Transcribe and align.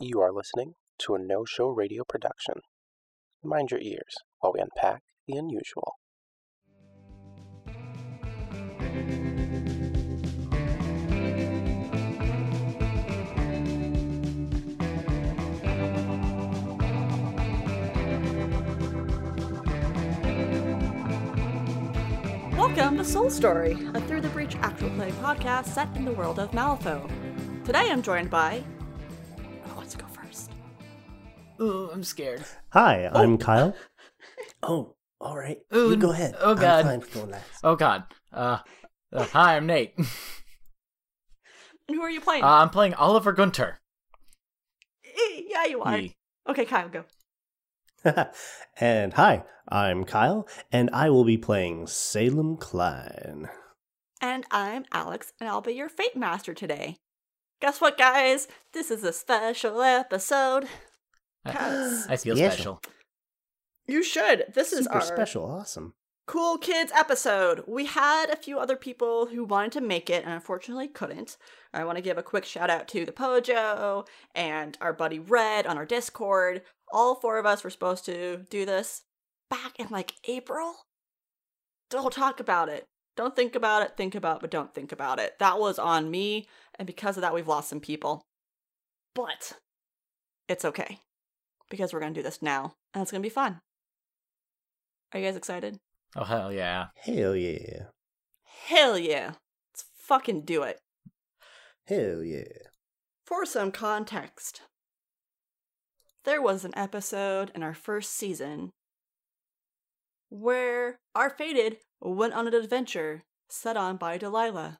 You 0.00 0.20
are 0.20 0.32
listening 0.32 0.74
to 1.00 1.16
a 1.16 1.18
no 1.18 1.44
show 1.44 1.70
radio 1.70 2.04
production. 2.04 2.60
Mind 3.42 3.72
your 3.72 3.80
ears 3.80 4.14
while 4.38 4.52
we 4.52 4.60
unpack 4.60 5.02
the 5.26 5.36
unusual. 5.36 5.96
Welcome 22.56 22.98
to 22.98 23.04
Soul 23.04 23.30
Story, 23.30 23.72
a 23.94 24.00
Through 24.02 24.20
the 24.20 24.28
Breach 24.28 24.54
actual 24.60 24.90
play 24.90 25.10
podcast 25.10 25.64
set 25.64 25.88
in 25.96 26.04
the 26.04 26.12
world 26.12 26.38
of 26.38 26.52
Malifaux. 26.52 27.10
Today 27.64 27.90
I'm 27.90 28.02
joined 28.02 28.30
by. 28.30 28.62
Ooh, 31.60 31.90
I'm 31.92 32.04
scared. 32.04 32.44
Hi, 32.70 33.08
I'm 33.12 33.38
Kyle. 33.38 33.74
Oh, 34.62 34.96
all 35.20 35.36
right. 35.36 35.58
Ooh, 35.74 35.90
you 35.90 35.96
go 35.96 36.10
ahead. 36.10 36.34
oh, 36.40 36.54
God. 36.56 36.84
I'm 36.84 37.00
fine 37.00 37.10
going 37.12 37.30
last. 37.30 37.60
Oh 37.62 37.76
God. 37.76 38.02
Uh, 38.32 38.58
uh, 39.12 39.24
hi, 39.24 39.56
I'm 39.56 39.66
Nate. 39.66 39.94
uh, 39.98 40.02
And 41.88 41.96
who 41.96 42.02
are 42.02 42.10
you 42.10 42.20
playing? 42.20 42.42
I'm 42.44 42.70
playing 42.70 42.94
Oliver 42.94 43.32
Gunter. 43.32 43.78
Eh, 45.04 45.42
yeah, 45.48 45.64
you 45.66 45.80
are. 45.80 45.96
Ye. 45.98 46.16
Okay, 46.48 46.64
Kyle, 46.64 46.88
go. 46.88 47.04
and 48.80 49.12
hi, 49.14 49.44
I'm 49.68 50.04
Kyle, 50.04 50.46
and 50.72 50.90
I 50.92 51.08
will 51.10 51.24
be 51.24 51.38
playing 51.38 51.86
Salem 51.86 52.56
Klein. 52.56 53.48
And 54.20 54.44
I'm 54.50 54.84
Alex, 54.92 55.32
and 55.40 55.48
I'll 55.48 55.60
be 55.60 55.72
your 55.72 55.88
Fate 55.88 56.16
Master 56.16 56.52
today. 56.52 56.96
Guess 57.60 57.80
what, 57.80 57.96
guys? 57.96 58.48
This 58.72 58.90
is 58.90 59.02
a 59.04 59.12
special 59.12 59.82
episode. 59.82 60.66
Cause 61.52 62.06
I 62.08 62.16
feel 62.16 62.36
Yeah. 62.36 62.50
special. 62.50 62.80
you 63.86 64.02
should. 64.02 64.52
This 64.54 64.72
is 64.72 64.86
our 64.86 65.00
special, 65.00 65.44
awesome. 65.44 65.94
Cool 66.26 66.58
Kids 66.58 66.92
episode. 66.94 67.64
We 67.66 67.86
had 67.86 68.28
a 68.28 68.36
few 68.36 68.58
other 68.58 68.76
people 68.76 69.26
who 69.26 69.44
wanted 69.44 69.72
to 69.72 69.80
make 69.80 70.10
it 70.10 70.24
and 70.24 70.32
unfortunately 70.34 70.86
couldn't. 70.88 71.38
I 71.72 71.84
want 71.84 71.96
to 71.96 72.02
give 72.02 72.18
a 72.18 72.22
quick 72.22 72.44
shout 72.44 72.68
out 72.68 72.86
to 72.88 73.06
the 73.06 73.12
Pojo 73.12 74.06
and 74.34 74.76
our 74.82 74.92
buddy 74.92 75.18
Red 75.18 75.66
on 75.66 75.78
our 75.78 75.86
Discord. 75.86 76.60
All 76.92 77.14
four 77.14 77.38
of 77.38 77.46
us 77.46 77.64
were 77.64 77.70
supposed 77.70 78.04
to 78.04 78.44
do 78.50 78.66
this 78.66 79.04
back 79.48 79.78
in 79.78 79.86
like 79.90 80.16
April. 80.24 80.74
Don't 81.88 82.12
talk 82.12 82.40
about 82.40 82.68
it. 82.68 82.84
Don't 83.16 83.34
think 83.34 83.54
about 83.54 83.82
it. 83.82 83.96
Think 83.96 84.14
about 84.14 84.36
it, 84.36 84.40
but 84.42 84.50
don't 84.50 84.74
think 84.74 84.92
about 84.92 85.18
it. 85.18 85.38
That 85.38 85.58
was 85.58 85.78
on 85.78 86.10
me, 86.10 86.46
and 86.78 86.86
because 86.86 87.16
of 87.16 87.22
that, 87.22 87.34
we've 87.34 87.48
lost 87.48 87.70
some 87.70 87.80
people. 87.80 88.20
But 89.14 89.54
it's 90.46 90.64
okay 90.64 91.00
because 91.68 91.92
we're 91.92 92.00
going 92.00 92.14
to 92.14 92.18
do 92.20 92.24
this 92.24 92.42
now, 92.42 92.74
and 92.94 93.02
it's 93.02 93.10
going 93.10 93.22
to 93.22 93.26
be 93.26 93.32
fun. 93.32 93.60
Are 95.12 95.20
you 95.20 95.26
guys 95.26 95.36
excited? 95.36 95.78
Oh 96.16 96.24
hell 96.24 96.52
yeah. 96.52 96.86
Hell 96.96 97.36
yeah. 97.36 97.84
Hell 98.66 98.98
yeah. 98.98 99.32
Let's 99.72 99.84
fucking 99.98 100.42
do 100.42 100.62
it. 100.62 100.80
Hell 101.86 102.22
yeah. 102.22 102.44
For 103.24 103.44
some 103.44 103.72
context, 103.72 104.62
there 106.24 106.42
was 106.42 106.64
an 106.64 106.72
episode 106.76 107.50
in 107.54 107.62
our 107.62 107.74
first 107.74 108.12
season 108.12 108.70
where 110.30 110.98
our 111.14 111.30
fated 111.30 111.78
went 112.00 112.34
on 112.34 112.46
an 112.46 112.54
adventure 112.54 113.24
set 113.48 113.76
on 113.76 113.96
by 113.96 114.18
Delilah. 114.18 114.78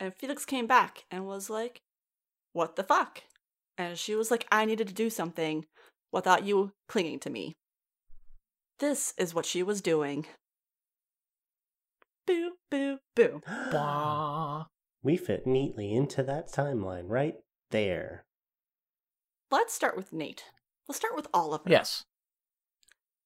And 0.00 0.14
Felix 0.14 0.44
came 0.44 0.66
back 0.66 1.04
and 1.10 1.26
was 1.26 1.48
like, 1.48 1.82
What 2.52 2.76
the 2.76 2.82
fuck? 2.82 3.22
And 3.78 3.98
she 3.98 4.14
was 4.14 4.30
like, 4.30 4.46
I 4.52 4.64
needed 4.64 4.88
to 4.88 4.94
do 4.94 5.10
something 5.10 5.64
without 6.12 6.44
you 6.44 6.72
clinging 6.88 7.18
to 7.20 7.30
me. 7.30 7.54
This 8.78 9.14
is 9.16 9.34
what 9.34 9.46
she 9.46 9.62
was 9.62 9.80
doing. 9.80 10.26
Boo, 12.26 12.52
boo, 12.70 12.98
boo. 13.14 13.40
Wah. 13.72 14.66
we 15.02 15.16
fit 15.16 15.46
neatly 15.46 15.92
into 15.92 16.22
that 16.22 16.48
timeline 16.48 17.04
right 17.06 17.36
there. 17.70 18.24
Let's 19.50 19.74
start 19.74 19.96
with 19.96 20.12
Nate. 20.12 20.44
Let's 20.88 20.98
start 20.98 21.16
with 21.16 21.26
all 21.32 21.54
of 21.54 21.60
Oliver. 21.60 21.70
Yes. 21.70 22.04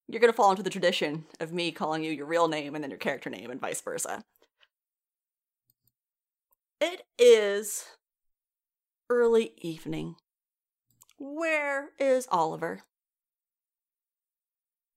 You're 0.08 0.20
gonna 0.20 0.32
fall 0.32 0.50
into 0.50 0.62
the 0.62 0.70
tradition 0.70 1.24
of 1.40 1.52
me 1.52 1.72
calling 1.72 2.04
you 2.04 2.12
your 2.12 2.26
real 2.26 2.48
name 2.48 2.74
and 2.74 2.82
then 2.82 2.90
your 2.90 2.98
character 2.98 3.28
name 3.28 3.50
and 3.50 3.60
vice 3.60 3.80
versa. 3.80 4.22
It 6.80 7.02
is 7.18 7.84
early 9.10 9.52
evening. 9.58 10.16
Where 11.18 11.90
is 11.98 12.28
Oliver? 12.30 12.82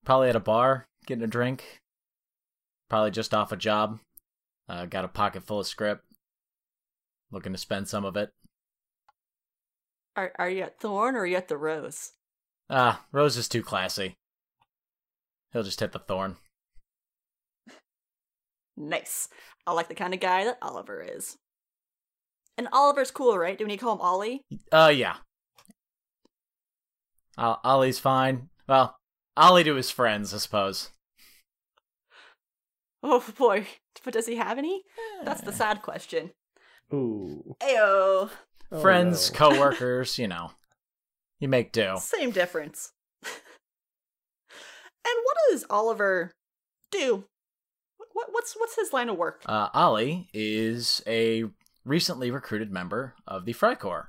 Probably 0.04 0.28
at 0.28 0.36
a 0.36 0.40
bar, 0.40 0.86
getting 1.06 1.24
a 1.24 1.28
drink. 1.28 1.80
Probably 2.88 3.10
just 3.10 3.34
off 3.34 3.52
a 3.52 3.56
job. 3.56 4.00
Uh, 4.68 4.86
got 4.86 5.04
a 5.04 5.08
pocket 5.08 5.44
full 5.44 5.60
of 5.60 5.66
script. 5.66 6.04
Looking 7.30 7.52
to 7.52 7.58
spend 7.58 7.88
some 7.88 8.04
of 8.04 8.16
it. 8.16 8.30
Are 10.16 10.32
are 10.38 10.50
you 10.50 10.62
at 10.62 10.80
Thorn 10.80 11.14
or 11.14 11.20
are 11.20 11.26
you 11.26 11.36
at 11.36 11.48
the 11.48 11.56
Rose? 11.56 12.12
Ah, 12.68 13.04
Rose 13.12 13.36
is 13.36 13.48
too 13.48 13.62
classy. 13.62 14.14
He'll 15.52 15.62
just 15.62 15.80
hit 15.80 15.92
the 15.92 15.98
thorn. 15.98 16.36
Nice. 18.76 19.28
I 19.66 19.72
like 19.72 19.88
the 19.88 19.94
kind 19.94 20.14
of 20.14 20.20
guy 20.20 20.44
that 20.44 20.58
Oliver 20.62 21.02
is. 21.02 21.36
And 22.56 22.68
Oliver's 22.72 23.10
cool, 23.10 23.36
right? 23.36 23.58
Do 23.58 23.64
we 23.64 23.68
need 23.68 23.78
to 23.78 23.84
call 23.84 23.94
him 23.94 24.00
Ollie? 24.00 24.42
Uh, 24.70 24.92
yeah. 24.94 25.16
Uh, 27.40 27.56
Ollie's 27.64 27.98
fine. 27.98 28.50
Well, 28.68 28.98
Ollie 29.34 29.64
to 29.64 29.74
his 29.74 29.90
friends, 29.90 30.34
I 30.34 30.36
suppose. 30.36 30.90
Oh 33.02 33.24
boy. 33.38 33.66
But 34.04 34.12
does 34.12 34.26
he 34.26 34.36
have 34.36 34.58
any? 34.58 34.82
That's 35.24 35.40
the 35.40 35.52
sad 35.52 35.80
question. 35.80 36.32
Ooh. 36.92 37.56
Ayo. 37.62 38.28
Oh, 38.70 38.80
friends, 38.80 39.32
no. 39.32 39.38
co-workers, 39.38 40.18
you 40.18 40.28
know. 40.28 40.52
You 41.38 41.48
make 41.48 41.72
do. 41.72 41.96
Same 41.98 42.30
difference. 42.30 42.92
and 43.24 43.32
what 45.04 45.36
does 45.50 45.64
Oliver 45.70 46.32
do? 46.92 47.24
What 48.12 48.28
what's 48.32 48.54
what's 48.54 48.76
his 48.76 48.92
line 48.92 49.08
of 49.08 49.16
work? 49.16 49.42
Uh, 49.46 49.68
Ollie 49.72 50.28
is 50.34 51.02
a 51.06 51.44
recently 51.86 52.30
recruited 52.30 52.70
member 52.70 53.14
of 53.26 53.46
the 53.46 53.54
Freikorps. 53.54 54.08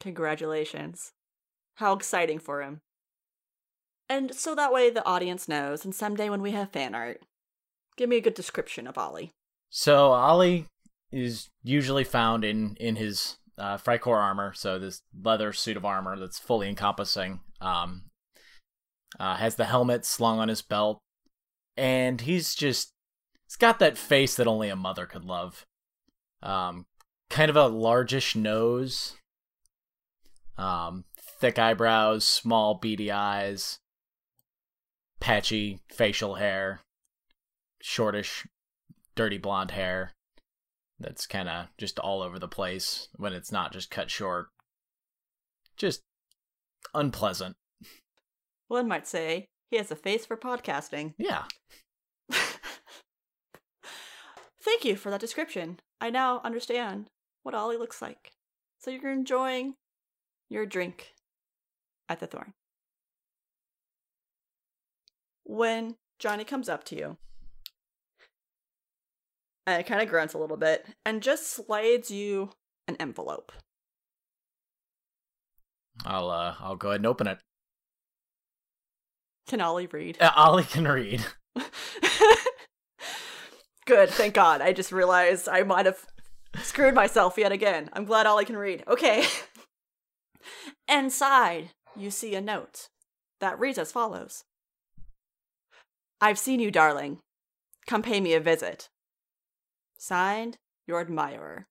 Congratulations. 0.00 1.12
How 1.80 1.94
exciting 1.94 2.38
for 2.38 2.62
him. 2.62 2.82
And 4.06 4.34
so 4.34 4.54
that 4.54 4.72
way 4.72 4.90
the 4.90 5.04
audience 5.06 5.48
knows, 5.48 5.84
and 5.84 5.94
someday 5.94 6.28
when 6.28 6.42
we 6.42 6.50
have 6.50 6.70
fan 6.70 6.94
art, 6.94 7.22
give 7.96 8.08
me 8.08 8.16
a 8.16 8.20
good 8.20 8.34
description 8.34 8.86
of 8.86 8.98
Ollie. 8.98 9.32
So 9.70 10.12
Ollie 10.12 10.66
is 11.10 11.48
usually 11.62 12.04
found 12.04 12.44
in 12.44 12.76
in 12.78 12.96
his 12.96 13.38
uh, 13.56 13.78
Freikorps 13.78 14.14
armor, 14.14 14.52
so 14.52 14.78
this 14.78 15.00
leather 15.24 15.54
suit 15.54 15.78
of 15.78 15.86
armor 15.86 16.18
that's 16.18 16.38
fully 16.38 16.68
encompassing. 16.68 17.40
Um, 17.62 18.10
uh, 19.18 19.36
has 19.36 19.54
the 19.54 19.64
helmet 19.64 20.04
slung 20.04 20.38
on 20.38 20.48
his 20.48 20.60
belt, 20.60 20.98
and 21.78 22.20
he's 22.20 22.54
just 22.54 22.92
he's 23.46 23.56
got 23.56 23.78
that 23.78 23.96
face 23.96 24.36
that 24.36 24.46
only 24.46 24.68
a 24.68 24.76
mother 24.76 25.06
could 25.06 25.24
love. 25.24 25.64
Um, 26.42 26.84
kind 27.30 27.48
of 27.48 27.56
a 27.56 27.68
largish 27.68 28.36
nose, 28.36 29.16
um, 30.58 31.04
thick 31.40 31.58
eyebrows, 31.58 32.24
small 32.24 32.74
beady 32.74 33.10
eyes, 33.10 33.78
patchy 35.20 35.80
facial 35.90 36.34
hair, 36.34 36.80
shortish 37.80 38.46
dirty 39.16 39.38
blonde 39.38 39.70
hair 39.72 40.12
that's 40.98 41.26
kind 41.26 41.48
of 41.48 41.66
just 41.78 41.98
all 41.98 42.22
over 42.22 42.38
the 42.38 42.46
place 42.46 43.08
when 43.16 43.32
it's 43.32 43.50
not 43.50 43.72
just 43.72 43.90
cut 43.90 44.10
short. 44.10 44.48
Just 45.78 46.02
unpleasant. 46.94 47.56
One 48.68 48.86
might 48.86 49.08
say 49.08 49.48
he 49.70 49.78
has 49.78 49.90
a 49.90 49.96
face 49.96 50.26
for 50.26 50.36
podcasting. 50.36 51.14
Yeah. 51.16 51.44
Thank 54.62 54.84
you 54.84 54.94
for 54.94 55.10
that 55.10 55.20
description. 55.20 55.80
I 56.02 56.10
now 56.10 56.42
understand 56.44 57.06
what 57.42 57.54
Ollie 57.54 57.78
looks 57.78 58.02
like. 58.02 58.32
So 58.78 58.90
you're 58.90 59.10
enjoying 59.10 59.74
your 60.50 60.66
drink 60.66 61.14
at 62.10 62.20
the 62.20 62.26
Thorn. 62.26 62.52
When 65.44 65.96
Johnny 66.18 66.44
comes 66.44 66.68
up 66.68 66.84
to 66.84 66.96
you 66.96 67.16
and 69.66 69.86
kind 69.86 70.02
of 70.02 70.08
grunts 70.08 70.34
a 70.34 70.38
little 70.38 70.56
bit 70.58 70.86
and 71.06 71.22
just 71.22 71.48
slides 71.48 72.10
you 72.10 72.50
an 72.86 72.96
envelope. 73.00 73.52
I'll 76.04 76.30
uh 76.30 76.56
I'll 76.60 76.76
go 76.76 76.88
ahead 76.88 77.00
and 77.00 77.06
open 77.06 77.26
it. 77.26 77.38
Can 79.48 79.60
Ollie 79.60 79.86
read? 79.86 80.18
Uh, 80.20 80.30
Ollie 80.36 80.64
can 80.64 80.86
read. 80.86 81.24
Good, 83.86 84.10
thank 84.10 84.34
God. 84.34 84.60
I 84.60 84.72
just 84.72 84.92
realized 84.92 85.48
I 85.48 85.64
might 85.64 85.86
have 85.86 86.06
screwed 86.62 86.94
myself 86.94 87.36
yet 87.36 87.50
again. 87.50 87.90
I'm 87.92 88.04
glad 88.04 88.26
Ollie 88.26 88.44
can 88.44 88.56
read. 88.56 88.84
Okay. 88.86 89.24
Inside, 90.88 91.70
you 91.96 92.10
see 92.10 92.34
a 92.34 92.40
note 92.40 92.88
that 93.40 93.58
reads 93.58 93.78
as 93.78 93.92
follows 93.92 94.44
I've 96.20 96.38
seen 96.38 96.60
you, 96.60 96.70
darling. 96.70 97.18
Come 97.86 98.02
pay 98.02 98.20
me 98.20 98.34
a 98.34 98.40
visit. 98.40 98.90
Signed, 99.96 100.58
your 100.86 101.00
admirer. 101.00 101.66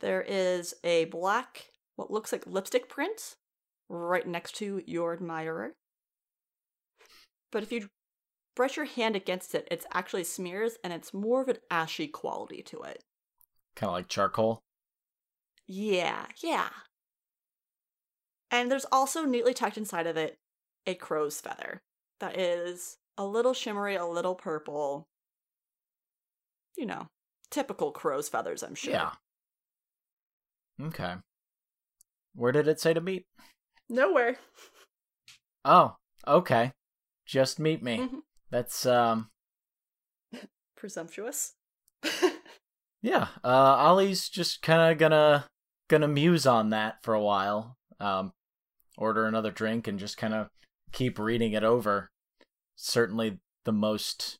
There 0.00 0.22
is 0.22 0.74
a 0.84 1.06
black, 1.06 1.70
what 1.96 2.10
looks 2.10 2.30
like 2.30 2.46
lipstick 2.46 2.88
print 2.88 3.34
right 3.88 4.26
next 4.26 4.54
to 4.56 4.82
your 4.86 5.12
admirer. 5.12 5.72
But 7.50 7.62
if 7.62 7.72
you 7.72 7.88
brush 8.54 8.76
your 8.76 8.86
hand 8.86 9.16
against 9.16 9.54
it, 9.54 9.66
it's 9.70 9.86
actually 9.92 10.24
smears 10.24 10.76
and 10.84 10.92
it's 10.92 11.14
more 11.14 11.42
of 11.42 11.48
an 11.48 11.58
ashy 11.70 12.06
quality 12.06 12.62
to 12.62 12.82
it. 12.82 13.02
Kind 13.74 13.88
of 13.88 13.94
like 13.94 14.08
charcoal. 14.08 14.60
Yeah, 15.66 16.26
yeah. 16.42 16.68
And 18.50 18.70
there's 18.70 18.86
also 18.92 19.24
neatly 19.24 19.54
tucked 19.54 19.76
inside 19.76 20.06
of 20.06 20.16
it 20.16 20.38
a 20.86 20.94
crow's 20.94 21.40
feather 21.40 21.82
that 22.20 22.38
is 22.38 22.98
a 23.18 23.24
little 23.24 23.54
shimmery, 23.54 23.96
a 23.96 24.06
little 24.06 24.34
purple. 24.34 25.08
You 26.76 26.86
know, 26.86 27.06
typical 27.50 27.90
crow's 27.90 28.28
feathers, 28.28 28.62
I'm 28.62 28.74
sure. 28.74 28.92
Yeah. 28.92 29.10
Okay. 30.80 31.14
Where 32.34 32.52
did 32.52 32.68
it 32.68 32.80
say 32.80 32.92
to 32.94 33.00
meet? 33.00 33.26
Nowhere. 33.88 34.36
Oh, 35.64 35.96
okay. 36.26 36.72
Just 37.24 37.58
meet 37.58 37.82
me. 37.82 37.98
Mhm. 37.98 38.20
That's 38.50 38.86
um 38.86 39.30
Presumptuous. 40.76 41.54
yeah. 43.02 43.28
Uh 43.42 43.48
Ollie's 43.78 44.28
just 44.28 44.62
kinda 44.62 44.94
gonna 44.94 45.46
gonna 45.88 46.08
muse 46.08 46.46
on 46.46 46.70
that 46.70 47.02
for 47.02 47.14
a 47.14 47.22
while. 47.22 47.76
Um 47.98 48.32
order 48.96 49.26
another 49.26 49.50
drink 49.50 49.86
and 49.86 49.98
just 49.98 50.16
kinda 50.16 50.50
keep 50.92 51.18
reading 51.18 51.52
it 51.52 51.64
over. 51.64 52.10
Certainly 52.76 53.38
the 53.64 53.72
most 53.72 54.38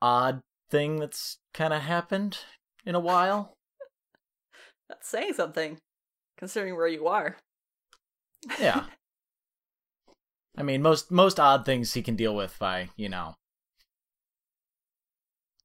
odd 0.00 0.40
thing 0.70 0.98
that's 0.98 1.38
kinda 1.52 1.80
happened 1.80 2.38
in 2.84 2.94
a 2.94 3.00
while. 3.00 3.56
That's 4.88 5.08
saying 5.08 5.34
something, 5.34 5.78
considering 6.36 6.76
where 6.76 6.88
you 6.88 7.06
are. 7.06 7.36
Yeah. 8.60 8.86
I 10.56 10.62
mean, 10.62 10.82
most 10.82 11.10
most 11.10 11.40
odd 11.40 11.64
things 11.64 11.94
he 11.94 12.02
can 12.02 12.16
deal 12.16 12.34
with 12.34 12.56
by, 12.58 12.90
you 12.96 13.08
know, 13.08 13.34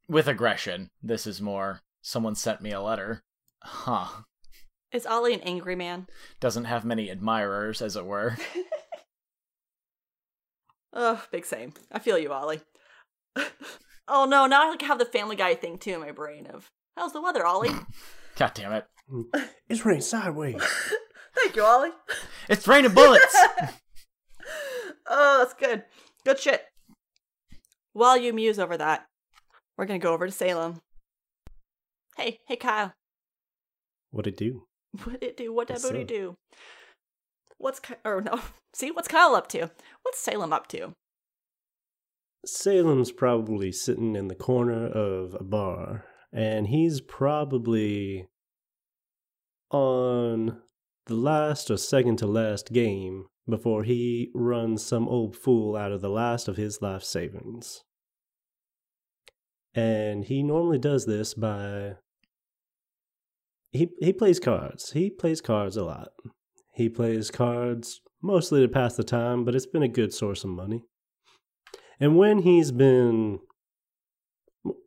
with 0.08 0.28
aggression. 0.28 0.90
This 1.02 1.28
is 1.28 1.42
more 1.42 1.82
someone 2.02 2.36
sent 2.36 2.62
me 2.62 2.72
a 2.72 2.82
letter. 2.82 3.22
Huh. 3.64 4.24
Is 4.92 5.06
Ollie 5.06 5.34
an 5.34 5.42
angry 5.42 5.76
man? 5.76 6.08
Doesn't 6.40 6.66
have 6.66 6.84
many 6.84 7.10
admirers, 7.10 7.82
as 7.82 7.96
it 7.96 8.06
were. 8.06 8.38
Oh, 10.94 11.24
big 11.32 11.46
same. 11.46 11.74
I 11.92 12.00
feel 12.00 12.18
you, 12.18 12.32
Ollie. 12.32 12.62
oh 14.08 14.26
no, 14.26 14.48
now 14.48 14.66
I 14.66 14.70
like 14.70 14.82
have 14.82 15.00
the 15.00 15.06
Family 15.06 15.36
Guy 15.36 15.56
thing 15.56 15.78
too 15.78 15.92
in 15.92 16.00
my 16.00 16.12
brain 16.12 16.48
of 16.48 16.72
how's 16.98 17.14
the 17.14 17.22
weather, 17.22 17.46
Ollie? 17.46 17.70
God 18.36 18.52
damn 18.54 18.74
it. 18.74 18.86
Mm. 19.12 19.26
It's 19.68 19.86
raining 19.86 20.02
sideways. 20.02 20.62
Thank 21.36 21.56
you, 21.56 21.64
Ollie. 21.64 21.92
It's 22.48 22.68
raining 22.68 22.94
bullets! 22.94 23.36
oh, 25.08 25.38
that's 25.40 25.54
good. 25.54 25.84
Good 26.26 26.40
shit. 26.40 26.64
While 27.94 28.18
you 28.18 28.34
muse 28.34 28.60
over 28.60 28.78
that, 28.78 29.06
we're 29.78 29.86
gonna 29.86 30.00
go 30.00 30.14
over 30.14 30.26
to 30.26 30.32
Salem. 30.32 30.82
Hey, 32.18 32.40
hey, 32.48 32.56
Kyle. 32.56 32.94
What'd 34.12 34.34
it 34.34 34.38
do? 34.38 34.64
What 35.04 35.22
it 35.22 35.38
do? 35.38 35.54
What 35.54 35.68
that 35.68 35.82
booty 35.82 36.04
do? 36.04 36.36
What's 37.58 37.82
or 38.04 38.22
no? 38.22 38.40
See, 38.74 38.92
what's 38.92 39.08
Kyle 39.08 39.36
up 39.36 39.48
to? 39.50 39.70
What's 40.02 40.20
Salem 40.20 40.54
up 40.54 40.68
to? 40.68 40.94
Salem's 42.46 43.12
probably 43.12 43.72
sitting 43.72 44.16
in 44.16 44.30
the 44.30 44.36
corner 44.36 44.88
of 44.88 45.36
a 45.40 45.44
bar, 45.44 46.06
and 46.32 46.68
he's 46.68 47.02
probably 47.02 48.28
on 49.72 50.62
the 51.06 51.16
last 51.16 51.70
or 51.70 51.78
second 51.78 52.18
to 52.18 52.28
last 52.28 52.72
game 52.72 53.26
before 53.48 53.84
he 53.84 54.32
runs 54.34 54.86
some 54.86 55.08
old 55.08 55.36
fool 55.36 55.76
out 55.76 55.92
of 55.92 56.02
the 56.02 56.10
last 56.10 56.48
of 56.48 56.56
his 56.56 56.82
life 56.82 57.04
savings. 57.04 57.84
And 59.74 60.26
he 60.26 60.44
normally 60.44 60.80
does 60.80 61.06
this 61.06 61.34
by 61.34 61.96
he 63.72 63.90
he 64.00 64.14
plays 64.14 64.40
cards. 64.40 64.92
He 64.92 65.10
plays 65.10 65.42
cards 65.42 65.78
a 65.78 65.84
lot. 65.84 66.10
He 66.74 66.90
plays 66.90 67.30
cards 67.32 68.02
mostly 68.22 68.62
to 68.62 68.68
pass 68.68 68.96
the 68.96 69.04
time, 69.04 69.46
but 69.46 69.56
it's 69.56 69.66
been 69.66 69.84
a 69.84 69.88
good 69.88 70.14
source 70.14 70.44
of 70.44 70.50
money. 70.50 70.84
And 72.00 72.18
when 72.18 72.40
he's 72.40 72.72
been 72.72 73.40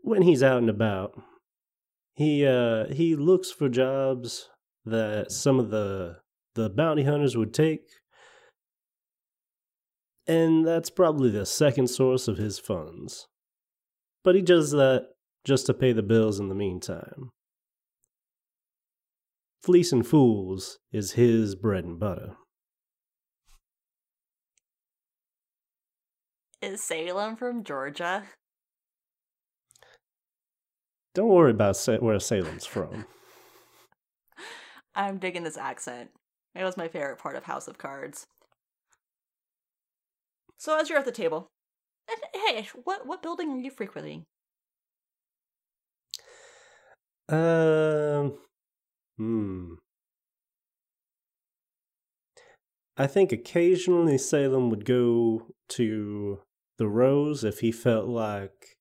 when 0.03 0.23
he's 0.23 0.43
out 0.43 0.59
and 0.59 0.71
about, 0.71 1.21
he 2.15 2.47
uh 2.47 2.87
he 2.93 3.15
looks 3.15 3.51
for 3.51 3.69
jobs 3.69 4.49
that 4.85 5.31
some 5.31 5.61
of 5.61 5.71
the 5.71 6.17
the 6.55 6.69
bounty 6.69 7.05
hunters 7.05 7.37
would 7.37 7.55
take. 7.55 7.89
And 10.27 10.67
that's 10.67 10.91
probably 10.91 11.31
the 11.31 11.47
second 11.47 11.89
source 11.89 12.29
of 12.29 12.37
his 12.37 12.59
funds. 12.59 13.27
But 14.23 14.35
he 14.37 14.43
does 14.43 14.71
that 14.71 15.09
just 15.45 15.67
to 15.67 15.75
pay 15.75 15.93
the 15.93 16.03
bills 16.03 16.39
in 16.39 16.49
the 16.49 16.55
meantime. 16.55 17.31
Fleecing 19.63 20.03
fools 20.03 20.79
is 20.93 21.13
his 21.13 21.55
bread 21.55 21.85
and 21.85 21.99
butter. 22.01 22.37
Is 26.61 26.83
Salem 26.83 27.37
from 27.37 27.63
Georgia? 27.63 28.25
Don't 31.15 31.29
worry 31.29 31.53
about 31.53 31.77
where 32.01 32.19
Salem's 32.19 32.67
from. 32.67 33.07
I'm 34.97 35.19
digging 35.19 35.45
this 35.45 35.57
accent. 35.57 36.11
It 36.57 36.65
was 36.65 36.77
my 36.77 36.89
favorite 36.89 37.19
part 37.19 37.37
of 37.37 37.45
House 37.45 37.69
of 37.69 37.79
Cards. 37.79 38.27
So 40.59 40.79
as 40.79 40.89
you're 40.89 40.99
at 40.99 41.05
the 41.05 41.13
table, 41.13 41.49
hey, 42.35 42.69
what 42.83 43.07
what 43.07 43.23
building 43.23 43.51
are 43.53 43.61
you 43.61 43.71
frequenting? 43.71 44.25
Um, 47.29 48.39
hmm. 49.17 49.75
I 52.97 53.07
think 53.07 53.33
occasionally 53.33 54.19
Salem 54.19 54.69
would 54.71 54.85
go 54.85 55.47
to 55.71 56.41
the 56.79 56.89
Rose 56.89 57.43
if 57.43 57.61
he 57.61 57.73
felt 57.73 58.07
like 58.07 58.77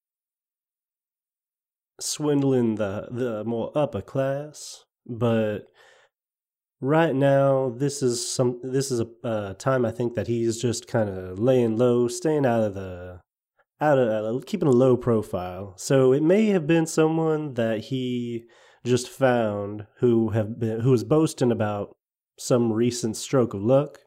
swindling 1.99 2.75
the 2.75 3.07
the 3.11 3.43
more 3.45 3.71
upper 3.75 4.01
class, 4.01 4.83
but 5.05 5.67
right 6.81 7.15
now 7.15 7.69
this 7.69 8.01
is 8.01 8.27
some 8.29 8.59
this 8.63 8.91
is 8.91 8.99
a 8.99 9.07
uh, 9.23 9.53
time 9.53 9.85
I 9.85 9.91
think 9.91 10.15
that 10.15 10.27
he's 10.27 10.61
just 10.61 10.87
kind 10.87 11.09
of 11.09 11.39
laying 11.39 11.77
low, 11.77 12.07
staying 12.07 12.45
out 12.45 12.63
of 12.63 12.73
the 12.73 13.21
out 13.79 13.97
of 13.97 14.35
uh, 14.35 14.39
keeping 14.45 14.67
a 14.67 14.71
low 14.71 14.97
profile. 14.97 15.73
So 15.77 16.11
it 16.11 16.23
may 16.23 16.47
have 16.47 16.67
been 16.67 16.85
someone 16.85 17.53
that 17.55 17.85
he 17.85 18.45
just 18.83 19.09
found 19.09 19.85
who 19.97 20.29
have 20.29 20.59
been 20.59 20.81
who 20.81 20.91
was 20.91 21.03
boasting 21.03 21.51
about 21.51 21.95
some 22.37 22.73
recent 22.73 23.15
stroke 23.15 23.53
of 23.53 23.61
luck 23.61 23.99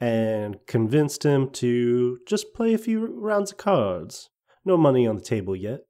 and 0.00 0.58
convinced 0.66 1.24
him 1.24 1.50
to 1.50 2.18
just 2.26 2.54
play 2.54 2.74
a 2.74 2.78
few 2.78 3.06
rounds 3.06 3.52
of 3.52 3.58
cards. 3.58 4.28
No 4.64 4.76
money 4.76 5.06
on 5.06 5.16
the 5.16 5.24
table 5.24 5.56
yet, 5.56 5.80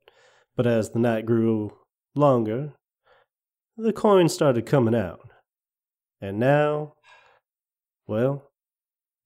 but 0.57 0.67
as 0.67 0.90
the 0.90 0.99
night 0.99 1.26
grew 1.26 1.73
longer, 2.14 2.73
the 3.76 3.93
coins 3.93 4.33
started 4.33 4.67
coming 4.67 4.95
out. 4.95 5.21
And 6.21 6.38
now, 6.38 6.95
well, 8.07 8.50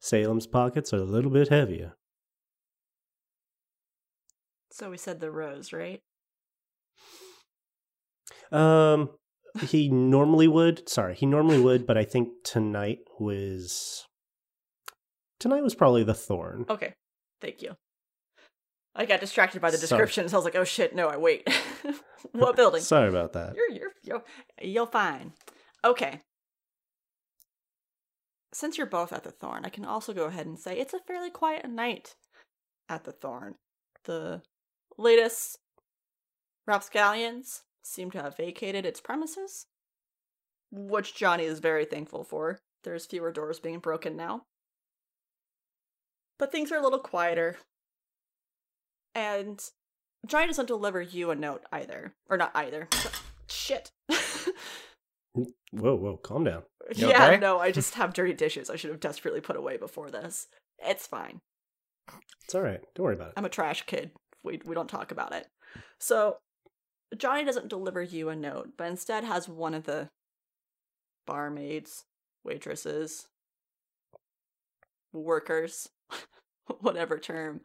Salem's 0.01 0.47
pockets 0.47 0.93
are 0.93 0.99
a 0.99 1.05
little 1.05 1.31
bit 1.31 1.49
heavier. 1.49 1.95
So 4.71 4.91
we 4.91 4.97
said 4.97 5.21
the 5.21 5.31
Rose, 5.31 5.73
right? 5.73 6.01
Um, 8.53 9.11
he 9.61 9.89
normally 9.89 10.49
would. 10.49 10.89
Sorry, 10.89 11.15
he 11.15 11.27
normally 11.27 11.61
would, 11.61 11.87
but 11.87 11.99
I 11.99 12.05
think 12.05 12.29
tonight 12.45 13.01
was 13.19 14.07
tonight 15.41 15.63
was 15.63 15.75
probably 15.75 16.05
the 16.05 16.15
thorn. 16.15 16.67
Okay, 16.69 16.95
thank 17.41 17.63
you. 17.63 17.77
I 18.95 19.07
got 19.07 19.21
distracted 19.21 19.63
by 19.63 19.71
the 19.71 19.79
description, 19.79 20.29
so 20.29 20.37
I 20.37 20.39
was 20.39 20.45
like, 20.45 20.57
"Oh 20.57 20.65
shit, 20.65 20.95
no, 20.95 21.09
I 21.09 21.17
wait. 21.17 21.49
what 22.33 22.57
building?" 22.57 22.83
Sorry 22.83 23.09
about 23.09 23.33
that. 23.33 23.55
You're 23.57 23.71
you're 23.71 23.93
you're 24.03 24.25
you're 24.61 24.87
fine. 24.87 25.33
Okay. 25.85 26.21
Since 28.55 28.77
you're 28.77 28.87
both 28.87 29.15
at 29.15 29.25
the 29.25 29.31
Thorn, 29.31 29.65
I 29.65 29.71
can 29.71 29.87
also 29.87 30.13
go 30.13 30.27
ahead 30.27 30.45
and 30.45 30.59
say 30.59 30.79
it's 30.79 30.93
a 30.93 31.01
fairly 31.07 31.31
quiet 31.31 31.67
night 31.71 32.17
at 32.87 33.05
the 33.05 33.13
Thorn. 33.13 33.55
The 34.05 34.43
latest 34.99 35.59
rapscallions 36.67 37.63
seem 37.83 38.11
to 38.13 38.23
have 38.23 38.37
vacated 38.37 38.85
its 38.87 39.01
premises. 39.01 39.67
which 40.71 41.15
Johnny 41.15 41.45
is 41.45 41.59
very 41.61 41.85
thankful 41.85 42.25
for. 42.25 42.59
There's 42.85 43.05
fewer 43.07 43.31
doors 43.31 43.61
being 43.61 43.79
broken 43.79 44.17
now. 44.17 44.43
But 46.39 46.51
things 46.51 46.73
are 46.73 46.79
a 46.79 46.83
little 46.83 46.99
quieter. 46.99 47.59
And 49.15 49.63
Johnny 50.27 50.47
doesn't 50.47 50.67
deliver 50.67 51.01
you 51.03 51.31
a 51.31 51.35
note 51.35 51.63
either. 51.71 52.15
Or 52.31 52.37
not 52.37 52.53
either. 52.55 52.89
Shit. 53.49 53.91
Hmm. 55.35 55.45
Whoa, 55.73 55.95
whoa, 55.97 56.17
calm 56.19 56.45
down. 56.45 56.63
You 56.97 57.09
yeah, 57.11 57.27
okay? 57.29 57.39
no, 57.39 57.59
I 57.61 57.71
just 57.79 57.95
have 57.95 58.13
dirty 58.13 58.33
dishes 58.33 58.69
I 58.69 58.77
should 58.77 58.91
have 58.91 58.99
desperately 59.01 59.41
put 59.41 59.57
away 59.57 59.77
before 59.77 60.11
this. 60.11 60.49
It's 60.81 61.07
fine. 61.07 61.39
It's 62.45 62.55
all 62.57 62.63
right. 62.63 62.81
Don't 62.95 63.05
worry 63.05 63.15
about 63.15 63.29
it. 63.29 63.35
I'm 63.37 63.45
a 63.45 63.49
trash 63.49 63.83
kid. 63.87 64.11
We 64.43 64.61
we 64.65 64.75
don't 64.75 64.89
talk 64.89 65.13
about 65.13 65.33
it. 65.33 65.47
So 66.01 66.39
Johnny 67.17 67.45
doesn't 67.45 67.69
deliver 67.69 68.03
you 68.03 68.29
a 68.29 68.37
note, 68.37 68.71
but 68.77 68.89
instead 68.89 69.25
has 69.25 69.49
one 69.49 69.75
of 69.75 69.85
the 69.85 70.09
barmaids, 71.27 72.05
waitresses, 72.45 73.27
workers, 75.13 75.89
whatever 76.81 77.19
term 77.19 77.61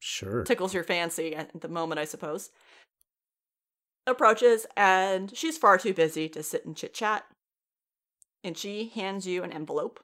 Sure. 0.00 0.42
tickles 0.42 0.74
your 0.74 0.84
fancy 0.84 1.34
at 1.36 1.60
the 1.60 1.68
moment, 1.68 1.98
I 2.00 2.04
suppose. 2.04 2.50
Approaches, 4.06 4.66
and 4.76 5.34
she's 5.36 5.56
far 5.56 5.78
too 5.78 5.94
busy 5.94 6.28
to 6.30 6.42
sit 6.42 6.66
and 6.66 6.76
chit 6.76 6.92
chat. 6.92 7.24
And 8.42 8.58
she 8.58 8.88
hands 8.92 9.26
you 9.28 9.44
an 9.44 9.52
envelope 9.52 10.00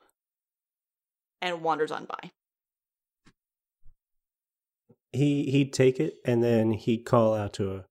and 1.42 1.62
wanders 1.62 1.90
on 1.90 2.04
by. 2.04 2.30
he 5.12 5.50
he'd 5.50 5.72
take 5.72 5.98
it 5.98 6.18
and 6.24 6.42
then 6.44 6.72
he'd 6.72 7.04
call 7.04 7.34
out 7.34 7.54
to 7.54 7.68
her, 7.68 7.84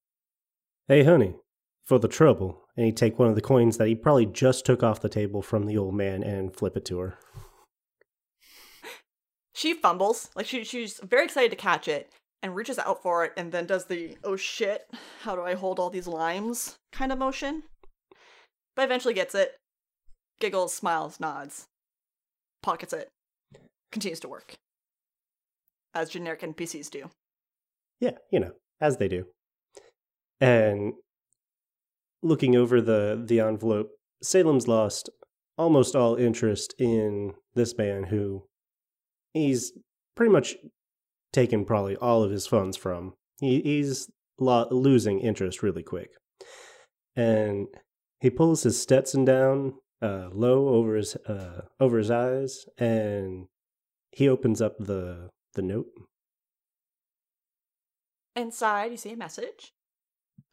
"Hey, 0.87 1.03
honey, 1.03 1.35
for 1.85 1.99
the 1.99 2.07
trouble." 2.07 2.63
And 2.75 2.85
he'd 2.85 2.97
take 2.97 3.17
one 3.17 3.29
of 3.29 3.35
the 3.35 3.41
coins 3.41 3.77
that 3.77 3.87
he 3.87 3.95
probably 3.95 4.27
just 4.27 4.65
took 4.65 4.83
off 4.83 5.01
the 5.01 5.09
table 5.09 5.41
from 5.41 5.65
the 5.65 5.77
old 5.77 5.95
man 5.95 6.23
and 6.23 6.55
flip 6.55 6.77
it 6.77 6.85
to 6.85 6.99
her. 6.99 7.17
She 9.55 9.73
fumbles, 9.73 10.29
like 10.35 10.45
she 10.45 10.63
she's 10.63 10.99
very 11.03 11.25
excited 11.25 11.49
to 11.49 11.55
catch 11.55 11.87
it 11.87 12.11
and 12.43 12.55
reaches 12.55 12.77
out 12.77 13.01
for 13.01 13.25
it 13.25 13.33
and 13.35 13.51
then 13.51 13.65
does 13.65 13.85
the 13.85 14.15
oh 14.23 14.35
shit, 14.35 14.87
how 15.21 15.35
do 15.35 15.41
I 15.41 15.55
hold 15.55 15.79
all 15.79 15.89
these 15.89 16.05
limes 16.05 16.77
kind 16.91 17.11
of 17.11 17.17
motion. 17.17 17.63
But 18.75 18.85
eventually 18.85 19.15
gets 19.15 19.33
it, 19.33 19.55
giggles, 20.39 20.73
smiles, 20.73 21.19
nods, 21.19 21.65
pockets 22.61 22.93
it, 22.93 23.09
continues 23.91 24.19
to 24.19 24.27
work. 24.27 24.53
As 25.93 26.11
generic 26.11 26.41
NPCs 26.41 26.91
do. 26.91 27.09
Yeah, 27.99 28.17
you 28.31 28.39
know, 28.39 28.51
as 28.79 28.97
they 28.97 29.07
do. 29.07 29.25
And 30.39 30.93
looking 32.21 32.55
over 32.55 32.81
the 32.81 33.21
the 33.25 33.39
envelope, 33.39 33.89
Salem's 34.21 34.67
lost 34.67 35.09
almost 35.57 35.95
all 35.95 36.15
interest 36.15 36.75
in 36.77 37.33
this 37.55 37.77
man 37.77 38.05
who 38.05 38.43
he's 39.33 39.71
pretty 40.15 40.31
much 40.31 40.55
taken 41.33 41.65
probably 41.65 41.95
all 41.95 42.23
of 42.23 42.31
his 42.31 42.47
funds 42.47 42.77
from. 42.77 43.13
He, 43.39 43.61
he's 43.61 44.09
lo- 44.39 44.67
losing 44.71 45.19
interest 45.19 45.63
really 45.63 45.83
quick. 45.83 46.09
And 47.15 47.67
he 48.19 48.29
pulls 48.29 48.63
his 48.63 48.79
Stetson 48.79 49.25
down 49.25 49.73
uh, 50.01 50.29
low 50.31 50.69
over 50.69 50.95
his 50.95 51.15
uh, 51.27 51.61
over 51.79 51.97
his 51.97 52.11
eyes 52.11 52.65
and 52.77 53.47
he 54.11 54.29
opens 54.29 54.61
up 54.61 54.77
the 54.77 55.29
the 55.55 55.63
note 55.63 55.87
Inside, 58.35 58.91
you 58.91 58.97
see 58.97 59.13
a 59.13 59.17
message. 59.17 59.73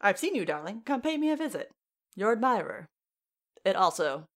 I've 0.01 0.19
seen 0.19 0.35
you, 0.35 0.45
darling. 0.45 0.81
Come 0.85 1.01
pay 1.01 1.17
me 1.17 1.31
a 1.31 1.37
visit. 1.37 1.71
Your 2.15 2.31
admirer. 2.31 2.87
It 3.63 3.75
also 3.75 4.27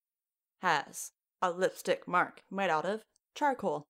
has 0.61 1.11
a 1.41 1.51
lipstick 1.51 2.07
mark 2.07 2.41
made 2.51 2.69
out 2.69 2.85
of 2.85 3.01
charcoal. 3.35 3.85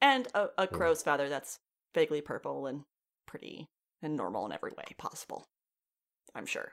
And 0.00 0.28
a, 0.34 0.48
a 0.58 0.66
crow's 0.66 1.02
feather 1.02 1.28
that's 1.28 1.58
vaguely 1.94 2.20
purple 2.20 2.66
and 2.66 2.82
pretty 3.26 3.66
and 4.02 4.16
normal 4.16 4.46
in 4.46 4.52
every 4.52 4.72
way 4.76 4.84
possible. 4.98 5.46
I'm 6.34 6.46
sure. 6.46 6.72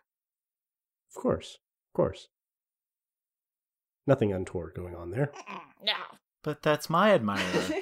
Of 1.16 1.22
course. 1.22 1.58
Of 1.90 1.98
course. 1.98 2.28
Nothing 4.08 4.34
untoward 4.34 4.74
going 4.76 4.96
on 4.96 5.12
there. 5.12 5.32
No. 5.84 5.94
But 6.44 6.62
that's 6.62 6.90
my 6.90 7.12
admirer. 7.12 7.40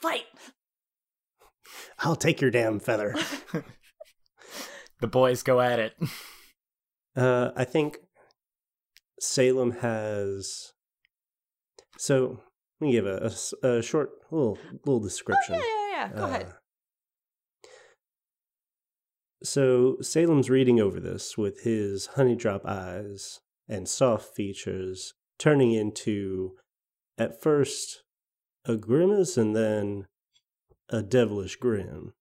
Fight! 0.00 0.24
I'll 1.98 2.16
take 2.16 2.40
your 2.40 2.50
damn 2.50 2.78
feather. 2.78 3.14
the 5.00 5.06
boys 5.06 5.42
go 5.42 5.60
at 5.60 5.78
it. 5.78 5.94
Uh, 7.16 7.50
I 7.56 7.64
think 7.64 7.96
Salem 9.18 9.70
has. 9.80 10.74
So 11.96 12.42
let 12.78 12.86
me 12.86 12.92
give 12.92 13.06
a 13.06 13.32
a 13.62 13.80
short 13.80 14.10
little 14.30 14.58
little 14.84 15.00
Oh, 15.00 15.02
description. 15.02 15.54
yeah, 15.54 15.60
yeah, 15.64 15.90
yeah. 15.92 16.08
Go 16.14 16.24
ahead. 16.24 16.46
Uh, 16.46 16.52
So 19.42 19.96
Salem's 20.00 20.50
reading 20.50 20.80
over 20.80 20.98
this 21.00 21.36
with 21.38 21.62
his 21.62 22.06
honey 22.16 22.34
drop 22.36 22.64
eyes 22.66 23.40
and 23.68 23.88
soft 23.88 24.34
features 24.34 25.14
turning 25.38 25.72
into, 25.72 26.56
at 27.18 27.40
first, 27.42 28.02
a 28.64 28.76
grimace 28.76 29.36
and 29.36 29.54
then 29.54 30.06
a 30.88 31.02
devilish 31.02 31.56
grin. 31.56 32.12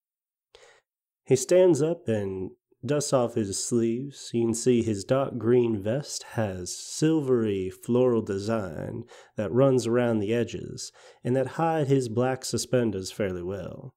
He 1.26 1.36
stands 1.36 1.82
up 1.82 2.08
and 2.08 2.52
dusts 2.86 3.14
off 3.14 3.36
his 3.36 3.64
sleeves. 3.64 4.30
You 4.34 4.46
can 4.46 4.54
see 4.54 4.82
his 4.82 5.04
dark 5.04 5.38
green 5.38 5.82
vest 5.82 6.24
has 6.34 6.78
silvery 6.78 7.70
floral 7.70 8.22
design 8.22 9.04
that 9.36 9.52
runs 9.52 9.88
around 9.88 10.20
the 10.20 10.34
edges 10.34 10.92
and 11.24 11.36
that 11.36 11.48
hide 11.48 11.88
his 11.88 12.10
black 12.10 12.46
suspenders 12.46 13.12
fairly 13.12 13.44
well. 13.44 13.94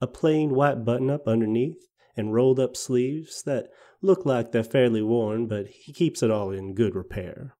A 0.00 0.06
plain 0.06 0.54
white 0.54 0.84
button 0.84 1.10
up 1.10 1.26
underneath 1.26 1.88
and 2.16 2.34
rolled 2.34 2.60
up 2.60 2.76
sleeves 2.76 3.42
that 3.44 3.68
look 4.02 4.24
like 4.26 4.52
they're 4.52 4.62
fairly 4.62 5.02
worn, 5.02 5.46
but 5.46 5.66
he 5.66 5.92
keeps 5.92 6.22
it 6.22 6.30
all 6.30 6.50
in 6.50 6.74
good 6.74 6.94
repair. 6.94 7.56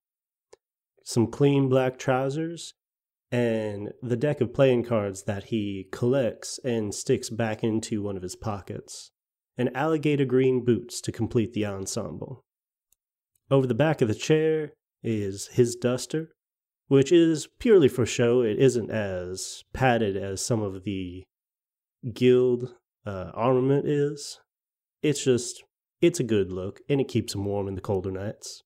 Some 1.05 1.27
clean 1.27 1.69
black 1.69 1.99
trousers, 1.99 2.75
and 3.31 3.93
the 4.01 4.17
deck 4.17 4.41
of 4.41 4.55
playing 4.55 4.85
cards 4.85 5.25
that 5.25 5.45
he 5.45 5.89
collects 5.91 6.61
and 6.65 6.95
sticks 6.95 7.31
back 7.31 7.65
into 7.65 8.03
one 8.03 8.17
of 8.17 8.23
his 8.23 8.37
pockets, 8.37 9.11
and 9.57 9.75
alligator 9.77 10.25
green 10.25 10.65
boots 10.65 11.01
to 11.01 11.13
complete 11.13 11.53
the 11.53 11.67
ensemble. 11.67 12.41
Over 13.51 13.67
the 13.67 13.75
back 13.75 14.01
of 14.01 14.09
the 14.09 14.15
chair 14.15 14.73
is 15.03 15.49
his 15.49 15.77
duster, 15.77 16.35
which 16.89 17.13
is 17.13 17.47
purely 17.59 17.89
for 17.89 18.07
show. 18.07 18.43
It 18.43 18.59
isn't 18.59 18.91
as 18.91 19.63
padded 19.73 20.17
as 20.17 20.45
some 20.45 20.63
of 20.63 20.85
the 20.85 21.25
guild 22.13 22.75
uh, 23.07 23.31
armament 23.35 23.87
is. 23.87 24.41
It's 25.03 25.23
just, 25.25 25.63
it's 26.01 26.21
a 26.21 26.25
good 26.25 26.51
look, 26.53 26.81
and 26.89 27.01
it 27.01 27.09
keeps 27.09 27.35
him 27.35 27.45
warm 27.45 27.69
in 27.69 27.75
the 27.75 27.81
colder 27.81 28.11
nights. 28.11 28.63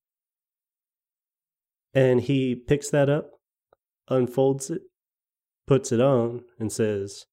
And 1.92 2.20
he 2.20 2.54
picks 2.54 2.90
that 2.90 3.08
up, 3.08 3.30
unfolds 4.08 4.70
it, 4.70 4.82
puts 5.66 5.90
it 5.90 6.00
on, 6.00 6.42
and 6.58 6.70
says, 6.72 7.26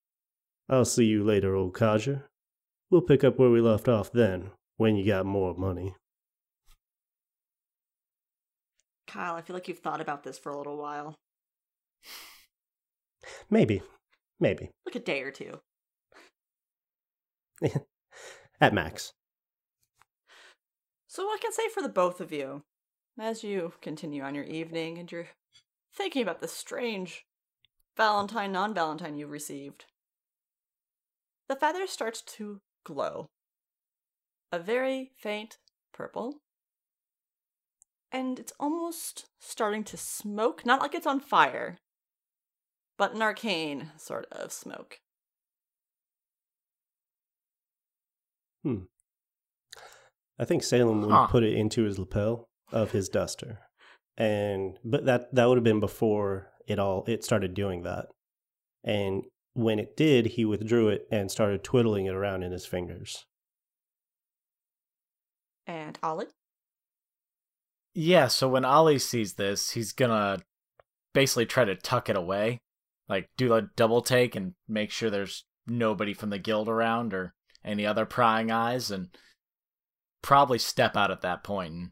I'll 0.67 0.85
see 0.85 1.05
you 1.05 1.23
later, 1.23 1.55
old 1.55 1.75
codger. 1.75 2.29
We'll 2.89 3.01
pick 3.01 3.23
up 3.23 3.39
where 3.39 3.49
we 3.49 3.61
left 3.61 3.87
off 3.87 4.11
then, 4.11 4.51
when 4.77 4.95
you 4.95 5.05
got 5.05 5.25
more 5.25 5.55
money. 5.55 5.95
Kyle, 9.07 9.35
I 9.35 9.41
feel 9.41 9.55
like 9.55 9.67
you've 9.67 9.79
thought 9.79 10.01
about 10.01 10.23
this 10.23 10.37
for 10.37 10.51
a 10.51 10.57
little 10.57 10.77
while. 10.77 11.15
Maybe, 13.49 13.81
maybe. 14.39 14.69
Like 14.85 14.95
a 14.95 14.99
day 14.99 15.21
or 15.21 15.31
two. 15.31 15.59
At 18.61 18.73
max. 18.73 19.13
So, 21.07 21.25
what 21.25 21.39
I 21.39 21.41
can 21.41 21.53
say 21.53 21.69
for 21.73 21.81
the 21.81 21.89
both 21.89 22.19
of 22.19 22.31
you, 22.31 22.63
as 23.19 23.43
you 23.43 23.73
continue 23.81 24.21
on 24.21 24.35
your 24.35 24.43
evening 24.43 24.97
and 24.97 25.11
you're 25.11 25.29
thinking 25.95 26.21
about 26.21 26.41
the 26.41 26.47
strange 26.47 27.25
Valentine, 27.95 28.51
non 28.51 28.73
Valentine 28.73 29.15
you've 29.15 29.29
received, 29.31 29.85
the 31.47 31.55
feather 31.55 31.87
starts 31.87 32.21
to 32.21 32.59
glow. 32.85 33.27
A 34.53 34.59
very 34.59 35.11
faint 35.17 35.57
purple. 35.93 36.35
And 38.11 38.39
it's 38.39 38.53
almost 38.57 39.25
starting 39.41 39.83
to 39.85 39.97
smoke, 39.97 40.65
not 40.65 40.79
like 40.79 40.95
it's 40.95 41.07
on 41.07 41.19
fire, 41.19 41.79
but 42.97 43.13
an 43.13 43.21
arcane 43.21 43.91
sort 43.97 44.25
of 44.31 44.53
smoke. 44.53 44.99
Hmm. 48.63 48.83
I 50.39 50.45
think 50.45 50.63
Salem 50.63 51.01
would 51.01 51.11
Huh. 51.11 51.27
put 51.27 51.43
it 51.43 51.53
into 51.53 51.83
his 51.83 51.99
lapel 51.99 52.47
of 52.71 52.91
his 52.91 53.09
duster. 53.09 53.59
And 54.17 54.79
but 54.83 55.05
that 55.05 55.33
that 55.35 55.45
would 55.45 55.57
have 55.57 55.63
been 55.63 55.79
before 55.81 56.51
it 56.67 56.79
all 56.79 57.03
it 57.07 57.23
started 57.23 57.53
doing 57.53 57.83
that. 57.83 58.07
And 58.83 59.23
when 59.55 59.79
it 59.79 59.95
did, 59.95 60.25
he 60.25 60.43
withdrew 60.43 60.89
it 60.89 61.07
and 61.09 61.31
started 61.31 61.63
twiddling 61.63 62.05
it 62.05 62.13
around 62.13 62.43
in 62.43 62.51
his 62.51 62.65
fingers. 62.65 63.25
And 65.65 65.97
Ollie? 66.03 66.27
Yeah, 67.93 68.27
so 68.27 68.49
when 68.49 68.65
Ollie 68.65 68.99
sees 68.99 69.35
this, 69.35 69.71
he's 69.71 69.93
gonna 69.93 70.39
basically 71.13 71.45
try 71.45 71.63
to 71.63 71.75
tuck 71.75 72.09
it 72.09 72.17
away. 72.17 72.59
Like 73.07 73.29
do 73.37 73.53
a 73.53 73.61
double 73.61 74.01
take 74.01 74.35
and 74.35 74.55
make 74.67 74.91
sure 74.91 75.09
there's 75.09 75.45
nobody 75.65 76.13
from 76.13 76.31
the 76.31 76.37
guild 76.37 76.67
around 76.67 77.13
or 77.13 77.33
any 77.63 77.85
other 77.85 78.05
prying 78.05 78.51
eyes 78.51 78.91
and 78.91 79.07
probably 80.21 80.59
step 80.59 80.97
out 80.97 81.11
at 81.11 81.21
that 81.21 81.45
point 81.45 81.73
and 81.73 81.89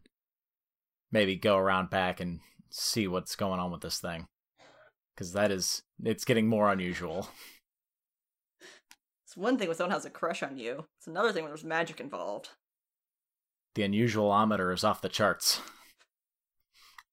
maybe 1.13 1.37
go 1.37 1.55
around 1.55 1.89
back 1.89 2.19
and 2.19 2.41
see 2.69 3.07
what's 3.07 3.37
going 3.37 3.61
on 3.61 3.71
with 3.71 3.81
this 3.81 3.99
thing. 3.99 4.27
Cuz 5.15 5.31
that 5.31 5.49
is 5.49 5.83
it's 6.03 6.25
getting 6.25 6.47
more 6.47 6.69
unusual. 6.69 7.29
It's 9.33 9.37
one 9.39 9.57
thing 9.57 9.67
when 9.67 9.75
someone 9.75 9.95
has 9.95 10.05
a 10.05 10.11
crush 10.11 10.43
on 10.43 10.57
you. 10.57 10.85
It's 10.99 11.07
another 11.07 11.31
thing 11.31 11.41
when 11.41 11.49
there's 11.49 11.63
magic 11.63 11.99
involved. 11.99 12.49
The 13.73 13.81
unusual 13.81 14.29
unusualometer 14.29 14.71
is 14.71 14.83
off 14.83 15.01
the 15.01 15.09
charts. 15.09 15.59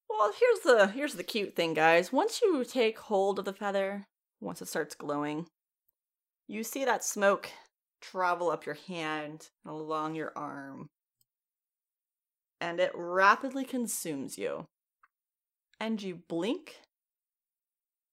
Well, 0.06 0.30
here's 0.38 0.60
the 0.60 0.88
here's 0.88 1.14
the 1.14 1.24
cute 1.24 1.56
thing, 1.56 1.72
guys. 1.72 2.12
Once 2.12 2.42
you 2.42 2.62
take 2.62 2.98
hold 2.98 3.38
of 3.38 3.46
the 3.46 3.54
feather, 3.54 4.04
once 4.38 4.60
it 4.60 4.68
starts 4.68 4.94
glowing, 4.94 5.46
you 6.46 6.62
see 6.62 6.84
that 6.84 7.02
smoke 7.02 7.48
travel 8.02 8.50
up 8.50 8.66
your 8.66 8.76
hand 8.86 9.48
and 9.64 9.72
along 9.72 10.14
your 10.14 10.32
arm. 10.36 10.88
And 12.60 12.80
it 12.80 12.92
rapidly 12.94 13.64
consumes 13.64 14.36
you. 14.36 14.66
And 15.80 16.02
you 16.02 16.20
blink, 16.28 16.80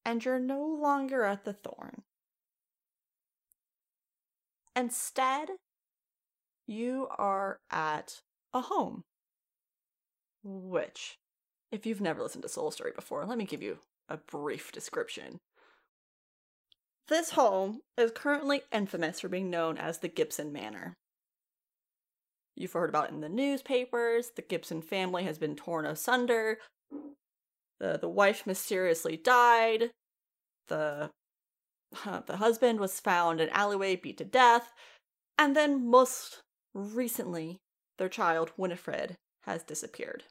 and 0.06 0.24
you're 0.24 0.40
no 0.40 0.64
longer 0.66 1.26
at 1.26 1.44
the 1.44 1.52
thorn. 1.52 2.04
Instead, 4.78 5.50
you 6.68 7.08
are 7.18 7.60
at 7.72 8.22
a 8.54 8.62
home. 8.62 9.04
Which, 10.44 11.18
if 11.72 11.88
you've 11.88 12.00
never 12.00 12.22
listened 12.22 12.44
to 12.44 12.50
Soul 12.50 12.70
Story 12.70 12.92
before, 12.96 13.26
let 13.26 13.40
me 13.40 13.46
give 13.46 13.64
you 13.64 13.80
a 14.08 14.18
brief 14.18 14.72
description. 14.72 15.40
This 17.08 17.32
home 17.32 17.80
is 17.98 18.12
currently 18.14 18.62
infamous 18.72 19.22
for 19.22 19.30
being 19.30 19.50
known 19.50 19.78
as 19.80 19.98
the 19.98 20.08
Gibson 20.08 20.54
Manor. 20.54 20.94
You've 22.56 22.74
heard 22.74 22.90
about 22.90 23.10
it 23.10 23.14
in 23.14 23.22
the 23.22 23.30
newspapers. 23.30 24.32
The 24.36 24.42
Gibson 24.44 24.82
family 24.82 25.24
has 25.24 25.40
been 25.40 25.56
torn 25.56 25.86
asunder. 25.86 26.60
The, 27.80 27.98
the 28.00 28.10
wife 28.10 28.46
mysteriously 28.46 29.18
died. 29.18 29.92
The 30.68 31.10
the 32.26 32.38
husband 32.38 32.80
was 32.80 33.00
found 33.00 33.42
in 33.42 33.50
alleyway 33.50 33.96
beat 33.96 34.18
to 34.18 34.26
death, 34.26 34.74
and 35.38 35.56
then 35.56 35.86
most 35.86 36.44
recently, 36.74 37.60
their 37.98 38.10
child 38.10 38.52
Winifred 38.58 39.16
has 39.42 39.64
disappeared. 39.64 40.24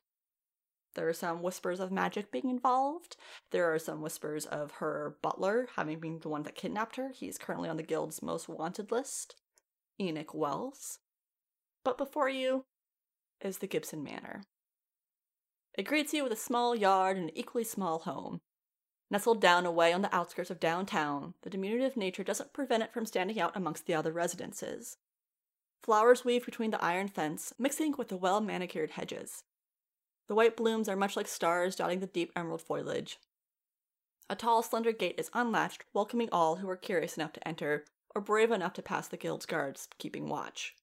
There 0.95 1.09
are 1.09 1.13
some 1.13 1.43
whispers 1.43 1.79
of 1.79 1.93
magic 1.93 2.33
being 2.33 2.49
involved. 2.49 3.17
There 3.51 3.73
are 3.73 3.79
some 3.79 4.01
whispers 4.01 4.47
of 4.47 4.73
her 4.73 5.19
butler 5.23 5.69
having 5.77 6.01
been 6.01 6.21
the 6.21 6.31
one 6.31 6.43
that 6.45 6.55
kidnapped 6.55 6.97
her. 6.97 7.11
He's 7.15 7.37
currently 7.37 7.69
on 7.69 7.77
the 7.77 7.83
guild's 7.83 8.23
most 8.23 8.49
wanted 8.49 8.91
list, 8.91 9.37
Enoch 10.01 10.33
Wells. 10.33 10.99
But 11.85 11.99
before 11.99 12.31
you 12.31 12.65
is 13.43 13.59
the 13.59 13.67
Gibson 13.67 14.03
Manor. 14.03 14.45
It 15.77 15.83
greets 15.83 16.15
you 16.15 16.23
with 16.23 16.33
a 16.33 16.37
small 16.37 16.75
yard 16.75 17.19
and 17.19 17.29
an 17.29 17.39
equally 17.39 17.65
small 17.65 18.01
home. 18.01 18.41
Nestled 19.11 19.41
down 19.41 19.65
away 19.67 19.93
on 19.93 20.03
the 20.03 20.15
outskirts 20.15 20.51
of 20.51 20.59
downtown, 20.59 21.35
the 21.43 21.51
diminutive 21.51 21.97
nature 21.97 22.25
doesn't 22.25 22.53
prevent 22.53 22.83
it 22.83 22.93
from 22.93 23.07
standing 23.07 23.39
out 23.41 23.57
amongst 23.57 23.87
the 23.87 23.95
other 23.95 24.13
residences. 24.13 24.97
Flowers 25.83 26.25
weave 26.25 26.45
between 26.45 26.73
the 26.73 26.83
iron 26.83 27.07
fence, 27.07 27.53
mixing 27.59 27.95
with 27.97 28.09
the 28.09 28.17
well 28.17 28.41
manicured 28.41 28.93
hedges. 28.93 29.45
The 30.27 30.35
white 30.35 30.57
blooms 30.57 30.89
are 30.89 30.97
much 30.97 31.17
like 31.17 31.29
stars 31.29 31.77
dotting 31.77 32.01
the 32.01 32.07
deep 32.09 32.33
emerald 32.35 32.63
foliage. 32.63 33.19
A 34.29 34.35
tall, 34.35 34.65
slender 34.65 34.91
gate 34.91 35.15
is 35.19 35.31
unlatched, 35.33 35.85
welcoming 35.95 36.29
all 36.33 36.57
who 36.57 36.69
are 36.69 36.77
curious 36.77 37.17
enough 37.17 37.33
to 37.35 37.47
enter 37.47 37.85
or 38.13 38.21
brave 38.21 38.51
enough 38.51 38.73
to 38.73 38.83
pass 38.83 39.07
the 39.07 39.17
guild's 39.17 39.47
guards 39.47 39.89
keeping 39.99 40.29
watch. 40.29 40.75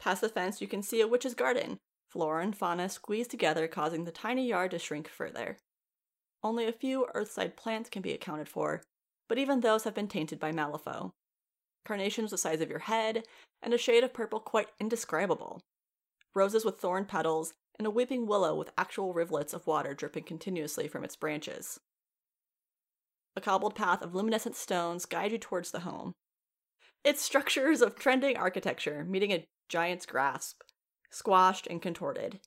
Past 0.00 0.22
the 0.22 0.28
fence, 0.28 0.60
you 0.60 0.66
can 0.66 0.82
see 0.82 1.00
a 1.00 1.06
witch's 1.06 1.34
garden, 1.34 1.78
flora 2.08 2.42
and 2.42 2.56
fauna 2.56 2.88
squeezed 2.88 3.30
together, 3.30 3.68
causing 3.68 4.04
the 4.04 4.10
tiny 4.10 4.48
yard 4.48 4.72
to 4.72 4.78
shrink 4.80 5.06
further. 5.06 5.58
Only 6.42 6.66
a 6.66 6.72
few 6.72 7.06
earthside 7.14 7.56
plants 7.56 7.90
can 7.90 8.02
be 8.02 8.12
accounted 8.12 8.48
for, 8.48 8.82
but 9.28 9.38
even 9.38 9.60
those 9.60 9.84
have 9.84 9.94
been 9.94 10.08
tainted 10.08 10.40
by 10.40 10.52
Malifaux. 10.52 11.12
Carnations 11.84 12.30
the 12.30 12.38
size 12.38 12.60
of 12.60 12.70
your 12.70 12.80
head, 12.80 13.24
and 13.62 13.74
a 13.74 13.78
shade 13.78 14.04
of 14.04 14.14
purple 14.14 14.40
quite 14.40 14.68
indescribable. 14.78 15.60
Roses 16.34 16.64
with 16.64 16.78
thorn 16.78 17.04
petals, 17.04 17.52
and 17.78 17.86
a 17.86 17.90
weeping 17.90 18.26
willow 18.26 18.54
with 18.54 18.72
actual 18.76 19.12
rivulets 19.12 19.52
of 19.52 19.66
water 19.66 19.94
dripping 19.94 20.24
continuously 20.24 20.88
from 20.88 21.04
its 21.04 21.16
branches. 21.16 21.80
A 23.36 23.40
cobbled 23.40 23.74
path 23.74 24.02
of 24.02 24.14
luminescent 24.14 24.56
stones 24.56 25.06
guide 25.06 25.32
you 25.32 25.38
towards 25.38 25.70
the 25.70 25.80
home. 25.80 26.12
Its 27.04 27.22
structures 27.22 27.80
of 27.80 27.96
trending 27.96 28.36
architecture 28.36 29.04
meeting 29.04 29.32
a 29.32 29.46
giant's 29.68 30.04
grasp, 30.04 30.60
squashed 31.10 31.66
and 31.66 31.80
contorted, 31.80 32.40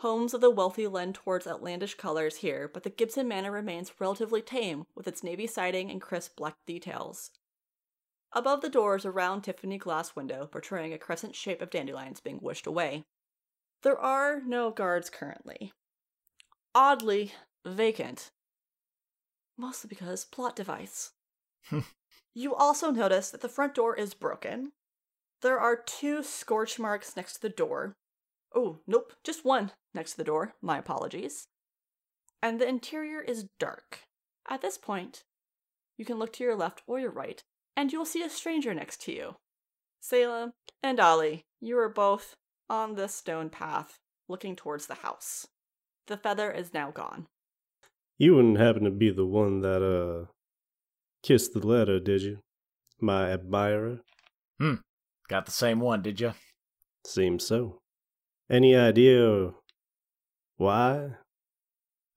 Homes 0.00 0.32
of 0.32 0.40
the 0.40 0.50
wealthy 0.50 0.86
lend 0.86 1.16
towards 1.16 1.46
outlandish 1.46 1.96
colors 1.96 2.36
here, 2.36 2.70
but 2.72 2.84
the 2.84 2.90
Gibson 2.90 3.26
Manor 3.26 3.50
remains 3.50 3.92
relatively 3.98 4.40
tame 4.40 4.84
with 4.94 5.08
its 5.08 5.24
navy 5.24 5.48
siding 5.48 5.90
and 5.90 6.00
crisp 6.00 6.36
black 6.36 6.54
details. 6.66 7.30
Above 8.32 8.60
the 8.60 8.68
door 8.68 8.94
is 8.94 9.04
a 9.04 9.10
round 9.10 9.42
Tiffany 9.42 9.76
glass 9.76 10.14
window 10.14 10.46
portraying 10.46 10.92
a 10.92 10.98
crescent 10.98 11.34
shape 11.34 11.60
of 11.60 11.70
dandelions 11.70 12.20
being 12.20 12.38
wished 12.40 12.66
away. 12.66 13.06
There 13.82 13.98
are 13.98 14.40
no 14.40 14.70
guards 14.70 15.10
currently. 15.10 15.72
Oddly, 16.76 17.32
vacant. 17.66 18.30
Mostly 19.56 19.88
because 19.88 20.24
plot 20.24 20.54
device. 20.54 21.10
you 22.34 22.54
also 22.54 22.92
notice 22.92 23.30
that 23.30 23.40
the 23.40 23.48
front 23.48 23.74
door 23.74 23.96
is 23.96 24.14
broken. 24.14 24.72
There 25.42 25.58
are 25.58 25.76
two 25.76 26.22
scorch 26.22 26.78
marks 26.78 27.16
next 27.16 27.34
to 27.34 27.42
the 27.42 27.48
door, 27.48 27.96
Oh, 28.54 28.78
nope, 28.86 29.12
just 29.24 29.44
one 29.44 29.72
next 29.94 30.12
to 30.12 30.16
the 30.18 30.24
door. 30.24 30.54
My 30.62 30.78
apologies. 30.78 31.46
And 32.42 32.60
the 32.60 32.68
interior 32.68 33.20
is 33.20 33.46
dark. 33.58 34.00
At 34.48 34.62
this 34.62 34.78
point, 34.78 35.24
you 35.96 36.04
can 36.04 36.18
look 36.18 36.32
to 36.34 36.44
your 36.44 36.56
left 36.56 36.82
or 36.86 36.98
your 36.98 37.10
right, 37.10 37.42
and 37.76 37.92
you 37.92 37.98
will 37.98 38.06
see 38.06 38.22
a 38.22 38.30
stranger 38.30 38.72
next 38.72 39.02
to 39.02 39.12
you. 39.12 39.36
Salem 40.00 40.52
and 40.82 41.00
Ollie, 41.00 41.44
you 41.60 41.78
are 41.78 41.88
both 41.88 42.36
on 42.70 42.94
this 42.94 43.14
stone 43.14 43.50
path, 43.50 43.98
looking 44.28 44.54
towards 44.56 44.86
the 44.86 44.94
house. 44.94 45.46
The 46.06 46.16
feather 46.16 46.50
is 46.50 46.72
now 46.72 46.90
gone. 46.90 47.26
You 48.16 48.36
wouldn't 48.36 48.58
happen 48.58 48.84
to 48.84 48.90
be 48.90 49.10
the 49.10 49.26
one 49.26 49.60
that, 49.60 49.82
uh, 49.82 50.30
kissed 51.22 51.52
the 51.52 51.66
letter, 51.66 52.00
did 52.00 52.22
you? 52.22 52.38
My 53.00 53.30
admirer? 53.30 54.00
Hmm. 54.58 54.76
Got 55.28 55.46
the 55.46 55.52
same 55.52 55.80
one, 55.80 56.02
did 56.02 56.20
you? 56.20 56.32
Seems 57.06 57.46
so. 57.46 57.80
Any 58.50 58.74
idea 58.74 59.50
why? 60.56 61.10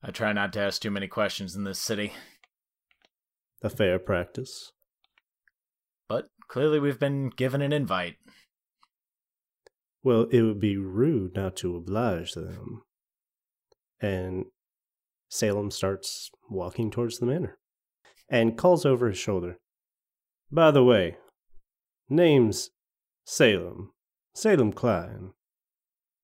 I 0.02 0.10
try 0.10 0.32
not 0.32 0.52
to 0.54 0.60
ask 0.60 0.80
too 0.80 0.90
many 0.90 1.06
questions 1.06 1.54
in 1.54 1.64
this 1.64 1.78
city. 1.78 2.12
A 3.62 3.68
fair 3.68 3.98
practice. 3.98 4.72
But 6.08 6.28
clearly 6.48 6.80
we've 6.80 6.98
been 6.98 7.28
given 7.28 7.60
an 7.60 7.72
invite. 7.72 8.16
Well, 10.02 10.26
it 10.32 10.42
would 10.42 10.58
be 10.58 10.76
rude 10.76 11.36
not 11.36 11.54
to 11.56 11.76
oblige 11.76 12.32
them. 12.32 12.82
And 14.00 14.46
Salem 15.28 15.70
starts 15.70 16.30
walking 16.50 16.90
towards 16.90 17.18
the 17.18 17.26
manor 17.26 17.58
and 18.28 18.58
calls 18.58 18.84
over 18.84 19.08
his 19.08 19.18
shoulder. 19.18 19.58
By 20.50 20.70
the 20.70 20.82
way, 20.82 21.18
name's 22.08 22.70
Salem. 23.24 23.92
Salem 24.34 24.72
Klein. 24.72 25.32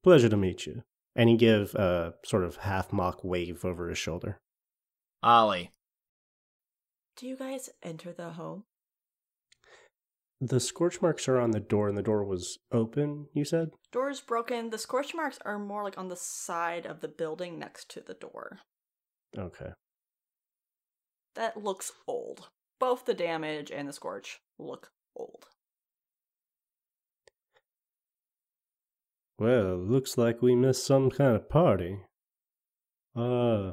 Pleasure 0.09 0.31
to 0.31 0.39
meet 0.39 0.65
you. 0.65 0.85
And 1.15 1.29
he 1.29 1.37
give 1.37 1.75
a 1.75 2.15
sort 2.25 2.43
of 2.43 2.57
half 2.57 2.95
mock 2.95 3.23
wave 3.23 3.63
over 3.63 3.91
his 3.91 3.99
shoulder. 3.99 4.41
Ollie. 5.23 5.71
Do 7.19 7.29
you 7.29 7.37
guys 7.37 7.69
enter 7.83 8.15
the 8.15 8.31
home? 8.31 8.65
The 10.41 10.61
scorch 10.61 11.03
marks 11.03 11.29
are 11.29 11.39
on 11.39 11.51
the 11.51 11.61
door, 11.61 11.89
and 11.89 11.99
the 11.99 12.03
door 12.03 12.25
was 12.25 12.57
open, 12.73 13.27
you 13.35 13.45
said? 13.45 13.69
Door's 13.93 14.23
broken. 14.23 14.71
The 14.71 14.79
scorch 14.79 15.15
marks 15.15 15.39
are 15.45 15.59
more 15.59 15.85
like 15.85 15.99
on 15.99 16.09
the 16.09 16.17
side 16.17 16.87
of 16.87 17.03
the 17.03 17.09
building 17.09 17.59
next 17.59 17.91
to 17.91 18.01
the 18.01 18.15
door. 18.15 18.61
Okay. 19.37 19.73
That 21.35 21.63
looks 21.63 21.93
old. 22.07 22.49
Both 22.81 23.05
the 23.05 23.13
damage 23.13 23.71
and 23.71 23.87
the 23.87 23.93
scorch 23.93 24.41
look 24.59 24.91
old. 25.15 25.49
Well, 29.39 29.77
looks 29.77 30.19
like 30.19 30.43
we 30.43 30.57
missed 30.57 30.85
some 30.85 31.11
kind 31.11 31.37
of 31.37 31.49
party. 31.49 32.01
Uh. 33.15 33.73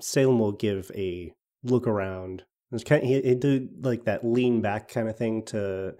Salem 0.00 0.38
will 0.38 0.52
give 0.52 0.90
a 0.94 1.32
look 1.62 1.86
around. 1.86 2.42
It's 2.72 2.82
kind 2.82 3.02
of, 3.02 3.08
he, 3.08 3.20
he 3.20 3.34
do 3.34 3.68
like 3.80 4.04
that 4.06 4.24
lean 4.24 4.62
back 4.62 4.88
kind 4.88 5.08
of 5.08 5.16
thing 5.16 5.44
to 5.46 5.94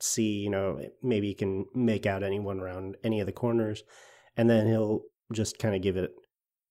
see, 0.00 0.40
you 0.40 0.50
know, 0.50 0.80
maybe 1.02 1.28
he 1.28 1.34
can 1.34 1.64
make 1.74 2.04
out 2.04 2.24
anyone 2.24 2.60
around 2.60 2.96
any 3.04 3.20
of 3.20 3.26
the 3.26 3.32
corners, 3.32 3.84
and 4.36 4.50
then 4.50 4.66
he'll 4.66 5.02
just 5.32 5.58
kind 5.58 5.74
of 5.74 5.80
give 5.80 5.96
it 5.96 6.10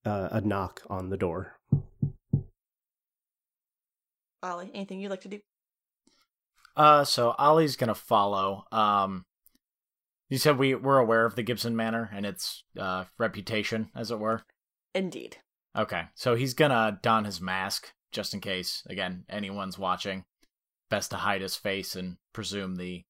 uh, 0.06 0.28
a 0.32 0.42
knock 0.42 0.82
on 0.90 1.10
the 1.10 1.18
door. 1.18 1.56
Ollie, 4.44 4.72
anything 4.74 5.00
you'd 5.00 5.10
like 5.10 5.22
to 5.22 5.30
do? 5.30 5.40
Uh, 6.76 7.06
so 7.06 7.34
Ollie's 7.40 7.76
gonna 7.76 7.96
follow. 7.96 8.66
Um, 8.72 9.24
you 10.32 10.38
said 10.38 10.58
we 10.58 10.74
we're 10.74 10.98
aware 10.98 11.26
of 11.26 11.36
the 11.36 11.44
Gibson 11.44 11.76
Manor 11.76 12.10
and 12.14 12.26
its 12.26 12.64
uh 12.80 13.04
reputation, 13.20 13.92
as 13.94 14.10
it 14.10 14.20
were. 14.20 14.44
Indeed. 14.96 15.38
Okay, 15.78 16.04
so 16.16 16.36
he's 16.36 16.54
gonna 16.54 17.00
don 17.04 17.26
his 17.26 17.42
mask 17.42 17.92
just 18.12 18.34
in 18.34 18.40
case. 18.40 18.84
Again, 18.90 19.26
anyone's 19.30 19.78
watching. 19.78 20.24
Best 20.90 21.12
to 21.12 21.18
hide 21.18 21.42
his 21.42 21.56
face 21.58 21.96
and 21.96 22.18
presume 22.34 22.76
the 22.76 23.04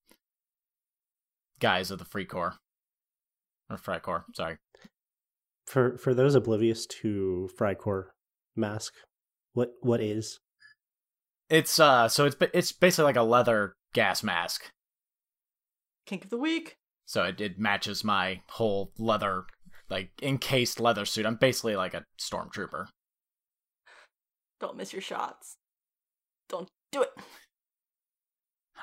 guys 1.59 1.91
of 1.91 1.99
the 1.99 2.05
Free 2.05 2.25
Corps 2.25 2.55
or 3.69 3.77
Freikorps. 3.77 4.35
Sorry. 4.35 4.57
For 5.67 5.97
for 5.97 6.15
those 6.15 6.33
oblivious 6.33 6.87
to 6.87 7.49
Freikorps 7.57 8.07
mask, 8.55 8.93
what 9.53 9.73
what 9.81 10.01
is? 10.01 10.39
It's 11.49 11.79
uh, 11.79 12.07
so 12.07 12.25
it's 12.25 12.35
it's 12.53 12.71
basically 12.71 13.05
like 13.05 13.15
a 13.15 13.23
leather 13.23 13.75
gas 13.93 14.23
mask. 14.23 14.71
Kink 16.07 16.23
of 16.23 16.29
the 16.31 16.37
week. 16.37 16.77
So 17.11 17.23
it, 17.25 17.41
it 17.41 17.59
matches 17.59 18.05
my 18.05 18.39
whole 18.51 18.93
leather, 18.97 19.43
like 19.89 20.11
encased 20.21 20.79
leather 20.79 21.03
suit. 21.03 21.25
I'm 21.25 21.35
basically 21.35 21.75
like 21.75 21.93
a 21.93 22.05
stormtrooper. 22.17 22.85
Don't 24.61 24.77
miss 24.77 24.93
your 24.93 25.01
shots. 25.01 25.57
Don't 26.47 26.69
do 26.93 27.01
it. 27.01 27.09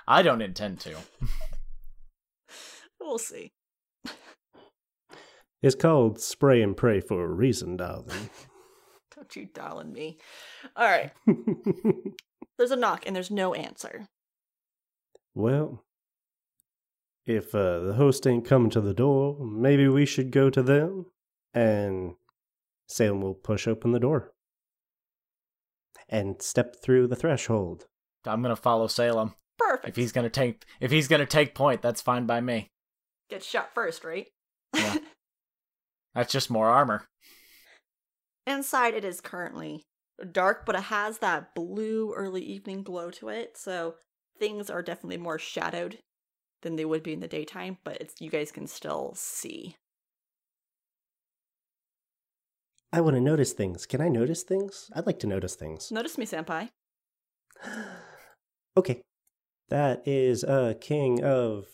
I 0.07 0.21
don't 0.21 0.43
intend 0.43 0.81
to. 0.81 0.97
We'll 3.01 3.17
see. 3.17 3.53
It's 5.63 5.77
called 5.77 6.21
spray 6.21 6.61
and 6.61 6.77
pray 6.77 7.01
for 7.01 7.25
a 7.25 7.29
reason, 7.29 7.79
darling. 7.79 8.29
Don't 9.17 9.35
you 9.37 9.49
darling 9.55 9.93
me. 9.93 10.19
All 10.77 10.85
right. 10.85 11.13
There's 12.59 12.73
a 12.73 12.77
knock 12.77 13.05
and 13.07 13.17
there's 13.17 13.31
no 13.31 13.55
answer. 13.55 14.09
well, 15.35 15.85
if 17.29 17.55
uh, 17.55 17.81
the 17.81 17.93
host 17.93 18.27
ain't 18.27 18.47
coming 18.47 18.71
to 18.71 18.81
the 18.81 18.95
door, 18.95 19.37
maybe 19.45 19.87
we 19.87 20.07
should 20.07 20.31
go 20.31 20.49
to 20.49 20.63
them. 20.63 21.07
And 21.53 22.15
Salem 22.89 23.21
will 23.21 23.35
push 23.35 23.69
open 23.69 23.93
the 23.93 24.01
door 24.01 24.33
and 26.09 26.41
step 26.41 26.77
through 26.83 27.07
the 27.07 27.17
threshold. 27.17 27.85
I'm 28.27 28.41
gonna 28.41 28.57
follow 28.57 28.87
Salem. 28.87 29.35
Perfect. 29.59 29.89
If 29.89 29.97
he's 29.97 30.13
gonna 30.13 30.31
take 30.31 30.65
if 30.81 30.91
he's 30.91 31.09
gonna 31.09 31.27
take 31.27 31.55
point, 31.55 31.83
that's 31.83 32.01
fine 32.01 32.27
by 32.27 32.41
me. 32.41 32.71
Get 33.29 33.45
shot 33.45 33.75
first, 33.75 34.05
right? 34.05 34.27
Yeah. 34.75 34.97
That's 36.15 36.33
just 36.33 36.51
more 36.51 36.69
armor. 36.69 37.07
Inside, 38.47 38.95
it 38.95 39.05
is 39.05 39.21
currently 39.21 39.85
dark, 40.33 40.65
but 40.65 40.75
it 40.75 40.85
has 40.85 41.19
that 41.19 41.55
blue 41.55 42.15
early 42.15 42.43
evening 42.43 42.83
glow 42.83 43.11
to 43.13 43.29
it, 43.29 43.57
so 43.57 43.97
things 44.39 44.71
are 44.71 44.83
definitely 44.83 45.19
more 45.19 45.39
shadowed 45.39 45.99
than 46.63 46.77
they 46.77 46.85
would 46.85 47.03
be 47.03 47.13
in 47.13 47.21
the 47.21 47.29
daytime. 47.29 47.79
But 47.85 47.99
it's 48.01 48.21
you 48.21 48.31
guys 48.31 48.51
can 48.53 48.67
still 48.67 49.13
see. 49.17 49.77
I 52.93 53.01
want 53.03 53.17
to 53.17 53.21
notice 53.21 53.53
things. 53.53 53.85
Can 53.87 54.01
I 54.01 54.09
notice 54.09 54.43
things? 54.43 54.91
I'd 54.95 55.07
like 55.07 55.19
to 55.21 55.27
notice 55.27 55.55
things. 55.55 55.93
Notice 55.93 56.17
me, 56.17 56.25
senpai. 56.25 56.71
okay. 58.77 59.03
That 59.69 60.03
is 60.07 60.43
a 60.45 60.75
king 60.81 61.23
of. 61.23 61.67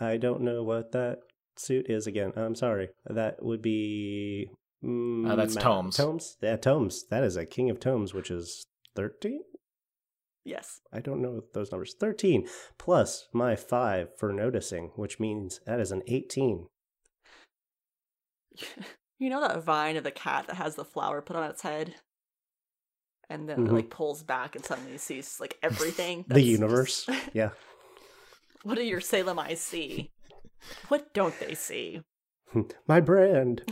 I 0.00 0.16
don't 0.16 0.40
know 0.40 0.62
what 0.62 0.92
that 0.92 1.18
suit 1.56 1.88
is 1.88 2.06
again. 2.06 2.32
I'm 2.36 2.54
sorry. 2.56 2.88
That 3.06 3.42
would 3.42 3.62
be. 3.62 4.50
Mm, 4.84 5.30
Uh, 5.30 5.36
that's 5.36 5.54
Ma- 5.54 5.60
tomes. 5.60 5.96
Tomes? 5.96 6.36
Yeah, 6.40 6.56
tomes. 6.56 7.04
That 7.10 7.22
is 7.22 7.36
a 7.36 7.44
king 7.46 7.70
of 7.70 7.78
tomes, 7.78 8.12
which 8.14 8.30
is 8.30 8.64
13? 8.96 9.42
Yes. 10.44 10.80
I 10.92 11.00
don't 11.00 11.20
know 11.22 11.42
those 11.52 11.70
numbers. 11.70 11.94
13 12.00 12.48
plus 12.78 13.28
my 13.32 13.56
5 13.56 14.16
for 14.18 14.32
noticing, 14.32 14.90
which 14.96 15.20
means 15.20 15.60
that 15.66 15.80
is 15.80 15.92
an 15.92 16.02
18. 16.06 16.66
you 19.18 19.30
know 19.30 19.40
that 19.40 19.62
vine 19.62 19.96
of 19.96 20.04
the 20.04 20.10
cat 20.10 20.46
that 20.46 20.56
has 20.56 20.74
the 20.76 20.84
flower 20.84 21.20
put 21.22 21.36
on 21.36 21.50
its 21.50 21.62
head? 21.62 21.94
And 23.28 23.48
then 23.48 23.66
it 23.66 23.68
Mhm. 23.68 23.72
like 23.72 23.90
pulls 23.90 24.22
back 24.24 24.56
and 24.56 24.64
suddenly 24.64 24.98
sees 24.98 25.38
like 25.38 25.56
everything. 25.62 26.24
The 26.26 26.40
universe. 26.42 27.04
just- 27.04 27.28
yeah. 27.34 27.50
what 28.64 28.74
do 28.76 28.82
your 28.84 29.00
Salem 29.00 29.38
eyes 29.38 29.60
see? 29.60 30.10
What 30.88 31.12
don't 31.14 31.38
they 31.38 31.54
see? 31.54 32.02
my 32.88 33.00
brand. 33.00 33.62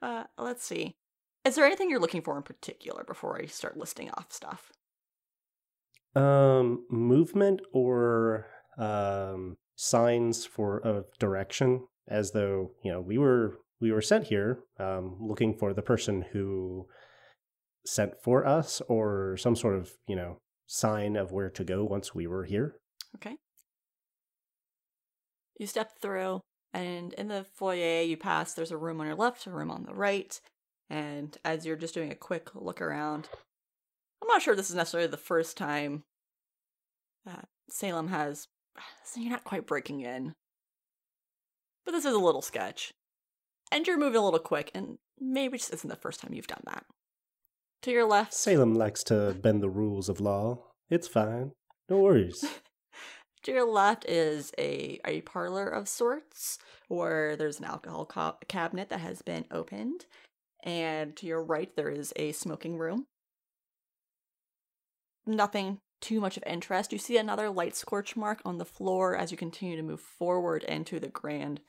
Uh, 0.00 0.24
let's 0.38 0.64
see. 0.64 0.96
Is 1.44 1.56
there 1.56 1.64
anything 1.64 1.90
you're 1.90 2.00
looking 2.00 2.22
for 2.22 2.36
in 2.36 2.42
particular 2.42 3.04
before 3.04 3.40
I 3.40 3.46
start 3.46 3.76
listing 3.76 4.10
off 4.10 4.32
stuff? 4.32 4.70
Um, 6.14 6.84
movement 6.90 7.60
or 7.72 8.46
um 8.78 9.56
signs 9.76 10.46
for 10.46 10.78
of 10.78 11.06
direction, 11.18 11.86
as 12.08 12.32
though 12.32 12.72
you 12.84 12.92
know 12.92 13.00
we 13.00 13.18
were 13.18 13.58
we 13.80 13.90
were 13.90 14.02
sent 14.02 14.26
here, 14.26 14.60
um, 14.78 15.16
looking 15.20 15.54
for 15.54 15.74
the 15.74 15.82
person 15.82 16.24
who 16.32 16.86
sent 17.84 18.12
for 18.22 18.46
us, 18.46 18.80
or 18.88 19.36
some 19.36 19.56
sort 19.56 19.74
of 19.76 19.90
you 20.06 20.14
know 20.14 20.38
sign 20.66 21.16
of 21.16 21.32
where 21.32 21.50
to 21.50 21.64
go 21.64 21.84
once 21.84 22.14
we 22.14 22.26
were 22.26 22.44
here. 22.44 22.76
Okay. 23.16 23.36
You 25.58 25.66
step 25.66 25.92
through, 26.00 26.40
and 26.72 27.12
in 27.14 27.28
the 27.28 27.46
foyer, 27.54 28.02
you 28.02 28.16
pass. 28.16 28.54
There's 28.54 28.70
a 28.70 28.76
room 28.76 29.00
on 29.00 29.06
your 29.06 29.16
left, 29.16 29.46
a 29.46 29.50
room 29.50 29.70
on 29.70 29.84
the 29.84 29.94
right. 29.94 30.40
And 30.90 31.36
as 31.44 31.64
you're 31.64 31.76
just 31.76 31.94
doing 31.94 32.10
a 32.10 32.16
quick 32.16 32.54
look 32.54 32.80
around, 32.80 33.28
I'm 34.20 34.28
not 34.28 34.42
sure 34.42 34.54
this 34.54 34.70
is 34.70 34.76
necessarily 34.76 35.08
the 35.08 35.16
first 35.16 35.56
time 35.56 36.04
that 37.24 37.48
Salem 37.68 38.08
has. 38.08 38.48
So 39.04 39.20
you're 39.20 39.30
not 39.30 39.44
quite 39.44 39.66
breaking 39.66 40.00
in. 40.00 40.32
But 41.84 41.92
this 41.92 42.06
is 42.06 42.14
a 42.14 42.18
little 42.18 42.40
sketch. 42.40 42.92
And 43.70 43.86
you're 43.86 43.98
moving 43.98 44.20
a 44.20 44.24
little 44.24 44.38
quick, 44.38 44.70
and 44.74 44.96
maybe 45.20 45.58
this 45.58 45.70
isn't 45.70 45.90
the 45.90 45.96
first 45.96 46.20
time 46.20 46.32
you've 46.32 46.46
done 46.46 46.62
that. 46.64 46.84
To 47.82 47.90
your 47.90 48.06
left, 48.06 48.32
Salem 48.32 48.74
likes 48.74 49.02
to 49.04 49.36
bend 49.40 49.62
the 49.62 49.68
rules 49.68 50.08
of 50.08 50.20
law. 50.20 50.58
It's 50.88 51.08
fine. 51.08 51.52
No 51.88 51.98
worries. 51.98 52.44
To 53.44 53.50
your 53.50 53.68
left 53.68 54.04
is 54.08 54.52
a, 54.56 55.00
a 55.04 55.22
parlor 55.22 55.66
of 55.66 55.88
sorts 55.88 56.58
where 56.86 57.34
there's 57.34 57.58
an 57.58 57.64
alcohol 57.64 58.04
ca- 58.04 58.36
cabinet 58.46 58.88
that 58.90 59.00
has 59.00 59.20
been 59.22 59.46
opened. 59.50 60.06
And 60.62 61.16
to 61.16 61.26
your 61.26 61.42
right, 61.42 61.74
there 61.74 61.88
is 61.88 62.12
a 62.16 62.32
smoking 62.32 62.78
room. 62.78 63.06
Nothing 65.26 65.78
too 66.00 66.20
much 66.20 66.36
of 66.36 66.42
interest. 66.46 66.92
You 66.92 66.98
see 66.98 67.16
another 67.16 67.48
light 67.48 67.76
scorch 67.76 68.16
mark 68.16 68.40
on 68.44 68.58
the 68.58 68.64
floor 68.64 69.16
as 69.16 69.30
you 69.30 69.36
continue 69.36 69.76
to 69.76 69.82
move 69.82 70.00
forward 70.00 70.64
into 70.64 71.00
the 71.00 71.08
grand, 71.08 71.60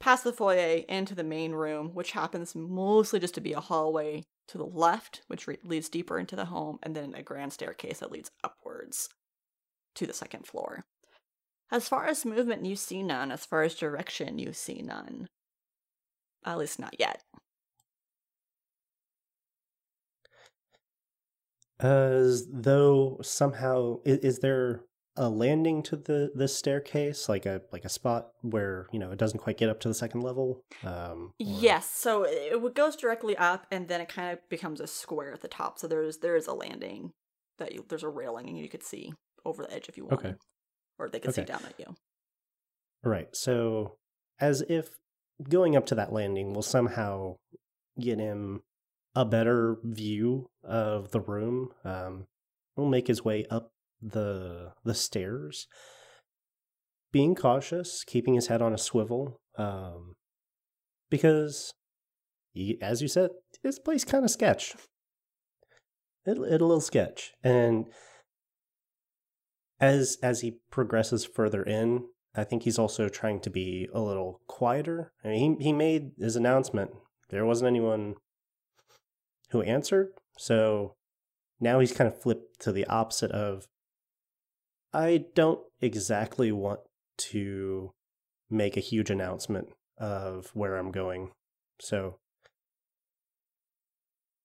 past 0.00 0.24
the 0.24 0.32
foyer, 0.32 0.82
into 0.88 1.14
the 1.14 1.24
main 1.24 1.52
room, 1.52 1.90
which 1.94 2.12
happens 2.12 2.54
mostly 2.54 3.20
just 3.20 3.34
to 3.34 3.40
be 3.40 3.52
a 3.52 3.60
hallway 3.60 4.24
to 4.48 4.58
the 4.58 4.64
left, 4.64 5.22
which 5.26 5.46
re- 5.46 5.58
leads 5.64 5.88
deeper 5.88 6.18
into 6.18 6.36
the 6.36 6.46
home, 6.46 6.78
and 6.82 6.94
then 6.94 7.14
a 7.14 7.22
grand 7.22 7.52
staircase 7.52 7.98
that 7.98 8.12
leads 8.12 8.30
upwards 8.42 9.08
to 9.94 10.06
the 10.06 10.12
second 10.12 10.46
floor. 10.46 10.84
As 11.70 11.88
far 11.88 12.06
as 12.06 12.24
movement, 12.24 12.64
you 12.64 12.76
see 12.76 13.02
none. 13.02 13.30
As 13.30 13.44
far 13.44 13.62
as 13.62 13.74
direction, 13.74 14.38
you 14.38 14.52
see 14.52 14.80
none. 14.80 15.26
At 16.44 16.58
least 16.58 16.78
not 16.78 16.94
yet. 16.98 17.22
As 21.80 22.46
though 22.52 23.18
somehow 23.22 23.98
is, 24.04 24.18
is 24.18 24.38
there 24.40 24.82
a 25.16 25.28
landing 25.28 25.82
to 25.84 25.96
the 25.96 26.30
this 26.34 26.56
staircase, 26.56 27.28
like 27.28 27.46
a 27.46 27.62
like 27.72 27.84
a 27.84 27.88
spot 27.88 28.28
where 28.42 28.86
you 28.92 28.98
know 28.98 29.10
it 29.10 29.18
doesn't 29.18 29.38
quite 29.40 29.58
get 29.58 29.68
up 29.68 29.80
to 29.80 29.88
the 29.88 29.94
second 29.94 30.22
level? 30.22 30.60
Um, 30.84 31.28
or- 31.28 31.32
Yes, 31.38 31.90
so 31.90 32.24
it 32.26 32.74
goes 32.74 32.96
directly 32.96 33.36
up, 33.36 33.66
and 33.70 33.88
then 33.88 34.00
it 34.00 34.08
kind 34.08 34.32
of 34.32 34.48
becomes 34.48 34.80
a 34.80 34.86
square 34.86 35.32
at 35.32 35.40
the 35.40 35.48
top. 35.48 35.78
So 35.78 35.86
there's 35.86 36.18
there 36.18 36.36
is 36.36 36.46
a 36.46 36.54
landing 36.54 37.12
that 37.58 37.72
you, 37.72 37.84
there's 37.88 38.02
a 38.04 38.08
railing, 38.08 38.48
and 38.48 38.58
you 38.58 38.68
could 38.68 38.82
see 38.84 39.12
over 39.44 39.62
the 39.64 39.72
edge 39.72 39.88
if 39.88 39.96
you 39.96 40.04
want, 40.04 40.14
Okay. 40.24 40.34
or 40.98 41.08
they 41.08 41.20
could 41.20 41.34
see 41.34 41.44
down 41.44 41.62
at 41.64 41.74
you. 41.78 41.94
Right. 43.04 43.28
So, 43.34 43.96
as 44.40 44.62
if 44.68 44.90
going 45.48 45.76
up 45.76 45.86
to 45.86 45.94
that 45.94 46.12
landing 46.12 46.52
will 46.52 46.62
somehow 46.62 47.36
get 48.00 48.18
him 48.18 48.62
a 49.18 49.24
better 49.24 49.78
view 49.82 50.48
of 50.62 51.10
the 51.10 51.18
room, 51.20 51.70
um, 51.84 52.28
he'll 52.76 52.86
make 52.86 53.08
his 53.08 53.24
way 53.24 53.44
up 53.50 53.72
the 54.00 54.74
the 54.84 54.94
stairs, 54.94 55.66
being 57.10 57.34
cautious, 57.34 58.04
keeping 58.04 58.34
his 58.34 58.46
head 58.46 58.62
on 58.62 58.72
a 58.72 58.78
swivel, 58.78 59.40
um, 59.56 60.14
because, 61.10 61.74
he, 62.52 62.78
as 62.80 63.02
you 63.02 63.08
said, 63.08 63.30
this 63.64 63.80
place 63.80 64.04
kind 64.04 64.24
of 64.24 64.30
sketch. 64.30 64.76
It, 66.24 66.38
it 66.38 66.60
a 66.60 66.66
little 66.66 66.80
sketch, 66.80 67.32
and 67.42 67.86
as 69.80 70.16
as 70.22 70.42
he 70.42 70.58
progresses 70.70 71.24
further 71.24 71.64
in, 71.64 72.04
I 72.36 72.44
think 72.44 72.62
he's 72.62 72.78
also 72.78 73.08
trying 73.08 73.40
to 73.40 73.50
be 73.50 73.88
a 73.92 74.00
little 74.00 74.42
quieter. 74.46 75.12
I 75.24 75.28
mean, 75.28 75.58
he 75.58 75.64
he 75.64 75.72
made 75.72 76.12
his 76.20 76.36
announcement. 76.36 76.92
There 77.30 77.44
wasn't 77.44 77.66
anyone 77.66 78.14
who 79.50 79.62
answered, 79.62 80.08
so 80.36 80.94
now 81.60 81.80
he's 81.80 81.92
kind 81.92 82.08
of 82.08 82.20
flipped 82.20 82.60
to 82.60 82.72
the 82.72 82.86
opposite 82.86 83.30
of 83.32 83.66
I 84.92 85.24
don't 85.34 85.60
exactly 85.80 86.50
want 86.52 86.80
to 87.18 87.90
make 88.50 88.76
a 88.76 88.80
huge 88.80 89.10
announcement 89.10 89.68
of 89.98 90.50
where 90.54 90.76
I'm 90.76 90.90
going. 90.90 91.30
So 91.80 92.18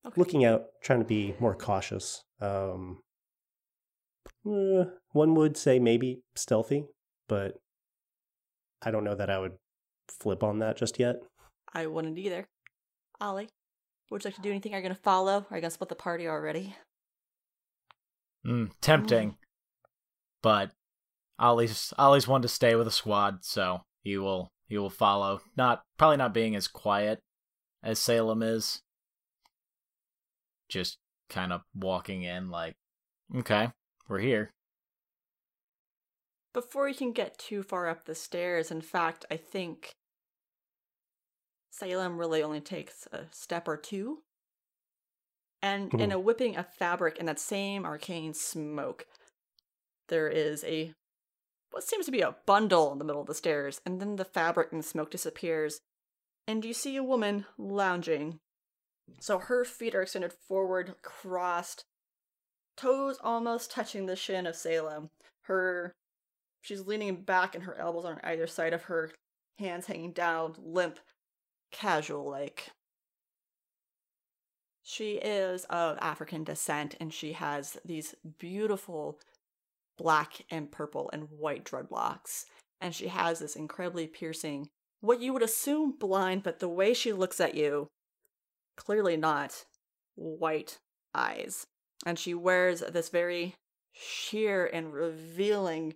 Okay. 0.06 0.20
looking 0.20 0.44
out, 0.44 0.66
trying 0.82 1.00
to 1.00 1.06
be 1.06 1.34
more 1.40 1.56
cautious. 1.56 2.24
Um, 2.42 3.00
eh, 4.46 4.84
one 5.12 5.34
would 5.36 5.56
say 5.56 5.80
maybe 5.80 6.24
stealthy, 6.36 6.88
but 7.30 7.56
I 8.82 8.92
don't 8.92 9.06
know 9.06 9.16
that 9.16 9.30
I 9.30 9.40
would 9.40 9.54
flip 10.10 10.44
on 10.44 10.60
that 10.60 10.76
just 10.76 11.00
yet. 11.00 11.16
I 11.74 11.88
wouldn't 11.88 12.18
either. 12.18 12.46
Ollie, 13.22 13.48
would 14.14 14.24
you 14.24 14.30
like 14.30 14.36
to 14.36 14.42
do 14.42 14.50
anything? 14.50 14.74
Are 14.74 14.78
you 14.78 14.84
going 14.84 14.96
to 14.96 15.02
follow? 15.02 15.40
Or 15.40 15.48
are 15.52 15.58
you 15.58 15.62
going 15.62 15.64
to 15.64 15.72
split 15.72 15.90
the 15.90 15.96
party 15.96 16.28
already? 16.28 16.76
Mm, 18.46 18.72
tempting, 18.82 19.38
but 20.42 20.72
Ollie's 21.40 21.94
Ollie's 21.98 22.28
one 22.28 22.42
to 22.42 22.48
stay 22.48 22.76
with 22.76 22.86
the 22.86 22.92
squad, 22.92 23.46
so 23.46 23.82
he 24.02 24.18
will 24.18 24.52
he 24.68 24.78
will 24.78 24.90
follow. 24.90 25.42
Not 25.56 25.84
probably 25.98 26.18
not 26.18 26.34
being 26.34 26.56
as 26.56 26.68
quiet 26.68 27.20
as 27.82 28.00
Salem 28.00 28.44
is. 28.44 28.82
Just 30.68 30.98
kind 31.30 31.54
of 31.54 31.62
walking 31.74 32.24
in 32.24 32.50
like, 32.50 32.76
okay, 33.36 33.72
we're 34.10 34.20
here. 34.20 34.52
Before 36.54 36.88
you 36.88 36.96
can 36.96 37.14
get 37.14 37.38
too 37.38 37.64
far 37.64 37.88
up 37.88 38.06
the 38.06 38.14
stairs, 38.14 38.72
in 38.72 38.82
fact, 38.82 39.26
I 39.32 39.38
think 39.38 39.96
Salem 41.74 42.20
really 42.20 42.44
only 42.44 42.62
takes 42.62 43.08
a 43.12 43.26
step 43.32 43.68
or 43.68 43.78
two. 43.78 44.24
And 45.60 45.92
in 45.96 46.12
Mhm. 46.12 46.14
a 46.14 46.20
whipping 46.20 46.56
of 46.56 46.72
fabric 46.72 47.18
in 47.18 47.26
that 47.26 47.40
same 47.40 47.84
arcane 47.84 48.36
smoke, 48.36 49.08
there 50.08 50.30
is 50.30 50.64
a 50.66 50.94
what 51.72 51.84
seems 51.84 52.06
to 52.06 52.12
be 52.12 52.22
a 52.22 52.34
bundle 52.46 52.92
in 52.92 53.00
the 53.00 53.04
middle 53.06 53.22
of 53.22 53.28
the 53.28 53.34
stairs, 53.34 53.82
and 53.84 54.00
then 54.00 54.18
the 54.18 54.26
fabric 54.26 54.72
and 54.72 54.84
the 54.84 54.88
smoke 54.88 55.10
disappears, 55.10 55.82
and 56.46 56.64
you 56.64 56.72
see 56.72 56.96
a 56.96 57.04
woman 57.04 57.48
lounging. 57.58 58.40
So 59.20 59.40
her 59.40 59.66
feet 59.66 59.96
are 59.96 60.04
extended 60.04 60.32
forward, 60.32 61.02
crossed, 61.02 61.86
toes 62.76 63.18
almost 63.22 63.72
touching 63.72 64.06
the 64.06 64.16
shin 64.16 64.46
of 64.46 64.56
Salem. 64.56 65.10
Her 65.46 65.96
she's 66.62 66.86
leaning 66.86 67.24
back 67.24 67.56
and 67.56 67.64
her 67.64 67.76
elbows 67.76 68.06
are 68.06 68.14
on 68.14 68.22
either 68.22 68.46
side 68.46 68.74
of 68.74 68.84
her, 68.84 69.12
hands 69.58 69.88
hanging 69.88 70.14
down, 70.14 70.56
limp, 70.60 71.00
casual 71.74 72.30
like. 72.30 72.72
She 74.84 75.14
is 75.14 75.66
of 75.70 75.98
African 76.00 76.44
descent 76.44 76.96
and 77.00 77.14
she 77.14 77.34
has 77.34 77.78
these 77.84 78.16
beautiful 78.40 79.20
black 79.98 80.46
and 80.50 80.72
purple 80.72 81.10
and 81.12 81.28
white 81.30 81.66
dreadlocks. 81.66 82.46
And 82.80 82.94
she 82.94 83.08
has 83.08 83.40
this 83.40 83.56
incredibly 83.56 84.08
piercing, 84.08 84.70
what 85.00 85.22
you 85.22 85.34
would 85.34 85.44
assume 85.44 85.96
blind, 85.98 86.44
but 86.44 86.60
the 86.60 86.70
way 86.70 86.94
she 86.94 87.14
looks 87.14 87.40
at 87.40 87.56
you, 87.56 87.88
clearly 88.76 89.16
not, 89.16 89.66
white 90.16 90.78
eyes. 91.16 91.66
And 92.06 92.20
she 92.20 92.34
wears 92.34 92.82
this 92.82 93.10
very 93.10 93.56
sheer 93.94 94.66
and 94.66 94.94
revealing 94.94 95.94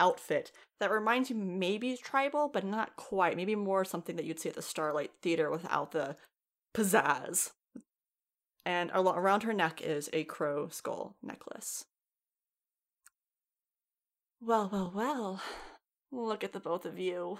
outfit 0.00 0.50
that 0.80 0.90
reminds 0.90 1.30
you 1.30 1.36
maybe 1.36 1.96
tribal, 1.96 2.48
but 2.52 2.64
not 2.64 2.96
quite. 2.96 3.36
Maybe 3.36 3.54
more 3.54 3.84
something 3.84 4.16
that 4.16 4.24
you'd 4.24 4.40
see 4.40 4.48
at 4.48 4.54
the 4.54 4.62
Starlight 4.62 5.12
Theater 5.22 5.50
without 5.50 5.92
the 5.92 6.16
pizzazz. 6.74 7.52
And 8.66 8.90
around 8.94 9.42
her 9.42 9.52
neck 9.52 9.80
is 9.82 10.08
a 10.12 10.24
crow 10.24 10.68
skull 10.68 11.16
necklace. 11.22 11.84
Well, 14.40 14.68
well, 14.72 14.92
well. 14.94 15.42
Look 16.10 16.44
at 16.44 16.52
the 16.52 16.60
both 16.60 16.84
of 16.84 16.98
you. 16.98 17.38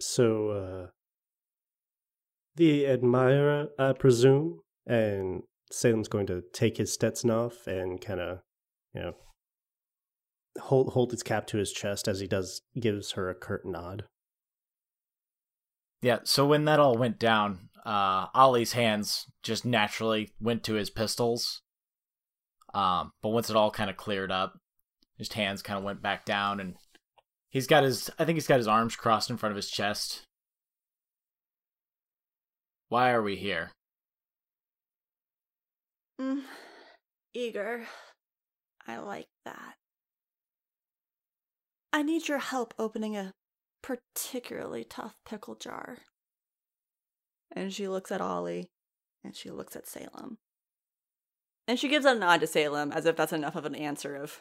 So, 0.00 0.48
uh, 0.50 0.86
the 2.56 2.86
admirer, 2.86 3.68
I 3.78 3.92
presume, 3.92 4.60
and 4.86 5.42
Salem's 5.72 6.08
going 6.08 6.26
to 6.26 6.42
take 6.52 6.76
his 6.76 6.92
Stetson 6.92 7.30
off 7.30 7.66
and 7.66 8.00
kind 8.00 8.20
of, 8.20 8.40
you 8.94 9.00
know, 9.00 9.14
hold 10.60 10.92
hold 10.92 11.10
his 11.10 11.22
cap 11.22 11.46
to 11.48 11.58
his 11.58 11.72
chest 11.72 12.06
as 12.06 12.20
he 12.20 12.26
does 12.26 12.60
gives 12.78 13.12
her 13.12 13.30
a 13.30 13.34
curt 13.34 13.64
nod. 13.64 14.04
Yeah, 16.02 16.18
so 16.24 16.46
when 16.46 16.64
that 16.66 16.80
all 16.80 16.96
went 16.96 17.18
down, 17.18 17.70
uh, 17.86 18.26
Ollie's 18.34 18.72
hands 18.72 19.26
just 19.42 19.64
naturally 19.64 20.30
went 20.40 20.64
to 20.64 20.74
his 20.74 20.90
pistols. 20.90 21.62
Um, 22.74 23.12
but 23.22 23.30
once 23.30 23.50
it 23.50 23.56
all 23.56 23.70
kind 23.70 23.88
of 23.88 23.96
cleared 23.96 24.32
up, 24.32 24.58
his 25.16 25.32
hands 25.32 25.62
kind 25.62 25.78
of 25.78 25.84
went 25.84 26.02
back 26.02 26.24
down, 26.24 26.58
and 26.58 26.74
he's 27.50 27.66
got 27.66 27.84
his, 27.84 28.10
I 28.18 28.24
think 28.24 28.36
he's 28.36 28.46
got 28.46 28.58
his 28.58 28.68
arms 28.68 28.96
crossed 28.96 29.30
in 29.30 29.36
front 29.36 29.52
of 29.52 29.56
his 29.56 29.70
chest. 29.70 30.22
Why 32.88 33.10
are 33.12 33.22
we 33.22 33.36
here? 33.36 33.70
Mm, 36.20 36.42
eager. 37.34 37.86
I 38.86 38.98
like 38.98 39.28
that. 39.44 39.74
I 41.92 42.02
need 42.02 42.28
your 42.28 42.38
help 42.38 42.74
opening 42.78 43.16
a 43.16 43.34
particularly 43.82 44.84
tough 44.84 45.16
pickle 45.26 45.54
jar. 45.54 45.98
And 47.54 47.72
she 47.72 47.86
looks 47.86 48.10
at 48.10 48.20
Ollie, 48.20 48.70
and 49.22 49.36
she 49.36 49.50
looks 49.50 49.76
at 49.76 49.86
Salem. 49.86 50.38
And 51.68 51.78
she 51.78 51.88
gives 51.88 52.06
a 52.06 52.14
nod 52.14 52.40
to 52.40 52.46
Salem 52.46 52.92
as 52.92 53.06
if 53.06 53.16
that's 53.16 53.32
enough 53.32 53.56
of 53.56 53.66
an 53.66 53.74
answer 53.74 54.16
of, 54.16 54.40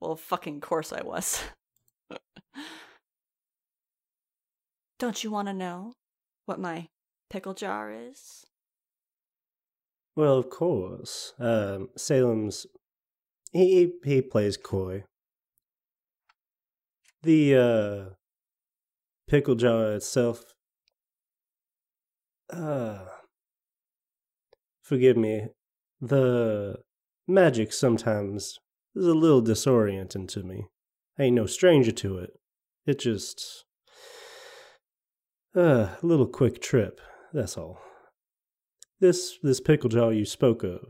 well, 0.00 0.16
fucking 0.16 0.60
course 0.60 0.92
I 0.92 1.02
was. 1.02 1.42
Don't 4.98 5.22
you 5.22 5.30
want 5.30 5.46
to 5.48 5.54
know 5.54 5.92
what 6.46 6.58
my 6.58 6.88
pickle 7.30 7.54
jar 7.54 7.92
is? 7.92 8.44
Well, 10.18 10.36
of 10.36 10.50
course. 10.50 11.32
Um, 11.38 11.90
Salem's 11.96 12.66
he 13.52 13.92
he 14.02 14.20
plays 14.20 14.56
coy. 14.56 15.04
The 17.22 17.54
uh, 17.54 18.14
pickle 19.28 19.54
jar 19.54 19.92
itself. 19.92 20.42
Uh, 22.52 23.04
forgive 24.82 25.16
me. 25.16 25.50
The 26.00 26.78
magic 27.28 27.72
sometimes 27.72 28.58
is 28.96 29.06
a 29.06 29.14
little 29.14 29.40
disorienting 29.40 30.26
to 30.30 30.42
me. 30.42 30.66
I 31.16 31.24
ain't 31.24 31.36
no 31.36 31.46
stranger 31.46 31.92
to 31.92 32.18
it. 32.18 32.30
It 32.86 32.98
just 32.98 33.66
uh, 35.54 35.94
a 36.02 36.06
little 36.06 36.26
quick 36.26 36.60
trip. 36.60 37.00
That's 37.32 37.56
all. 37.56 37.78
This 39.00 39.38
this 39.42 39.60
pickle 39.60 39.90
jar 39.90 40.12
you 40.12 40.24
spoke 40.24 40.64
of. 40.64 40.80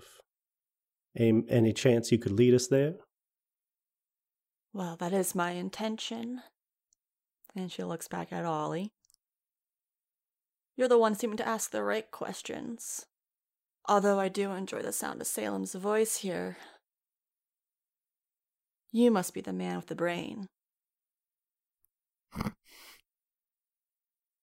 Any, 1.17 1.43
any 1.49 1.73
chance 1.73 2.13
you 2.13 2.19
could 2.19 2.33
lead 2.33 2.55
us 2.55 2.69
there? 2.69 2.95
Well, 4.73 4.97
that 4.97 5.13
is 5.13 5.35
my 5.35 5.53
intention. 5.53 6.41
And 7.57 7.73
she 7.73 7.83
looks 7.83 8.09
back 8.09 8.33
at 8.33 8.45
Ollie. 8.45 8.93
You're 10.77 10.89
the 10.89 10.99
one 10.99 11.17
seeming 11.17 11.39
to 11.39 11.49
ask 11.49 11.71
the 11.71 11.83
right 11.83 12.09
questions. 12.11 13.07
Although 13.89 14.21
I 14.21 14.29
do 14.29 14.53
enjoy 14.53 14.83
the 14.83 14.93
sound 14.93 15.21
of 15.21 15.27
Salem's 15.27 15.75
voice 15.75 16.19
here. 16.19 16.57
You 18.93 19.11
must 19.11 19.35
be 19.35 19.41
the 19.41 19.53
man 19.53 19.77
with 19.77 19.87
the 19.87 19.95
brain. 19.95 20.47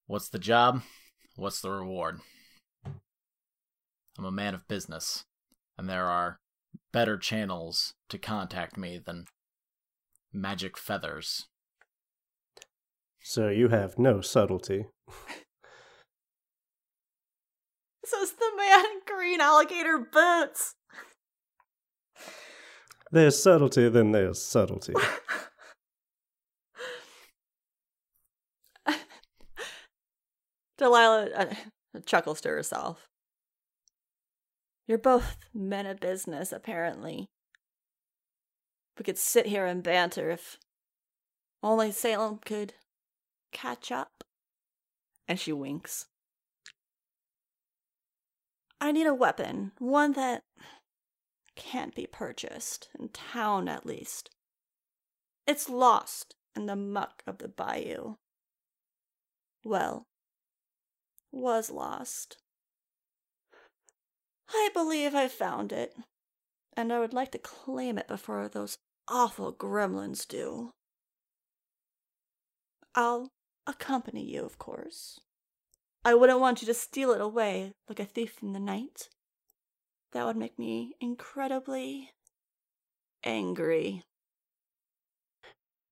What's 0.07 0.29
the 0.29 0.39
job? 0.39 0.81
What's 1.35 1.61
the 1.61 1.71
reward? 1.71 2.19
I'm 4.17 4.25
a 4.25 4.31
man 4.31 4.53
of 4.53 4.67
business, 4.67 5.25
and 5.77 5.89
there 5.89 6.05
are 6.05 6.39
better 6.91 7.17
channels 7.17 7.93
to 8.09 8.17
contact 8.17 8.77
me 8.77 8.97
than 8.97 9.25
magic 10.31 10.77
feathers. 10.77 11.47
So 13.21 13.49
you 13.49 13.69
have 13.69 13.97
no 13.97 14.21
subtlety. 14.21 14.85
This 18.05 18.29
is 18.29 18.33
the 18.33 18.51
man 18.55 18.85
in 18.85 19.01
green 19.07 19.41
alligator 19.41 19.97
boots. 19.97 20.75
There's 23.11 23.41
subtlety, 23.41 23.89
then 23.89 24.11
there's 24.11 24.43
subtlety. 24.43 24.93
Delilah 30.77 31.29
uh, 31.35 31.47
chuckles 32.05 32.41
to 32.41 32.49
herself. 32.49 33.07
You're 34.87 34.97
both 34.97 35.37
men 35.53 35.85
of 35.85 35.99
business, 35.99 36.51
apparently. 36.51 37.27
We 38.97 39.03
could 39.03 39.17
sit 39.17 39.47
here 39.47 39.65
and 39.65 39.83
banter 39.83 40.29
if 40.29 40.57
only 41.63 41.91
Salem 41.91 42.39
could 42.45 42.73
catch 43.51 43.91
up. 43.91 44.23
And 45.27 45.39
she 45.39 45.51
winks. 45.51 46.05
I 48.79 48.91
need 48.91 49.07
a 49.07 49.13
weapon, 49.13 49.71
one 49.79 50.11
that 50.13 50.43
can't 51.55 51.95
be 51.95 52.05
purchased, 52.05 52.89
in 52.99 53.09
town 53.09 53.67
at 53.67 53.85
least. 53.85 54.29
It's 55.47 55.69
lost 55.69 56.35
in 56.55 56.67
the 56.67 56.75
muck 56.75 57.23
of 57.25 57.39
the 57.39 57.47
bayou. 57.47 58.15
Well, 59.63 60.05
was 61.31 61.71
lost. 61.71 62.37
I 64.49 64.69
believe 64.73 65.15
I've 65.15 65.31
found 65.31 65.71
it, 65.71 65.95
and 66.75 66.91
I 66.93 66.99
would 66.99 67.13
like 67.13 67.31
to 67.31 67.37
claim 67.39 67.97
it 67.97 68.07
before 68.07 68.47
those 68.47 68.77
awful 69.07 69.53
gremlins 69.53 70.27
do. 70.27 70.71
I'll 72.93 73.29
accompany 73.67 74.23
you, 74.23 74.43
of 74.45 74.57
course. 74.57 75.19
I 76.03 76.13
wouldn't 76.13 76.39
want 76.39 76.61
you 76.61 76.67
to 76.67 76.73
steal 76.73 77.11
it 77.11 77.21
away 77.21 77.73
like 77.89 77.99
a 77.99 78.05
thief 78.05 78.37
in 78.41 78.53
the 78.53 78.59
night. 78.59 79.09
That 80.13 80.25
would 80.25 80.37
make 80.37 80.57
me 80.59 80.95
incredibly 81.01 82.11
angry. 83.23 84.03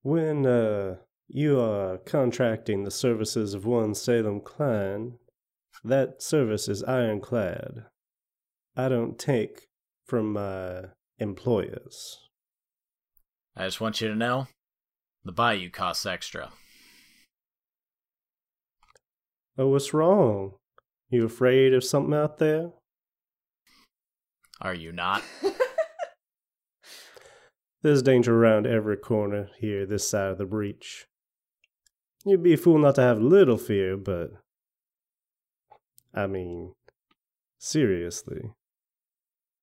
When 0.03 0.45
uh, 0.45 0.97
you 1.27 1.59
are 1.59 1.97
contracting 1.97 2.83
the 2.83 2.91
services 2.91 3.53
of 3.53 3.65
one 3.65 3.95
Salem 3.95 4.39
Klein, 4.41 5.17
that 5.83 6.21
service 6.21 6.67
is 6.67 6.83
ironclad. 6.83 7.85
I 8.75 8.89
don't 8.89 9.19
take 9.19 9.67
from 10.05 10.33
my 10.33 10.85
employers. 11.19 12.17
I 13.55 13.65
just 13.65 13.79
want 13.79 14.01
you 14.01 14.07
to 14.07 14.15
know 14.15 14.47
the 15.23 15.31
bayou 15.31 15.69
costs 15.69 16.05
extra. 16.05 16.49
Oh, 19.57 19.67
what's 19.67 19.93
wrong? 19.93 20.53
You 21.11 21.25
afraid 21.25 21.75
of 21.75 21.83
something 21.83 22.15
out 22.15 22.39
there? 22.39 22.71
Are 24.59 24.73
you 24.73 24.91
not? 24.91 25.21
There's 27.83 28.01
danger 28.01 28.35
around 28.35 28.65
every 28.65 28.97
corner 28.97 29.49
here 29.59 29.85
this 29.85 30.09
side 30.09 30.31
of 30.31 30.37
the 30.39 30.45
breach. 30.45 31.05
You'd 32.25 32.41
be 32.41 32.53
a 32.53 32.57
fool 32.57 32.79
not 32.79 32.95
to 32.95 33.01
have 33.01 33.17
a 33.19 33.23
little 33.23 33.57
fear, 33.57 33.97
but. 33.97 34.31
I 36.15 36.25
mean, 36.25 36.73
seriously. 37.59 38.53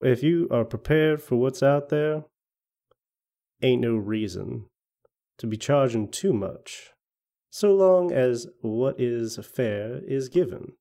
If 0.00 0.22
you 0.22 0.48
are 0.50 0.64
prepared 0.64 1.22
for 1.22 1.36
what's 1.36 1.62
out 1.62 1.90
there, 1.90 2.24
ain't 3.62 3.82
no 3.82 3.96
reason 3.96 4.66
to 5.38 5.46
be 5.46 5.56
charging 5.56 6.08
too 6.08 6.32
much, 6.32 6.90
so 7.50 7.74
long 7.74 8.10
as 8.12 8.46
what 8.62 8.98
is 8.98 9.38
fair 9.42 10.00
is 10.06 10.28
given. 10.28 10.72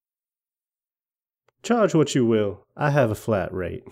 Charge 1.64 1.94
what 1.94 2.16
you 2.16 2.26
will, 2.26 2.66
I 2.78 2.92
have 2.92 3.12
a 3.12 3.16
flat 3.16 3.54
rate. 3.54 3.84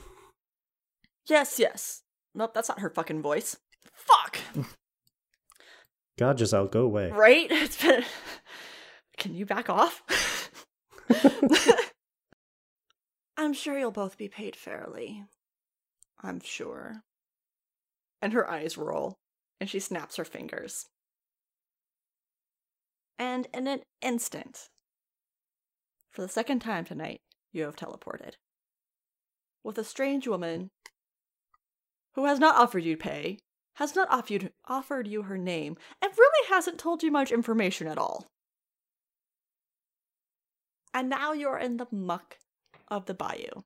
Yes, 1.28 1.60
yes. 1.60 2.04
Nope, 2.34 2.54
that's 2.54 2.70
not 2.70 2.80
her 2.80 2.90
fucking 2.90 3.22
voice. 3.22 3.58
Fuck! 3.94 4.40
God 6.18 6.38
just 6.38 6.54
out, 6.54 6.72
go 6.72 6.82
away. 6.82 7.12
Right? 7.12 7.48
It's 7.52 7.82
been. 7.82 8.04
Can 9.18 9.34
you 9.36 9.46
back 9.46 9.70
off? 9.70 10.04
I'm 13.38 13.54
sure 13.54 13.78
you'll 13.78 13.92
both 13.92 14.18
be 14.18 14.28
paid 14.28 14.56
fairly. 14.56 15.24
I'm 16.24 16.40
sure. 16.40 17.04
And 18.20 18.34
her 18.34 18.50
eyes 18.50 18.78
roll, 18.78 19.20
and 19.60 19.70
she 19.70 19.80
snaps 19.80 20.16
her 20.16 20.26
fingers. 20.26 20.88
And 23.20 23.48
in 23.54 23.68
an 23.68 23.82
instant, 24.02 24.70
for 26.10 26.24
the 26.24 26.28
second 26.28 26.60
time 26.60 26.84
tonight, 26.84 27.22
you 27.52 27.64
have 27.64 27.76
teleported. 27.76 28.34
With 29.64 29.78
a 29.78 29.84
strange 29.84 30.28
woman 30.28 30.72
who 32.16 32.26
has 32.26 32.40
not 32.40 32.56
offered 32.56 32.84
you 32.84 32.98
pay, 32.98 33.38
has 33.76 33.96
not 33.96 34.08
offered, 34.10 34.52
offered 34.66 35.08
you 35.08 35.24
her 35.24 35.38
name, 35.38 35.78
and 36.02 36.12
really 36.18 36.50
hasn't 36.50 36.80
told 36.80 37.04
you 37.04 37.12
much 37.12 37.32
information 37.32 37.86
at 37.88 38.00
all. 38.00 38.26
And 40.92 41.08
now 41.08 41.34
you're 41.34 41.60
in 41.60 41.78
the 41.78 41.86
muck 41.92 42.38
of 42.90 43.06
the 43.06 43.14
bayou. 43.14 43.64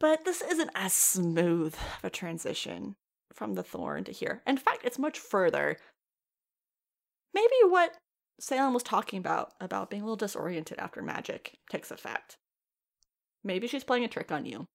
But 0.00 0.24
this 0.24 0.42
isn't 0.42 0.70
as 0.74 0.92
smooth 0.92 1.74
of 1.74 2.04
a 2.04 2.10
transition 2.10 2.96
from 3.32 3.54
the 3.54 3.62
thorn 3.62 4.04
to 4.04 4.12
here. 4.12 4.42
In 4.46 4.56
fact, 4.56 4.84
it's 4.84 4.98
much 4.98 5.18
further. 5.18 5.76
Maybe 7.32 7.54
what 7.68 7.96
Salem 8.40 8.74
was 8.74 8.82
talking 8.82 9.18
about, 9.18 9.52
about 9.60 9.90
being 9.90 10.02
a 10.02 10.04
little 10.04 10.16
disoriented 10.16 10.78
after 10.78 11.02
magic, 11.02 11.54
takes 11.70 11.90
effect. 11.90 12.36
Maybe 13.42 13.66
she's 13.66 13.84
playing 13.84 14.04
a 14.04 14.08
trick 14.08 14.32
on 14.32 14.46
you. 14.46 14.66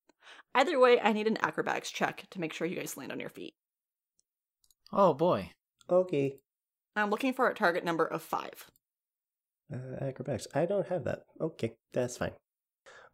Either 0.55 0.79
way, 0.79 0.99
I 0.99 1.13
need 1.13 1.27
an 1.27 1.38
acrobatics 1.41 1.91
check 1.91 2.25
to 2.32 2.39
make 2.39 2.53
sure 2.53 2.67
you 2.67 2.75
guys 2.75 2.97
land 2.97 3.12
on 3.12 3.19
your 3.19 3.29
feet. 3.29 3.53
Oh 4.91 5.13
boy. 5.13 5.51
Okay. 5.89 6.38
I'm 6.95 7.10
looking 7.10 7.34
for 7.34 7.47
a 7.47 7.55
target 7.55 7.84
number 7.84 8.05
of 8.05 8.21
five. 8.21 8.69
Uh, 9.71 10.03
acrobatics. 10.03 10.47
I 10.53 10.65
don't 10.65 10.88
have 10.88 11.03
that. 11.03 11.23
Okay, 11.39 11.73
that's 11.93 12.17
fine. 12.17 12.32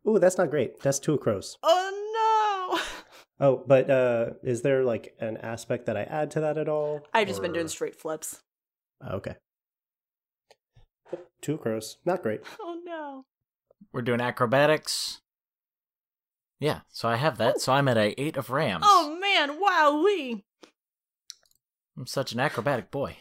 Ooh, 0.07 0.19
that's 0.19 0.37
not 0.37 0.49
great. 0.49 0.79
That's 0.81 0.99
two 0.99 1.17
crows. 1.17 1.57
Oh 1.63 1.91
no! 1.91 2.79
Oh, 3.37 3.61
but 3.67 3.89
uh, 3.89 4.27
is 4.43 4.61
there 4.61 4.85
like 4.85 5.13
an 5.19 5.35
aspect 5.35 5.87
that 5.87 5.97
I 5.97 6.03
add 6.03 6.31
to 6.31 6.39
that 6.39 6.57
at 6.57 6.69
all? 6.69 7.01
I've 7.13 7.27
just 7.27 7.41
been 7.41 7.51
doing 7.51 7.67
straight 7.67 7.99
flips. 7.99 8.39
Okay. 9.05 9.35
Two 11.41 11.57
crows. 11.57 11.97
Not 12.05 12.23
great. 12.23 12.41
Oh 12.61 12.79
no. 12.85 13.25
We're 13.91 14.03
doing 14.03 14.21
acrobatics. 14.21 15.19
Yeah, 16.59 16.81
so 16.89 17.09
I 17.09 17.17
have 17.17 17.37
that. 17.39 17.59
So 17.59 17.73
I'm 17.73 17.87
at 17.89 17.97
a 17.97 18.19
eight 18.21 18.37
of 18.37 18.49
rams. 18.49 18.85
Oh 18.87 19.17
man, 19.19 19.59
wowee! 19.59 20.43
I'm 21.97 22.07
such 22.07 22.31
an 22.31 22.39
acrobatic 22.39 22.89
boy. 22.89 23.17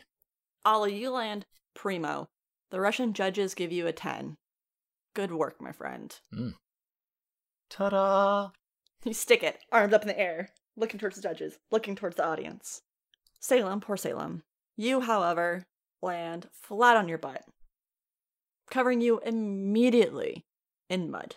Ollie, 0.65 0.97
you 0.97 1.11
land 1.11 1.45
primo. 1.75 2.29
The 2.71 2.81
Russian 2.81 3.13
judges 3.13 3.55
give 3.55 3.73
you 3.73 3.87
a 3.87 3.93
10. 3.93 4.37
Good 5.15 5.33
work, 5.33 5.61
my 5.61 5.73
friend. 5.73 6.17
Ta-da! 7.75 8.51
You 9.05 9.13
stick 9.13 9.43
it, 9.43 9.59
arms 9.73 9.93
up 9.93 10.03
in 10.03 10.07
the 10.07 10.17
air, 10.17 10.51
looking 10.77 11.01
towards 11.01 11.17
the 11.17 11.23
judges, 11.23 11.59
looking 11.73 11.97
towards 11.97 12.15
the 12.15 12.25
audience. 12.25 12.83
Salem, 13.41 13.81
poor 13.81 13.97
Salem. 13.97 14.45
You, 14.77 15.01
however, 15.01 15.65
land 16.01 16.47
flat 16.53 16.97
on 16.97 17.09
your 17.09 17.19
butt, 17.19 17.43
covering 18.71 19.01
you 19.01 19.19
immediately 19.27 20.45
in 20.89 21.11
mud. 21.11 21.35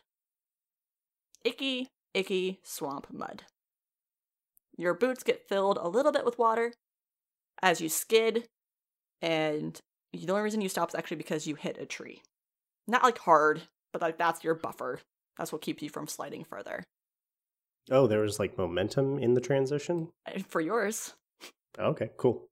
Icky, 1.44 1.88
icky 2.14 2.60
swamp 2.62 3.08
mud. 3.12 3.46
Your 4.78 4.94
boots 4.94 5.24
get 5.24 5.50
filled 5.50 5.80
a 5.82 5.90
little 5.90 6.12
bit 6.12 6.24
with 6.24 6.38
water 6.38 6.72
as 7.64 7.82
you 7.82 7.90
skid, 7.90 8.48
and 9.24 9.82
the 10.14 10.30
only 10.30 10.44
reason 10.44 10.62
you 10.62 10.70
stop 10.70 10.90
is 10.90 10.96
actually 10.96 11.18
because 11.18 11.48
you 11.48 11.56
hit 11.56 11.80
a 11.80 11.88
tree. 11.88 12.22
Not 12.88 13.02
like 13.02 13.18
hard, 13.18 13.64
but 13.92 14.04
like 14.04 14.20
that's 14.20 14.44
your 14.44 14.54
buffer. 14.54 15.00
That's 15.38 15.52
what 15.52 15.62
keeps 15.62 15.84
you 15.84 15.90
from 15.90 16.08
sliding 16.08 16.44
further. 16.44 16.84
Oh, 17.90 18.08
there 18.08 18.22
was 18.22 18.40
like 18.40 18.58
momentum 18.58 19.18
in 19.20 19.34
the 19.34 19.42
transition. 19.42 20.10
For 20.50 20.60
yours, 20.60 21.14
Okay, 21.80 22.10
cool. 22.18 22.48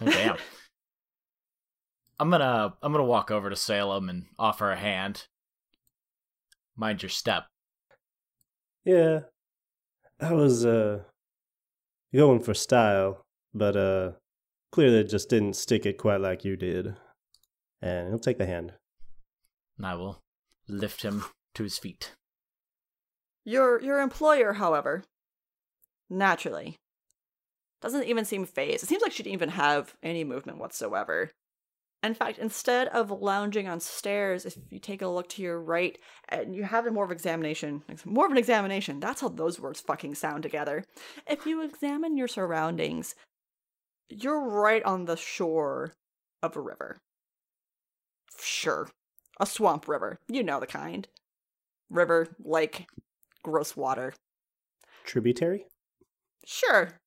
Oh, 0.00 0.06
damn. 0.06 0.36
I'm 2.20 2.30
gonna 2.30 2.74
I'm 2.82 2.92
gonna 2.92 3.04
walk 3.04 3.30
over 3.30 3.50
to 3.50 3.56
Salem 3.56 4.08
and 4.08 4.26
offer 4.38 4.70
a 4.70 4.76
hand. 4.76 5.26
Mind 6.76 7.02
your 7.02 7.10
step. 7.10 7.46
Yeah, 8.84 9.20
I 10.20 10.32
was 10.32 10.64
uh 10.64 11.02
going 12.14 12.40
for 12.40 12.54
style, 12.54 13.24
but 13.54 13.76
uh 13.76 14.12
clearly 14.70 14.98
it 15.00 15.10
just 15.10 15.28
didn't 15.30 15.56
stick 15.56 15.84
it 15.86 15.98
quite 15.98 16.20
like 16.20 16.44
you 16.44 16.56
did. 16.56 16.94
And 17.80 18.08
he'll 18.08 18.18
take 18.18 18.38
the 18.38 18.46
hand. 18.46 18.74
And 19.76 19.86
I 19.86 19.94
will 19.94 20.20
lift 20.68 21.02
him 21.02 21.24
to 21.54 21.62
his 21.62 21.78
feet. 21.78 22.14
Your 23.44 23.80
your 23.82 24.00
employer, 24.00 24.54
however, 24.54 25.04
naturally 26.08 26.78
doesn't 27.80 28.04
even 28.04 28.24
seem 28.24 28.46
phased. 28.46 28.84
It 28.84 28.86
seems 28.86 29.02
like 29.02 29.12
she 29.12 29.24
didn't 29.24 29.34
even 29.34 29.48
have 29.50 29.94
any 30.02 30.22
movement 30.22 30.58
whatsoever. 30.58 31.30
In 32.04 32.14
fact, 32.14 32.38
instead 32.38 32.88
of 32.88 33.10
lounging 33.10 33.68
on 33.68 33.78
stairs, 33.78 34.44
if 34.44 34.56
you 34.70 34.80
take 34.80 35.02
a 35.02 35.08
look 35.08 35.28
to 35.30 35.42
your 35.42 35.60
right 35.60 35.98
and 36.28 36.54
you 36.54 36.64
have 36.64 36.90
more 36.92 37.04
of 37.04 37.12
examination, 37.12 37.82
more 38.04 38.26
of 38.26 38.32
an 38.32 38.38
examination, 38.38 38.98
that's 38.98 39.20
how 39.20 39.28
those 39.28 39.60
words 39.60 39.80
fucking 39.80 40.16
sound 40.16 40.42
together. 40.42 40.84
If 41.28 41.46
you 41.46 41.62
examine 41.62 42.16
your 42.16 42.26
surroundings, 42.26 43.14
you're 44.08 44.48
right 44.48 44.82
on 44.82 45.04
the 45.04 45.16
shore 45.16 45.94
of 46.42 46.56
a 46.56 46.60
river. 46.60 46.98
Sure. 48.40 48.88
A 49.38 49.46
swamp 49.46 49.86
river. 49.86 50.18
You 50.28 50.42
know 50.42 50.58
the 50.58 50.66
kind. 50.66 51.06
River, 51.92 52.28
lake, 52.42 52.86
gross 53.42 53.76
water. 53.76 54.14
Tributary? 55.04 55.66
Sure. 56.44 56.98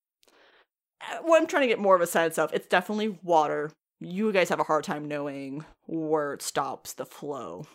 Uh, 1.00 1.18
What 1.22 1.40
I'm 1.40 1.46
trying 1.46 1.62
to 1.62 1.68
get 1.68 1.78
more 1.78 1.96
of 1.96 2.00
a 2.00 2.06
sense 2.06 2.38
of, 2.38 2.52
it's 2.52 2.66
definitely 2.68 3.18
water. 3.22 3.70
You 4.00 4.32
guys 4.32 4.48
have 4.50 4.60
a 4.60 4.64
hard 4.64 4.84
time 4.84 5.08
knowing 5.08 5.64
where 5.86 6.34
it 6.34 6.42
stops 6.42 6.92
the 6.92 7.06
flow, 7.06 7.66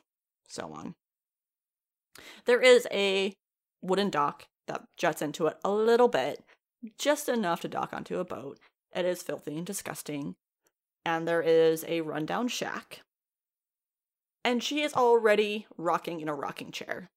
so 0.48 0.72
on. 0.74 0.94
There 2.46 2.62
is 2.62 2.88
a 2.92 3.34
wooden 3.82 4.10
dock 4.10 4.46
that 4.68 4.84
juts 4.98 5.22
into 5.22 5.48
it 5.48 5.58
a 5.64 5.72
little 5.72 6.08
bit, 6.08 6.44
just 6.98 7.28
enough 7.28 7.62
to 7.62 7.68
dock 7.68 7.94
onto 7.94 8.20
a 8.20 8.26
boat. 8.26 8.60
It 8.96 9.06
is 9.06 9.24
filthy 9.24 9.58
and 9.58 9.66
disgusting. 9.66 10.36
And 11.04 11.28
there 11.28 11.42
is 11.42 11.84
a 11.88 12.02
rundown 12.02 12.48
shack. 12.48 13.02
And 14.44 14.64
she 14.64 14.82
is 14.82 14.94
already 14.94 15.68
rocking 15.78 16.20
in 16.20 16.28
a 16.28 16.36
rocking 16.36 16.72
chair. 16.72 17.10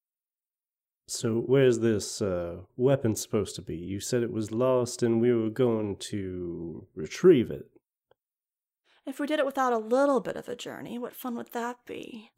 So 1.07 1.43
where's 1.45 1.79
this 1.79 2.21
uh, 2.21 2.61
weapon 2.77 3.15
supposed 3.15 3.55
to 3.55 3.61
be? 3.61 3.75
You 3.75 3.99
said 3.99 4.23
it 4.23 4.31
was 4.31 4.51
lost 4.51 5.03
and 5.03 5.21
we 5.21 5.33
were 5.33 5.49
going 5.49 5.97
to 6.11 6.87
retrieve 6.95 7.51
it. 7.51 7.69
If 9.05 9.19
we 9.19 9.27
did 9.27 9.39
it 9.39 9.45
without 9.45 9.73
a 9.73 9.77
little 9.77 10.19
bit 10.19 10.35
of 10.35 10.49
a 10.49 10.55
journey, 10.55 10.97
what 10.97 11.15
fun 11.15 11.35
would 11.35 11.51
that 11.51 11.77
be? 11.85 12.31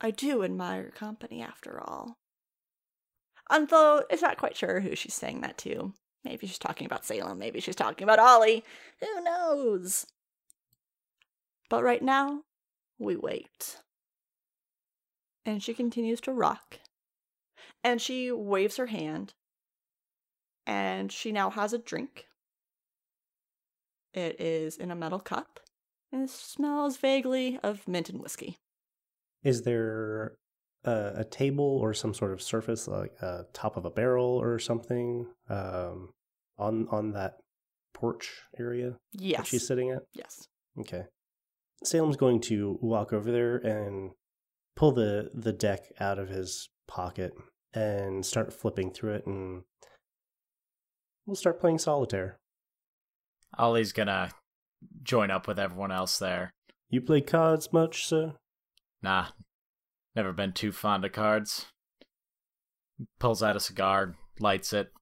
I 0.00 0.10
do 0.12 0.44
admire 0.44 0.82
your 0.82 0.90
company, 0.90 1.42
after 1.42 1.80
all. 1.80 2.18
And 3.50 3.68
though 3.68 4.04
it's 4.08 4.22
not 4.22 4.38
quite 4.38 4.56
sure 4.56 4.80
who 4.80 4.94
she's 4.94 5.14
saying 5.14 5.40
that 5.40 5.58
to. 5.58 5.92
Maybe 6.24 6.46
she's 6.46 6.58
talking 6.58 6.86
about 6.86 7.04
Salem, 7.04 7.38
maybe 7.38 7.60
she's 7.60 7.74
talking 7.74 8.04
about 8.04 8.20
Ollie. 8.20 8.64
Who 9.00 9.22
knows? 9.22 10.06
But 11.68 11.82
right 11.82 12.02
now, 12.02 12.42
we 13.02 13.16
wait. 13.16 13.78
And 15.44 15.62
she 15.62 15.74
continues 15.74 16.20
to 16.22 16.32
rock. 16.32 16.78
And 17.82 18.00
she 18.00 18.30
waves 18.30 18.76
her 18.76 18.86
hand. 18.86 19.34
And 20.66 21.10
she 21.10 21.32
now 21.32 21.50
has 21.50 21.72
a 21.72 21.78
drink. 21.78 22.26
It 24.14 24.40
is 24.40 24.76
in 24.76 24.90
a 24.90 24.94
metal 24.96 25.18
cup. 25.18 25.58
And 26.12 26.22
it 26.22 26.30
smells 26.30 26.96
vaguely 26.98 27.58
of 27.62 27.88
mint 27.88 28.08
and 28.10 28.20
whiskey. 28.20 28.58
Is 29.42 29.62
there 29.62 30.36
a, 30.84 31.12
a 31.16 31.24
table 31.24 31.78
or 31.82 31.94
some 31.94 32.14
sort 32.14 32.32
of 32.32 32.40
surface, 32.42 32.86
like 32.86 33.12
a 33.20 33.44
top 33.52 33.76
of 33.76 33.84
a 33.84 33.90
barrel 33.90 34.40
or 34.40 34.58
something, 34.58 35.26
um, 35.48 36.10
on 36.58 36.86
on 36.90 37.12
that 37.12 37.38
porch 37.94 38.42
area 38.58 38.90
that 39.14 39.22
Yes. 39.22 39.48
she's 39.48 39.66
sitting 39.66 39.90
at? 39.90 40.02
Yes. 40.14 40.46
Okay. 40.78 41.04
Salem's 41.84 42.16
going 42.16 42.40
to 42.42 42.78
walk 42.80 43.12
over 43.12 43.30
there 43.30 43.56
and 43.56 44.12
pull 44.76 44.92
the 44.92 45.30
the 45.34 45.52
deck 45.52 45.92
out 46.00 46.18
of 46.18 46.28
his 46.28 46.68
pocket 46.88 47.32
and 47.74 48.24
start 48.24 48.52
flipping 48.52 48.90
through 48.90 49.14
it, 49.14 49.26
and 49.26 49.62
we'll 51.26 51.36
start 51.36 51.60
playing 51.60 51.78
solitaire. 51.78 52.38
Ollie's 53.58 53.92
gonna 53.92 54.30
join 55.02 55.30
up 55.30 55.46
with 55.46 55.58
everyone 55.58 55.92
else 55.92 56.18
there. 56.18 56.52
You 56.90 57.00
play 57.00 57.20
cards 57.20 57.72
much, 57.72 58.06
sir? 58.06 58.34
Nah, 59.02 59.28
never 60.14 60.32
been 60.32 60.52
too 60.52 60.72
fond 60.72 61.04
of 61.04 61.12
cards. 61.12 61.66
Pulls 63.18 63.42
out 63.42 63.56
a 63.56 63.60
cigar, 63.60 64.14
lights 64.38 64.72
it, 64.72 64.92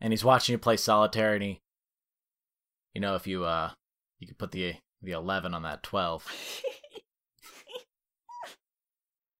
and 0.00 0.12
he's 0.12 0.24
watching 0.24 0.52
you 0.52 0.58
play 0.58 0.76
solitaire. 0.76 1.34
And 1.34 1.42
he, 1.42 1.60
you 2.94 3.00
know, 3.00 3.14
if 3.14 3.26
you 3.26 3.44
uh, 3.44 3.70
you 4.18 4.26
could 4.26 4.38
put 4.38 4.52
the 4.52 4.74
the 5.02 5.12
eleven 5.12 5.54
on 5.54 5.62
that 5.62 5.82
twelve. 5.82 6.26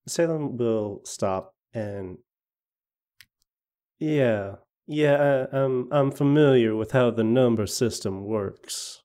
Salem 0.09 0.57
will 0.57 1.01
stop 1.05 1.53
and 1.75 2.19
yeah, 3.99 4.57
yeah, 4.87 5.47
I, 5.53 5.57
I'm 5.57 5.89
I'm 5.91 6.11
familiar 6.11 6.77
with 6.77 6.93
how 6.93 7.11
the 7.11 7.25
number 7.25 7.67
system 7.67 8.25
works. 8.25 9.03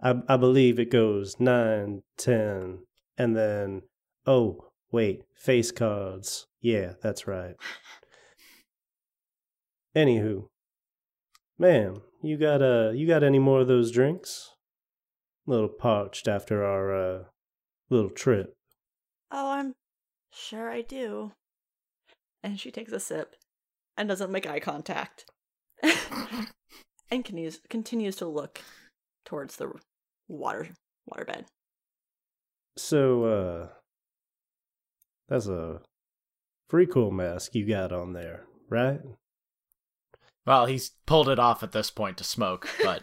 I 0.00 0.14
I 0.28 0.36
believe 0.36 0.78
it 0.78 0.90
goes 0.90 1.36
nine, 1.38 2.02
ten, 2.18 2.80
and 3.16 3.36
then 3.36 3.82
oh 4.26 4.72
wait, 4.90 5.22
face 5.34 5.70
cards. 5.70 6.46
Yeah, 6.60 6.94
that's 7.02 7.26
right. 7.26 7.54
Anywho, 9.96 10.48
ma'am, 11.58 12.02
you 12.22 12.36
got 12.36 12.60
uh 12.62 12.90
you 12.90 13.06
got 13.06 13.22
any 13.22 13.38
more 13.38 13.60
of 13.60 13.68
those 13.68 13.92
drinks? 13.92 14.51
A 15.46 15.50
little 15.50 15.68
parched 15.68 16.28
after 16.28 16.64
our 16.64 16.94
uh 16.94 17.24
little 17.90 18.10
trip. 18.10 18.54
oh, 19.30 19.50
I'm 19.50 19.74
sure 20.32 20.70
I 20.70 20.82
do. 20.82 21.32
And 22.42 22.58
she 22.58 22.70
takes 22.70 22.92
a 22.92 23.00
sip 23.00 23.36
and 23.96 24.08
doesn't 24.08 24.32
make 24.32 24.46
eye 24.46 24.60
contact. 24.60 25.26
and 25.82 26.48
continues, 27.10 27.60
continues 27.68 28.16
to 28.16 28.26
look 28.26 28.60
towards 29.24 29.56
the 29.56 29.72
water 30.28 30.70
waterbed. 31.10 31.44
So, 32.76 33.24
uh, 33.24 33.68
that's 35.28 35.46
a 35.46 35.80
pretty 36.68 36.90
cool 36.90 37.10
mask 37.10 37.54
you 37.54 37.66
got 37.66 37.92
on 37.92 38.12
there, 38.12 38.44
right? 38.70 39.00
Well, 40.46 40.66
he's 40.66 40.92
pulled 41.06 41.28
it 41.28 41.38
off 41.38 41.62
at 41.62 41.72
this 41.72 41.90
point 41.90 42.16
to 42.18 42.24
smoke, 42.24 42.68
but 42.82 43.02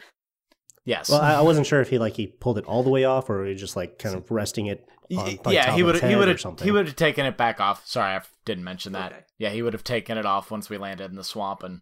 yes. 0.89 1.09
Well, 1.09 1.21
I, 1.21 1.35
I 1.35 1.41
wasn't 1.41 1.67
sure 1.67 1.79
if 1.81 1.89
he 1.89 1.97
like 1.97 2.13
he 2.13 2.27
pulled 2.27 2.57
it 2.57 2.65
all 2.65 2.83
the 2.83 2.89
way 2.89 3.05
off, 3.05 3.29
or 3.29 3.45
he 3.45 3.53
just 3.53 3.75
like 3.75 3.99
kind 3.99 4.15
of 4.15 4.29
resting 4.31 4.65
it. 4.65 4.87
On, 5.11 5.25
like, 5.25 5.39
yeah, 5.47 5.73
he 5.73 5.83
would 5.83 5.95
his 5.95 6.03
he 6.03 6.15
would 6.15 6.27
have 6.27 6.59
he 6.59 6.71
would 6.71 6.87
have 6.87 6.95
taken 6.95 7.25
it 7.25 7.37
back 7.37 7.59
off. 7.59 7.85
Sorry, 7.85 8.15
I 8.15 8.21
didn't 8.45 8.63
mention 8.63 8.93
that. 8.93 9.11
Okay. 9.11 9.21
Yeah, 9.37 9.49
he 9.49 9.61
would 9.61 9.73
have 9.73 9.83
taken 9.83 10.17
it 10.17 10.25
off 10.25 10.51
once 10.51 10.69
we 10.69 10.77
landed 10.77 11.09
in 11.09 11.15
the 11.15 11.23
swamp 11.23 11.63
and 11.63 11.81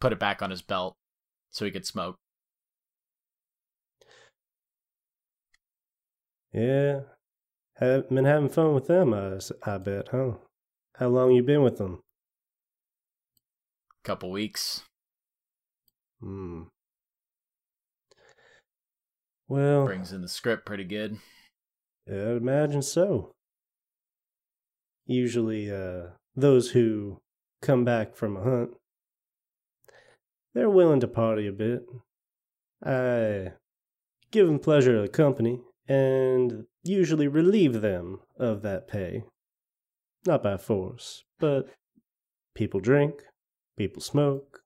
put 0.00 0.12
it 0.12 0.18
back 0.18 0.42
on 0.42 0.50
his 0.50 0.62
belt 0.62 0.96
so 1.50 1.64
he 1.64 1.70
could 1.70 1.86
smoke. 1.86 2.16
Yeah, 6.52 7.00
have 7.76 8.08
been 8.08 8.24
having 8.24 8.48
fun 8.48 8.74
with 8.74 8.86
them. 8.86 9.12
i 9.12 9.78
bet, 9.78 10.08
huh? 10.10 10.32
How 10.96 11.08
long 11.08 11.32
you 11.32 11.42
been 11.42 11.62
with 11.62 11.78
them? 11.78 12.00
Couple 14.04 14.30
weeks. 14.30 14.82
Hmm. 16.20 16.64
Well, 19.48 19.84
Brings 19.84 20.12
in 20.12 20.22
the 20.22 20.28
scrip 20.28 20.64
pretty 20.64 20.84
good. 20.84 21.18
I'd 22.08 22.14
imagine 22.14 22.82
so. 22.82 23.32
Usually, 25.06 25.70
uh, 25.70 26.10
those 26.34 26.70
who 26.70 27.20
come 27.60 27.84
back 27.84 28.14
from 28.14 28.36
a 28.36 28.42
hunt, 28.42 28.70
they're 30.54 30.70
willing 30.70 31.00
to 31.00 31.08
party 31.08 31.46
a 31.46 31.52
bit. 31.52 31.84
I 32.84 33.52
give 34.30 34.46
them 34.46 34.58
pleasure 34.58 34.96
of 34.96 35.02
the 35.02 35.08
company 35.08 35.60
and 35.88 36.64
usually 36.82 37.28
relieve 37.28 37.80
them 37.80 38.20
of 38.38 38.62
that 38.62 38.88
pay. 38.88 39.24
Not 40.26 40.42
by 40.42 40.56
force, 40.56 41.24
but 41.38 41.68
people 42.54 42.80
drink, 42.80 43.22
people 43.76 44.00
smoke, 44.00 44.62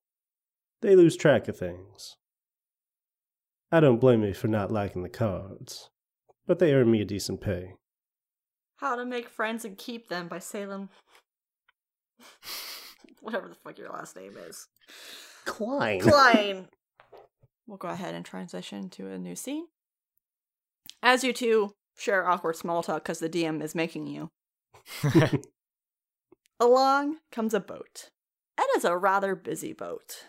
they 0.83 0.95
lose 0.95 1.17
track 1.17 1.49
of 1.49 1.57
things. 1.57 2.17
I 3.71 3.81
don't 3.81 4.01
blame 4.01 4.25
you 4.25 4.35
for 4.35 4.49
not 4.49 4.71
liking 4.71 5.03
the 5.03 5.09
cards 5.09 5.91
but 6.49 6.59
they 6.59 6.73
earn 6.73 6.91
me 6.91 7.03
a 7.03 7.05
decent 7.05 7.41
pay. 7.41 7.75
How 8.77 8.97
to 8.97 9.05
Make 9.05 9.29
Friends 9.29 9.65
and 9.65 9.77
Keep 9.77 10.09
Them 10.09 10.27
by 10.27 10.39
Salem. 10.41 10.89
Whatever 13.21 13.49
the 13.49 13.55
fuck 13.55 13.79
your 13.79 13.91
last 13.91 14.17
name 14.17 14.35
is. 14.49 14.67
Klein. 15.45 16.01
Klein. 16.01 16.69
we'll 17.67 17.77
go 17.77 17.89
ahead 17.89 18.15
and 18.15 18.25
transition 18.25 18.89
to 18.91 19.11
a 19.11 19.19
new 19.19 19.37
scene. 19.37 19.67
As 21.03 21.23
you 21.23 21.33
two 21.33 21.75
share 21.97 22.27
awkward 22.27 22.57
small 22.57 22.83
talk 22.83 23.03
because 23.05 23.19
the 23.19 23.29
DM 23.29 23.63
is 23.63 23.75
making 23.75 24.07
you, 24.07 24.31
along 26.61 27.19
comes 27.31 27.53
a 27.53 27.61
boat. 27.61 28.09
It 28.59 28.69
is 28.77 28.85
a 28.85 28.97
rather 28.97 29.35
busy 29.35 29.73
boat. 29.73 30.25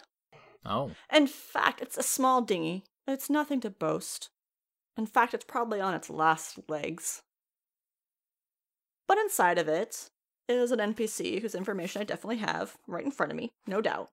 oh, 0.65 0.91
In 1.13 1.27
fact, 1.27 1.81
it's 1.81 1.97
a 1.97 2.03
small 2.03 2.41
dinghy. 2.41 2.83
It's 3.09 3.29
nothing 3.29 3.59
to 3.61 3.69
boast. 3.71 4.29
In 4.95 5.07
fact, 5.07 5.33
it's 5.33 5.45
probably 5.45 5.81
on 5.81 5.95
its 5.95 6.09
last 6.09 6.59
legs. 6.67 7.21
But 9.07 9.17
inside 9.17 9.57
of 9.57 9.67
it 9.67 10.09
is 10.47 10.71
an 10.71 10.79
NPC 10.79 11.41
whose 11.41 11.55
information 11.55 12.01
I 12.01 12.05
definitely 12.05 12.37
have 12.37 12.75
right 12.87 13.03
in 13.03 13.09
front 13.11 13.31
of 13.31 13.37
me, 13.37 13.49
no 13.65 13.81
doubt. 13.81 14.09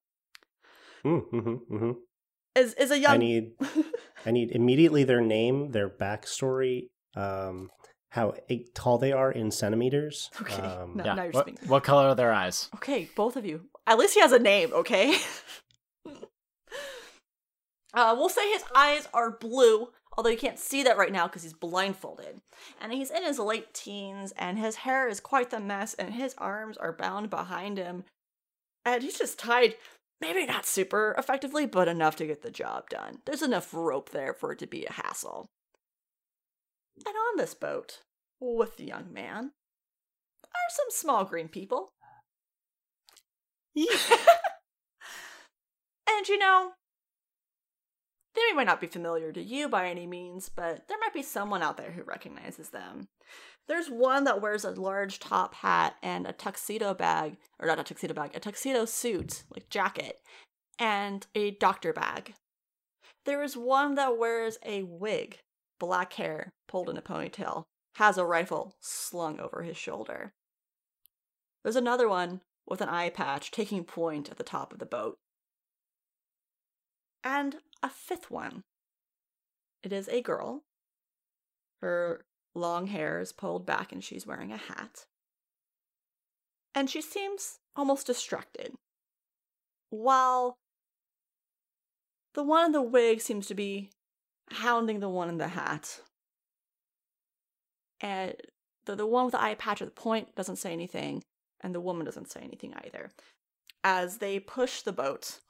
mm-hmm, 1.04 1.36
mm-hmm. 1.38 1.90
Is 2.54 2.72
is 2.74 2.90
a 2.90 2.98
young 2.98 3.12
I 3.14 3.16
need 3.18 3.50
I 4.24 4.30
need 4.30 4.50
immediately 4.52 5.04
their 5.04 5.20
name, 5.20 5.72
their 5.72 5.90
backstory, 5.90 6.88
um, 7.14 7.68
how 8.10 8.32
tall 8.74 8.96
they 8.96 9.12
are 9.12 9.30
in 9.30 9.50
centimeters. 9.50 10.30
Okay. 10.40 10.54
Um, 10.54 10.96
No. 10.96 11.04
yeah. 11.04 11.14
now 11.14 11.22
you're 11.24 11.32
What, 11.32 11.46
speaking. 11.46 11.68
what 11.68 11.84
color 11.84 12.08
are 12.08 12.14
their 12.14 12.32
eyes? 12.32 12.70
Okay, 12.76 13.10
both 13.14 13.36
of 13.36 13.44
you. 13.44 13.68
At 13.86 13.98
least 13.98 14.14
he 14.14 14.20
has 14.20 14.32
a 14.32 14.38
name, 14.38 14.72
okay? 14.72 15.18
Uh, 17.96 18.14
we'll 18.16 18.28
say 18.28 18.52
his 18.52 18.64
eyes 18.74 19.08
are 19.14 19.30
blue, 19.30 19.88
although 20.16 20.28
you 20.28 20.36
can't 20.36 20.58
see 20.58 20.82
that 20.82 20.98
right 20.98 21.10
now 21.10 21.26
because 21.26 21.42
he's 21.42 21.54
blindfolded. 21.54 22.42
And 22.78 22.92
he's 22.92 23.10
in 23.10 23.24
his 23.24 23.38
late 23.38 23.72
teens, 23.72 24.34
and 24.36 24.58
his 24.58 24.76
hair 24.76 25.08
is 25.08 25.18
quite 25.18 25.48
the 25.48 25.60
mess, 25.60 25.94
and 25.94 26.12
his 26.12 26.34
arms 26.36 26.76
are 26.76 26.92
bound 26.92 27.30
behind 27.30 27.78
him. 27.78 28.04
And 28.84 29.02
he's 29.02 29.18
just 29.18 29.38
tied, 29.38 29.76
maybe 30.20 30.44
not 30.44 30.66
super 30.66 31.14
effectively, 31.16 31.64
but 31.64 31.88
enough 31.88 32.16
to 32.16 32.26
get 32.26 32.42
the 32.42 32.50
job 32.50 32.90
done. 32.90 33.20
There's 33.24 33.40
enough 33.40 33.72
rope 33.72 34.10
there 34.10 34.34
for 34.34 34.52
it 34.52 34.58
to 34.58 34.66
be 34.66 34.84
a 34.84 34.92
hassle. 34.92 35.46
And 36.98 37.14
on 37.14 37.38
this 37.38 37.54
boat, 37.54 38.02
with 38.40 38.76
the 38.76 38.84
young 38.84 39.10
man, 39.10 39.52
are 40.44 40.70
some 40.70 40.90
small 40.90 41.24
green 41.24 41.48
people. 41.48 41.88
and 43.74 43.88
you 46.28 46.38
know, 46.38 46.72
they 48.36 48.54
might 48.54 48.66
not 48.66 48.80
be 48.80 48.86
familiar 48.86 49.32
to 49.32 49.42
you 49.42 49.68
by 49.68 49.88
any 49.88 50.06
means, 50.06 50.48
but 50.48 50.86
there 50.88 50.98
might 50.98 51.14
be 51.14 51.22
someone 51.22 51.62
out 51.62 51.76
there 51.76 51.90
who 51.90 52.02
recognizes 52.02 52.68
them. 52.70 53.08
There's 53.68 53.88
one 53.88 54.24
that 54.24 54.40
wears 54.40 54.64
a 54.64 54.70
large 54.70 55.18
top 55.18 55.54
hat 55.54 55.96
and 56.02 56.26
a 56.26 56.32
tuxedo 56.32 56.94
bag, 56.94 57.36
or 57.58 57.66
not 57.66 57.80
a 57.80 57.84
tuxedo 57.84 58.14
bag, 58.14 58.30
a 58.34 58.40
tuxedo 58.40 58.84
suit, 58.84 59.42
like 59.52 59.68
jacket, 59.68 60.20
and 60.78 61.26
a 61.34 61.52
doctor 61.52 61.92
bag. 61.92 62.34
There 63.24 63.42
is 63.42 63.56
one 63.56 63.96
that 63.96 64.18
wears 64.18 64.58
a 64.64 64.82
wig, 64.82 65.40
black 65.80 66.12
hair 66.12 66.52
pulled 66.68 66.88
in 66.88 66.96
a 66.96 67.02
ponytail, 67.02 67.64
has 67.96 68.18
a 68.18 68.24
rifle 68.24 68.76
slung 68.80 69.40
over 69.40 69.62
his 69.62 69.76
shoulder. 69.76 70.32
There's 71.64 71.76
another 71.76 72.08
one 72.08 72.42
with 72.66 72.80
an 72.80 72.88
eye 72.88 73.10
patch 73.10 73.50
taking 73.50 73.82
point 73.82 74.30
at 74.30 74.36
the 74.36 74.44
top 74.44 74.72
of 74.72 74.78
the 74.78 74.86
boat. 74.86 75.18
And 77.24 77.56
a 77.82 77.88
fifth 77.88 78.30
one. 78.30 78.62
It 79.82 79.92
is 79.92 80.08
a 80.08 80.22
girl. 80.22 80.62
Her 81.80 82.24
long 82.54 82.86
hair 82.86 83.20
is 83.20 83.32
pulled 83.32 83.66
back 83.66 83.92
and 83.92 84.02
she's 84.02 84.26
wearing 84.26 84.52
a 84.52 84.56
hat. 84.56 85.06
And 86.74 86.90
she 86.90 87.00
seems 87.00 87.58
almost 87.74 88.06
distracted. 88.06 88.74
While 89.90 90.56
the 92.34 92.42
one 92.42 92.66
in 92.66 92.72
the 92.72 92.82
wig 92.82 93.20
seems 93.20 93.46
to 93.46 93.54
be 93.54 93.90
hounding 94.50 95.00
the 95.00 95.08
one 95.08 95.28
in 95.28 95.38
the 95.38 95.48
hat. 95.48 96.00
And 98.00 98.34
the, 98.84 98.94
the 98.94 99.06
one 99.06 99.24
with 99.24 99.32
the 99.32 99.42
eye 99.42 99.54
patch 99.54 99.80
at 99.80 99.88
the 99.88 100.00
point 100.00 100.34
doesn't 100.34 100.56
say 100.56 100.72
anything, 100.72 101.22
and 101.62 101.74
the 101.74 101.80
woman 101.80 102.04
doesn't 102.04 102.30
say 102.30 102.40
anything 102.40 102.74
either. 102.84 103.10
As 103.82 104.18
they 104.18 104.38
push 104.38 104.82
the 104.82 104.92
boat 104.92 105.40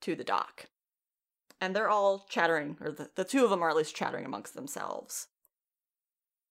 to 0.00 0.14
the 0.14 0.24
dock 0.24 0.66
and 1.60 1.74
they're 1.74 1.88
all 1.88 2.26
chattering, 2.28 2.76
or 2.80 2.92
the, 2.92 3.10
the 3.14 3.24
two 3.24 3.44
of 3.44 3.50
them 3.50 3.62
are 3.62 3.70
at 3.70 3.76
least 3.76 3.96
chattering 3.96 4.24
amongst 4.24 4.54
themselves. 4.54 5.28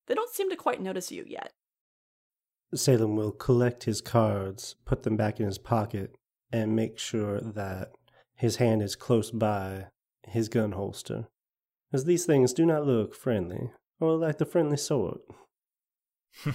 They 0.08 0.14
don't 0.14 0.34
seem 0.34 0.50
to 0.50 0.56
quite 0.56 0.82
notice 0.82 1.12
you 1.12 1.26
yet. 1.28 1.52
Salem 2.74 3.16
will 3.16 3.32
collect 3.32 3.84
his 3.84 4.02
cards, 4.02 4.76
put 4.86 5.04
them 5.04 5.16
back 5.16 5.40
in 5.40 5.46
his 5.46 5.58
pocket, 5.58 6.16
and 6.52 6.76
make 6.76 6.98
sure 7.00 7.40
that 7.40 7.92
his 8.36 8.58
hand 8.58 8.82
is 8.82 8.96
close 8.96 9.32
by 9.32 9.88
his 10.28 10.50
gun 10.50 10.74
holster, 10.74 11.28
as 11.94 12.06
these 12.06 12.26
things 12.26 12.54
do 12.54 12.66
not 12.66 12.86
look 12.86 13.16
friendly, 13.16 13.72
or 14.00 14.18
like 14.18 14.38
the 14.38 14.46
friendly 14.46 14.78
sort. 14.78 15.22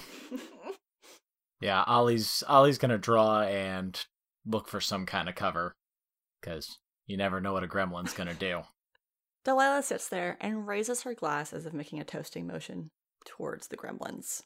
yeah, 1.59 1.83
Ollie's 1.87 2.43
Ollie's 2.47 2.77
gonna 2.77 2.97
draw 2.97 3.41
and 3.41 4.05
look 4.45 4.67
for 4.67 4.81
some 4.81 5.05
kind 5.05 5.27
of 5.27 5.35
cover, 5.35 5.73
because 6.39 6.77
you 7.11 7.17
never 7.17 7.41
know 7.41 7.53
what 7.53 7.63
a 7.63 7.67
gremlin's 7.67 8.13
gonna 8.13 8.33
do. 8.33 8.61
Delilah 9.45 9.83
sits 9.83 10.07
there 10.07 10.37
and 10.39 10.67
raises 10.67 11.01
her 11.03 11.13
glass 11.13 11.51
as 11.51 11.65
if 11.65 11.73
making 11.73 11.99
a 11.99 12.03
toasting 12.03 12.47
motion 12.47 12.89
towards 13.25 13.67
the 13.67 13.77
gremlins. 13.77 14.41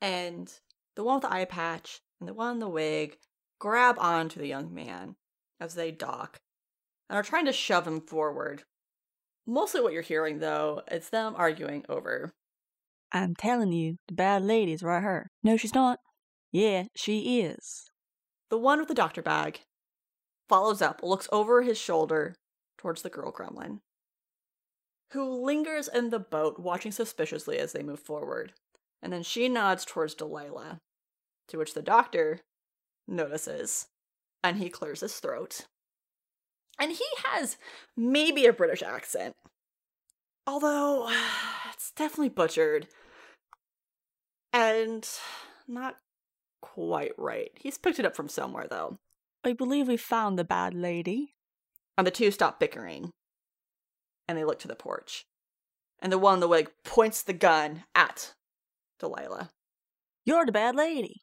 And 0.00 0.52
the 0.94 1.04
one 1.04 1.16
with 1.16 1.22
the 1.22 1.32
eye 1.32 1.44
patch 1.44 2.00
and 2.20 2.28
the 2.28 2.34
one 2.34 2.54
in 2.54 2.58
the 2.58 2.68
wig 2.68 3.16
grab 3.58 3.96
onto 3.98 4.38
the 4.38 4.46
young 4.46 4.72
man 4.72 5.16
as 5.60 5.74
they 5.74 5.90
dock 5.90 6.38
and 7.08 7.16
are 7.16 7.22
trying 7.22 7.46
to 7.46 7.52
shove 7.52 7.86
him 7.86 8.00
forward. 8.00 8.64
Mostly 9.46 9.80
what 9.80 9.92
you're 9.92 10.02
hearing, 10.02 10.40
though, 10.40 10.82
is 10.90 11.08
them 11.08 11.34
arguing 11.36 11.84
over. 11.88 12.32
I'm 13.12 13.34
telling 13.34 13.72
you, 13.72 13.96
the 14.06 14.14
bad 14.14 14.42
lady's 14.42 14.82
right 14.82 15.00
here. 15.00 15.30
No, 15.42 15.56
she's 15.56 15.74
not. 15.74 16.00
Yeah, 16.52 16.84
she 16.94 17.40
is. 17.40 17.90
The 18.50 18.58
one 18.58 18.78
with 18.78 18.88
the 18.88 18.94
doctor 18.94 19.22
bag 19.22 19.60
follows 20.48 20.82
up, 20.82 21.02
looks 21.02 21.28
over 21.30 21.62
his 21.62 21.78
shoulder 21.78 22.34
towards 22.76 23.02
the 23.02 23.10
girl 23.10 23.32
gremlin, 23.32 23.80
who 25.12 25.44
lingers 25.44 25.88
in 25.88 26.10
the 26.10 26.18
boat, 26.18 26.58
watching 26.58 26.92
suspiciously 26.92 27.58
as 27.58 27.72
they 27.72 27.82
move 27.82 28.00
forward. 28.00 28.52
And 29.02 29.12
then 29.12 29.22
she 29.22 29.48
nods 29.48 29.84
towards 29.84 30.14
Delilah, 30.14 30.78
to 31.48 31.58
which 31.58 31.74
the 31.74 31.82
doctor 31.82 32.40
notices, 33.06 33.86
and 34.42 34.58
he 34.58 34.68
clears 34.68 35.00
his 35.00 35.18
throat. 35.18 35.66
And 36.78 36.92
he 36.92 37.04
has 37.24 37.56
maybe 37.96 38.46
a 38.46 38.52
British 38.52 38.82
accent, 38.82 39.34
although 40.46 41.08
it's 41.72 41.92
definitely 41.92 42.30
butchered 42.30 42.88
and 44.52 45.08
not 45.66 45.96
quite 46.60 47.12
right. 47.18 47.50
He's 47.56 47.78
picked 47.78 47.98
it 47.98 48.06
up 48.06 48.16
from 48.16 48.28
somewhere, 48.28 48.66
though. 48.68 48.98
I 49.48 49.54
believe 49.54 49.88
we 49.88 49.96
found 49.96 50.38
the 50.38 50.44
bad 50.44 50.74
lady. 50.74 51.34
And 51.96 52.06
the 52.06 52.10
two 52.10 52.30
stop 52.30 52.60
bickering. 52.60 53.10
And 54.28 54.36
they 54.36 54.44
look 54.44 54.58
to 54.60 54.68
the 54.68 54.76
porch. 54.76 55.24
And 56.00 56.12
the 56.12 56.18
one 56.18 56.34
in 56.34 56.40
the 56.40 56.48
wig 56.48 56.70
points 56.84 57.22
the 57.22 57.32
gun 57.32 57.84
at 57.94 58.34
Delilah. 59.00 59.48
You're 60.26 60.44
the 60.44 60.52
bad 60.52 60.76
lady. 60.76 61.22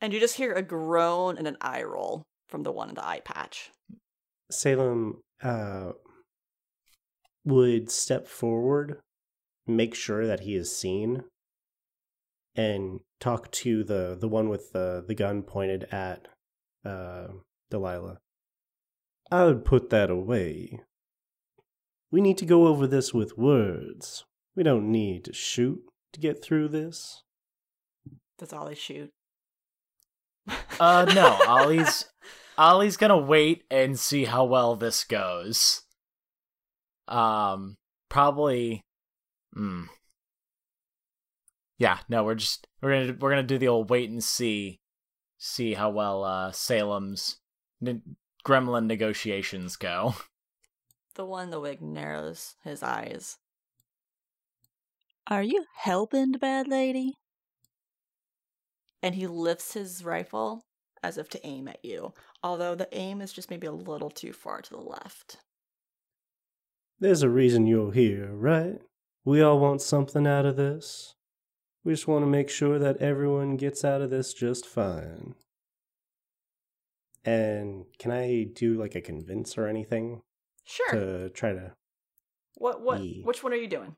And 0.00 0.12
you 0.12 0.18
just 0.18 0.36
hear 0.36 0.52
a 0.52 0.60
groan 0.60 1.38
and 1.38 1.46
an 1.46 1.56
eye 1.60 1.84
roll 1.84 2.24
from 2.48 2.64
the 2.64 2.72
one 2.72 2.88
in 2.88 2.96
the 2.96 3.06
eye 3.06 3.20
patch. 3.24 3.70
Salem 4.50 5.22
uh, 5.42 5.92
would 7.44 7.90
step 7.90 8.26
forward, 8.26 8.98
make 9.66 9.94
sure 9.94 10.26
that 10.26 10.40
he 10.40 10.56
is 10.56 10.76
seen, 10.76 11.22
and 12.56 13.00
talk 13.20 13.50
to 13.52 13.84
the 13.84 14.16
the 14.18 14.28
one 14.28 14.48
with 14.48 14.72
the 14.72 15.04
the 15.06 15.14
gun 15.14 15.42
pointed 15.42 15.84
at 15.92 16.28
uh, 16.86 17.28
Delilah. 17.70 18.18
I 19.30 19.44
would 19.44 19.64
put 19.64 19.90
that 19.90 20.10
away. 20.10 20.80
We 22.10 22.20
need 22.20 22.38
to 22.38 22.46
go 22.46 22.66
over 22.66 22.86
this 22.86 23.12
with 23.12 23.36
words. 23.36 24.24
We 24.54 24.62
don't 24.62 24.90
need 24.90 25.24
to 25.24 25.32
shoot 25.32 25.80
to 26.12 26.20
get 26.20 26.42
through 26.42 26.68
this. 26.68 27.22
That's 28.38 28.52
all 28.52 28.66
they 28.66 28.74
shoot. 28.74 29.10
uh, 30.80 31.12
no. 31.14 31.38
Ollie's 31.46 32.04
Ollie's 32.56 32.96
gonna 32.96 33.18
wait 33.18 33.64
and 33.70 33.98
see 33.98 34.24
how 34.24 34.44
well 34.44 34.76
this 34.76 35.04
goes. 35.04 35.82
Um, 37.08 37.76
probably. 38.08 38.82
Hmm. 39.52 39.84
Yeah, 41.78 41.98
no, 42.08 42.24
we're 42.24 42.36
just 42.36 42.66
we're 42.80 43.06
gonna 43.06 43.18
we're 43.18 43.30
gonna 43.30 43.42
do 43.42 43.58
the 43.58 43.68
old 43.68 43.90
wait 43.90 44.08
and 44.08 44.22
see 44.22 44.78
see 45.38 45.74
how 45.74 45.90
well 45.90 46.24
uh, 46.24 46.52
Salem's 46.52 47.38
ne- 47.80 48.02
gremlin 48.44 48.86
negotiations 48.86 49.76
go. 49.76 50.14
The 51.14 51.24
one 51.24 51.44
in 51.44 51.50
the 51.50 51.60
wig 51.60 51.80
narrows 51.80 52.56
his 52.62 52.82
eyes. 52.82 53.38
Are 55.26 55.42
you 55.42 55.64
helping 55.74 56.32
the 56.32 56.38
bad 56.38 56.68
lady? 56.68 57.14
And 59.02 59.14
he 59.14 59.26
lifts 59.26 59.72
his 59.72 60.04
rifle 60.04 60.66
as 61.02 61.16
if 61.16 61.30
to 61.30 61.46
aim 61.46 61.68
at 61.68 61.82
you, 61.82 62.12
although 62.42 62.74
the 62.74 62.88
aim 62.92 63.22
is 63.22 63.32
just 63.32 63.48
maybe 63.48 63.66
a 63.66 63.72
little 63.72 64.10
too 64.10 64.34
far 64.34 64.60
to 64.60 64.70
the 64.70 64.80
left. 64.80 65.38
There's 67.00 67.22
a 67.22 67.30
reason 67.30 67.66
you're 67.66 67.92
here, 67.92 68.30
right? 68.32 68.78
We 69.24 69.40
all 69.40 69.58
want 69.58 69.80
something 69.80 70.26
out 70.26 70.44
of 70.44 70.56
this. 70.56 71.14
We 71.86 71.92
just 71.92 72.08
want 72.08 72.24
to 72.24 72.26
make 72.26 72.50
sure 72.50 72.80
that 72.80 72.96
everyone 72.96 73.56
gets 73.56 73.84
out 73.84 74.02
of 74.02 74.10
this 74.10 74.34
just 74.34 74.66
fine. 74.66 75.36
And 77.24 77.84
can 78.00 78.10
I 78.10 78.48
do 78.52 78.74
like 78.74 78.96
a 78.96 79.00
convince 79.00 79.56
or 79.56 79.68
anything? 79.68 80.22
Sure. 80.64 80.90
To 80.90 81.28
try 81.28 81.52
to. 81.52 81.74
What 82.56 82.82
what 82.82 83.00
which 83.22 83.44
one 83.44 83.52
are 83.52 83.56
you 83.56 83.68
doing? 83.68 83.94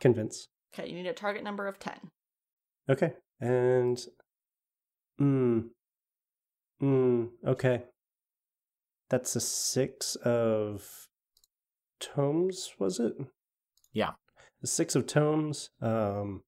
Convince. 0.00 0.48
Okay, 0.74 0.88
you 0.88 0.96
need 0.96 1.06
a 1.06 1.12
target 1.12 1.44
number 1.44 1.68
of 1.68 1.78
10. 1.78 1.94
Okay. 2.88 3.12
And 3.40 4.04
mm 5.20 5.68
mm 6.82 7.28
okay. 7.46 7.84
That's 9.08 9.36
a 9.36 9.40
6 9.40 10.16
of 10.24 11.06
tomes, 12.00 12.72
was 12.80 12.98
it? 12.98 13.12
Yeah. 13.92 14.14
The 14.60 14.66
6 14.66 14.96
of 14.96 15.06
tomes 15.06 15.70
um 15.80 16.42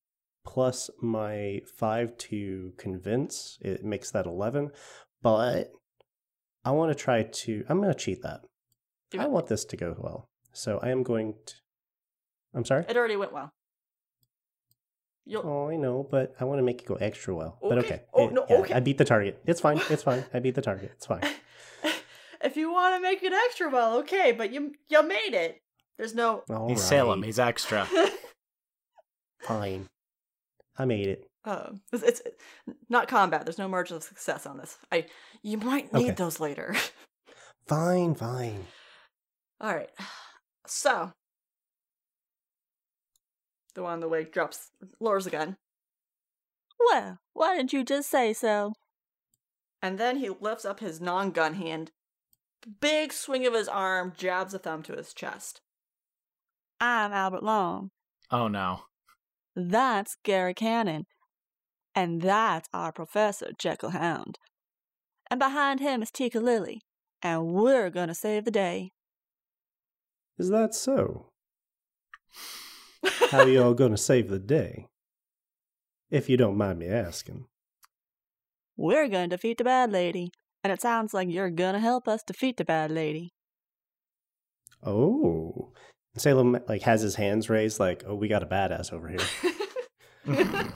plus 0.45 0.91
my 1.01 1.61
5 1.77 2.17
to 2.19 2.73
convince. 2.77 3.59
It 3.61 3.85
makes 3.85 4.11
that 4.13 4.27
11. 4.27 4.71
But 5.23 5.71
I 6.65 6.71
want 6.73 6.97
to 6.97 7.03
try 7.03 7.23
to. 7.23 7.65
I'm 7.69 7.81
going 7.81 7.93
to 7.93 7.99
cheat 7.99 8.23
that. 8.23 8.41
Do 9.11 9.21
I 9.21 9.25
it. 9.25 9.31
want 9.31 9.47
this 9.47 9.65
to 9.67 9.77
go 9.77 9.97
well. 9.99 10.29
So 10.53 10.79
I 10.83 10.91
am 10.91 11.03
going 11.03 11.35
to. 11.47 11.55
I'm 12.55 12.65
sorry? 12.65 12.85
It 12.89 12.97
already 12.97 13.17
went 13.17 13.33
well. 13.33 13.51
You'll, 15.27 15.43
Oh, 15.47 15.69
I 15.71 15.77
know, 15.77 16.07
but 16.09 16.35
I 16.39 16.45
want 16.45 16.59
to 16.59 16.63
make 16.63 16.83
it 16.83 16.87
go 16.87 16.95
extra 16.97 17.35
well. 17.35 17.59
But 17.63 17.79
Okay. 17.79 17.87
okay. 17.95 18.03
Oh, 18.13 18.29
Eh, 18.29 18.31
no, 18.31 18.47
yeah, 18.49 18.57
okay. 18.59 18.75
I 18.75 18.81
beat 18.81 18.99
the 18.99 19.05
target. 19.07 19.41
It's 19.47 19.61
fine. 19.61 19.81
It's 19.91 20.03
fine. 20.03 20.25
I 20.35 20.39
beat 20.41 20.55
the 20.55 20.63
target. 20.63 20.93
It's 20.97 21.07
fine. 21.07 21.23
if 22.45 22.57
you 22.57 22.71
want 22.71 22.95
to 22.97 23.01
make 23.01 23.23
it 23.23 23.33
extra 23.33 23.71
well, 23.71 23.97
okay, 24.01 24.33
but 24.33 24.53
you 24.53 24.73
you 24.89 25.03
made 25.03 25.33
it. 25.35 25.61
There's 25.97 26.15
no. 26.15 26.43
All 26.51 26.69
He's 26.69 26.83
Salem. 26.83 27.23
He's 27.23 27.39
extra. 27.39 27.89
fine. 29.41 29.87
I 30.77 30.85
made 30.85 31.07
it. 31.07 31.29
Um, 31.45 31.81
it's, 31.93 32.03
it's 32.03 32.23
not 32.89 33.07
combat. 33.09 33.45
There's 33.45 33.59
no 33.59 33.69
margin 33.69 33.97
of 33.97 34.03
success 34.03 34.47
on 34.47 34.57
this. 34.59 34.79
I 34.91 35.07
you 35.43 35.59
might 35.59 35.93
need 35.93 36.05
Okay. 36.07 36.15
those 36.15 36.41
later. 36.41 36.75
Fine, 37.67 38.15
fine. 38.17 38.67
All 39.61 39.75
right. 39.75 39.89
So 40.67 41.13
the 43.75 43.83
one 43.83 43.95
on 43.95 44.01
the 44.01 44.09
way 44.09 44.25
drops 44.25 44.71
lowers 45.01 45.25
the 45.25 45.31
gun, 45.31 45.57
Well, 46.79 47.19
why 47.33 47.57
didn't 47.57 47.73
you 47.73 47.85
just 47.85 48.11
say 48.11 48.33
so? 48.33 48.75
and 49.83 49.99
then 49.99 50.17
he 50.19 50.29
lifts 50.29 50.65
up 50.65 50.81
his 50.81 51.01
non-gun 51.01 51.55
hand. 51.55 51.91
Big 52.81 53.13
swing 53.13 53.47
of 53.47 53.53
his 53.53 53.69
arm 53.69 54.13
jabs 54.17 54.55
a 54.55 54.59
thumb 54.59 54.83
to 54.85 54.95
his 54.95 55.13
chest. 55.13 55.61
I'm 56.81 57.13
Albert 57.13 57.43
Long. 57.43 57.91
Oh 58.31 58.49
no. 58.49 58.81
That's 59.57 60.17
Gary 60.25 60.55
Cannon. 60.55 61.07
And 61.95 62.23
that's 62.23 62.69
our 62.73 62.93
Professor 62.93 63.51
Jekyll 63.59 63.91
Hound. 63.91 64.39
And 65.31 65.39
behind 65.39 65.81
him 65.81 66.03
is 66.03 66.11
Tika 66.11 66.41
Lily. 66.41 66.83
And 67.23 67.47
we're 67.47 67.91
gonna 67.91 68.15
save 68.15 68.45
the 68.45 68.51
day. 68.51 68.91
Is 70.39 70.51
that 70.51 70.75
so? 70.75 71.31
How 73.31 73.45
you 73.45 73.63
all 73.63 73.75
gonna 73.83 73.97
save 73.97 74.29
the 74.29 74.39
day? 74.39 74.89
If 76.11 76.29
you 76.29 76.37
don't 76.37 76.59
mind 76.59 76.81
me 76.81 76.89
asking. 76.89 77.47
We're 78.77 79.09
gonna 79.09 79.29
defeat 79.29 79.59
the 79.59 79.65
bad 79.65 79.93
lady. 79.93 80.31
And 80.63 80.73
it 80.73 80.81
sounds 80.81 81.15
like 81.15 81.29
you're 81.31 81.51
gonna 81.51 81.79
help 81.79 82.09
us 82.09 82.23
defeat 82.23 82.57
the 82.57 82.65
bad 82.65 82.91
lady. 82.91 83.33
Oh. 84.83 85.73
Salem 86.17 86.59
like 86.69 86.83
has 86.83 87.03
his 87.03 87.17
hands 87.17 87.51
raised 87.51 87.81
like, 87.81 88.05
oh, 88.07 88.15
we 88.15 88.29
got 88.29 88.43
a 88.43 88.47
badass 88.47 88.93
over 88.93 89.09
here. 89.09 89.19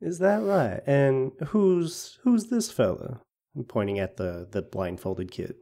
Is 0.00 0.18
that 0.18 0.42
right? 0.42 0.80
And 0.86 1.32
who's 1.48 2.18
who's 2.24 2.46
this 2.46 2.72
fella? 2.72 3.20
I'm 3.54 3.64
pointing 3.64 3.98
at 3.98 4.16
the 4.16 4.48
the 4.50 4.62
blindfolded 4.62 5.30
kid. 5.30 5.54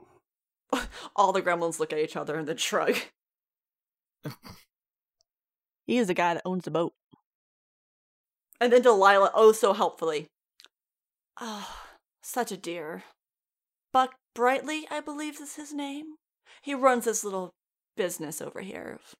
All 1.16 1.32
the 1.32 1.42
gremlins 1.42 1.78
look 1.78 1.92
at 1.92 1.98
each 1.98 2.16
other 2.16 2.36
and 2.36 2.46
then 2.48 2.56
shrug. 2.56 2.96
he 5.86 5.98
is 5.98 6.06
the 6.06 6.14
guy 6.14 6.34
that 6.34 6.42
owns 6.44 6.64
the 6.64 6.70
boat. 6.70 6.92
And 8.60 8.72
then 8.72 8.82
Delilah, 8.82 9.30
oh 9.34 9.52
so 9.52 9.72
helpfully. 9.72 10.26
Oh, 11.40 11.68
such 12.22 12.50
a 12.50 12.56
dear. 12.56 13.04
Buck 13.92 14.14
Brightly, 14.34 14.86
I 14.90 15.00
believe 15.00 15.40
is 15.40 15.56
his 15.56 15.72
name. 15.72 16.14
He 16.62 16.74
runs 16.74 17.04
this 17.04 17.24
little 17.24 17.52
business 17.98 18.40
over 18.40 18.60
here 18.62 18.98
of 18.98 19.14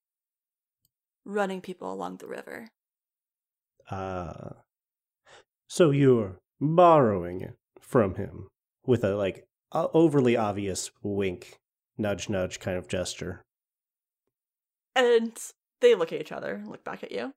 running 1.25 1.61
people 1.61 1.93
along 1.93 2.17
the 2.17 2.27
river. 2.27 2.69
Uh 3.91 4.51
so 5.69 5.91
you're 5.91 6.39
borrowing 6.61 7.43
it 7.43 7.55
from 7.81 8.15
him 8.15 8.49
with 8.87 9.05
a 9.05 9.15
like 9.17 9.45
o- 9.73 9.91
overly 9.93 10.37
obvious 10.37 10.91
wink, 11.03 11.59
nudge 11.99 12.29
nudge 12.31 12.59
kind 12.61 12.79
of 12.79 12.89
gesture. 12.89 13.43
And 14.97 15.37
they 15.81 15.95
look 15.95 16.13
at 16.13 16.21
each 16.21 16.33
other, 16.33 16.63
look 16.67 16.85
back 16.85 17.03
at 17.03 17.13
you. 17.13 17.33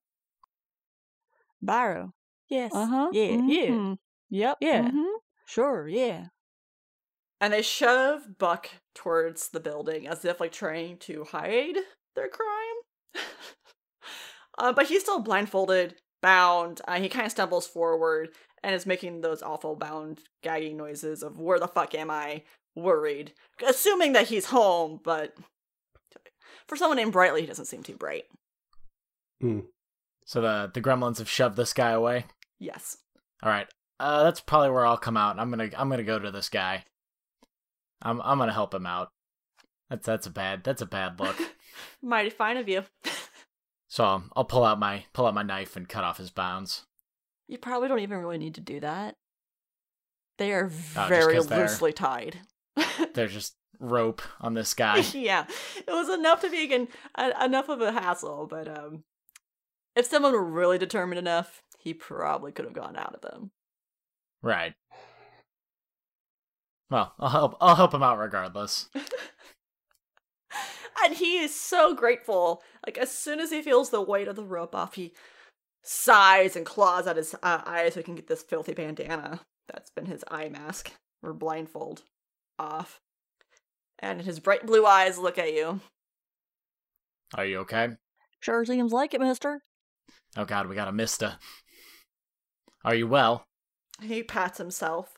Borrow. 1.62 2.14
Yes. 2.50 2.72
Uh 2.74 2.86
huh. 2.86 3.10
Yeah, 3.14 3.38
yeah. 3.48 3.70
Mhm. 3.70 3.98
Yep. 4.30 4.58
Yeah. 4.62 4.89
mhm. 4.92 5.10
Sure, 5.46 5.88
yeah. 5.88 6.28
And 7.39 7.54
they 7.54 7.62
shove 7.62 8.38
Buck 8.38 8.70
towards 8.94 9.50
the 9.50 9.60
building 9.60 10.08
as 10.08 10.26
if 10.26 10.39
like 10.39 10.52
trying 10.52 10.98
to 10.98 11.26
hide 11.26 11.76
their 12.16 12.30
crime. 12.30 13.26
uh, 14.58 14.74
but 14.74 14.88
he's 14.88 15.02
still 15.02 15.20
blindfolded, 15.20 15.96
bound. 16.22 16.82
Uh, 16.88 17.00
he 17.00 17.10
kind 17.10 17.26
of 17.26 17.32
stumbles 17.32 17.68
forward 17.68 18.30
and 18.64 18.76
is 18.76 18.86
making 18.86 19.22
those 19.22 19.42
awful 19.42 19.76
bound 19.76 20.20
gagging 20.44 20.78
noises 20.78 21.24
of 21.24 21.39
"Where 21.39 21.60
the 21.60 21.68
fuck 21.68 21.96
am 21.96 22.12
I?" 22.12 22.44
Worried, 22.74 23.34
assuming 23.68 24.14
that 24.14 24.30
he's 24.30 24.46
home, 24.46 25.02
but 25.04 25.36
for 26.68 26.78
someone 26.78 26.96
named 26.96 27.12
Brightly, 27.12 27.42
he 27.42 27.48
doesn't 27.48 27.66
seem 27.66 27.84
too 27.84 27.98
bright. 27.98 28.24
So 30.26 30.42
the 30.42 30.72
the 30.74 30.82
gremlins 30.82 31.18
have 31.18 31.30
shoved 31.30 31.58
this 31.58 31.74
guy 31.74 31.92
away. 31.92 32.26
Yes. 32.60 32.98
All 33.44 33.50
right. 33.50 33.68
Uh, 34.00 34.24
that's 34.24 34.39
probably 34.39 34.70
where 34.70 34.86
I'll 34.86 34.98
come 34.98 35.18
out. 35.18 35.38
I'm 35.38 35.50
gonna 35.50 35.70
I'm 35.78 35.89
gonna 35.89 36.04
go 36.04 36.18
to 36.18 36.32
this 36.32 36.48
guy. 36.48 36.86
I'm 38.02 38.22
I'm 38.22 38.38
gonna 38.38 38.54
help 38.54 38.74
him 38.74 38.86
out. 38.86 39.12
That's 39.89 40.06
that's 40.06 40.28
a 40.28 40.32
bad 40.32 40.64
that's 40.64 40.82
a 40.82 40.86
bad 40.86 41.20
look. 41.20 41.38
Mighty 42.02 42.30
fine 42.30 42.58
of 42.58 42.68
you. 42.70 42.84
So 43.88 44.06
um, 44.06 44.32
I'll 44.38 44.45
pull 44.45 44.64
out 44.64 44.80
my 44.80 45.04
pull 45.12 45.26
out 45.26 45.34
my 45.34 45.43
knife 45.43 45.76
and 45.76 45.89
cut 45.89 46.06
off 46.06 46.18
his 46.18 46.30
bounds. 46.30 46.86
You 47.49 47.58
probably 47.58 47.89
don't 47.89 47.99
even 47.99 48.20
really 48.20 48.38
need 48.38 48.56
to 48.56 48.62
do 48.62 48.80
that. 48.80 49.18
They 50.38 50.54
are 50.54 50.70
just 50.70 51.10
very 51.10 51.38
they're- 51.41 51.60
loosely 51.60 51.91
tied. 51.91 52.39
There's 53.14 53.34
just 53.34 53.58
rope 53.82 54.22
on 54.39 54.54
this 54.54 54.74
guy. 54.74 54.99
yeah, 55.14 55.45
it 55.76 55.91
was 55.91 56.08
enough 56.08 56.39
to 56.39 56.49
be 56.49 56.74
an, 56.74 56.88
enough 57.43 57.68
of 57.68 57.82
a 57.82 57.91
hassle, 57.91 58.47
but 58.49 58.70
um, 58.70 59.04
if 59.93 60.06
someone 60.06 60.32
were 60.32 60.41
really 60.41 60.78
determined 60.78 61.20
enough, 61.20 61.62
he 61.78 61.93
probably 61.93 62.54
could 62.54 62.64
have 62.64 62.74
gone 62.74 62.95
out 62.95 63.14
of 63.14 63.20
them. 63.20 63.52
right. 64.41 64.74
Well, 66.92 67.14
I'll 67.18 67.30
help 67.30 67.58
I'll 67.62 67.76
help 67.76 67.94
him 67.94 68.04
out 68.04 68.20
regardless. 68.20 68.89
And 71.04 71.16
he 71.16 71.39
is 71.39 71.56
so 71.56 71.96
grateful. 71.96 72.62
Like 72.86 72.98
as 72.98 73.10
soon 73.10 73.39
as 73.39 73.50
he 73.50 73.64
feels 73.64 73.89
the 73.89 74.04
weight 74.04 74.28
of 74.28 74.36
the 74.36 74.44
rope 74.44 74.76
off, 74.76 74.94
he 74.94 75.14
sighs 75.82 76.56
and 76.56 76.64
claws 76.64 77.08
at 77.08 77.16
his 77.16 77.34
uh, 77.42 77.62
eyes 77.66 77.96
so 77.96 78.02
he 78.02 78.04
can 78.04 78.14
get 78.14 78.28
this 78.28 78.44
filthy 78.44 78.74
bandana 78.74 79.39
that's 79.68 79.89
been 79.89 80.06
his 80.06 80.24
eye 80.30 80.50
mask 80.50 80.92
or 81.24 81.34
blindfold 81.34 82.04
off. 82.60 83.02
And 83.98 84.22
his 84.22 84.39
bright 84.39 84.68
blue 84.68 84.86
eyes 84.86 85.18
look 85.18 85.39
at 85.39 85.54
you. 85.54 85.80
Are 87.34 87.46
you 87.46 87.60
okay? 87.60 87.89
Sure 88.39 88.64
seems 88.64 88.92
like 88.92 89.16
it, 89.16 89.22
mister. 89.22 89.64
Oh 90.38 90.46
god, 90.46 90.68
we 90.68 90.76
got 90.76 90.88
a 90.88 90.92
mister. 90.92 91.38
Are 92.86 92.94
you 92.94 93.08
well? 93.08 93.46
He 94.02 94.22
pats 94.22 94.60
himself. 94.60 95.18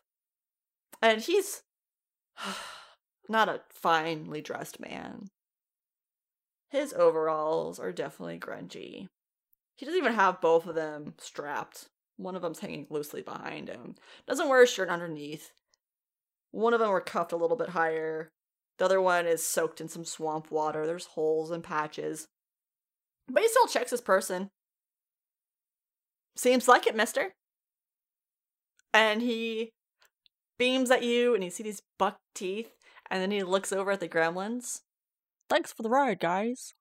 And 1.03 1.21
he's 1.21 1.63
not 3.29 3.49
a 3.49 3.61
finely 3.69 4.41
dressed 4.41 4.79
man. 4.79 5.27
His 6.69 6.93
overalls 6.93 7.77
are 7.77 7.91
definitely 7.91 8.39
grungy. 8.39 9.09
He 9.75 9.85
doesn't 9.85 9.99
even 9.99 10.13
have 10.13 10.39
both 10.39 10.65
of 10.65 10.75
them 10.75 11.15
strapped. 11.19 11.89
One 12.15 12.35
of 12.35 12.41
them's 12.41 12.59
hanging 12.59 12.87
loosely 12.89 13.21
behind 13.21 13.67
him. 13.67 13.95
Doesn't 14.27 14.47
wear 14.47 14.63
a 14.63 14.67
shirt 14.67 14.87
underneath. 14.87 15.51
One 16.51 16.73
of 16.73 16.79
them 16.79 16.89
are 16.89 17.01
cuffed 17.01 17.33
a 17.33 17.37
little 17.37 17.57
bit 17.57 17.69
higher. 17.69 18.29
The 18.77 18.85
other 18.85 19.01
one 19.01 19.27
is 19.27 19.45
soaked 19.45 19.81
in 19.81 19.89
some 19.89 20.05
swamp 20.05 20.51
water. 20.51 20.87
There's 20.87 21.07
holes 21.07 21.51
and 21.51 21.63
patches. 21.63 22.27
But 23.27 23.43
he 23.43 23.49
still 23.49 23.67
checks 23.67 23.91
his 23.91 24.01
person. 24.01 24.49
Seems 26.37 26.67
like 26.67 26.87
it, 26.87 26.95
mister 26.95 27.33
and 28.93 29.21
he 29.21 29.71
beams 30.57 30.91
at 30.91 31.03
you 31.03 31.35
and 31.35 31.43
you 31.43 31.49
see 31.49 31.63
these 31.63 31.81
buck 31.97 32.17
teeth 32.35 32.71
and 33.09 33.21
then 33.21 33.31
he 33.31 33.43
looks 33.43 33.71
over 33.73 33.91
at 33.91 33.99
the 33.99 34.07
gremlins 34.07 34.81
Thanks 35.49 35.71
for 35.71 35.83
the 35.83 35.89
ride, 35.89 36.19
guys. 36.19 36.73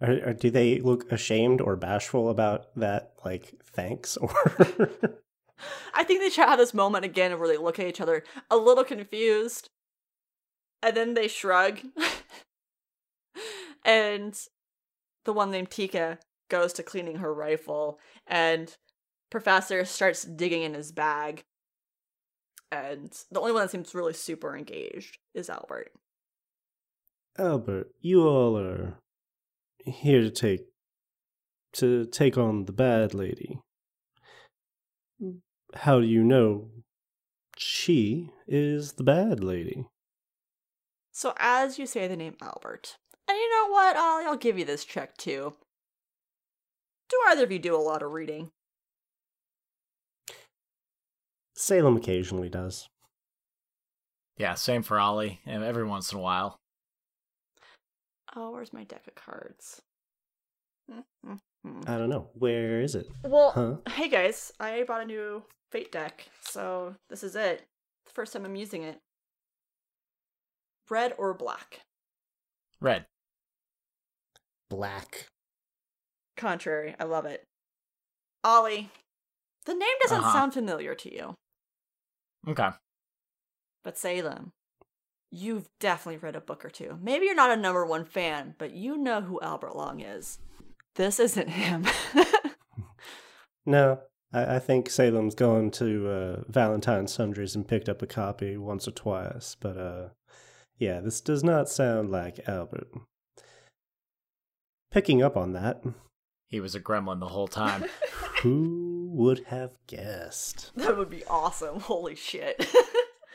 Are, 0.00 0.30
are, 0.30 0.32
do 0.32 0.50
they 0.50 0.80
look 0.80 1.10
ashamed 1.12 1.60
or 1.60 1.76
bashful 1.76 2.30
about 2.30 2.74
that? 2.76 3.12
Like, 3.24 3.54
thanks 3.62 4.16
or 4.16 4.30
i 5.94 6.02
think 6.02 6.20
they 6.20 6.42
have 6.42 6.58
this 6.58 6.74
moment 6.74 7.04
again 7.04 7.38
where 7.38 7.48
they 7.48 7.56
look 7.56 7.78
at 7.78 7.86
each 7.86 8.00
other 8.00 8.22
a 8.50 8.56
little 8.56 8.84
confused 8.84 9.70
and 10.82 10.94
then 10.96 11.14
they 11.14 11.26
shrug 11.28 11.78
and 13.84 14.38
the 15.24 15.32
one 15.32 15.50
named 15.50 15.70
tika 15.70 16.18
goes 16.50 16.72
to 16.74 16.82
cleaning 16.82 17.16
her 17.16 17.32
rifle 17.32 17.98
and 18.26 18.76
professor 19.30 19.84
starts 19.86 20.24
digging 20.24 20.62
in 20.62 20.74
his 20.74 20.92
bag 20.92 21.44
and 22.72 23.12
the 23.30 23.38
only 23.38 23.52
one 23.52 23.62
that 23.62 23.70
seems 23.70 23.94
really 23.94 24.12
super 24.12 24.56
engaged 24.56 25.18
is 25.34 25.48
albert 25.48 25.92
Albert? 27.38 27.90
You 28.00 28.28
all 28.28 28.58
are 28.58 28.98
here 29.84 30.20
to 30.20 30.30
take 30.30 30.66
to 31.74 32.04
take 32.04 32.36
on 32.36 32.66
the 32.66 32.72
bad 32.72 33.14
lady. 33.14 33.58
How 35.74 36.00
do 36.00 36.06
you 36.06 36.22
know 36.22 36.68
she 37.56 38.30
is 38.46 38.94
the 38.94 39.04
bad 39.04 39.42
lady? 39.42 39.86
So 41.12 41.32
as 41.38 41.78
you 41.78 41.86
say 41.86 42.06
the 42.06 42.16
name 42.16 42.36
Albert, 42.42 42.96
and 43.26 43.36
you 43.36 43.50
know 43.50 43.72
what, 43.72 43.96
Ollie, 43.96 44.26
I'll 44.26 44.36
give 44.36 44.58
you 44.58 44.66
this 44.66 44.84
check 44.84 45.16
too. 45.16 45.54
Do 47.08 47.16
either 47.28 47.44
of 47.44 47.52
you 47.52 47.58
do 47.58 47.74
a 47.74 47.78
lot 47.78 48.02
of 48.02 48.10
reading? 48.12 48.50
Salem 51.62 51.96
occasionally 51.96 52.48
does. 52.48 52.88
Yeah, 54.36 54.54
same 54.54 54.82
for 54.82 54.98
Ollie. 54.98 55.38
and 55.46 55.62
Every 55.62 55.84
once 55.84 56.10
in 56.10 56.18
a 56.18 56.20
while. 56.20 56.58
Oh, 58.34 58.50
where's 58.50 58.72
my 58.72 58.82
deck 58.82 59.06
of 59.06 59.14
cards? 59.14 59.80
I 60.90 60.96
don't 61.86 62.08
know. 62.08 62.30
Where 62.34 62.80
is 62.80 62.96
it? 62.96 63.06
Well, 63.22 63.52
Huh? 63.52 63.76
hey 63.92 64.08
guys, 64.08 64.50
I 64.58 64.82
bought 64.82 65.02
a 65.02 65.06
new 65.06 65.44
Fate 65.70 65.92
deck, 65.92 66.26
so 66.40 66.96
this 67.08 67.22
is 67.22 67.36
it. 67.36 67.64
The 68.06 68.10
first 68.12 68.32
time 68.32 68.44
I'm 68.44 68.56
using 68.56 68.82
it. 68.82 68.98
Red 70.90 71.14
or 71.16 71.32
black? 71.32 71.82
Red. 72.80 73.06
Black. 74.68 75.28
Contrary, 76.36 76.96
I 76.98 77.04
love 77.04 77.24
it. 77.24 77.44
Ollie, 78.42 78.90
the 79.64 79.74
name 79.74 79.96
doesn't 80.02 80.18
Uh-huh. 80.24 80.32
sound 80.32 80.52
familiar 80.54 80.94
to 80.96 81.14
you, 81.14 81.34
Okay. 82.48 82.70
but 83.84 83.96
Salem, 83.98 84.52
you've 85.30 85.68
definitely 85.80 86.18
read 86.18 86.36
a 86.36 86.40
book 86.40 86.64
or 86.64 86.70
two. 86.70 86.98
Maybe 87.00 87.26
you're 87.26 87.34
not 87.34 87.50
a 87.50 87.56
number 87.56 87.86
one 87.86 88.04
fan, 88.04 88.54
but 88.58 88.72
you 88.72 88.96
know 88.96 89.20
who 89.20 89.40
Albert 89.40 89.76
Long 89.76 90.00
is. 90.00 90.38
This 90.96 91.18
isn't 91.20 91.48
him. 91.48 91.86
No, 93.64 94.00
I, 94.32 94.56
I 94.56 94.58
think 94.58 94.90
Salem's 94.90 95.36
gone 95.36 95.70
to 95.72 96.08
uh, 96.08 96.42
Valentine 96.48 97.06
Sundries 97.06 97.54
and 97.54 97.66
picked 97.68 97.88
up 97.88 98.02
a 98.02 98.08
copy 98.08 98.56
once 98.56 98.88
or 98.88 98.90
twice, 98.90 99.56
but 99.60 99.78
uh, 99.78 100.08
yeah, 100.78 100.98
this 101.00 101.20
does 101.20 101.44
not 101.44 101.68
sound 101.68 102.10
like 102.10 102.40
Albert. 102.48 102.88
Picking 104.90 105.22
up 105.22 105.36
on 105.36 105.52
that, 105.52 105.80
He 106.48 106.58
was 106.58 106.74
a 106.74 106.80
gremlin 106.80 107.20
the 107.20 107.28
whole 107.28 107.46
time. 107.46 107.84
who 108.42 109.08
would 109.12 109.44
have 109.46 109.76
guessed? 109.86 110.72
that 110.74 110.96
would 110.96 111.10
be 111.10 111.24
awesome. 111.26 111.78
Holy 111.80 112.16
shit. 112.16 112.66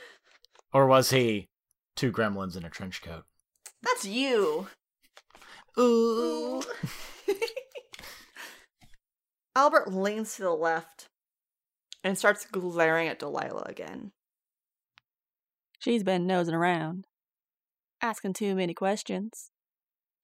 or 0.73 0.85
was 0.85 1.11
he 1.11 1.47
two 1.95 2.11
gremlins 2.11 2.57
in 2.57 2.65
a 2.65 2.69
trench 2.69 3.01
coat? 3.01 3.23
That's 3.81 4.05
you. 4.05 4.67
Ooh. 5.79 6.61
Albert 9.55 9.93
leans 9.93 10.35
to 10.35 10.43
the 10.43 10.51
left 10.51 11.07
and 12.03 12.17
starts 12.17 12.45
glaring 12.45 13.07
at 13.07 13.19
Delilah 13.19 13.65
again. 13.67 14.11
She's 15.79 16.03
been 16.03 16.27
nosing 16.27 16.53
around, 16.53 17.07
asking 18.01 18.33
too 18.33 18.55
many 18.55 18.73
questions. 18.73 19.51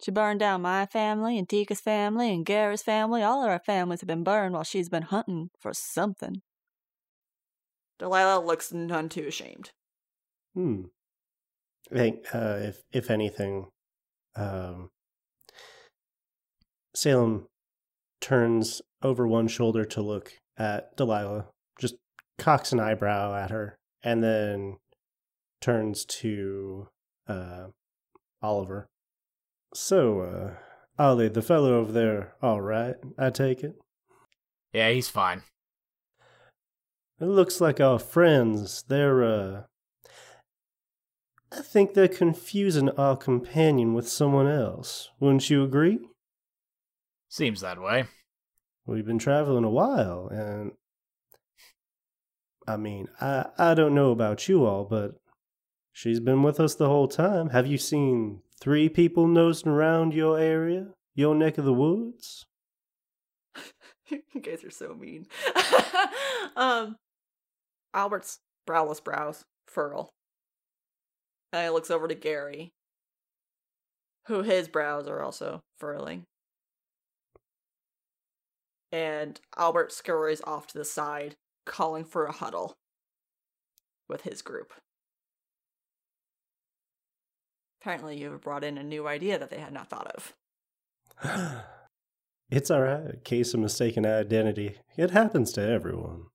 She 0.02 0.12
burned 0.12 0.40
down 0.40 0.62
my 0.62 0.86
family 0.86 1.38
and 1.38 1.48
Tika's 1.48 1.80
family 1.80 2.34
and 2.34 2.46
Gary's 2.46 2.84
family. 2.84 3.24
All 3.24 3.44
of 3.44 3.50
our 3.50 3.62
families 3.66 4.02
have 4.02 4.08
been 4.08 4.24
burned 4.24 4.54
while 4.54 4.64
she's 4.64 4.90
been 4.90 5.04
hunting 5.04 5.50
for 5.60 5.74
something. 5.74 6.42
Delilah 8.00 8.44
looks 8.44 8.74
none 8.74 9.08
too 9.08 9.28
ashamed. 9.28 9.72
Hmm. 10.54 10.84
I 11.92 11.96
think, 11.96 12.26
uh, 12.34 12.58
if 12.62 12.82
if 12.92 13.10
anything, 13.12 13.68
um, 14.36 14.90
Salem 16.96 17.48
turns 18.20 18.82
over 19.02 19.28
one 19.28 19.48
shoulder 19.48 19.84
to 19.86 20.02
look 20.02 20.34
at 20.58 20.96
Delilah, 20.96 21.48
just 21.80 21.96
cocks 22.38 22.72
an 22.72 22.80
eyebrow 22.80 23.36
at 23.36 23.52
her, 23.52 23.78
and 24.04 24.24
then 24.24 24.78
turns 25.62 26.06
to 26.06 26.88
uh, 27.28 27.68
Oliver. 28.42 28.88
So, 29.74 30.22
uh, 30.22 31.02
Ollie, 31.02 31.30
the 31.30 31.42
fellow 31.42 31.80
over 31.80 31.92
there, 31.92 32.36
all 32.42 32.62
right? 32.62 32.96
I 33.18 33.32
take 33.32 33.64
it. 33.64 33.76
Yeah, 34.72 34.92
he's 34.92 35.10
fine. 35.10 35.42
It 37.20 37.26
looks 37.26 37.60
like 37.60 37.80
our 37.80 38.00
friends. 38.00 38.84
They're, 38.88 39.24
uh. 39.24 39.62
I 41.52 41.62
think 41.62 41.94
they're 41.94 42.08
confusing 42.08 42.90
our 42.92 43.16
companion 43.16 43.94
with 43.94 44.08
someone 44.08 44.48
else. 44.48 45.10
Wouldn't 45.20 45.50
you 45.50 45.64
agree? 45.64 46.00
Seems 47.30 47.62
that 47.62 47.82
way. 47.82 48.06
We've 48.86 49.06
been 49.06 49.20
traveling 49.20 49.64
a 49.64 49.70
while, 49.70 50.28
and. 50.28 50.72
I 52.66 52.78
mean, 52.78 53.08
I, 53.20 53.48
I 53.58 53.74
don't 53.74 53.94
know 53.94 54.12
about 54.12 54.48
you 54.48 54.66
all, 54.66 54.86
but 54.86 55.16
she's 55.92 56.22
been 56.22 56.44
with 56.44 56.60
us 56.62 56.76
the 56.76 56.88
whole 56.88 57.10
time. 57.10 57.50
Have 57.50 57.68
you 57.68 57.78
seen 57.78 58.42
three 58.64 58.88
people 58.88 59.28
nosing 59.28 59.70
around 59.70 60.14
your 60.14 60.40
area? 60.40 60.88
Your 61.16 61.36
neck 61.36 61.58
of 61.58 61.66
the 61.66 61.74
woods? 61.74 62.46
you 64.10 64.42
guys 64.42 64.64
are 64.64 64.72
so 64.72 64.94
mean. 64.94 65.28
um, 66.56 66.96
Albert's 67.94 68.40
browless 68.66 69.02
brows 69.02 69.44
furl. 69.68 70.12
And 71.52 71.66
he 71.66 71.70
looks 71.72 71.92
over 71.92 72.08
to 72.08 72.16
Gary, 72.16 72.72
who 74.28 74.44
his 74.44 74.70
brows 74.70 75.10
are 75.10 75.22
also 75.22 75.60
furling. 75.78 76.24
And 78.94 79.42
Albert 79.58 79.92
scurries 79.92 80.42
off 80.46 80.68
to 80.68 80.78
the 80.78 80.86
side, 80.86 81.36
calling 81.66 82.06
for 82.06 82.26
a 82.26 82.32
huddle 82.32 82.76
with 84.08 84.22
his 84.22 84.42
group. 84.42 84.72
Apparently, 87.84 88.18
you 88.18 88.32
have 88.32 88.40
brought 88.40 88.64
in 88.64 88.78
a 88.78 88.84
new 88.84 89.10
idea 89.10 89.38
that 89.38 89.50
they 89.50 89.60
had 89.60 89.74
not 89.74 89.90
thought 89.90 90.08
of. 90.16 90.34
it's 92.50 92.72
alright. 92.72 93.26
Case 93.26 93.54
of 93.54 93.60
mistaken 93.60 94.06
identity. 94.06 94.78
It 94.96 95.12
happens 95.12 95.52
to 95.52 95.68
everyone. 95.68 96.28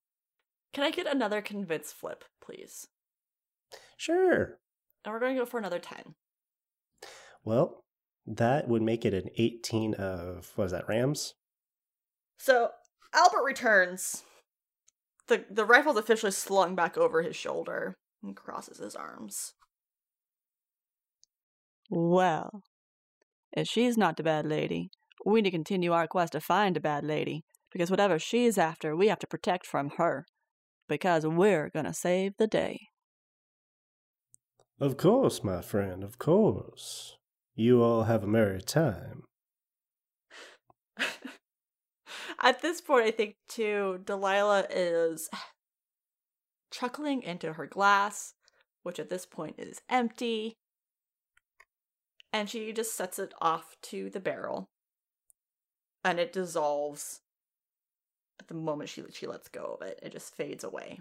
Can 0.74 0.84
I 0.84 0.90
get 0.90 1.06
another 1.06 1.40
convince 1.40 1.90
flip, 1.90 2.24
please? 2.44 2.88
Sure. 3.96 4.58
And 5.06 5.14
we're 5.14 5.20
going 5.20 5.36
to 5.36 5.40
go 5.40 5.46
for 5.46 5.56
another 5.58 5.78
10. 5.78 6.16
Well, 7.44 7.82
that 8.26 8.68
would 8.68 8.82
make 8.82 9.06
it 9.06 9.14
an 9.14 9.30
18 9.38 9.94
of, 9.94 10.52
what 10.54 10.66
is 10.66 10.72
that, 10.72 10.86
Rams? 10.86 11.32
So 12.38 12.72
Albert 13.14 13.44
returns. 13.44 14.22
The 15.28 15.46
the 15.50 15.64
rifle's 15.64 15.96
officially 15.96 16.32
slung 16.32 16.74
back 16.74 16.98
over 16.98 17.22
his 17.22 17.36
shoulder 17.36 17.94
and 18.22 18.36
crosses 18.36 18.78
his 18.78 18.94
arms. 18.94 19.54
Well, 21.88 22.62
if 23.52 23.66
she's 23.66 23.96
not 23.96 24.16
the 24.16 24.22
bad 24.22 24.46
lady, 24.46 24.90
we 25.24 25.40
need 25.40 25.50
to 25.50 25.56
continue 25.56 25.92
our 25.92 26.06
quest 26.06 26.32
to 26.32 26.40
find 26.40 26.76
a 26.76 26.80
bad 26.80 27.04
lady, 27.04 27.44
because 27.72 27.90
whatever 27.90 28.18
she's 28.18 28.58
after, 28.58 28.94
we 28.94 29.08
have 29.08 29.18
to 29.20 29.26
protect 29.26 29.66
from 29.66 29.90
her, 29.96 30.26
because 30.88 31.26
we're 31.26 31.70
gonna 31.70 31.94
save 31.94 32.32
the 32.38 32.46
day. 32.46 32.88
Of 34.80 34.96
course, 34.96 35.42
my 35.42 35.60
friend, 35.60 36.04
of 36.04 36.18
course. 36.18 37.16
You 37.54 37.82
all 37.82 38.04
have 38.04 38.22
a 38.22 38.28
merry 38.28 38.62
time. 38.62 39.24
At 42.40 42.62
this 42.62 42.80
point, 42.80 43.06
I 43.06 43.10
think 43.10 43.34
too, 43.48 43.98
Delilah 44.04 44.66
is 44.70 45.28
chuckling 46.70 47.22
into 47.22 47.54
her 47.54 47.66
glass, 47.66 48.34
which 48.84 49.00
at 49.00 49.10
this 49.10 49.26
point 49.26 49.56
is 49.58 49.80
empty. 49.88 50.56
And 52.32 52.48
she 52.48 52.72
just 52.72 52.94
sets 52.94 53.18
it 53.18 53.32
off 53.40 53.76
to 53.82 54.10
the 54.10 54.20
barrel. 54.20 54.68
And 56.04 56.18
it 56.20 56.32
dissolves 56.32 57.20
at 58.40 58.48
the 58.48 58.54
moment 58.54 58.88
she 58.88 59.02
she 59.12 59.26
lets 59.26 59.48
go 59.48 59.78
of 59.80 59.86
it. 59.86 59.98
It 60.02 60.12
just 60.12 60.34
fades 60.34 60.64
away. 60.64 61.00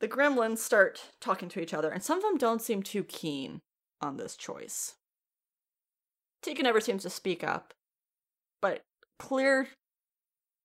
The 0.00 0.08
gremlins 0.08 0.58
start 0.58 1.10
talking 1.20 1.48
to 1.50 1.60
each 1.60 1.74
other, 1.74 1.90
and 1.90 2.02
some 2.02 2.18
of 2.18 2.22
them 2.22 2.38
don't 2.38 2.62
seem 2.62 2.82
too 2.82 3.04
keen 3.04 3.60
on 4.00 4.16
this 4.16 4.34
choice. 4.34 4.94
Tika 6.42 6.62
never 6.62 6.80
seems 6.80 7.02
to 7.02 7.10
speak 7.10 7.44
up, 7.44 7.74
but 8.62 8.80
clear 9.18 9.68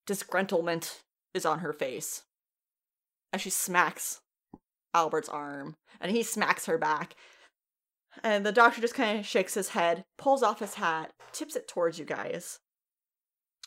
disgruntlement 0.06 1.00
is 1.34 1.44
on 1.44 1.58
her 1.58 1.74
face. 1.74 2.22
And 3.30 3.42
she 3.42 3.50
smacks 3.50 4.20
Albert's 4.94 5.28
arm, 5.28 5.76
and 6.00 6.10
he 6.10 6.22
smacks 6.22 6.64
her 6.64 6.78
back. 6.78 7.14
And 8.22 8.44
the 8.44 8.52
doctor 8.52 8.80
just 8.80 8.94
kind 8.94 9.18
of 9.18 9.26
shakes 9.26 9.54
his 9.54 9.70
head, 9.70 10.04
pulls 10.16 10.42
off 10.42 10.60
his 10.60 10.74
hat, 10.74 11.12
tips 11.32 11.56
it 11.56 11.68
towards 11.68 11.98
you 11.98 12.04
guys, 12.04 12.58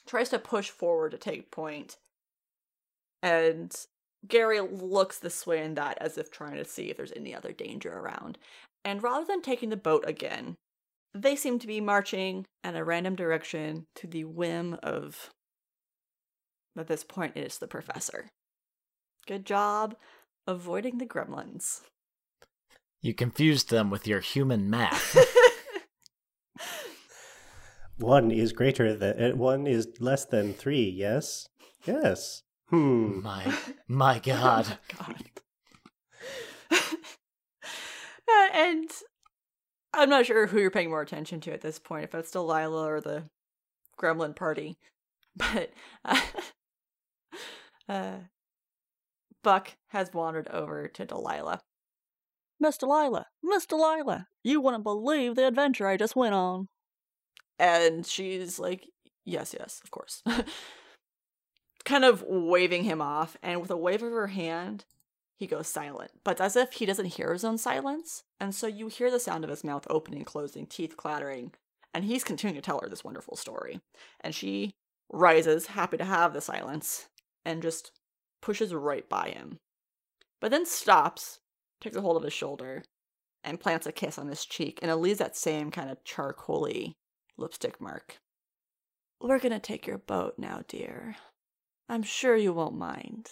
tries 0.07 0.29
to 0.29 0.39
push 0.39 0.69
forward 0.69 1.11
to 1.11 1.17
take 1.17 1.51
point. 1.51 1.97
And 3.21 3.73
Gary 4.27 4.59
looks 4.59 5.19
this 5.19 5.45
way 5.45 5.61
and 5.61 5.77
that 5.77 5.97
as 6.01 6.17
if 6.17 6.31
trying 6.31 6.55
to 6.55 6.65
see 6.65 6.89
if 6.89 6.97
there's 6.97 7.13
any 7.15 7.35
other 7.35 7.53
danger 7.53 7.91
around. 7.91 8.37
And 8.83 9.03
rather 9.03 9.25
than 9.25 9.41
taking 9.41 9.69
the 9.69 9.77
boat 9.77 10.03
again, 10.07 10.55
they 11.13 11.35
seem 11.35 11.59
to 11.59 11.67
be 11.67 11.81
marching 11.81 12.45
in 12.63 12.75
a 12.75 12.83
random 12.83 13.15
direction 13.15 13.85
to 13.95 14.07
the 14.07 14.25
whim 14.25 14.77
of. 14.83 15.31
At 16.77 16.87
this 16.87 17.03
point, 17.03 17.33
it 17.35 17.45
is 17.45 17.57
the 17.57 17.67
professor. 17.67 18.29
Good 19.27 19.45
job 19.45 19.95
avoiding 20.47 20.97
the 20.97 21.05
gremlins. 21.05 21.81
You 23.01 23.13
confused 23.13 23.69
them 23.69 23.89
with 23.89 24.07
your 24.07 24.19
human 24.19 24.69
math. 24.69 25.17
One 27.99 28.31
is 28.31 28.53
greater 28.53 28.95
than 28.95 29.21
uh, 29.21 29.35
one 29.35 29.67
is 29.67 29.89
less 29.99 30.23
than 30.23 30.53
three. 30.53 30.89
Yes, 30.89 31.49
yes. 31.85 32.43
Hmm. 32.69 33.21
my 33.21 33.53
my 33.89 34.19
god. 34.23 34.77
God. 34.97 35.23
Uh, 38.31 38.47
and 38.53 38.91
I'm 39.91 40.07
not 40.07 40.27
sure 40.27 40.45
who 40.45 40.59
you're 40.59 40.69
paying 40.69 40.91
more 40.91 41.01
attention 41.01 41.41
to 41.41 41.51
at 41.51 41.61
this 41.61 41.79
point, 41.79 42.03
if 42.03 42.13
it's 42.13 42.29
Delilah 42.29 42.85
or 42.85 43.01
the 43.01 43.23
Gremlin 43.99 44.35
party. 44.35 44.77
But 45.35 45.71
uh, 46.05 46.21
uh, 47.89 48.17
Buck 49.43 49.71
has 49.87 50.13
wandered 50.13 50.47
over 50.49 50.87
to 50.89 51.05
Delilah. 51.07 51.61
Miss 52.59 52.77
Delilah, 52.77 53.27
Miss 53.41 53.65
Delilah, 53.65 54.27
you 54.43 54.59
wouldn't 54.61 54.83
believe 54.83 55.35
the 55.35 55.47
adventure 55.47 55.87
I 55.87 55.97
just 55.97 56.15
went 56.15 56.35
on. 56.35 56.67
And 57.57 58.05
she's 58.05 58.59
like, 58.59 58.87
Yes, 59.25 59.55
yes, 59.57 59.79
of 59.83 59.91
course. 59.91 60.23
kind 61.85 62.05
of 62.05 62.23
waving 62.27 62.83
him 62.83 63.01
off, 63.01 63.37
and 63.41 63.61
with 63.61 63.71
a 63.71 63.77
wave 63.77 64.03
of 64.03 64.11
her 64.11 64.27
hand, 64.27 64.85
he 65.37 65.47
goes 65.47 65.67
silent, 65.67 66.11
but 66.23 66.41
as 66.41 66.55
if 66.55 66.73
he 66.73 66.85
doesn't 66.85 67.05
hear 67.05 67.31
his 67.31 67.45
own 67.45 67.57
silence. 67.57 68.23
And 68.39 68.53
so 68.53 68.67
you 68.67 68.87
hear 68.87 69.09
the 69.09 69.19
sound 69.19 69.43
of 69.43 69.49
his 69.49 69.63
mouth 69.63 69.87
opening 69.89 70.25
closing, 70.25 70.65
teeth 70.65 70.97
clattering, 70.97 71.53
and 71.93 72.03
he's 72.03 72.23
continuing 72.23 72.61
to 72.61 72.65
tell 72.65 72.79
her 72.81 72.89
this 72.89 73.03
wonderful 73.03 73.35
story. 73.35 73.79
And 74.21 74.35
she 74.35 74.73
rises, 75.11 75.67
happy 75.67 75.97
to 75.97 76.05
have 76.05 76.33
the 76.33 76.41
silence, 76.41 77.07
and 77.45 77.61
just 77.61 77.91
pushes 78.41 78.73
right 78.73 79.07
by 79.07 79.29
him. 79.29 79.57
But 80.41 80.51
then 80.51 80.65
stops, 80.65 81.39
takes 81.81 81.95
a 81.95 82.01
hold 82.01 82.17
of 82.17 82.23
his 82.23 82.33
shoulder, 82.33 82.83
and 83.43 83.59
plants 83.59 83.87
a 83.87 83.91
kiss 83.91 84.17
on 84.17 84.27
his 84.27 84.45
cheek, 84.45 84.79
and 84.81 84.91
it 84.91 84.95
leaves 84.95 85.19
that 85.19 85.35
same 85.35 85.71
kind 85.71 85.89
of 85.89 86.03
charcoaly 86.03 86.93
lipstick 87.37 87.79
mark. 87.79 88.17
We're 89.21 89.39
gonna 89.39 89.59
take 89.59 89.87
your 89.87 89.97
boat 89.97 90.35
now, 90.37 90.63
dear. 90.67 91.15
I'm 91.87 92.03
sure 92.03 92.35
you 92.35 92.53
won't 92.53 92.77
mind. 92.77 93.29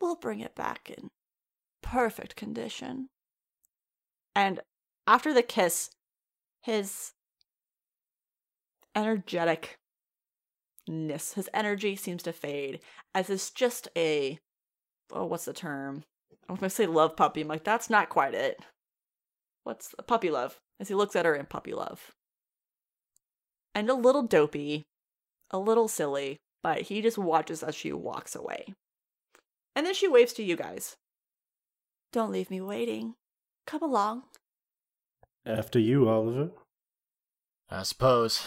We'll 0.00 0.16
bring 0.16 0.40
it 0.40 0.54
back 0.54 0.90
in 0.90 1.10
perfect 1.82 2.36
condition. 2.36 3.08
And 4.34 4.60
after 5.06 5.34
the 5.34 5.42
kiss, 5.42 5.90
his 6.62 7.12
energeticness, 8.96 9.68
his 10.88 11.50
energy 11.52 11.96
seems 11.96 12.22
to 12.22 12.32
fade 12.32 12.80
as 13.14 13.28
it's 13.28 13.50
just 13.50 13.88
a, 13.96 14.38
oh, 15.12 15.26
what's 15.26 15.44
the 15.44 15.52
term? 15.52 16.04
I 16.48 16.52
was 16.52 16.60
going 16.60 16.70
to 16.70 16.74
say 16.74 16.86
love 16.86 17.16
puppy. 17.16 17.42
I'm 17.42 17.48
like, 17.48 17.64
that's 17.64 17.90
not 17.90 18.08
quite 18.08 18.34
it. 18.34 18.60
What's 19.64 19.94
a 19.98 20.02
puppy 20.02 20.30
love? 20.30 20.58
As 20.80 20.88
he 20.88 20.94
looks 20.94 21.14
at 21.14 21.24
her 21.24 21.34
in 21.34 21.46
puppy 21.46 21.72
love. 21.72 22.12
And 23.74 23.88
a 23.88 23.94
little 23.94 24.22
dopey, 24.22 24.84
a 25.50 25.58
little 25.58 25.88
silly, 25.88 26.38
but 26.62 26.82
he 26.82 27.00
just 27.00 27.18
watches 27.18 27.62
as 27.62 27.74
she 27.74 27.92
walks 27.92 28.34
away. 28.34 28.74
And 29.74 29.86
then 29.86 29.94
she 29.94 30.08
waves 30.08 30.32
to 30.34 30.42
you 30.42 30.56
guys. 30.56 30.96
Don't 32.12 32.32
leave 32.32 32.50
me 32.50 32.60
waiting. 32.60 33.14
Come 33.66 33.82
along. 33.82 34.24
After 35.46 35.78
you, 35.78 36.08
Oliver. 36.08 36.50
I 37.70 37.84
suppose. 37.84 38.46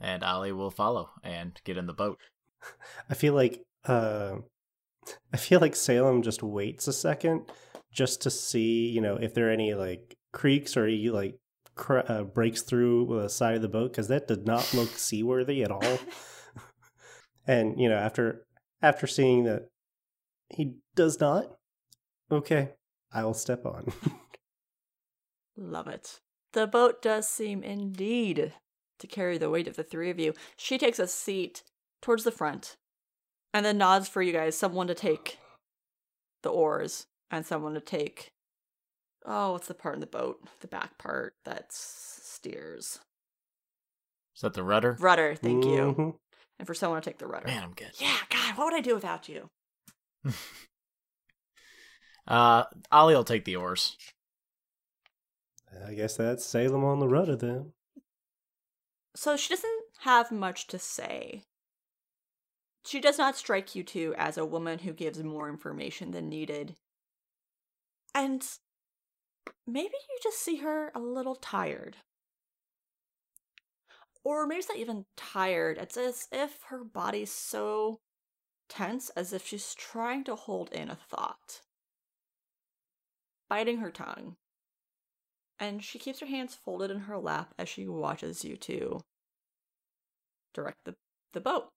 And 0.00 0.24
Ollie 0.24 0.52
will 0.52 0.70
follow 0.70 1.10
and 1.22 1.60
get 1.64 1.76
in 1.76 1.86
the 1.86 1.92
boat. 1.92 2.18
I 3.10 3.14
feel 3.14 3.34
like 3.34 3.62
uh, 3.84 4.36
I 5.32 5.36
feel 5.36 5.60
like 5.60 5.76
Salem 5.76 6.22
just 6.22 6.42
waits 6.42 6.88
a 6.88 6.92
second 6.92 7.50
just 7.92 8.22
to 8.22 8.30
see, 8.30 8.88
you 8.88 9.00
know, 9.00 9.16
if 9.16 9.34
there 9.34 9.48
are 9.48 9.52
any 9.52 9.74
like 9.74 10.16
creeks 10.32 10.76
or 10.76 10.86
he 10.86 11.10
like 11.10 11.38
cr- 11.74 12.00
uh, 12.06 12.24
breaks 12.24 12.62
through 12.62 13.06
the 13.20 13.28
side 13.28 13.56
of 13.56 13.62
the 13.62 13.68
boat 13.68 13.92
because 13.92 14.08
that 14.08 14.28
did 14.28 14.46
not 14.46 14.72
look 14.74 14.88
seaworthy 14.96 15.62
at 15.62 15.70
all. 15.70 15.98
and 17.46 17.80
you 17.80 17.88
know, 17.88 17.96
after 17.96 18.46
after 18.82 19.06
seeing 19.06 19.44
that 19.44 19.68
he 20.48 20.76
does 20.94 21.20
not, 21.20 21.56
okay, 22.30 22.70
I 23.12 23.24
will 23.24 23.34
step 23.34 23.64
on. 23.66 23.92
Love 25.56 25.88
it. 25.88 26.20
The 26.52 26.66
boat 26.66 27.02
does 27.02 27.28
seem 27.28 27.62
indeed 27.62 28.54
to 28.98 29.06
carry 29.06 29.38
the 29.38 29.50
weight 29.50 29.68
of 29.68 29.76
the 29.76 29.84
three 29.84 30.10
of 30.10 30.18
you. 30.18 30.34
She 30.56 30.78
takes 30.78 30.98
a 30.98 31.06
seat 31.06 31.62
towards 32.02 32.24
the 32.24 32.32
front 32.32 32.76
and 33.52 33.64
then 33.64 33.78
nods 33.78 34.08
for 34.08 34.22
you 34.22 34.32
guys, 34.32 34.56
someone 34.56 34.86
to 34.86 34.94
take 34.94 35.38
the 36.42 36.50
oars 36.50 37.06
and 37.30 37.44
someone 37.44 37.74
to 37.74 37.80
take 37.80 38.30
oh, 39.26 39.52
what's 39.52 39.68
the 39.68 39.74
part 39.74 39.94
in 39.94 40.00
the 40.00 40.06
boat? 40.06 40.40
The 40.60 40.66
back 40.66 40.96
part 40.98 41.34
that 41.44 41.66
steers. 41.70 43.00
Is 44.34 44.40
that 44.40 44.54
the 44.54 44.62
rudder? 44.62 44.96
Rudder, 44.98 45.34
thank 45.34 45.64
you. 45.64 45.94
Mhm. 45.94 46.18
And 46.58 46.66
for 46.66 46.74
someone 46.74 47.02
to 47.02 47.10
take 47.10 47.18
the 47.18 47.26
rudder. 47.26 47.46
Man, 47.46 47.62
I'm 47.62 47.74
good. 47.74 47.92
Yeah, 47.98 48.16
God, 48.30 48.56
what 48.56 48.64
would 48.66 48.74
I 48.74 48.80
do 48.80 48.94
without 48.94 49.28
you? 49.28 49.50
Uh, 52.28 52.64
Ollie 52.92 53.14
will 53.14 53.24
take 53.24 53.44
the 53.44 53.56
oars. 53.56 53.96
I 55.84 55.94
guess 55.94 56.16
that's 56.16 56.44
Salem 56.44 56.84
on 56.84 57.00
the 57.00 57.08
rudder 57.08 57.34
then. 57.34 57.72
So 59.16 59.36
she 59.36 59.52
doesn't 59.54 59.82
have 60.02 60.30
much 60.30 60.68
to 60.68 60.78
say. 60.78 61.42
She 62.84 63.00
does 63.00 63.18
not 63.18 63.36
strike 63.36 63.74
you 63.74 63.82
two 63.82 64.14
as 64.16 64.38
a 64.38 64.44
woman 64.44 64.80
who 64.80 64.92
gives 64.92 65.22
more 65.22 65.48
information 65.48 66.10
than 66.12 66.28
needed. 66.28 66.76
And 68.14 68.46
maybe 69.66 69.94
you 70.08 70.18
just 70.22 70.40
see 70.40 70.56
her 70.56 70.90
a 70.94 70.98
little 70.98 71.36
tired. 71.36 71.98
Or 74.24 74.46
maybe 74.46 74.58
it's 74.58 74.68
not 74.68 74.78
even 74.78 75.06
tired. 75.16 75.78
It's 75.78 75.96
as 75.96 76.28
if 76.32 76.62
her 76.68 76.84
body's 76.84 77.32
so 77.32 78.00
tense 78.68 79.10
as 79.10 79.32
if 79.32 79.46
she's 79.46 79.74
trying 79.74 80.24
to 80.24 80.34
hold 80.34 80.72
in 80.72 80.90
a 80.90 80.96
thought. 80.96 81.60
Biting 83.48 83.78
her 83.78 83.90
tongue. 83.90 84.36
And 85.58 85.82
she 85.84 85.98
keeps 85.98 86.20
her 86.20 86.26
hands 86.26 86.54
folded 86.54 86.90
in 86.90 87.00
her 87.00 87.18
lap 87.18 87.52
as 87.58 87.68
she 87.68 87.86
watches 87.86 88.44
you 88.44 88.56
two 88.56 89.00
direct 90.52 90.78
the, 90.84 90.94
the 91.32 91.40
boat. 91.40 91.68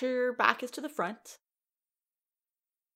Her 0.00 0.32
back 0.32 0.62
is 0.62 0.70
to 0.72 0.80
the 0.80 0.88
front, 0.88 1.38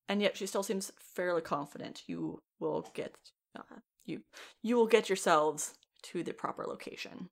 and 0.09 0.21
yet 0.21 0.37
she 0.37 0.47
still 0.47 0.63
seems 0.63 0.91
fairly 0.99 1.43
confident 1.43 2.03
you 2.07 2.43
will 2.59 2.91
get 2.95 3.15
uh, 3.57 3.81
you 4.05 4.23
you 4.63 4.77
will 4.77 4.87
get 4.89 5.09
yourselves 5.09 5.75
to 6.03 6.23
the 6.25 6.33
proper 6.33 6.65
location. 6.67 7.29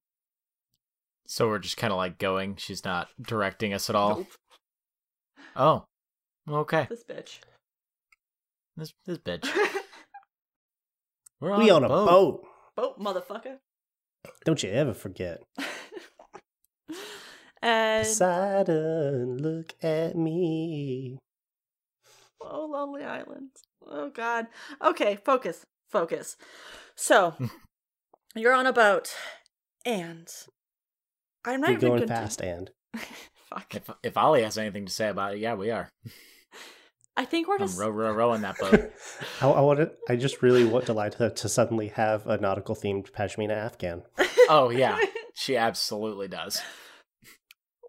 So 1.27 1.49
we're 1.49 1.59
just 1.59 1.77
kind 1.77 1.93
of 1.93 1.97
like 1.97 2.19
going. 2.19 2.57
She's 2.57 2.85
not 2.85 3.09
directing 3.21 3.73
us 3.75 3.89
at 3.91 3.97
all. 3.97 4.17
Nope, 4.19 4.27
Oh, 5.57 5.85
okay. 6.49 6.87
this 6.89 7.05
bitch. 7.05 7.39
This 8.77 8.93
this 9.07 9.19
bitch. 9.19 9.49
We're 11.41 11.57
we 11.59 11.71
on 11.71 11.85
a 11.85 11.89
boat. 11.89 12.45
Boat, 12.77 12.99
motherfucker. 13.01 13.57
Don't 14.45 14.63
you 14.63 14.71
ever 14.71 14.93
forget. 14.93 15.43
and 17.63 18.07
Poseidon, 18.07 19.39
look 19.39 19.75
at 19.83 20.17
me. 20.17 21.19
oh, 22.41 22.67
lonely 22.67 23.05
island. 23.05 23.51
Oh 23.87 24.11
God. 24.11 24.47
Okay, 24.83 25.19
focus, 25.25 25.65
focus. 25.91 26.37
So 26.97 27.35
you're 28.35 28.55
on 28.55 28.67
a 28.67 28.73
boat, 28.73 29.15
and 29.85 30.29
I'm 31.45 31.61
not 31.61 31.71
You're 31.71 31.77
even 31.79 31.89
going 31.89 32.01
gonna- 32.07 32.21
fast, 32.21 32.41
and 32.41 32.71
Fuck. 33.51 33.75
If 33.75 33.91
if 34.05 34.17
Ollie 34.17 34.43
has 34.45 34.57
anything 34.59 34.87
to 34.87 34.93
say 34.93 35.09
about 35.09 35.35
it, 35.35 35.41
yeah, 35.41 35.55
we 35.55 35.71
are. 35.71 35.89
I 37.17 37.25
think 37.25 37.49
we're 37.49 37.57
I'm 37.57 37.63
just 37.67 37.79
row 37.81 37.89
row 37.91 38.13
rowing 38.13 38.43
that 38.43 38.57
boat. 38.59 38.93
I, 39.43 39.49
I 39.49 39.61
wanted. 39.61 39.91
I 40.09 40.15
just 40.17 40.41
really 40.41 40.65
want 40.65 40.87
Delilah 40.87 41.35
to 41.35 41.49
suddenly 41.49 41.89
have 41.89 42.27
a 42.29 42.39
nautical 42.39 42.77
themed 42.77 43.11
pashmina 43.11 43.51
Afghan. 43.57 44.03
oh 44.49 44.71
yeah, 44.71 44.97
she 45.35 45.57
absolutely 45.57 46.29
does. 46.29 46.63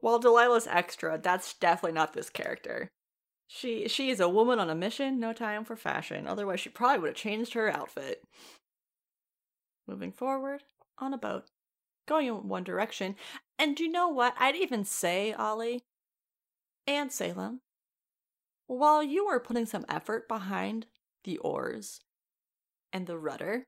While 0.02 0.20
Delilah's 0.20 0.68
extra, 0.68 1.20
that's 1.22 1.54
definitely 1.54 1.94
not 1.94 2.14
this 2.14 2.30
character. 2.30 2.90
She 3.48 3.88
she 3.88 4.10
is 4.10 4.20
a 4.20 4.30
woman 4.30 4.60
on 4.60 4.70
a 4.70 4.76
mission, 4.76 5.20
no 5.20 5.34
time 5.34 5.64
for 5.64 5.76
fashion. 5.76 6.28
Otherwise, 6.28 6.60
she 6.60 6.70
probably 6.70 7.00
would 7.00 7.10
have 7.10 7.16
changed 7.16 7.54
her 7.54 7.70
outfit. 7.70 8.24
Moving 9.88 10.12
forward 10.12 10.64
on 10.98 11.14
a 11.14 11.18
boat, 11.18 11.46
going 12.08 12.28
in 12.28 12.48
one 12.48 12.64
direction. 12.64 13.16
And 13.60 13.76
do 13.76 13.84
you 13.84 13.92
know 13.92 14.08
what? 14.10 14.34
I'd 14.40 14.56
even 14.56 14.86
say, 14.86 15.34
Ollie 15.34 15.84
and 16.88 17.12
Salem, 17.12 17.62
while 18.68 19.04
you 19.04 19.28
were 19.28 19.40
putting 19.40 19.66
some 19.66 19.86
effort 19.90 20.28
behind 20.28 20.88
the 21.26 21.38
oars 21.40 22.00
and 22.94 23.06
the 23.06 23.18
rudder, 23.18 23.66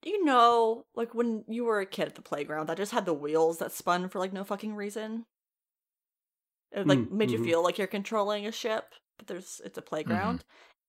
do 0.00 0.10
you 0.10 0.24
know, 0.24 0.86
like 0.96 1.14
when 1.14 1.44
you 1.46 1.64
were 1.64 1.80
a 1.80 1.86
kid 1.86 2.08
at 2.08 2.14
the 2.16 2.22
playground 2.22 2.66
that 2.68 2.78
just 2.78 2.92
had 2.92 3.06
the 3.06 3.14
wheels 3.14 3.58
that 3.58 3.72
spun 3.72 4.08
for 4.08 4.18
like 4.18 4.32
no 4.32 4.42
fucking 4.42 4.74
reason? 4.74 5.26
It 6.74 6.86
like 6.86 6.98
Mm, 7.00 7.10
made 7.10 7.30
you 7.30 7.38
mhm. 7.38 7.44
feel 7.44 7.62
like 7.62 7.78
you're 7.78 7.86
controlling 7.86 8.46
a 8.46 8.52
ship, 8.52 8.94
but 9.18 9.26
there's 9.26 9.60
it's 9.64 9.78
a 9.78 9.82
playground. 9.82 10.44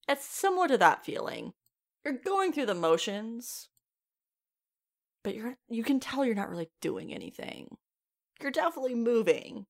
It's 0.07 0.25
similar 0.25 0.67
to 0.67 0.77
that 0.77 1.05
feeling. 1.05 1.53
you're 2.05 2.13
going 2.13 2.51
through 2.53 2.65
the 2.67 2.75
motions, 2.75 3.69
but 5.23 5.35
you're 5.35 5.57
you 5.69 5.83
can 5.83 5.99
tell 5.99 6.25
you're 6.25 6.35
not 6.35 6.49
really 6.49 6.69
doing 6.81 7.13
anything. 7.13 7.77
You're 8.41 8.51
definitely 8.51 8.95
moving. 8.95 9.65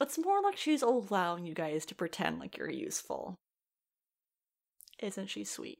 It's 0.00 0.18
more 0.18 0.42
like 0.42 0.56
she's 0.56 0.82
allowing 0.82 1.44
you 1.46 1.54
guys 1.54 1.84
to 1.86 1.94
pretend 1.94 2.38
like 2.38 2.56
you're 2.56 2.70
useful. 2.70 3.38
Isn't 5.02 5.28
she 5.28 5.44
sweet? 5.44 5.78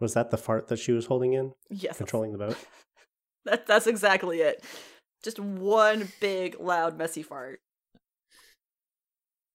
Was 0.00 0.14
that 0.14 0.30
the 0.30 0.36
fart 0.36 0.68
that 0.68 0.78
she 0.78 0.92
was 0.92 1.06
holding 1.06 1.32
in, 1.34 1.52
Yes. 1.70 1.96
controlling 1.96 2.32
the 2.32 2.38
boat? 2.38 2.56
That, 3.44 3.66
that's 3.66 3.88
exactly 3.88 4.40
it. 4.40 4.64
Just 5.22 5.38
one 5.38 6.08
big, 6.20 6.56
loud, 6.58 6.98
messy 6.98 7.22
fart. 7.22 7.60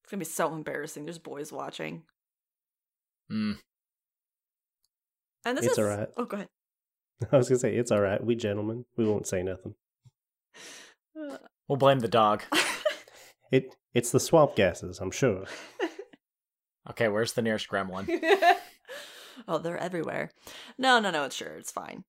It's 0.02 0.10
gonna 0.10 0.20
be 0.20 0.24
so 0.24 0.54
embarrassing. 0.54 1.04
There's 1.04 1.18
boys 1.18 1.52
watching. 1.52 2.04
Mm. 3.30 3.58
And 5.44 5.58
this 5.58 5.66
It's 5.66 5.74
is 5.74 5.78
alright. 5.78 6.08
Oh, 6.16 6.24
go 6.24 6.36
ahead. 6.36 6.48
I 7.32 7.36
was 7.36 7.48
gonna 7.48 7.58
say 7.58 7.74
it's 7.74 7.90
all 7.90 8.00
right. 8.00 8.22
We 8.24 8.34
gentlemen, 8.34 8.86
we 8.96 9.06
won't 9.06 9.26
say 9.26 9.42
nothing. 9.42 9.74
We'll 11.14 11.76
blame 11.78 12.00
the 12.00 12.08
dog. 12.08 12.42
It 13.50 13.74
it's 13.94 14.12
the 14.12 14.20
swamp 14.20 14.56
gases, 14.56 14.98
I'm 15.00 15.10
sure. 15.10 15.44
Okay, 16.90 17.08
where's 17.08 17.34
the 17.34 17.42
nearest 17.42 17.68
gremlin? 17.68 18.08
oh, 19.46 19.58
they're 19.58 19.76
everywhere. 19.76 20.30
No, 20.78 20.98
no, 21.00 21.10
no. 21.10 21.24
It's 21.24 21.36
sure. 21.36 21.56
It's 21.56 21.70
fine. 21.70 22.04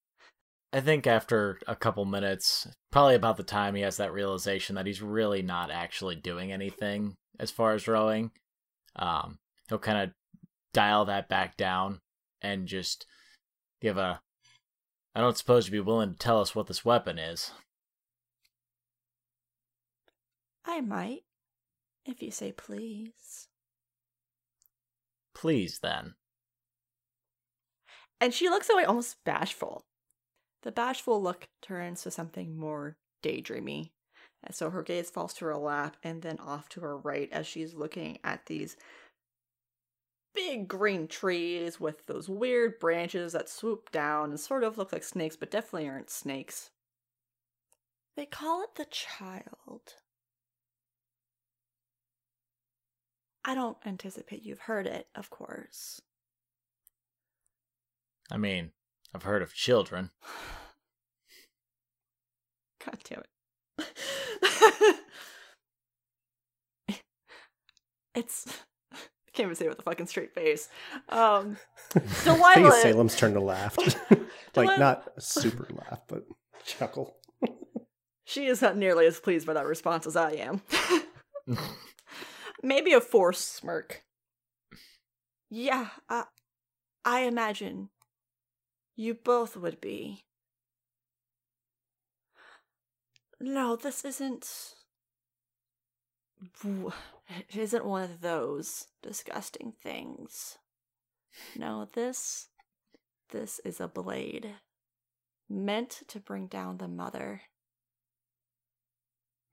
I 0.72 0.82
think 0.82 1.08
after 1.08 1.60
a 1.68 1.76
couple 1.76 2.06
minutes, 2.06 2.68
probably 2.92 3.16
about 3.16 3.38
the 3.38 3.44
time 3.44 3.74
he 3.74 3.82
has 3.82 3.98
that 3.98 4.14
realization 4.14 4.76
that 4.76 4.86
he's 4.86 5.02
really 5.02 5.42
not 5.42 5.72
actually 5.72 6.16
doing 6.16 6.52
anything 6.52 7.16
as 7.40 7.50
far 7.50 7.74
as 7.74 7.88
rowing, 7.88 8.32
um, 8.96 9.40
he'll 9.68 9.80
kind 9.80 9.98
of 9.98 10.12
dial 10.74 11.06
that 11.06 11.28
back 11.28 11.58
down 11.58 12.02
and 12.42 12.68
just 12.68 13.08
give 13.82 13.98
a. 13.98 14.22
I 15.16 15.22
don't 15.22 15.38
suppose 15.38 15.66
you'd 15.66 15.72
be 15.72 15.80
willing 15.80 16.12
to 16.12 16.18
tell 16.18 16.40
us 16.40 16.54
what 16.54 16.68
this 16.68 16.86
weapon 16.86 17.18
is. 17.18 17.52
I 20.66 20.82
might, 20.82 21.22
if 22.06 22.22
you 22.22 22.30
say 22.30 22.52
please. 22.52 23.48
Please, 25.34 25.80
then. 25.82 26.14
And 28.22 28.34
she 28.34 28.50
looks 28.50 28.70
away 28.70 28.84
almost 28.84 29.16
bashful. 29.26 29.86
The 30.64 30.72
bashful 30.72 31.22
look 31.22 31.48
turns 31.62 32.02
to 32.04 32.12
something 32.12 32.58
more 32.58 32.98
daydreamy. 33.24 33.92
And 34.44 34.56
so 34.56 34.70
her 34.70 34.84
gaze 34.84 35.10
falls 35.10 35.34
to 35.36 35.46
her 35.46 35.58
lap 35.58 35.98
and 36.04 36.22
then 36.22 36.40
off 36.40 36.70
to 36.70 36.82
her 36.82 36.98
right 36.98 37.30
as 37.32 37.48
she's 37.48 37.74
looking 37.74 38.20
at 38.24 38.46
these 38.46 38.78
big 40.34 40.68
green 40.68 41.08
trees 41.08 41.80
with 41.80 42.06
those 42.06 42.30
weird 42.30 42.80
branches 42.80 43.34
that 43.34 43.50
swoop 43.50 43.92
down 43.92 44.30
and 44.30 44.40
sort 44.40 44.64
of 44.64 44.78
look 44.78 44.94
like 44.94 45.04
snakes, 45.04 45.36
but 45.36 45.52
definitely 45.52 45.90
aren't 45.90 46.10
snakes. 46.10 46.70
They 48.16 48.26
call 48.26 48.64
it 48.64 48.76
the 48.76 48.86
child. 48.86 49.96
I 53.44 53.56
don't 53.56 53.78
anticipate 53.86 54.44
you've 54.44 54.60
heard 54.60 54.86
it, 54.86 55.08
of 55.16 55.30
course. 55.30 56.02
I 58.32 58.38
mean, 58.38 58.72
I've 59.14 59.24
heard 59.24 59.42
of 59.42 59.54
children. 59.54 60.12
God 62.86 62.98
damn 63.04 63.20
it. 63.22 63.28
it's 68.16 68.48
I 68.94 68.98
can't 69.34 69.48
even 69.48 69.56
say 69.56 69.66
it 69.66 69.70
with 69.70 69.80
a 69.80 69.84
fucking 69.84 70.08
straight 70.08 70.34
face. 70.34 70.70
Um 71.10 71.58
I 71.96 72.00
think 72.00 72.68
it's 72.68 72.82
Salem's 72.82 73.16
turn 73.16 73.34
to 73.34 73.40
laugh. 73.40 73.76
Delilah- 73.76 74.26
like 74.56 74.80
not 74.80 75.12
a 75.18 75.22
super 75.22 75.68
laugh, 75.72 76.02
but 76.08 76.24
chuckle. 76.66 77.16
she 78.26 78.46
is 78.46 78.62
not 78.62 78.78
nearly 78.78 79.06
as 79.06 79.20
pleased 79.20 79.48
by 79.48 79.54
that 79.54 79.66
response 79.66 80.06
as 80.08 80.16
I 80.16 80.32
am. 80.32 80.62
Maybe 82.62 82.94
a 82.94 83.02
forced 83.02 83.56
smirk. 83.56 84.04
Yeah, 85.50 85.88
I, 86.10 86.26
I 87.06 87.22
imagine 87.22 87.90
you 89.00 89.14
both 89.14 89.56
would 89.56 89.80
be. 89.80 90.26
No, 93.40 93.78
this 93.78 94.04
isn't. 94.04 94.74
It 96.64 97.56
isn't 97.56 97.86
one 97.86 98.04
of 98.04 98.20
those 98.20 98.88
disgusting 99.02 99.72
things. 99.82 100.58
No, 101.56 101.88
this. 101.94 102.50
This 103.32 103.62
is 103.64 103.80
a 103.80 103.88
blade. 103.88 104.56
Meant 105.50 106.02
to 106.10 106.20
bring 106.20 106.48
down 106.48 106.78
the 106.78 106.90
mother. 106.90 107.44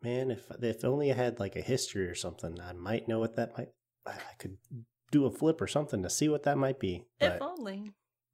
Man, 0.02 0.32
if 0.32 0.50
if 0.60 0.84
only 0.84 1.12
I 1.12 1.14
had 1.14 1.38
like 1.38 1.54
a 1.54 1.60
history 1.60 2.06
or 2.06 2.16
something, 2.16 2.60
I 2.60 2.72
might 2.72 3.06
know 3.06 3.20
what 3.20 3.36
that 3.36 3.56
might. 3.56 3.68
I 4.04 4.10
I 4.10 4.34
could 4.40 4.56
do 5.12 5.24
a 5.24 5.30
flip 5.30 5.60
or 5.60 5.68
something 5.68 6.02
to 6.02 6.10
see 6.10 6.28
what 6.28 6.42
that 6.42 6.58
might 6.58 6.80
be. 6.80 7.06
If 7.20 7.38
But 7.38 7.42
only. 7.42 7.92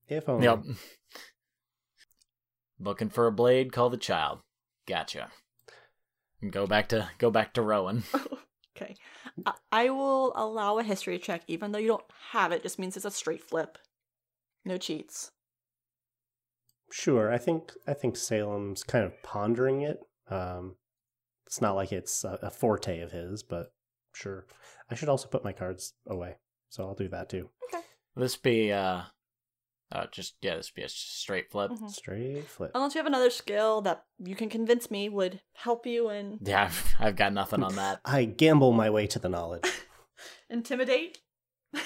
If 0.09 0.29
only. 0.29 0.45
Yep. 0.45 0.65
Looking 2.79 3.11
for 3.11 3.27
a 3.27 3.33
blade, 3.33 3.73
call 3.73 3.91
the 3.91 3.97
child. 3.97 4.41
Gotcha. 4.87 5.29
And 6.41 6.53
go 6.53 6.67
back 6.67 6.89
to 6.89 7.11
go 7.19 7.31
back 7.31 7.55
to 7.55 7.63
Rowan. 7.63 8.05
Okay. 8.77 8.97
I, 9.47 9.53
I 9.71 9.91
will 9.91 10.33
allow 10.35 10.79
a 10.79 10.83
history 10.83 11.19
check, 11.19 11.43
even 11.47 11.73
though 11.73 11.79
you 11.79 11.89
don't 11.89 12.05
have 12.31 12.53
it. 12.53 12.63
Just 12.63 12.79
means 12.79 12.97
it's 12.97 13.05
a 13.05 13.11
straight 13.11 13.45
flip. 13.45 13.79
No 14.65 14.79
cheats. 14.79 15.31
Sure, 16.91 17.33
I 17.33 17.39
think 17.39 17.73
I 17.87 17.95
think 17.95 18.17
Salem's 18.17 18.83
kind 18.83 19.05
of 19.05 19.23
pondering 19.23 19.83
it. 19.83 20.01
Um, 20.31 20.77
it's 21.47 21.61
not 21.61 21.75
like 21.75 21.93
it's 21.93 22.25
a, 22.25 22.39
a 22.43 22.51
forte 22.51 23.01
of 23.01 23.13
his, 23.13 23.43
but 23.43 23.73
sure. 24.15 24.47
I 24.91 24.95
should 24.95 25.09
also 25.09 25.29
put 25.29 25.45
my 25.45 25.53
cards 25.53 25.95
away, 26.07 26.37
so 26.69 26.85
I'll 26.85 26.95
do 26.95 27.09
that 27.09 27.29
too. 27.29 27.49
Okay. 27.73 27.83
This 28.15 28.37
be 28.37 28.73
uh, 28.73 29.03
uh 29.93 30.07
just 30.11 30.35
yeah, 30.41 30.57
this 30.57 30.71
would 30.71 30.81
be 30.81 30.85
a 30.85 30.89
straight 30.89 31.51
flip. 31.51 31.71
Mhm. 31.71 31.91
Straight 31.91 32.49
flip. 32.49 32.71
Unless 32.75 32.95
you 32.95 32.99
have 32.99 33.07
another 33.07 33.31
skill 33.31 33.81
that 33.83 34.05
you 34.19 34.35
can 34.35 34.49
convince 34.49 34.91
me 34.91 35.09
would 35.09 35.41
help 35.53 35.87
you 35.87 36.11
in 36.11 36.39
Yeah, 36.43 36.65
I've, 36.65 36.95
I've 37.01 37.17
got 37.17 37.33
nothing 37.33 37.63
on 37.63 37.77
that. 37.77 38.01
I 38.05 38.25
gamble 38.25 38.73
my 38.73 38.91
way 38.91 39.07
to 39.09 39.19
the 39.19 39.29
knowledge. 39.29 39.65
intimidate. 40.51 41.19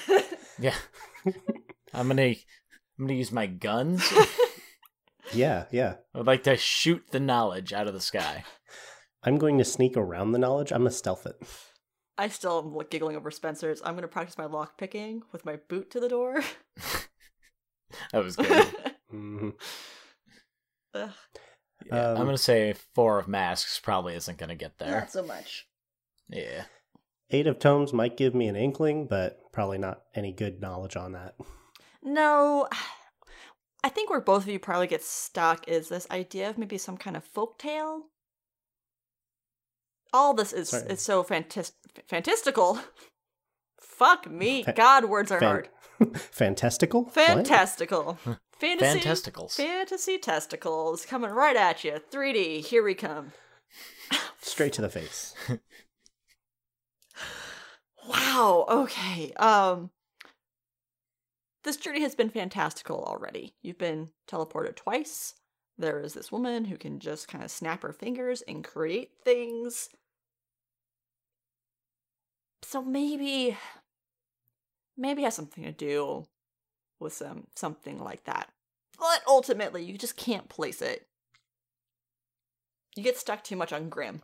Yeah, 0.59 0.73
I'm 1.93 2.07
gonna 2.07 2.23
I'm 2.23 2.35
gonna 2.97 3.13
use 3.13 3.31
my 3.31 3.45
guns. 3.45 4.11
yeah, 5.31 5.65
yeah. 5.71 5.97
I 6.15 6.17
would 6.17 6.25
like 6.25 6.43
to 6.45 6.57
shoot 6.57 7.03
the 7.11 7.19
knowledge 7.19 7.73
out 7.73 7.87
of 7.87 7.93
the 7.93 8.01
sky. 8.01 8.43
I'm 9.23 9.37
going 9.37 9.59
to 9.59 9.63
sneak 9.63 9.95
around 9.95 10.31
the 10.31 10.39
knowledge. 10.39 10.71
I'm 10.71 10.79
gonna 10.79 10.89
stealth 10.89 11.27
it. 11.27 11.35
I 12.17 12.27
still 12.29 12.57
am 12.57 12.73
like, 12.73 12.89
giggling 12.89 13.15
over 13.15 13.29
Spencer's. 13.29 13.81
I'm 13.85 13.93
going 13.93 14.01
to 14.01 14.07
practice 14.07 14.37
my 14.39 14.45
lock 14.45 14.79
picking 14.79 15.21
with 15.31 15.45
my 15.45 15.57
boot 15.69 15.91
to 15.91 15.99
the 15.99 16.09
door. 16.09 16.41
That 18.11 18.23
was 18.23 18.35
good. 18.35 18.67
Mhm. 19.13 19.53
Yeah, 20.93 21.09
Um, 21.91 22.17
I'm 22.17 22.25
gonna 22.25 22.37
say 22.37 22.73
four 22.95 23.19
of 23.19 23.27
masks 23.27 23.79
probably 23.79 24.15
isn't 24.15 24.37
gonna 24.37 24.55
get 24.55 24.77
there. 24.79 24.99
not 24.99 25.11
so 25.11 25.23
much. 25.23 25.67
Yeah. 26.29 26.65
Eight 27.29 27.47
of 27.47 27.59
tomes 27.59 27.93
might 27.93 28.17
give 28.17 28.33
me 28.35 28.47
an 28.47 28.55
inkling, 28.55 29.07
but 29.07 29.39
probably 29.53 29.77
not 29.77 30.01
any 30.15 30.31
good 30.33 30.59
knowledge 30.61 30.95
on 30.97 31.11
that. 31.13 31.35
No, 32.03 32.67
I 33.83 33.89
think 33.89 34.09
where 34.09 34.19
both 34.21 34.43
of 34.43 34.49
you 34.49 34.59
probably 34.59 34.87
get 34.87 35.03
stuck 35.03 35.67
is 35.67 35.87
this 35.87 36.07
idea 36.11 36.49
of 36.49 36.57
maybe 36.57 36.77
some 36.77 36.97
kind 36.97 37.15
of 37.15 37.23
folk 37.23 37.57
tale. 37.59 38.07
All 40.13 40.33
this 40.33 40.51
is 40.51 40.69
Sorry. 40.69 40.89
is 40.89 41.01
so 41.01 41.23
fantas- 41.23 41.73
fantastical. 42.09 42.79
Fuck 43.79 44.29
me, 44.29 44.63
Fa- 44.63 44.73
God, 44.73 45.05
words 45.05 45.31
are 45.31 45.39
Fan- 45.39 45.49
hard. 45.49 45.69
Fantastical? 46.15 47.05
Fantastical, 47.05 48.17
fantasy, 48.59 48.99
Fantasticals. 48.99 49.51
fantasy 49.55 50.17
testicles 50.17 51.05
coming 51.05 51.31
right 51.31 51.55
at 51.55 51.83
you. 51.83 51.99
3D, 52.11 52.59
here 52.65 52.83
we 52.83 52.93
come. 52.93 53.31
Straight 54.41 54.73
to 54.73 54.81
the 54.81 54.89
face. 54.89 55.33
Wow. 58.07 58.65
Okay. 58.69 59.33
Um 59.33 59.91
this 61.63 61.75
journey 61.75 62.01
has 62.03 62.15
been 62.15 62.29
fantastical 62.29 63.03
already. 63.03 63.53
You've 63.61 63.77
been 63.77 64.11
teleported 64.29 64.77
twice. 64.77 65.33
There 65.77 65.99
is 65.99 66.13
this 66.13 66.31
woman 66.31 66.63
who 66.65 66.77
can 66.77 66.99
just 66.99 67.27
kind 67.27 67.43
of 67.43 67.51
snap 67.51 67.83
her 67.83 67.91
fingers 67.91 68.41
and 68.47 68.63
create 68.63 69.09
things. 69.25 69.89
So 72.63 72.81
maybe 72.81 73.57
maybe 74.97 75.23
has 75.23 75.35
something 75.35 75.63
to 75.63 75.71
do 75.71 76.27
with 76.99 77.13
some 77.13 77.47
something 77.55 77.99
like 77.99 78.23
that. 78.25 78.49
But 78.97 79.21
ultimately, 79.27 79.83
you 79.83 79.97
just 79.97 80.17
can't 80.17 80.49
place 80.49 80.81
it. 80.81 81.07
You 82.95 83.03
get 83.03 83.17
stuck 83.17 83.43
too 83.43 83.55
much 83.55 83.71
on 83.71 83.89
Grimm. 83.89 84.23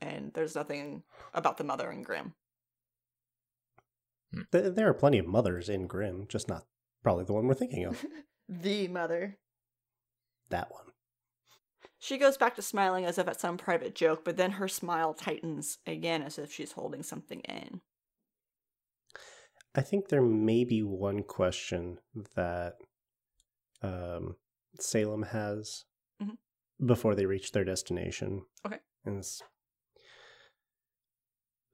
And 0.00 0.32
there's 0.34 0.56
nothing 0.56 1.04
about 1.32 1.56
the 1.56 1.64
mother 1.64 1.90
in 1.90 2.02
Grimm. 2.02 2.34
Hmm. 4.34 4.42
There 4.50 4.88
are 4.88 4.94
plenty 4.94 5.18
of 5.18 5.26
mothers 5.26 5.68
in 5.68 5.86
Grimm, 5.86 6.26
just 6.28 6.48
not 6.48 6.64
Probably 7.06 7.24
the 7.24 7.34
one 7.34 7.46
we're 7.46 7.54
thinking 7.54 7.84
of. 7.84 8.04
the 8.48 8.88
mother. 8.88 9.38
that 10.50 10.72
one. 10.72 10.86
She 12.00 12.18
goes 12.18 12.36
back 12.36 12.56
to 12.56 12.62
smiling 12.62 13.04
as 13.04 13.16
if 13.16 13.28
at 13.28 13.40
some 13.40 13.56
private 13.56 13.94
joke, 13.94 14.24
but 14.24 14.36
then 14.36 14.50
her 14.50 14.66
smile 14.66 15.14
tightens 15.14 15.78
again 15.86 16.20
as 16.20 16.36
if 16.36 16.52
she's 16.52 16.72
holding 16.72 17.04
something 17.04 17.42
in. 17.42 17.80
I 19.76 19.82
think 19.82 20.08
there 20.08 20.22
may 20.22 20.64
be 20.64 20.82
one 20.82 21.22
question 21.22 21.98
that 22.34 22.76
um, 23.82 24.36
Salem 24.80 25.22
has 25.22 25.84
Mhm. 26.20 26.38
before 26.84 27.14
they 27.14 27.26
reach 27.26 27.52
their 27.52 27.62
destination. 27.64 28.46
Okay. 28.64 28.80
And 29.04 29.22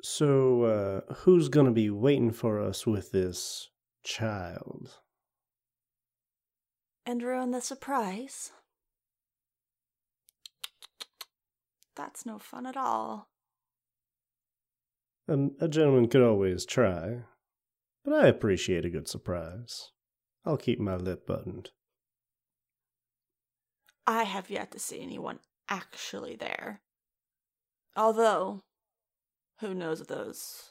so, 0.03 0.63
uh, 0.65 1.15
who's 1.15 1.49
going 1.49 1.67
to 1.67 1.73
be 1.73 1.91
waiting 1.91 2.33
for 2.33 2.61
us 2.61 2.87
with 2.87 3.13
this 3.13 3.71
child? 4.03 4.99
And 7.07 7.23
ruin 7.23 7.53
the 7.53 7.61
surprise. 7.61 8.51
That's 11.95 12.27
no 12.27 12.39
fun 12.41 12.67
at 12.67 12.77
all. 12.77 13.29
Um, 15.29 15.57
a 15.61 15.69
gentleman 15.69 16.09
could 16.09 16.23
always 16.23 16.67
try, 16.67 17.23
but 18.05 18.15
I 18.15 18.27
appreciate 18.27 18.85
a 18.85 18.91
good 18.91 19.09
surprise. 19.09 19.91
I'll 20.45 20.57
keep 20.57 20.81
my 20.81 20.97
lip 20.97 21.27
buttoned. 21.27 21.71
I 24.07 24.25
have 24.25 24.51
yet 24.51 24.73
to 24.73 24.79
see 24.79 25.01
anyone 25.01 25.39
actually 25.69 26.37
there. 26.37 26.81
Although, 27.97 28.65
who 29.61 29.75
knows 29.75 30.01
if 30.01 30.09
those 30.09 30.71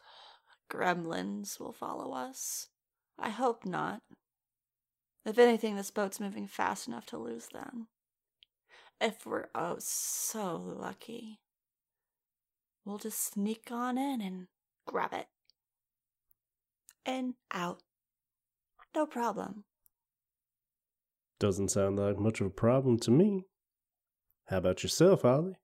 gremlins 0.69 1.59
will 1.59 1.71
follow 1.71 2.13
us? 2.13 2.67
I 3.17 3.29
hope 3.29 3.65
not. 3.65 4.01
If 5.25 5.37
anything, 5.37 5.75
this 5.75 5.91
boat's 5.91 6.19
moving 6.19 6.47
fast 6.47 6.87
enough 6.87 7.05
to 7.07 7.17
lose 7.17 7.47
them. 7.47 7.87
If 8.99 9.25
we're 9.25 9.47
oh 9.55 9.77
so 9.79 10.55
lucky, 10.55 11.39
we'll 12.83 12.97
just 12.97 13.33
sneak 13.33 13.69
on 13.71 13.97
in 13.97 14.21
and 14.21 14.47
grab 14.87 15.13
it. 15.13 15.27
And 17.05 17.33
out. 17.51 17.81
No 18.95 19.05
problem. 19.05 19.63
Doesn't 21.39 21.69
sound 21.69 21.97
like 21.97 22.19
much 22.19 22.41
of 22.41 22.47
a 22.47 22.51
problem 22.51 22.99
to 22.99 23.11
me. 23.11 23.45
How 24.47 24.57
about 24.57 24.83
yourself, 24.83 25.25
Ollie? 25.25 25.57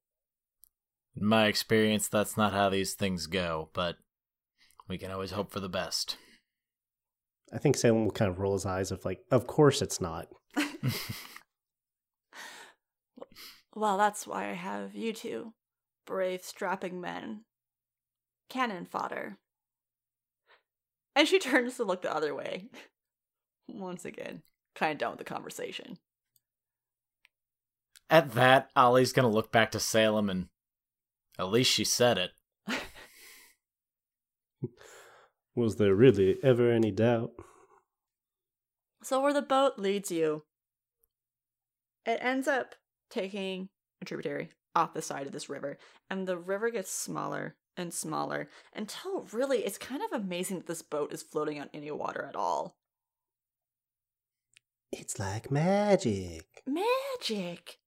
In 1.15 1.25
my 1.25 1.47
experience, 1.47 2.07
that's 2.07 2.37
not 2.37 2.53
how 2.53 2.69
these 2.69 2.93
things 2.93 3.27
go, 3.27 3.69
but 3.73 3.97
we 4.87 4.97
can 4.97 5.11
always 5.11 5.31
hope 5.31 5.51
for 5.51 5.59
the 5.59 5.69
best. 5.69 6.17
I 7.53 7.57
think 7.57 7.75
Salem 7.77 8.05
will 8.05 8.11
kind 8.11 8.31
of 8.31 8.39
roll 8.39 8.53
his 8.53 8.65
eyes 8.65 8.91
of 8.91 9.05
like, 9.05 9.19
of 9.31 9.47
course 9.47 9.81
it's 9.81 10.01
not. 10.01 10.27
Well, 13.77 13.99
that's 13.99 14.25
why 14.25 14.49
I 14.49 14.53
have 14.53 14.95
you 14.95 15.13
two, 15.13 15.53
brave, 16.07 16.41
strapping 16.41 16.99
men. 16.99 17.41
Cannon 18.49 18.87
fodder. 18.87 19.37
And 21.17 21.27
she 21.27 21.39
turns 21.39 21.75
to 21.77 21.83
look 21.83 22.03
the 22.03 22.15
other 22.15 22.33
way. 22.33 22.69
Once 23.67 24.05
again, 24.05 24.43
kind 24.75 24.93
of 24.93 24.99
done 24.99 25.11
with 25.11 25.17
the 25.17 25.25
conversation. 25.25 25.97
At 28.09 28.35
that, 28.35 28.69
Ollie's 28.75 29.11
gonna 29.11 29.27
look 29.27 29.51
back 29.51 29.71
to 29.71 29.81
Salem 29.81 30.29
and 30.29 30.47
at 31.37 31.49
least 31.49 31.71
she 31.71 31.83
said 31.83 32.17
it. 32.17 32.31
Was 35.55 35.75
there 35.75 35.95
really 35.95 36.37
ever 36.41 36.71
any 36.71 36.91
doubt? 36.91 37.31
So, 39.03 39.21
where 39.21 39.33
the 39.33 39.41
boat 39.41 39.73
leads 39.77 40.09
you, 40.11 40.43
it 42.05 42.19
ends 42.21 42.47
up 42.47 42.75
taking 43.09 43.67
a 44.01 44.05
tributary 44.05 44.51
off 44.75 44.93
the 44.93 45.01
side 45.01 45.25
of 45.25 45.33
this 45.33 45.49
river, 45.49 45.77
and 46.09 46.27
the 46.27 46.37
river 46.37 46.69
gets 46.69 46.91
smaller 46.91 47.55
and 47.77 47.93
smaller 47.93 48.49
until 48.75 49.27
really 49.31 49.59
it's 49.59 49.77
kind 49.77 50.01
of 50.01 50.19
amazing 50.19 50.57
that 50.57 50.67
this 50.67 50.81
boat 50.81 51.13
is 51.13 51.21
floating 51.21 51.59
on 51.61 51.69
any 51.73 51.91
water 51.91 52.25
at 52.27 52.35
all. 52.35 52.75
It's 54.91 55.19
like 55.19 55.51
magic. 55.51 56.63
Magic! 56.65 57.77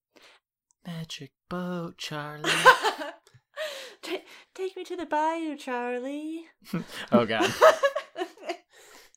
Magic 0.87 1.33
boat, 1.49 1.99
Charlie. 1.99 2.51
Ta 4.03 4.17
take 4.55 4.77
me 4.77 4.85
to 4.85 4.97
the 4.97 5.07
bayou, 5.07 5.57
Charlie. 5.57 6.45
oh 7.13 7.27
god. 7.27 7.53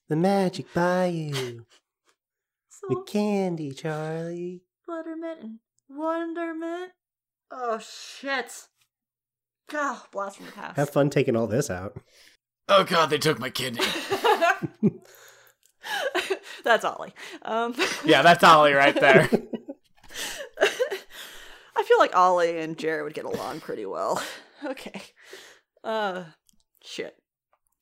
The 0.10 0.18
magic 0.18 0.72
bayou. 0.74 1.32
The 2.90 2.96
so 2.96 3.02
candy, 3.04 3.72
Charlie. 3.72 4.62
Flutterment 4.86 5.42
and 5.42 5.60
Wonderment. 5.90 6.92
Oh 7.50 7.80
shit! 7.80 8.68
God, 9.74 10.00
blast 10.12 10.38
from 10.38 10.46
the 10.46 10.52
past. 10.54 10.78
Have 10.78 10.92
fun 10.92 11.10
taking 11.10 11.36
all 11.36 11.48
this 11.48 11.70
out. 11.70 12.00
Oh 12.70 12.86
god, 12.86 13.10
they 13.10 13.18
took 13.18 13.40
my 13.40 13.50
kidney. 13.50 13.86
That's 16.64 16.86
Ollie. 16.86 17.14
Um, 17.42 17.76
yeah, 18.06 18.22
that's 18.22 18.44
Ollie 18.44 18.74
right 18.74 18.98
there. 19.00 19.30
I 21.76 21.84
feel 21.84 21.98
like 22.00 22.16
Ollie 22.16 22.60
and 22.60 22.78
Jared 22.78 23.04
would 23.04 23.14
get 23.14 23.26
along 23.26 23.60
pretty 23.60 23.86
well. 23.86 24.24
Okay. 24.64 25.02
Uh, 25.84 26.24
shit. 26.82 27.18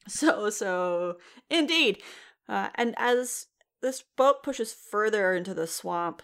So, 0.07 0.49
so, 0.49 1.17
indeed. 1.49 2.01
Uh, 2.49 2.69
and 2.75 2.95
as 2.97 3.47
this 3.81 4.03
boat 4.17 4.41
pushes 4.41 4.73
further 4.73 5.35
into 5.35 5.53
the 5.53 5.67
swamp, 5.67 6.23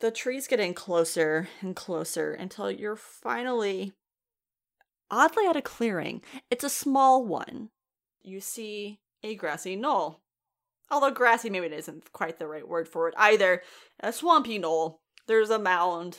the 0.00 0.12
trees 0.12 0.46
getting 0.46 0.74
closer 0.74 1.48
and 1.60 1.74
closer 1.74 2.32
until 2.32 2.70
you're 2.70 2.94
finally 2.94 3.94
oddly 5.10 5.46
at 5.46 5.56
a 5.56 5.62
clearing. 5.62 6.22
It's 6.50 6.64
a 6.64 6.70
small 6.70 7.24
one. 7.24 7.70
You 8.22 8.40
see 8.40 9.00
a 9.22 9.34
grassy 9.34 9.76
knoll. 9.76 10.20
Although 10.90 11.10
grassy 11.10 11.50
maybe 11.50 11.74
isn't 11.74 12.12
quite 12.12 12.38
the 12.38 12.46
right 12.46 12.66
word 12.66 12.88
for 12.88 13.08
it 13.08 13.14
either. 13.16 13.62
A 14.00 14.12
swampy 14.12 14.58
knoll. 14.58 15.00
There's 15.26 15.50
a 15.50 15.58
mound 15.58 16.18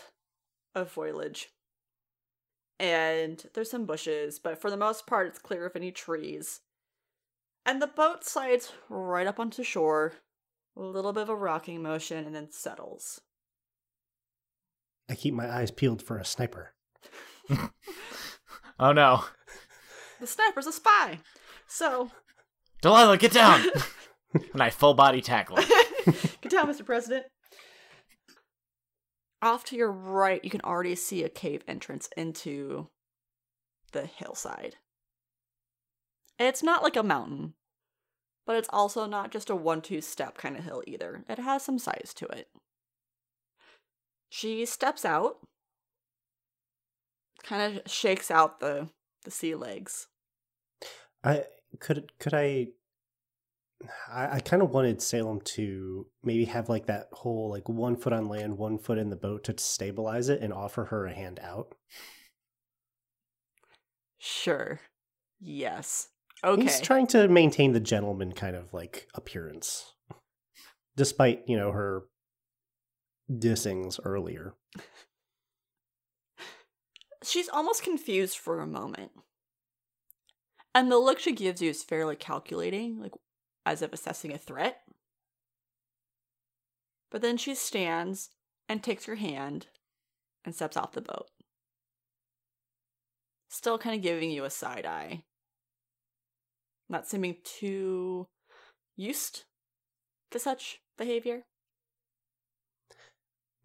of 0.76 0.92
foliage. 0.92 1.50
And 2.80 3.44
there's 3.54 3.72
some 3.72 3.86
bushes, 3.86 4.40
but 4.40 4.62
for 4.62 4.70
the 4.70 4.78
most 4.78 5.06
part 5.08 5.28
it's 5.28 5.40
clear 5.40 5.66
of 5.66 5.76
any 5.76 5.92
trees. 5.92 6.62
And 7.66 7.82
the 7.82 7.88
boat 7.88 8.24
slides 8.24 8.72
right 8.88 9.28
up 9.28 9.40
onto 9.40 9.64
shore, 9.64 10.14
a 10.78 10.82
little 10.82 11.12
bit 11.12 11.24
of 11.24 11.30
a 11.30 11.36
rocking 11.36 11.82
motion, 11.82 12.26
and 12.26 12.34
then 12.34 12.52
settles. 12.52 13.22
I 15.10 15.16
keep 15.16 15.34
my 15.34 15.52
eyes 15.52 15.72
peeled 15.72 16.02
for 16.02 16.18
a 16.18 16.26
sniper. 16.26 16.74
oh 18.80 18.92
no. 18.92 19.26
The 20.20 20.28
sniper's 20.28 20.68
a 20.68 20.72
spy. 20.72 21.20
So, 21.68 22.12
Delilah, 22.82 23.18
get 23.18 23.32
down! 23.32 23.66
and 24.54 24.62
I 24.62 24.70
full 24.70 24.94
body 24.94 25.22
tackle. 25.22 25.58
Good 26.42 26.52
time, 26.52 26.68
Mr. 26.68 26.86
President. 26.86 27.26
Off 29.42 29.64
to 29.66 29.78
your 29.78 29.92
right, 29.92 30.44
you 30.44 30.50
can 30.50 30.62
already 30.62 30.96
see 30.96 31.24
a 31.24 31.30
cave 31.30 31.64
entrance 31.68 32.10
into 32.18 32.90
the 33.94 34.06
hillside. 34.06 34.76
It's 36.38 36.64
not 36.64 36.84
like 36.84 36.96
a 36.96 37.04
mountain, 37.04 37.54
but 38.46 38.56
it's 38.56 38.70
also 38.72 39.06
not 39.06 39.32
just 39.32 39.50
a 39.50 39.56
one 39.56 39.82
two 39.82 40.02
step 40.02 40.38
kind 40.38 40.58
of 40.58 40.64
hill 40.64 40.84
either. 40.88 41.24
It 41.30 41.40
has 41.40 41.64
some 41.64 41.80
size 41.80 42.14
to 42.16 42.26
it. 42.28 42.48
She 44.30 44.66
steps 44.66 45.06
out, 45.06 45.38
kind 47.44 47.78
of 47.78 47.92
shakes 47.92 48.30
out 48.32 48.60
the, 48.60 48.90
the 49.24 49.32
sea 49.32 49.56
legs. 49.56 50.08
I 51.24 51.44
could 51.80 52.12
could 52.20 52.34
I 52.34 52.70
I, 54.12 54.36
I 54.36 54.40
kind 54.40 54.62
of 54.62 54.72
wanted 54.72 55.02
Salem 55.02 55.42
to 55.56 56.08
maybe 56.24 56.46
have 56.46 56.70
like 56.70 56.88
that 56.88 57.10
whole 57.12 57.50
like 57.50 57.70
one 57.70 57.96
foot 57.96 58.14
on 58.14 58.28
land, 58.28 58.58
one 58.58 58.78
foot 58.78 58.98
in 58.98 59.10
the 59.10 59.16
boat 59.16 59.44
to 59.46 59.58
stabilize 59.58 60.30
it 60.30 60.42
and 60.42 60.54
offer 60.54 60.86
her 60.86 61.06
a 61.06 61.14
hand 61.14 61.40
out. 61.42 61.76
Sure. 64.18 64.82
Yes. 65.40 66.10
Okay. 66.44 66.64
He's 66.64 66.82
trying 66.82 67.08
to 67.08 67.28
maintain 67.28 67.72
the 67.72 67.80
gentleman 67.80 68.34
kind 68.34 68.56
of 68.56 68.74
like 68.74 69.08
appearance. 69.14 69.94
Despite, 70.96 71.44
you 71.48 71.56
know, 71.56 71.72
her 71.72 72.04
dissings 73.38 74.00
earlier. 74.04 74.54
She's 77.24 77.50
almost 77.50 77.84
confused 77.84 78.38
for 78.38 78.60
a 78.60 78.68
moment. 78.68 79.12
And 80.74 80.92
the 80.92 80.98
look 80.98 81.20
she 81.20 81.34
gives 81.34 81.62
you 81.62 81.70
is 81.70 81.84
fairly 81.84 82.16
calculating, 82.16 83.00
like 83.00 83.14
as 83.66 83.82
if 83.82 83.92
assessing 83.92 84.34
a 84.34 84.38
threat. 84.38 84.82
But 87.12 87.22
then 87.22 87.38
she 87.38 87.56
stands 87.56 88.30
and 88.68 88.84
takes 88.84 89.08
your 89.08 89.16
hand 89.16 89.68
and 90.46 90.56
steps 90.56 90.78
off 90.78 90.94
the 90.94 91.02
boat. 91.02 91.28
Still 93.50 93.80
kind 93.80 93.96
of 93.96 94.04
giving 94.04 94.32
you 94.32 94.44
a 94.44 94.50
side 94.50 94.86
eye. 94.86 95.24
Not 96.88 97.08
seeming 97.08 97.38
too 97.44 98.28
used 98.96 99.46
to 100.32 100.40
such 100.40 100.82
behavior? 100.98 101.44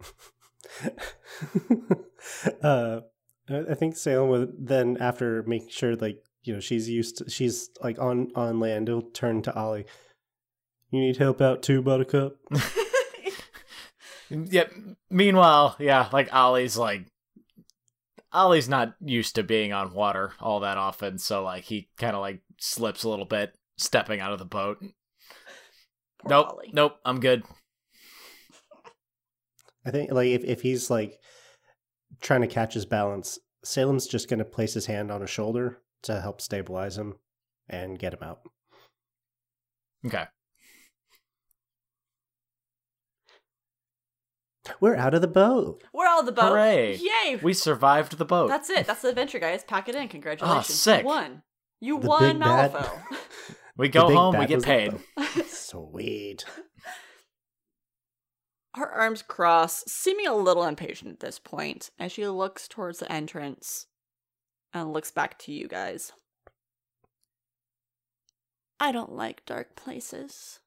uh, 2.63 3.01
I 3.49 3.59
I 3.71 3.75
think 3.75 3.97
Salem 3.97 4.29
would 4.31 4.67
then, 4.67 4.97
after 5.01 5.43
making 5.45 5.71
sure, 5.71 5.97
like 5.97 6.19
you 6.43 6.53
know, 6.55 6.61
she's 6.61 6.89
used, 6.89 7.19
to, 7.19 7.31
she's 7.31 7.71
like 7.83 7.99
on 7.99 8.31
on 8.35 8.61
land. 8.61 8.89
He'll 8.89 9.03
turn 9.03 9.43
to 9.43 9.55
Ollie. 9.55 9.87
You 10.91 11.01
need 11.01 11.17
help 11.17 11.41
out 11.41 11.63
too, 11.63 11.83
Buttercup. 11.83 12.37
Yep. 14.31 14.73
Meanwhile, 15.11 15.77
yeah, 15.79 16.09
like 16.13 16.33
Ollie's 16.35 16.77
like 16.77 17.07
Ollie's 18.33 18.69
not 18.69 18.95
used 19.01 19.37
to 19.37 19.43
being 19.43 19.73
on 19.73 19.95
water 19.95 20.33
all 20.41 20.61
that 20.61 20.79
often, 20.79 21.19
so 21.19 21.45
like 21.45 21.65
he 21.65 21.89
kind 21.99 22.17
of 22.17 22.21
like 22.21 22.41
slips 22.59 23.05
a 23.05 23.09
little 23.09 23.27
bit, 23.27 23.55
stepping 23.77 24.21
out 24.21 24.33
of 24.33 24.39
the 24.39 24.45
boat. 24.45 24.79
Poor 24.81 26.31
nope, 26.31 26.49
Ollie. 26.51 26.71
nope, 26.73 26.97
I'm 27.05 27.21
good. 27.21 27.45
I 29.87 29.91
think 29.91 30.11
like 30.11 30.29
if 30.29 30.45
if 30.45 30.63
he's 30.63 30.91
like 30.91 31.19
trying 32.25 32.41
to 32.41 32.49
catch 32.49 32.75
his 32.75 32.87
balance, 32.87 33.39
Salem's 33.63 34.09
just 34.09 34.29
going 34.29 34.39
to 34.41 34.45
place 34.45 34.75
his 34.75 34.87
hand 34.87 35.13
on 35.13 35.21
his 35.21 35.31
shoulder 35.31 35.79
to 36.03 36.21
help 36.21 36.41
stabilize 36.41 36.99
him 36.99 37.15
and 37.69 37.99
get 37.99 38.13
him 38.15 38.23
out. 38.23 38.41
Okay. 40.05 40.25
We're 44.81 44.97
out 44.97 45.13
of 45.15 45.21
the 45.21 45.29
boat. 45.29 45.83
We're 45.93 46.09
all 46.09 46.23
the 46.23 46.33
boat. 46.33 46.49
Hooray. 46.51 46.97
Yay! 46.97 47.37
We 47.37 47.53
survived 47.53 48.17
the 48.17 48.25
boat. 48.25 48.49
That's 48.49 48.71
it. 48.71 48.87
That's 48.87 49.03
the 49.03 49.11
adventure, 49.11 49.39
guys. 49.39 49.63
Pack 49.63 49.89
it 49.91 49.95
in. 49.95 50.09
Congratulations. 50.09 50.59
Ah, 50.59 50.63
sick. 50.63 51.01
You 51.03 51.07
won. 51.07 51.43
You 51.81 52.01
The 52.01 52.07
won 52.07 52.23
big 52.33 52.41
bad- 52.41 52.73
Malifaux. 52.73 53.03
we 53.77 53.89
go 53.91 54.09
home, 54.11 54.39
we 54.39 54.47
get 54.47 54.63
paid. 54.63 54.95
Sweet. 55.49 56.47
Her 58.75 58.91
arms 58.91 59.23
cross, 59.23 59.85
seeming 59.87 60.27
a 60.27 60.35
little 60.35 60.65
impatient 60.65 61.13
at 61.13 61.21
this 61.21 61.39
point, 61.39 61.91
as 61.99 62.11
she 62.11 62.27
looks 62.27 62.67
towards 62.67 62.99
the 62.99 63.11
entrance 63.11 63.87
and 64.73 64.93
looks 64.93 65.13
back 65.13 65.39
to 65.41 65.53
you 65.53 65.69
guys. 65.69 66.13
I 68.81 68.91
don't 68.91 69.13
like 69.13 69.47
dark 69.47 69.77
places. 69.77 70.59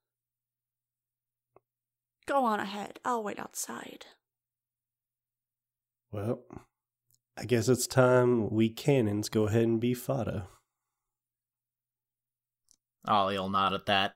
Go 2.25 2.45
on 2.45 2.61
ahead. 2.61 2.99
I'll 3.03 3.23
wait 3.23 3.39
outside. 3.39 4.05
Well, 6.09 6.43
I 7.37 7.43
guess 7.43 7.67
it's 7.67 7.87
time 7.87 8.49
we 8.49 8.69
cannons 8.69 9.27
go 9.27 9.47
ahead 9.47 9.63
and 9.63 9.81
be 9.81 9.93
fada. 9.93 10.47
Ollie'll 13.05 13.49
nod 13.49 13.73
at 13.73 13.85
that 13.85 14.13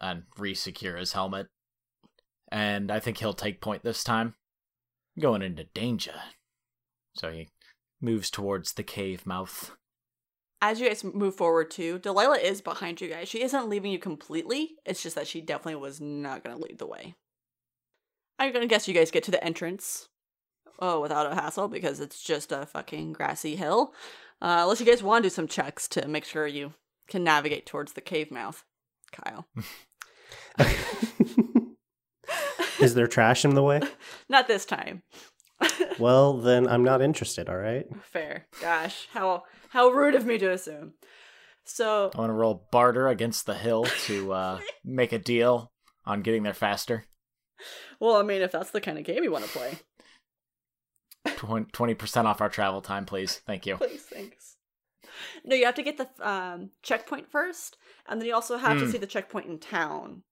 and 0.00 0.24
re-secure 0.36 0.96
his 0.96 1.14
helmet. 1.14 1.46
And 2.50 2.90
I 2.90 3.00
think 3.00 3.18
he'll 3.18 3.34
take 3.34 3.60
point 3.60 3.82
this 3.82 4.02
time. 4.02 4.34
Going 5.18 5.42
into 5.42 5.64
danger. 5.64 6.14
So 7.14 7.30
he 7.30 7.48
moves 8.00 8.30
towards 8.30 8.72
the 8.72 8.82
cave 8.82 9.26
mouth. 9.26 9.72
As 10.60 10.80
you 10.80 10.88
guys 10.88 11.04
move 11.04 11.36
forward 11.36 11.70
too, 11.70 11.98
Delilah 11.98 12.38
is 12.38 12.60
behind 12.60 13.00
you 13.00 13.08
guys. 13.08 13.28
She 13.28 13.42
isn't 13.42 13.68
leaving 13.68 13.92
you 13.92 13.98
completely. 13.98 14.76
It's 14.84 15.02
just 15.02 15.14
that 15.16 15.26
she 15.28 15.40
definitely 15.40 15.76
was 15.76 16.00
not 16.00 16.42
going 16.42 16.56
to 16.56 16.62
lead 16.62 16.78
the 16.78 16.86
way. 16.86 17.14
I'm 18.38 18.52
going 18.52 18.62
to 18.62 18.72
guess 18.72 18.88
you 18.88 18.94
guys 18.94 19.10
get 19.10 19.24
to 19.24 19.30
the 19.30 19.42
entrance. 19.42 20.08
Oh, 20.80 21.00
without 21.00 21.30
a 21.30 21.34
hassle 21.34 21.68
because 21.68 21.98
it's 21.98 22.22
just 22.22 22.52
a 22.52 22.66
fucking 22.66 23.12
grassy 23.12 23.56
hill. 23.56 23.92
Uh, 24.40 24.60
unless 24.62 24.78
you 24.78 24.86
guys 24.86 25.02
want 25.02 25.24
to 25.24 25.28
do 25.28 25.34
some 25.34 25.48
checks 25.48 25.88
to 25.88 26.06
make 26.06 26.24
sure 26.24 26.46
you 26.46 26.74
can 27.08 27.24
navigate 27.24 27.66
towards 27.66 27.94
the 27.94 28.00
cave 28.00 28.30
mouth. 28.30 28.64
Kyle. 29.10 29.48
Is 32.80 32.94
there 32.94 33.06
trash 33.06 33.44
in 33.44 33.54
the 33.54 33.62
way? 33.62 33.80
Not 34.28 34.46
this 34.48 34.64
time. 34.64 35.02
Well, 35.98 36.34
then 36.38 36.68
I'm 36.68 36.84
not 36.84 37.02
interested, 37.02 37.48
all 37.48 37.56
right? 37.56 37.84
Fair. 38.04 38.46
Gosh, 38.60 39.08
how 39.12 39.42
how 39.70 39.88
rude 39.88 40.14
of 40.14 40.24
me 40.24 40.38
to 40.38 40.52
assume. 40.52 40.92
So 41.64 42.12
I 42.14 42.18
want 42.18 42.30
to 42.30 42.34
roll 42.34 42.68
barter 42.70 43.08
against 43.08 43.46
the 43.46 43.54
hill 43.54 43.84
to 44.06 44.32
uh, 44.32 44.60
make 44.84 45.12
a 45.12 45.18
deal 45.18 45.72
on 46.06 46.22
getting 46.22 46.44
there 46.44 46.54
faster. 46.54 47.04
Well, 47.98 48.14
I 48.14 48.22
mean, 48.22 48.40
if 48.42 48.52
that's 48.52 48.70
the 48.70 48.80
kind 48.80 48.98
of 48.98 49.04
game 49.04 49.24
you 49.24 49.32
want 49.32 49.44
to 49.46 49.50
play, 49.50 49.78
Twenty 51.72 51.94
percent 51.94 52.28
off 52.28 52.40
our 52.40 52.48
travel 52.48 52.80
time, 52.80 53.04
please. 53.04 53.40
Thank 53.46 53.66
you. 53.66 53.76
please, 53.76 54.02
thanks. 54.02 54.56
No, 55.44 55.56
you 55.56 55.64
have 55.66 55.74
to 55.74 55.82
get 55.82 55.96
the 55.98 56.08
um, 56.26 56.70
checkpoint 56.82 57.30
first, 57.30 57.76
and 58.08 58.20
then 58.20 58.28
you 58.28 58.34
also 58.34 58.56
have 58.56 58.78
to 58.78 58.84
Hmm. 58.84 58.90
see 58.92 58.98
the 58.98 59.06
checkpoint 59.06 59.46
in 59.46 59.58
town, 59.58 60.22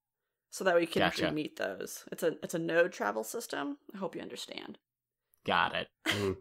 so 0.56 0.64
that 0.64 0.74
way 0.74 0.80
you 0.80 0.86
can 0.86 1.02
actually 1.02 1.24
Gotcha. 1.24 1.34
meet 1.34 1.56
those. 1.56 2.04
It's 2.10 2.22
a 2.22 2.36
it's 2.42 2.54
a 2.54 2.58
node 2.58 2.90
travel 2.90 3.24
system. 3.24 3.76
I 3.94 3.98
hope 3.98 4.16
you 4.16 4.22
understand. 4.22 4.78
Got 5.44 5.74
it. 5.74 5.88
Mm. 6.06 6.36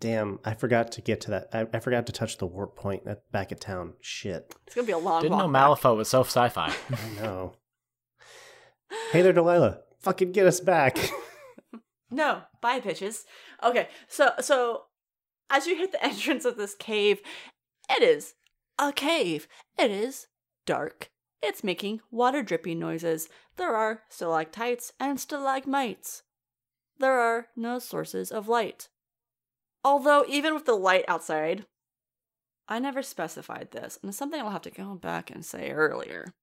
Damn, 0.00 0.40
I 0.46 0.54
forgot 0.54 0.92
to 0.92 1.02
get 1.02 1.20
to 1.22 1.30
that. 1.32 1.48
I, 1.52 1.66
I 1.74 1.78
forgot 1.78 2.06
to 2.06 2.12
touch 2.12 2.38
the 2.38 2.46
warp 2.46 2.74
point 2.74 3.02
at, 3.06 3.30
back 3.32 3.52
at 3.52 3.60
town. 3.60 3.92
Shit. 4.00 4.54
It's 4.66 4.74
gonna 4.74 4.86
be 4.86 4.92
a 4.92 4.98
long. 4.98 5.20
Didn't 5.22 5.36
know 5.36 5.46
walk 5.46 5.52
back. 5.52 5.62
Malifaux 5.82 5.96
was 5.96 6.08
so 6.08 6.22
sci-fi. 6.22 6.74
I 6.90 7.20
know. 7.22 7.52
hey 9.12 9.20
there, 9.20 9.34
Delilah. 9.34 9.80
Fucking 10.00 10.32
get 10.32 10.46
us 10.46 10.60
back. 10.60 10.98
No, 12.12 12.42
bye, 12.60 12.80
bitches. 12.80 13.22
Okay, 13.62 13.86
so 14.08 14.32
so 14.40 14.86
as 15.48 15.68
you 15.68 15.76
hit 15.76 15.92
the 15.92 16.04
entrance 16.04 16.44
of 16.44 16.56
this 16.56 16.74
cave, 16.74 17.20
it 17.88 18.02
is 18.02 18.34
a 18.80 18.92
cave. 18.92 19.46
It 19.78 19.92
is 19.92 20.26
dark. 20.66 21.10
It's 21.42 21.64
making 21.64 22.00
water 22.10 22.42
dripping 22.42 22.78
noises. 22.78 23.28
There 23.56 23.74
are 23.74 24.02
stalactites 24.08 24.92
and 25.00 25.18
stalagmites. 25.18 26.22
There 26.98 27.18
are 27.18 27.48
no 27.56 27.78
sources 27.78 28.30
of 28.30 28.48
light. 28.48 28.88
Although, 29.82 30.24
even 30.28 30.54
with 30.54 30.66
the 30.66 30.74
light 30.74 31.04
outside, 31.08 31.64
I 32.68 32.78
never 32.78 33.02
specified 33.02 33.70
this, 33.70 33.98
and 34.02 34.10
it's 34.10 34.18
something 34.18 34.40
I'll 34.40 34.50
have 34.50 34.62
to 34.62 34.70
go 34.70 34.94
back 34.94 35.30
and 35.30 35.44
say 35.44 35.70
earlier. 35.70 36.34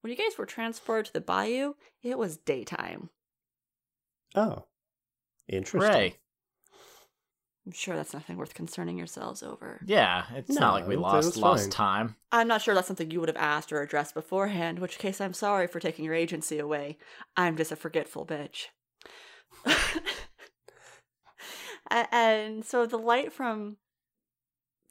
When 0.00 0.10
you 0.10 0.16
guys 0.16 0.38
were 0.38 0.46
transported 0.46 1.06
to 1.06 1.12
the 1.12 1.20
bayou, 1.20 1.74
it 2.02 2.16
was 2.16 2.36
daytime. 2.36 3.10
oh. 4.34 4.64
Interesting. 5.48 5.90
Hooray. 5.90 6.14
I'm 7.70 7.74
sure 7.74 7.94
that's 7.94 8.12
nothing 8.12 8.36
worth 8.36 8.52
concerning 8.52 8.98
yourselves 8.98 9.44
over. 9.44 9.80
Yeah, 9.86 10.24
it's 10.34 10.50
not 10.50 10.74
like 10.74 10.88
we 10.88 10.96
lost 10.96 11.36
lost 11.36 11.64
fine. 11.66 11.70
time. 11.70 12.16
I'm 12.32 12.48
not 12.48 12.62
sure 12.62 12.74
that's 12.74 12.88
something 12.88 13.12
you 13.12 13.20
would 13.20 13.28
have 13.28 13.36
asked 13.36 13.72
or 13.72 13.80
addressed 13.80 14.14
beforehand, 14.14 14.80
which 14.80 14.98
case 14.98 15.20
I'm 15.20 15.34
sorry 15.34 15.68
for 15.68 15.78
taking 15.78 16.04
your 16.04 16.14
agency 16.14 16.58
away. 16.58 16.98
I'm 17.36 17.56
just 17.56 17.70
a 17.70 17.76
forgetful 17.76 18.26
bitch. 18.26 18.66
And 21.90 22.64
so 22.64 22.86
the 22.86 22.98
light 22.98 23.32
from 23.32 23.76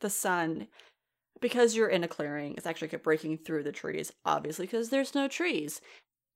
the 0.02 0.10
sun, 0.10 0.68
because 1.40 1.76
you're 1.76 1.88
in 1.88 2.04
a 2.04 2.10
clearing, 2.10 2.56
it's 2.58 2.68
actually 2.68 2.90
breaking 2.90 3.38
through 3.38 3.64
the 3.64 3.72
trees, 3.72 4.12
obviously, 4.26 4.66
because 4.66 4.90
there's 4.90 5.16
no 5.16 5.28
trees. 5.30 5.80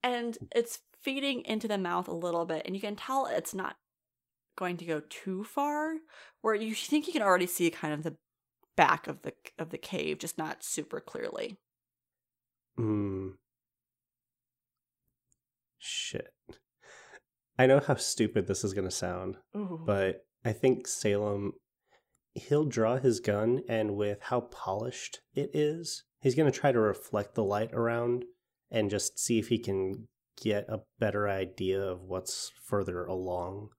And 0.02 0.38
it's 0.56 0.80
feeding 1.02 1.44
into 1.46 1.68
the 1.68 1.78
mouth 1.78 2.08
a 2.08 2.14
little 2.14 2.46
bit, 2.46 2.64
and 2.66 2.76
you 2.76 2.82
can 2.82 2.96
tell 2.96 3.26
it's 3.26 3.54
not 3.54 3.76
going 4.56 4.78
to 4.78 4.86
go 4.86 5.02
too 5.10 5.44
far, 5.44 5.96
where 6.42 6.56
you 6.56 6.76
think 6.76 7.08
you 7.08 7.14
can 7.14 7.22
already 7.22 7.48
see 7.48 7.70
kind 7.70 7.94
of 7.94 8.04
the 8.04 8.16
back 8.76 9.08
of 9.08 9.22
the 9.22 9.34
of 9.58 9.70
the 9.70 9.78
cave, 9.78 10.20
just 10.20 10.38
not 10.38 10.64
super 10.64 11.00
clearly. 11.00 11.58
Hmm. 12.76 13.30
Shit. 15.78 16.34
I 17.58 17.68
know 17.68 17.80
how 17.80 17.96
stupid 17.96 18.48
this 18.48 18.64
is 18.64 18.74
going 18.74 18.88
to 18.88 18.92
sound, 18.92 19.38
Ooh. 19.56 19.84
but 19.86 20.26
I 20.44 20.54
think 20.54 20.88
Salem, 20.88 21.54
he'll 22.34 22.66
draw 22.66 22.98
his 22.98 23.20
gun, 23.20 23.62
and 23.68 23.96
with 23.96 24.20
how 24.24 24.42
polished 24.42 25.20
it 25.36 25.52
is, 25.54 26.04
he's 26.22 26.36
going 26.36 26.52
to 26.52 26.58
try 26.58 26.72
to 26.72 26.80
reflect 26.80 27.36
the 27.36 27.44
light 27.44 27.72
around 27.74 28.26
and 28.72 28.90
just 28.90 29.20
see 29.20 29.38
if 29.38 29.50
he 29.50 29.60
can 29.60 30.08
get 30.42 30.66
a 30.68 30.82
better 31.00 31.30
idea 31.30 31.80
of 31.80 32.02
what's 32.02 32.52
further 32.66 33.06
along. 33.06 33.70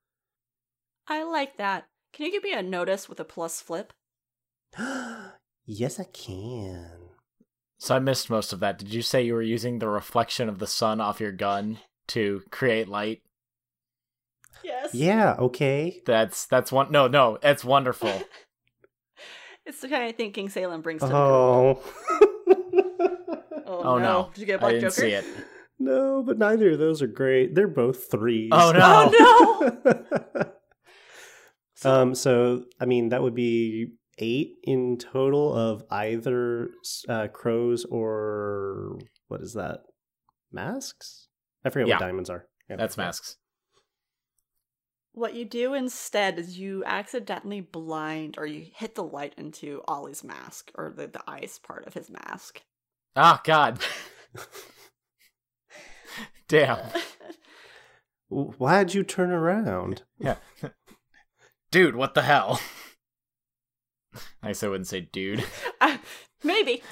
I 1.09 1.22
like 1.24 1.56
that. 1.59 1.86
Can 2.12 2.26
you 2.26 2.32
give 2.32 2.44
me 2.44 2.52
a 2.52 2.62
notice 2.62 3.09
with 3.09 3.20
a 3.20 3.24
plus 3.24 3.60
flip? 3.60 3.93
yes, 5.66 6.01
I 6.01 6.05
can. 6.05 6.90
So 7.78 7.94
I 7.97 7.98
missed 7.98 8.31
most 8.31 8.52
of 8.52 8.60
that. 8.60 8.78
Did 8.78 8.94
you 8.94 9.02
say 9.02 9.22
you 9.22 9.35
were 9.35 9.43
using 9.43 9.78
the 9.78 9.89
reflection 9.89 10.48
of 10.48 10.59
the 10.59 10.66
sun 10.66 11.01
off 11.01 11.20
your 11.20 11.32
gun 11.32 11.78
to 12.09 12.43
create 12.51 12.89
light? 12.89 13.22
Yes. 14.62 14.94
Yeah, 14.94 15.35
okay. 15.39 16.01
That's 16.06 16.47
that's 16.47 16.72
one. 16.72 16.90
No, 16.90 17.09
no, 17.09 17.39
it's 17.43 17.64
wonderful. 17.64 18.22
It's 19.66 19.81
the 19.81 19.89
kind 19.89 20.10
of 20.10 20.16
thinking 20.16 20.51
Salem 20.51 20.82
brings 20.82 21.01
to 21.01 21.06
the 21.09 21.16
oh. 21.16 21.81
group. 21.82 22.31
Oh. 23.66 23.78
Oh, 23.78 23.82
Oh 23.82 23.98
no, 23.98 24.31
Did 24.35 24.40
you 24.43 24.47
get 24.47 24.52
a 24.55 24.56
I 24.56 24.60
Black 24.60 24.72
didn't 24.72 24.82
Joker? 24.82 25.01
see 25.01 25.12
it. 25.12 25.24
no, 25.78 26.22
but 26.22 26.36
neither 26.36 26.72
of 26.72 26.78
those 26.78 27.01
are 27.01 27.06
great. 27.06 27.55
They're 27.55 27.66
both 27.66 28.10
threes. 28.10 28.51
Oh 28.52 28.72
no! 28.72 29.10
Oh 29.10 29.81
no! 29.85 30.44
um. 31.83 32.15
So 32.15 32.65
I 32.81 32.85
mean, 32.87 33.09
that 33.11 33.23
would 33.23 33.35
be 33.35 33.89
eight 34.19 34.57
in 34.63 34.97
total 34.99 35.53
of 35.55 35.83
either 35.91 36.71
uh, 37.09 37.29
crows 37.29 37.85
or 37.85 38.99
what 39.29 39.41
is 39.41 39.55
that? 39.55 39.81
masks? 40.53 41.27
I 41.65 41.71
forget 41.71 41.89
Yeah. 41.89 41.95
what 41.97 42.01
diamonds 42.01 42.31
are. 42.31 42.47
Yeah, 42.71 42.77
That's 42.77 42.97
masks. 42.97 43.37
What 45.13 45.35
you 45.35 45.45
do 45.45 45.75
instead 45.75 46.39
is 46.39 46.59
you 46.59 46.85
accidentally 46.87 47.61
blind 47.61 48.37
or 48.39 48.47
you 48.47 48.67
hit 48.75 48.95
the 48.95 49.03
light 49.03 49.35
into 49.37 49.83
Ollie's 49.89 50.23
mask 50.23 50.71
or 50.77 50.93
the, 50.97 51.09
the 51.09 51.23
eyes 51.29 51.59
part 51.61 51.87
of 51.89 51.95
his 51.95 52.09
mask. 52.11 52.63
Ah, 53.17 53.41
God. 53.45 53.81
Damn. 56.49 56.79
Why'd 58.29 58.95
you 58.95 59.03
turn 59.05 59.31
around? 59.31 60.03
Yeah. 60.19 60.37
Dude, 61.75 61.97
what 61.97 62.15
the 62.15 62.23
hell? 62.23 62.61
I 64.41 64.47
guess 64.47 64.63
I 64.63 64.69
wouldn't 64.69 64.87
say 64.87 65.01
dude. 65.01 65.45
Uh, 65.81 65.99
maybe. 66.45 66.85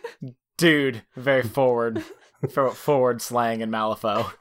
Dude, 0.56 1.02
very 1.14 1.42
forward. 1.58 2.02
for- 2.50 2.70
forward 2.70 3.20
slang 3.20 3.60
in 3.60 3.70
Malifaux. 3.70 4.32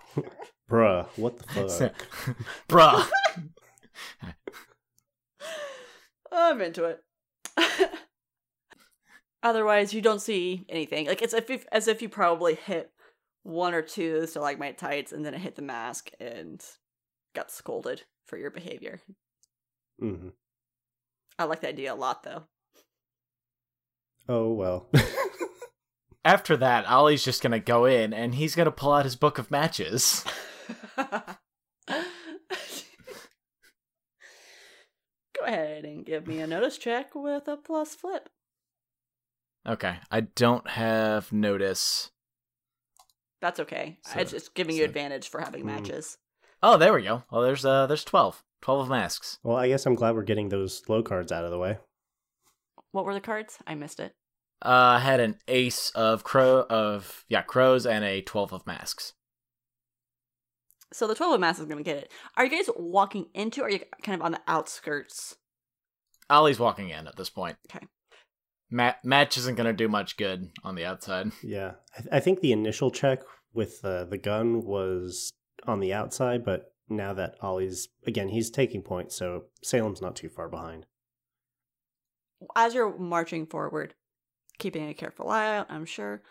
Bruh, 0.72 1.06
what 1.18 1.38
the 1.40 1.68
fuck? 1.68 2.36
Bruh. 2.70 3.10
I'm 6.32 6.62
into 6.62 6.86
it. 6.86 7.04
Otherwise, 9.44 9.94
you 9.94 10.00
don't 10.02 10.22
see 10.22 10.66
anything. 10.70 11.08
Like 11.08 11.22
it's 11.22 11.34
if, 11.34 11.50
if 11.50 11.66
as 11.74 11.90
if 11.90 12.02
you 12.02 12.08
probably 12.08 12.56
hit 12.56 12.90
one 13.44 13.74
or 13.74 13.82
two 13.82 14.26
stalagmite 14.28 14.80
so 14.80 14.88
tights, 14.88 15.12
and 15.12 15.26
then 15.26 15.34
it 15.34 15.42
hit 15.42 15.58
the 15.58 15.62
mask 15.62 16.12
and 16.22 16.64
got 17.36 17.52
scolded 17.52 18.04
for 18.26 18.38
your 18.38 18.50
behavior. 18.50 19.02
Hmm 20.00 20.30
I 21.38 21.44
like 21.46 21.62
the 21.62 21.70
idea 21.70 21.94
a 21.94 21.96
lot, 21.96 22.24
though. 22.24 22.44
Oh 24.28 24.52
well. 24.54 24.90
After 26.26 26.58
that, 26.58 26.86
Ollie's 26.90 27.24
just 27.24 27.42
gonna 27.42 27.60
go 27.60 27.86
in 27.86 28.14
and 28.14 28.36
he's 28.36 28.56
gonna 28.56 28.72
pull 28.72 28.92
out 28.94 29.06
his 29.06 29.16
book 29.16 29.38
of 29.38 29.50
matches. 29.52 30.24
Go 35.38 35.46
ahead 35.46 35.86
and 35.86 36.06
give 36.06 36.28
me 36.28 36.40
a 36.40 36.48
notice 36.48 36.78
check 36.78 37.16
with 37.16 37.48
a 37.48 37.56
plus 37.58 37.96
flip. 37.96 38.30
Okay, 39.68 39.98
I 40.12 40.22
don't 40.22 40.68
have 40.70 41.32
notice. 41.32 42.12
That's 43.42 43.60
okay. 43.62 44.00
So- 44.06 44.20
it's 44.20 44.32
just 44.32 44.54
giving 44.56 44.76
you 44.76 44.84
advantage 44.84 45.30
for 45.30 45.40
having 45.40 45.62
Hmm. 45.62 45.68
matches. 45.68 46.18
Oh, 46.62 46.78
there 46.78 46.94
we 46.94 47.04
go. 47.04 47.24
Well, 47.32 47.42
there's 47.42 47.64
uh, 47.66 47.88
there's 47.88 48.04
twelve. 48.04 48.44
Twelve 48.62 48.82
of 48.82 48.90
masks. 48.90 49.40
well, 49.44 49.58
I 49.58 49.68
guess 49.70 49.86
I'm 49.86 49.96
glad 49.96 50.16
we're 50.16 50.24
getting 50.24 50.50
those 50.50 50.82
low 50.90 51.02
cards 51.02 51.32
out 51.32 51.46
of 51.46 51.52
the 51.52 51.58
way. 51.60 51.78
What 52.92 53.06
were 53.06 53.14
the 53.14 53.22
cards? 53.22 53.58
I 53.66 53.76
missed 53.76 54.00
it. 54.00 54.14
Uh, 54.64 54.98
I 54.98 55.00
had 55.00 55.20
an 55.22 55.38
ace 55.48 55.90
of 55.92 56.24
crow 56.24 56.66
of 56.70 57.24
yeah 57.30 57.42
crows 57.42 57.86
and 57.86 58.04
a 58.04 58.22
twelve 58.22 58.52
of 58.54 58.66
masks. 58.68 59.14
So 60.92 61.06
the 61.06 61.14
12 61.14 61.36
of 61.36 61.40
masks 61.40 61.60
is 61.60 61.68
going 61.68 61.78
to 61.78 61.84
get 61.84 61.98
it. 61.98 62.12
Are 62.36 62.46
you 62.46 62.50
guys 62.50 62.68
walking 62.76 63.28
into, 63.36 63.62
or 63.62 63.66
are 63.66 63.70
you 63.70 63.80
kind 64.02 64.20
of 64.20 64.26
on 64.26 64.32
the 64.32 64.42
outskirts? 64.48 65.36
Ollie's 66.32 66.58
walking 66.58 66.90
in 66.90 67.06
at 67.06 67.16
this 67.16 67.30
point. 67.30 67.58
Okay. 67.70 67.86
Ma- 68.72 68.96
match 69.04 69.38
isn't 69.38 69.56
gonna 69.56 69.72
do 69.74 69.88
much 69.88 70.18
good 70.18 70.50
on 70.64 70.74
the 70.76 70.86
outside. 70.86 71.32
Yeah, 71.44 71.74
I, 71.96 72.02
th- 72.02 72.10
I 72.14 72.20
think 72.20 72.40
the 72.40 72.52
initial 72.52 72.90
check 72.92 73.22
with 73.54 73.80
uh, 73.84 74.06
the 74.06 74.18
gun 74.18 74.64
was 74.64 75.32
on 75.68 75.80
the 75.80 75.94
outside, 75.94 76.44
but 76.44 76.72
now 76.90 77.14
that 77.14 77.36
Ollie's 77.42 77.90
again, 78.06 78.30
he's 78.30 78.50
taking 78.50 78.82
points, 78.82 79.16
so 79.16 79.46
Salem's 79.64 80.02
not 80.02 80.16
too 80.16 80.30
far 80.30 80.50
behind. 80.50 80.86
As 82.56 82.74
you're 82.74 82.98
marching 82.98 83.46
forward, 83.46 83.96
keeping 84.58 84.88
a 84.88 84.94
careful 84.94 85.30
eye 85.30 85.58
out, 85.58 85.68
I'm 85.70 85.86
sure, 85.86 86.22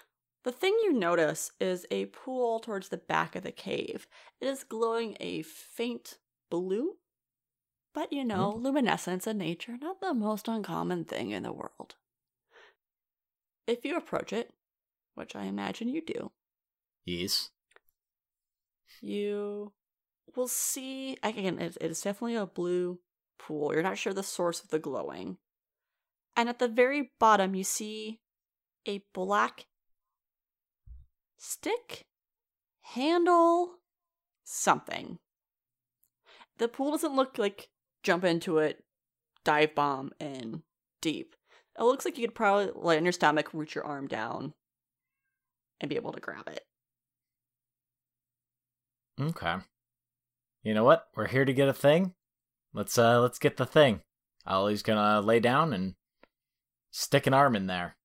the 0.45 0.53
thing 0.53 0.77
you 0.83 0.93
notice 0.93 1.53
is 1.61 1.87
a 1.91 2.07
pool 2.07 2.61
towards 2.61 2.89
the 2.89 2.97
back 2.97 3.37
of 3.37 3.43
the 3.43 3.53
cave. 3.53 4.07
It 4.41 4.47
is 4.47 4.65
glowing 4.65 5.17
a 5.21 5.43
faint 5.43 6.19
blue, 6.51 6.95
but 7.93 8.13
you 8.13 8.25
know, 8.25 8.55
mm. 8.57 8.63
luminescence 8.63 9.27
in 9.27 9.39
nature, 9.39 9.77
not 9.81 10.01
the 10.01 10.15
most 10.15 10.49
uncommon 10.49 11.05
thing 11.05 11.31
in 11.31 11.43
the 11.43 11.53
world. 11.53 11.97
If 13.67 13.85
you 13.85 13.97
approach 13.97 14.33
it, 14.33 14.55
which 15.15 15.37
I 15.37 15.45
imagine 15.45 15.89
you 15.89 16.01
do, 16.01 16.31
Yes. 17.05 17.51
you 19.03 19.73
will 20.39 20.49
see 20.49 21.19
again 21.23 21.59
it, 21.59 21.77
is 21.81 22.01
definitely 22.01 22.37
a 22.37 22.47
blue 22.47 23.01
pool. 23.39 23.75
You're 23.75 23.83
not 23.83 23.99
sure 23.99 24.15
the 24.15 24.23
source 24.23 24.63
of 24.63 24.71
the 24.71 24.79
glowing. 24.79 25.37
And 26.37 26.49
at 26.49 26.61
the 26.61 26.69
very 26.69 27.11
bottom 27.19 27.55
you 27.55 27.65
see 27.65 28.21
a 28.87 29.03
black 29.13 29.67
stick 31.37 32.07
handle 32.95 33.75
something. 34.45 35.19
The 36.59 36.69
pool 36.69 36.93
doesn't 36.93 37.17
look 37.17 37.37
like 37.37 37.69
jump 38.03 38.25
into 38.25 38.59
it 38.59 38.85
dive 39.45 39.75
bomb 39.75 40.13
in 40.21 40.63
deep. 41.01 41.35
It 41.79 41.83
looks 41.83 42.05
like 42.05 42.19
you 42.19 42.27
could 42.27 42.35
probably 42.35 42.71
lay 42.75 42.97
on 42.97 43.05
your 43.05 43.13
stomach 43.13 43.53
root 43.53 43.75
your 43.75 43.85
arm 43.85 44.07
down 44.07 44.55
and 45.81 45.89
be 45.89 45.97
able 45.97 46.13
to 46.13 46.21
grab 46.21 46.49
it. 46.49 46.65
Okay. 49.21 49.57
You 50.63 50.75
know 50.75 50.85
what? 50.85 51.07
We're 51.15 51.29
here 51.29 51.45
to 51.45 51.53
get 51.53 51.69
a 51.69 51.73
thing. 51.73 52.15
Let's 52.75 52.99
uh 52.99 53.21
let's 53.21 53.39
get 53.39 53.57
the 53.57 53.67
thing. 53.67 54.01
Ollie's 54.47 54.83
gonna 54.83 55.21
lay 55.21 55.41
down 55.41 55.73
and 55.73 55.95
stick 56.91 57.27
an 57.27 57.35
arm 57.35 57.55
in 57.55 57.67
there. 57.67 57.97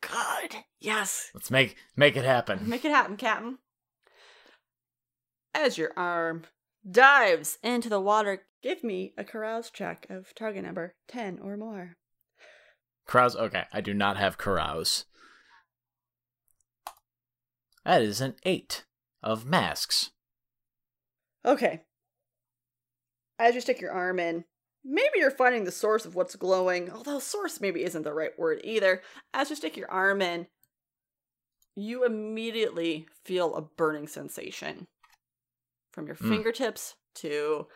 good 0.00 0.56
yes 0.80 1.30
Let's 1.34 1.50
make 1.50 1.76
make 1.96 2.16
it 2.16 2.24
happen. 2.24 2.68
Make 2.68 2.84
it 2.84 2.92
happen, 2.92 3.16
Captain. 3.16 3.58
As 5.54 5.78
your 5.78 5.92
arm 5.96 6.44
dives 6.88 7.58
into 7.62 7.88
the 7.88 8.00
water, 8.00 8.42
give 8.62 8.84
me 8.84 9.12
a 9.16 9.24
carouse 9.24 9.70
check 9.70 10.06
of 10.08 10.34
target 10.34 10.64
number 10.64 10.94
10 11.08 11.40
or 11.42 11.56
more. 11.56 11.96
Carouse 13.06 13.36
okay, 13.36 13.64
I 13.72 13.80
do 13.80 13.94
not 13.94 14.16
have 14.16 14.38
carouse. 14.38 15.04
That 17.84 18.02
is 18.02 18.20
an 18.20 18.34
eight 18.44 18.84
of 19.22 19.46
masks. 19.46 20.10
Okay. 21.44 21.82
As 23.38 23.54
you 23.54 23.60
stick 23.60 23.80
your 23.80 23.92
arm 23.92 24.18
in, 24.18 24.44
maybe 24.84 25.18
you're 25.18 25.30
finding 25.30 25.64
the 25.64 25.70
source 25.72 26.04
of 26.04 26.14
what's 26.14 26.36
glowing, 26.36 26.90
although 26.90 27.18
source 27.18 27.60
maybe 27.60 27.84
isn't 27.84 28.02
the 28.02 28.12
right 28.12 28.36
word 28.38 28.60
either. 28.64 29.02
As 29.32 29.50
you 29.50 29.56
stick 29.56 29.76
your 29.76 29.90
arm 29.90 30.20
in, 30.20 30.48
you 31.76 32.04
immediately 32.04 33.06
feel 33.24 33.54
a 33.54 33.62
burning 33.62 34.08
sensation 34.08 34.88
from 35.92 36.06
your 36.06 36.16
Mm. 36.16 36.28
fingertips 36.30 36.96
to 37.14 37.68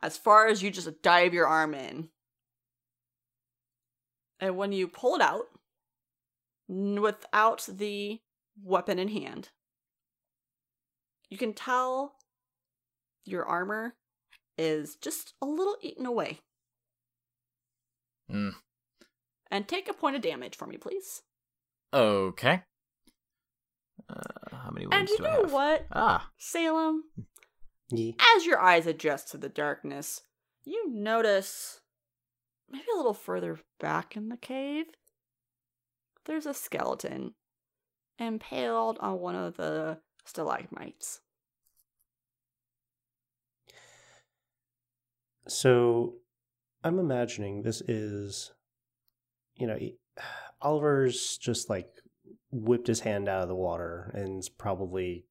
as 0.00 0.16
far 0.16 0.46
as 0.46 0.62
you 0.62 0.70
just 0.70 1.02
dive 1.02 1.34
your 1.34 1.46
arm 1.46 1.74
in. 1.74 2.10
And 4.38 4.56
when 4.56 4.70
you 4.70 4.86
pull 4.86 5.16
it 5.16 5.20
out, 5.20 5.46
without 6.68 7.66
the 7.68 8.20
weapon 8.62 8.98
in 8.98 9.08
hand, 9.08 9.50
you 11.30 11.38
can 11.38 11.54
tell 11.54 12.17
your 13.28 13.44
armor 13.44 13.94
is 14.56 14.96
just 14.96 15.34
a 15.40 15.46
little 15.46 15.76
eaten 15.82 16.06
away. 16.06 16.40
Mm. 18.30 18.52
And 19.50 19.66
take 19.68 19.88
a 19.88 19.94
point 19.94 20.16
of 20.16 20.22
damage 20.22 20.56
for 20.56 20.66
me, 20.66 20.76
please. 20.76 21.22
Okay. 21.92 22.62
Uh, 24.08 24.56
how 24.56 24.70
many 24.70 24.84
and 24.84 24.92
wounds 24.94 25.10
you 25.12 25.18
do 25.18 25.26
I 25.26 25.30
know 25.34 25.42
have? 25.42 25.52
what, 25.52 25.86
Ah, 25.92 26.30
Salem? 26.38 27.04
Ye- 27.90 28.16
As 28.36 28.44
your 28.46 28.60
eyes 28.60 28.86
adjust 28.86 29.30
to 29.30 29.38
the 29.38 29.48
darkness, 29.48 30.20
you 30.64 30.90
notice 30.90 31.80
maybe 32.70 32.84
a 32.92 32.96
little 32.96 33.14
further 33.14 33.60
back 33.80 34.16
in 34.16 34.28
the 34.28 34.36
cave, 34.36 34.86
there's 36.26 36.46
a 36.46 36.52
skeleton 36.54 37.34
impaled 38.18 38.98
on 39.00 39.18
one 39.20 39.34
of 39.36 39.56
the 39.56 39.98
stalagmites. 40.26 41.20
So, 45.48 46.14
I'm 46.84 46.98
imagining 46.98 47.62
this 47.62 47.80
is, 47.82 48.52
you 49.56 49.66
know, 49.66 49.78
Oliver's 50.60 51.38
just 51.38 51.70
like 51.70 51.88
whipped 52.50 52.86
his 52.86 53.00
hand 53.00 53.28
out 53.28 53.42
of 53.42 53.48
the 53.48 53.54
water 53.54 54.12
and's 54.14 54.48
probably 54.48 55.24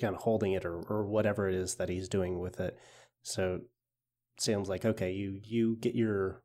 kind 0.00 0.14
of 0.14 0.22
holding 0.22 0.52
it 0.52 0.64
or, 0.64 0.80
or 0.88 1.04
whatever 1.04 1.48
it 1.48 1.54
is 1.54 1.76
that 1.76 1.88
he's 1.88 2.08
doing 2.08 2.38
with 2.38 2.60
it. 2.60 2.78
So, 3.22 3.60
Sam's 4.38 4.68
like, 4.68 4.84
okay, 4.84 5.12
you 5.12 5.40
you 5.42 5.76
get 5.80 5.94
your 5.94 6.42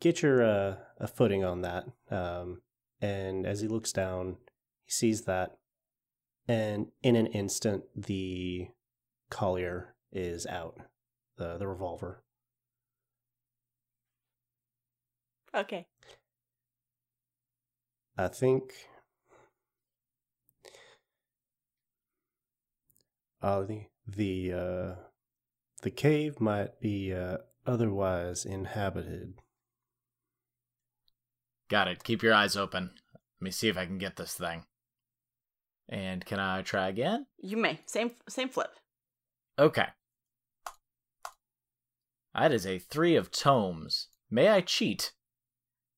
get 0.00 0.22
your 0.22 0.42
uh, 0.42 0.76
a 0.98 1.06
footing 1.06 1.44
on 1.44 1.62
that. 1.62 1.84
Um, 2.10 2.62
and 3.00 3.46
as 3.46 3.60
he 3.60 3.68
looks 3.68 3.92
down, 3.92 4.36
he 4.84 4.92
sees 4.92 5.22
that, 5.22 5.58
and 6.48 6.86
in 7.02 7.16
an 7.16 7.26
instant, 7.26 7.84
the 7.94 8.68
collier 9.28 9.94
is 10.12 10.46
out 10.46 10.80
the 11.36 11.56
the 11.58 11.66
revolver. 11.66 12.22
Okay. 15.54 15.86
I 18.18 18.28
think 18.28 18.72
Ollie, 23.42 23.90
the 24.06 24.52
uh, 24.52 24.94
the 25.82 25.90
cave 25.90 26.40
might 26.40 26.80
be 26.80 27.12
uh, 27.12 27.38
otherwise 27.66 28.44
inhabited. 28.44 29.42
Got 31.68 31.88
it. 31.88 32.04
Keep 32.04 32.22
your 32.22 32.34
eyes 32.34 32.56
open. 32.56 32.90
Let 33.14 33.44
me 33.44 33.50
see 33.50 33.68
if 33.68 33.76
I 33.76 33.86
can 33.86 33.98
get 33.98 34.16
this 34.16 34.34
thing. 34.34 34.64
And 35.88 36.24
can 36.24 36.40
I 36.40 36.62
try 36.62 36.88
again? 36.88 37.26
You 37.38 37.56
may. 37.56 37.80
Same 37.86 38.12
same 38.28 38.48
flip. 38.48 38.70
Okay. 39.58 39.86
That 42.36 42.52
is 42.52 42.66
a 42.66 42.78
three 42.78 43.16
of 43.16 43.30
tomes. 43.30 44.08
May 44.30 44.48
I 44.48 44.60
cheat? 44.60 45.12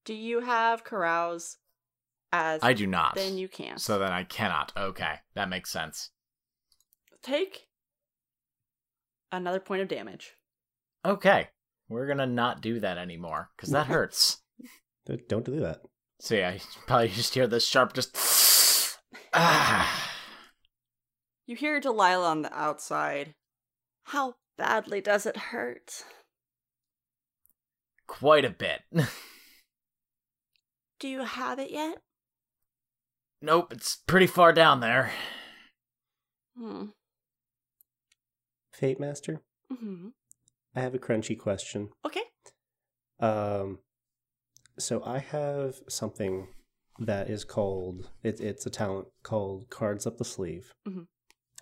Do 0.04 0.14
you 0.14 0.40
have 0.40 0.84
carouse 0.84 1.58
as 2.32 2.60
I 2.62 2.72
do 2.72 2.86
not. 2.86 3.14
then 3.14 3.38
you 3.38 3.48
can't. 3.48 3.80
So 3.80 3.98
then 3.98 4.12
I 4.12 4.24
cannot. 4.24 4.72
Okay, 4.76 5.16
that 5.34 5.48
makes 5.48 5.70
sense. 5.70 6.10
take 7.22 7.68
another 9.32 9.60
point 9.60 9.82
of 9.82 9.88
damage. 9.88 10.34
Okay, 11.04 11.48
we're 11.88 12.06
gonna 12.06 12.26
not 12.26 12.60
do 12.60 12.80
that 12.80 12.98
anymore 12.98 13.50
because 13.56 13.70
that 13.70 13.86
hurts. 13.88 14.42
Don't 15.28 15.44
do 15.44 15.60
that. 15.60 15.80
So 16.20 16.34
yeah, 16.34 16.54
you 16.54 16.60
probably 16.86 17.08
just 17.08 17.34
hear 17.34 17.46
this 17.46 17.66
sharp 17.66 17.94
just. 17.94 18.16
ah. 19.34 20.14
You 21.46 21.56
hear 21.56 21.80
Delilah 21.80 22.28
on 22.28 22.42
the 22.42 22.54
outside. 22.56 23.34
How 24.04 24.34
badly 24.58 25.00
does 25.00 25.24
it 25.24 25.36
hurt? 25.36 26.04
Quite 28.08 28.44
a 28.44 28.50
bit. 28.50 28.80
Do 30.98 31.06
you 31.08 31.22
have 31.22 31.60
it 31.60 31.70
yet? 31.70 31.98
nope, 33.40 33.72
it's 33.72 33.94
pretty 33.94 34.26
far 34.26 34.52
down 34.52 34.80
there. 34.80 35.12
Hmm. 36.58 36.86
Fate 38.72 38.98
Master, 38.98 39.42
hmm 39.72 40.08
I 40.74 40.80
have 40.80 40.94
a 40.94 40.98
crunchy 40.98 41.38
question. 41.38 41.90
Okay. 42.04 42.22
Um, 43.20 43.78
so 44.78 45.02
I 45.04 45.18
have 45.18 45.76
something 45.88 46.48
that 47.00 47.30
is 47.30 47.44
called 47.44 48.10
it, 48.24 48.40
it's 48.40 48.66
a 48.66 48.70
talent 48.70 49.06
called 49.22 49.70
Cards 49.70 50.04
Up 50.06 50.18
the 50.18 50.24
Sleeve, 50.24 50.72
Mhm. 50.86 51.06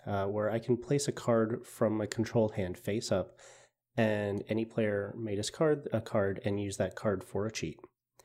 uh, 0.07 0.27
where 0.27 0.51
I 0.51 0.59
can 0.59 0.77
place 0.79 1.09
a 1.09 1.13
card 1.13 1.67
from 1.67 1.97
my 1.99 2.07
controlled 2.07 2.55
hand 2.55 2.79
face 2.79 3.13
up, 3.13 3.39
and 3.97 4.43
any 4.49 4.65
player 4.65 5.15
may 5.17 5.35
discard 5.35 5.89
a 5.93 6.01
card 6.01 6.41
and 6.45 6.61
use 6.61 6.77
that 6.77 6.95
card 6.95 7.25
for 7.25 7.47
a 7.47 7.53
cheat. 7.53 7.79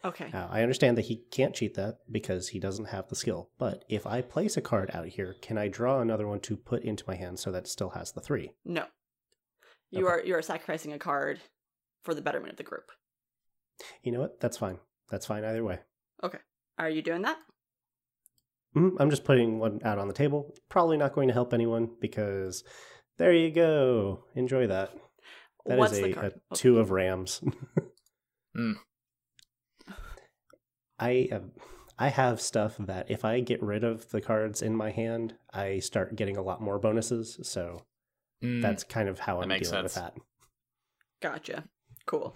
Okay. 0.04 0.30
Now, 0.34 0.50
I 0.52 0.64
understand 0.64 0.98
that 0.98 1.06
he 1.06 1.24
can't 1.32 1.54
cheat 1.54 1.76
that 1.76 1.98
because 2.12 2.50
he 2.50 2.60
doesn't 2.60 2.86
have 2.90 3.08
the 3.08 3.16
skill, 3.16 3.52
but 3.60 3.86
if 3.88 4.08
I 4.08 4.22
place 4.22 4.58
a 4.58 4.62
card 4.62 4.90
out 4.94 5.08
here, 5.08 5.36
can 5.42 5.58
I 5.60 5.68
draw 5.68 6.02
another 6.02 6.28
one 6.28 6.40
to 6.42 6.58
put 6.58 6.84
into 6.84 7.04
my 7.08 7.16
hand 7.16 7.38
so 7.40 7.52
that 7.52 7.68
still 7.68 7.92
has 7.92 8.12
the 8.12 8.22
three? 8.22 8.52
No. 8.66 8.86
You 9.92 10.08
Okay. 10.08 10.22
are 10.22 10.26
you 10.26 10.36
are 10.36 10.42
sacrificing 10.42 10.94
a 10.94 10.98
card 11.00 11.40
for 12.04 12.16
the 12.16 12.22
betterment 12.22 12.52
of 12.54 12.58
the 12.58 12.64
group. 12.64 12.90
You 14.02 14.12
know 14.12 14.22
what? 14.22 14.40
That's 14.40 14.58
fine. 14.58 14.80
That's 15.12 15.26
fine 15.28 15.44
either 15.46 15.64
way. 15.64 15.80
Okay. 16.24 16.40
Are 16.80 16.90
you 16.90 17.02
doing 17.04 17.22
that? 17.24 17.38
Mhm, 18.76 18.96
I'm 19.00 19.10
just 19.10 19.24
putting 19.26 19.60
one 19.60 19.82
out 19.84 20.00
on 20.00 20.08
the 20.08 20.14
table. 20.14 20.56
Probably 20.70 20.98
not 20.98 21.14
going 21.14 21.28
to 21.28 21.34
help 21.34 21.54
anyone 21.54 21.90
because 22.00 22.64
there 23.18 23.34
you 23.34 23.52
go. 23.52 24.24
Enjoy 24.34 24.66
that. 24.68 24.94
That 25.66 25.74
is 25.76 25.80
What's 25.80 25.94
a, 25.94 26.02
the 26.04 26.12
a 26.12 26.14
card? 26.14 26.26
Okay. 26.34 26.42
two 26.54 26.80
of 26.80 26.92
rams. 26.92 27.42
Mm. 28.58 28.76
I 31.00 31.30
uh, 31.32 31.40
I 31.98 32.10
have 32.10 32.42
stuff 32.42 32.76
that 32.80 33.10
if 33.10 33.24
I 33.24 33.40
get 33.40 33.64
rid 33.64 33.84
of 33.86 34.10
the 34.12 34.20
cards 34.20 34.62
in 34.62 34.76
my 34.76 34.92
hand, 34.92 35.36
I 35.54 35.80
start 35.80 36.18
getting 36.18 36.36
a 36.36 36.42
lot 36.42 36.62
more 36.62 36.78
bonuses. 36.80 37.40
So 37.44 37.86
Mm, 38.44 38.62
that's 38.62 38.84
kind 38.84 39.08
of 39.08 39.20
how 39.20 39.38
that 39.38 39.44
I'm 39.44 39.48
makes 39.50 39.70
dealing 39.70 39.84
with 39.84 39.94
that. 39.94 40.16
Gotcha. 41.22 41.64
Cool. 42.08 42.36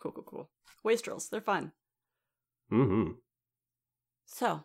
Cool, 0.00 0.12
cool, 0.12 0.24
cool. 0.24 0.50
Wastrels, 0.84 1.30
they're 1.30 1.40
fun. 1.40 1.72
hmm 2.68 3.12
So, 4.26 4.64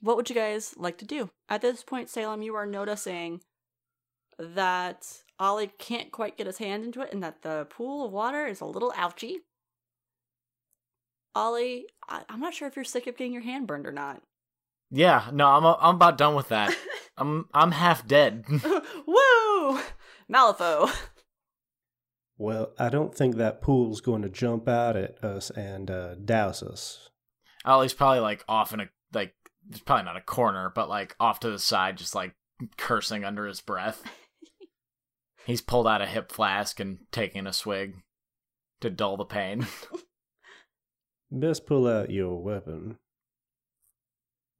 what 0.00 0.16
would 0.16 0.28
you 0.30 0.34
guys 0.34 0.74
like 0.76 0.98
to 0.98 1.04
do? 1.04 1.30
At 1.48 1.60
this 1.60 1.84
point, 1.84 2.08
Salem, 2.08 2.42
you 2.42 2.54
are 2.56 2.66
noticing 2.66 3.42
that 4.38 5.06
Ollie 5.38 5.70
can't 5.78 6.10
quite 6.12 6.36
get 6.36 6.46
his 6.46 6.58
hand 6.58 6.84
into 6.84 7.00
it 7.02 7.12
and 7.12 7.22
that 7.22 7.42
the 7.42 7.66
pool 7.70 8.06
of 8.06 8.12
water 8.12 8.46
is 8.46 8.60
a 8.60 8.64
little 8.64 8.92
ouchy. 8.96 9.40
Ollie, 11.34 11.86
I- 12.08 12.24
I'm 12.28 12.40
not 12.40 12.54
sure 12.54 12.66
if 12.68 12.76
you're 12.76 12.84
sick 12.84 13.06
of 13.06 13.16
getting 13.16 13.32
your 13.32 13.42
hand 13.42 13.66
burned 13.66 13.86
or 13.86 13.92
not. 13.92 14.22
yeah, 14.90 15.28
no, 15.32 15.46
I'm 15.48 15.64
I'm 15.66 15.96
about 15.96 16.16
done 16.18 16.34
with 16.34 16.48
that. 16.48 16.74
I'm 17.18 17.46
I'm 17.52 17.72
half 17.72 18.06
dead. 18.06 18.44
Woo! 19.06 19.80
Malifaux. 20.32 20.90
Well, 22.38 22.72
I 22.78 22.88
don't 22.90 23.14
think 23.14 23.36
that 23.36 23.62
pool's 23.62 24.00
going 24.02 24.22
to 24.22 24.28
jump 24.28 24.68
out 24.68 24.96
at 24.96 25.22
us 25.24 25.48
and 25.50 25.90
uh, 25.90 26.14
douse 26.16 26.62
us. 26.62 27.08
Ollie's 27.64 27.94
probably 27.94 28.20
like 28.20 28.44
off 28.48 28.72
in 28.74 28.80
a 28.80 28.88
like 29.12 29.34
it's 29.70 29.80
probably 29.80 30.04
not 30.04 30.16
a 30.16 30.20
corner, 30.22 30.70
but 30.74 30.88
like 30.88 31.16
off 31.18 31.40
to 31.40 31.50
the 31.50 31.58
side, 31.58 31.96
just 31.98 32.14
like 32.14 32.34
cursing 32.78 33.24
under 33.24 33.46
his 33.46 33.60
breath. 33.60 34.02
He's 35.46 35.60
pulled 35.60 35.86
out 35.86 36.02
a 36.02 36.06
hip 36.06 36.32
flask 36.32 36.80
and 36.80 36.98
taking 37.12 37.46
a 37.46 37.52
swig 37.52 38.02
to 38.80 38.90
dull 38.90 39.16
the 39.16 39.24
pain. 39.24 39.66
Best 41.30 41.66
pull 41.66 41.86
out 41.86 42.10
your 42.10 42.42
weapon. 42.42 42.98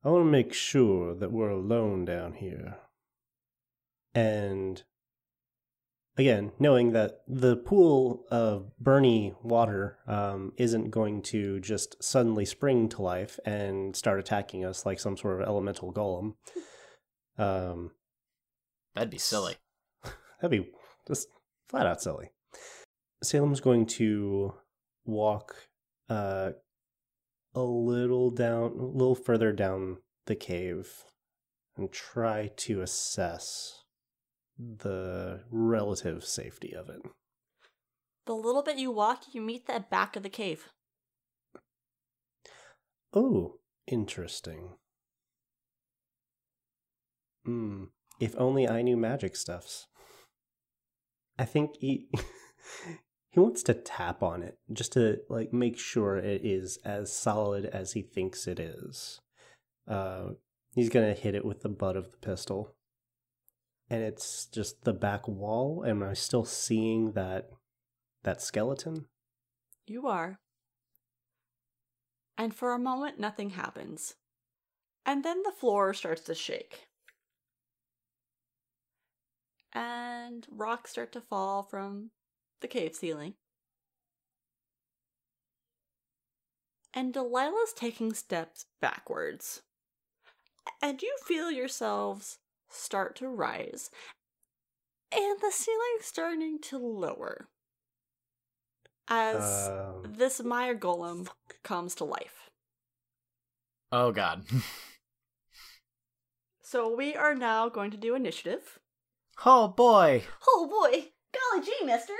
I 0.04 0.10
want 0.10 0.24
to 0.24 0.30
make 0.30 0.52
sure 0.52 1.14
that 1.14 1.32
we're 1.32 1.50
alone 1.50 2.04
down 2.04 2.34
here. 2.34 2.76
And 4.14 4.82
again, 6.16 6.52
knowing 6.58 6.92
that 6.92 7.22
the 7.26 7.56
pool 7.56 8.24
of 8.30 8.70
Bernie 8.78 9.34
water 9.42 9.98
um, 10.06 10.52
isn't 10.56 10.90
going 10.90 11.22
to 11.22 11.58
just 11.58 12.02
suddenly 12.02 12.44
spring 12.44 12.88
to 12.90 13.02
life 13.02 13.40
and 13.44 13.96
start 13.96 14.20
attacking 14.20 14.64
us 14.64 14.86
like 14.86 15.00
some 15.00 15.16
sort 15.16 15.40
of 15.40 15.48
elemental 15.48 15.92
golem. 15.92 16.34
Um, 17.38 17.90
That'd 18.94 19.10
be 19.10 19.18
silly. 19.18 19.56
That'd 20.40 20.50
be 20.50 20.70
just 21.06 21.28
flat 21.68 21.86
out 21.86 22.02
silly. 22.02 22.30
Salem's 23.22 23.60
going 23.60 23.86
to 23.86 24.54
walk 25.04 25.54
uh, 26.08 26.50
a 27.54 27.62
little 27.62 28.30
down, 28.30 28.72
a 28.72 28.84
little 28.84 29.14
further 29.14 29.52
down 29.52 29.98
the 30.26 30.36
cave 30.36 31.04
and 31.76 31.90
try 31.92 32.50
to 32.56 32.80
assess 32.80 33.84
the 34.58 35.42
relative 35.50 36.24
safety 36.24 36.74
of 36.74 36.88
it. 36.88 37.02
The 38.26 38.34
little 38.34 38.62
bit 38.62 38.78
you 38.78 38.90
walk, 38.90 39.24
you 39.32 39.40
meet 39.40 39.66
the 39.66 39.84
back 39.88 40.16
of 40.16 40.22
the 40.22 40.28
cave. 40.28 40.68
Oh, 43.12 43.58
interesting. 43.86 44.70
Hmm. 47.44 47.84
If 48.18 48.34
only 48.36 48.68
I 48.68 48.82
knew 48.82 48.96
magic 48.96 49.36
stuffs. 49.36 49.86
I 51.38 51.44
think 51.44 51.76
he 51.78 52.08
he 53.30 53.40
wants 53.40 53.62
to 53.64 53.74
tap 53.74 54.22
on 54.22 54.42
it 54.42 54.58
just 54.72 54.92
to 54.94 55.18
like 55.28 55.52
make 55.52 55.78
sure 55.78 56.16
it 56.16 56.44
is 56.44 56.78
as 56.84 57.12
solid 57.12 57.66
as 57.66 57.92
he 57.92 58.02
thinks 58.02 58.46
it 58.46 58.58
is. 58.58 59.20
Uh, 59.86 60.30
he's 60.74 60.88
gonna 60.88 61.14
hit 61.14 61.34
it 61.34 61.44
with 61.44 61.60
the 61.60 61.68
butt 61.68 61.96
of 61.96 62.10
the 62.10 62.18
pistol, 62.18 62.74
and 63.90 64.02
it's 64.02 64.46
just 64.46 64.84
the 64.84 64.94
back 64.94 65.28
wall. 65.28 65.84
Am 65.86 66.02
I 66.02 66.14
still 66.14 66.44
seeing 66.44 67.12
that 67.12 67.50
that 68.22 68.42
skeleton? 68.42 69.06
You 69.86 70.06
are. 70.08 70.40
And 72.38 72.54
for 72.54 72.72
a 72.72 72.78
moment, 72.78 73.18
nothing 73.18 73.50
happens. 73.50 74.14
And 75.06 75.24
then 75.24 75.42
the 75.42 75.52
floor 75.52 75.94
starts 75.94 76.22
to 76.22 76.34
shake. 76.34 76.85
And 79.76 80.46
rocks 80.50 80.92
start 80.92 81.12
to 81.12 81.20
fall 81.20 81.62
from 81.62 82.10
the 82.62 82.66
cave 82.66 82.94
ceiling. 82.94 83.34
And 86.94 87.12
Delilah's 87.12 87.74
taking 87.74 88.14
steps 88.14 88.64
backwards. 88.80 89.60
And 90.80 91.02
you 91.02 91.14
feel 91.26 91.50
yourselves 91.50 92.38
start 92.70 93.16
to 93.16 93.28
rise. 93.28 93.90
And 95.12 95.38
the 95.42 95.52
ceiling's 95.52 96.06
starting 96.06 96.58
to 96.62 96.78
lower. 96.78 97.48
As 99.08 99.68
Um, 99.68 100.14
this 100.16 100.42
Mire 100.42 100.74
Golem 100.74 101.28
comes 101.62 101.94
to 101.96 102.04
life. 102.04 102.50
Oh 103.92 104.10
god. 104.10 104.46
So 106.62 106.92
we 106.92 107.14
are 107.14 107.36
now 107.36 107.68
going 107.68 107.92
to 107.92 107.96
do 107.96 108.16
initiative. 108.16 108.80
Oh 109.44 109.68
boy. 109.68 110.24
Oh 110.48 110.66
boy! 110.68 111.08
Golly 111.34 111.64
gee, 111.66 111.84
mister! 111.84 112.14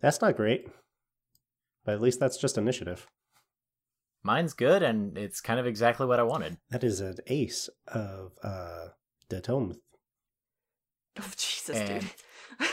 That's 0.00 0.20
not 0.20 0.36
great. 0.36 0.66
But 1.84 1.94
at 1.94 2.00
least 2.00 2.20
that's 2.20 2.38
just 2.38 2.58
initiative. 2.58 3.06
Mine's 4.24 4.54
good 4.54 4.82
and 4.82 5.18
it's 5.18 5.40
kind 5.40 5.58
of 5.58 5.66
exactly 5.66 6.06
what 6.06 6.20
I 6.20 6.24
wanted. 6.24 6.58
That 6.70 6.84
is 6.84 7.00
an 7.00 7.16
ace 7.26 7.68
of 7.88 8.32
uh 8.42 8.88
Detomth. 9.30 9.76
Oh 11.18 11.30
Jesus, 11.36 11.76
And- 11.76 12.00
dude. 12.00 12.10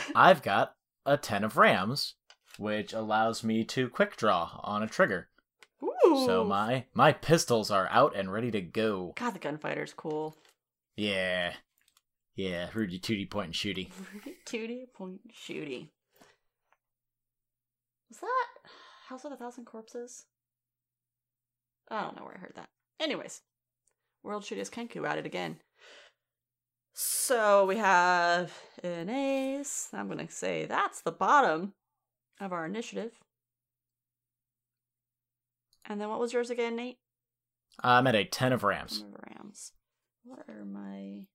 I've 0.14 0.42
got 0.42 0.74
a 1.06 1.16
10 1.16 1.42
of 1.42 1.56
rams, 1.56 2.14
which 2.58 2.92
allows 2.92 3.42
me 3.42 3.64
to 3.64 3.88
quick 3.88 4.16
draw 4.16 4.60
on 4.62 4.82
a 4.82 4.86
trigger. 4.86 5.28
Ooh. 5.82 6.24
So 6.26 6.44
my 6.44 6.84
my 6.94 7.12
pistols 7.12 7.70
are 7.70 7.88
out 7.90 8.14
and 8.14 8.32
ready 8.32 8.50
to 8.52 8.60
go. 8.60 9.12
God, 9.16 9.34
the 9.34 9.38
gunfighter's 9.38 9.92
cool. 9.94 10.36
Yeah. 10.96 11.54
Yeah, 12.40 12.68
Rudy 12.72 12.98
Tooty 12.98 13.26
point 13.26 13.46
and 13.48 13.54
shooty. 13.54 13.90
Rudy 14.14 14.38
Tooty 14.46 14.86
point 14.94 15.20
shooty. 15.30 15.88
Was 18.08 18.20
that 18.20 18.46
House 19.10 19.26
of 19.26 19.32
a 19.32 19.36
Thousand 19.36 19.66
Corpses? 19.66 20.24
I 21.90 22.00
don't 22.00 22.16
know 22.16 22.24
where 22.24 22.34
I 22.34 22.40
heard 22.40 22.54
that. 22.56 22.70
Anyways, 22.98 23.42
World 24.22 24.44
Shootiest 24.44 24.70
Kenku 24.70 25.06
at 25.06 25.18
it 25.18 25.26
again. 25.26 25.58
So 26.94 27.66
we 27.66 27.76
have 27.76 28.50
an 28.82 29.10
ace. 29.10 29.90
I'm 29.92 30.08
gonna 30.08 30.30
say 30.30 30.64
that's 30.64 31.02
the 31.02 31.12
bottom 31.12 31.74
of 32.40 32.54
our 32.54 32.64
initiative. 32.64 33.12
And 35.84 36.00
then 36.00 36.08
what 36.08 36.20
was 36.20 36.32
yours 36.32 36.48
again, 36.48 36.76
Nate? 36.76 36.96
I'm 37.84 38.06
at 38.06 38.14
a 38.14 38.24
10 38.24 38.54
of 38.54 38.64
rams. 38.64 39.04
Rams. 39.28 39.72
What 40.24 40.48
are 40.48 40.64
my. 40.64 41.26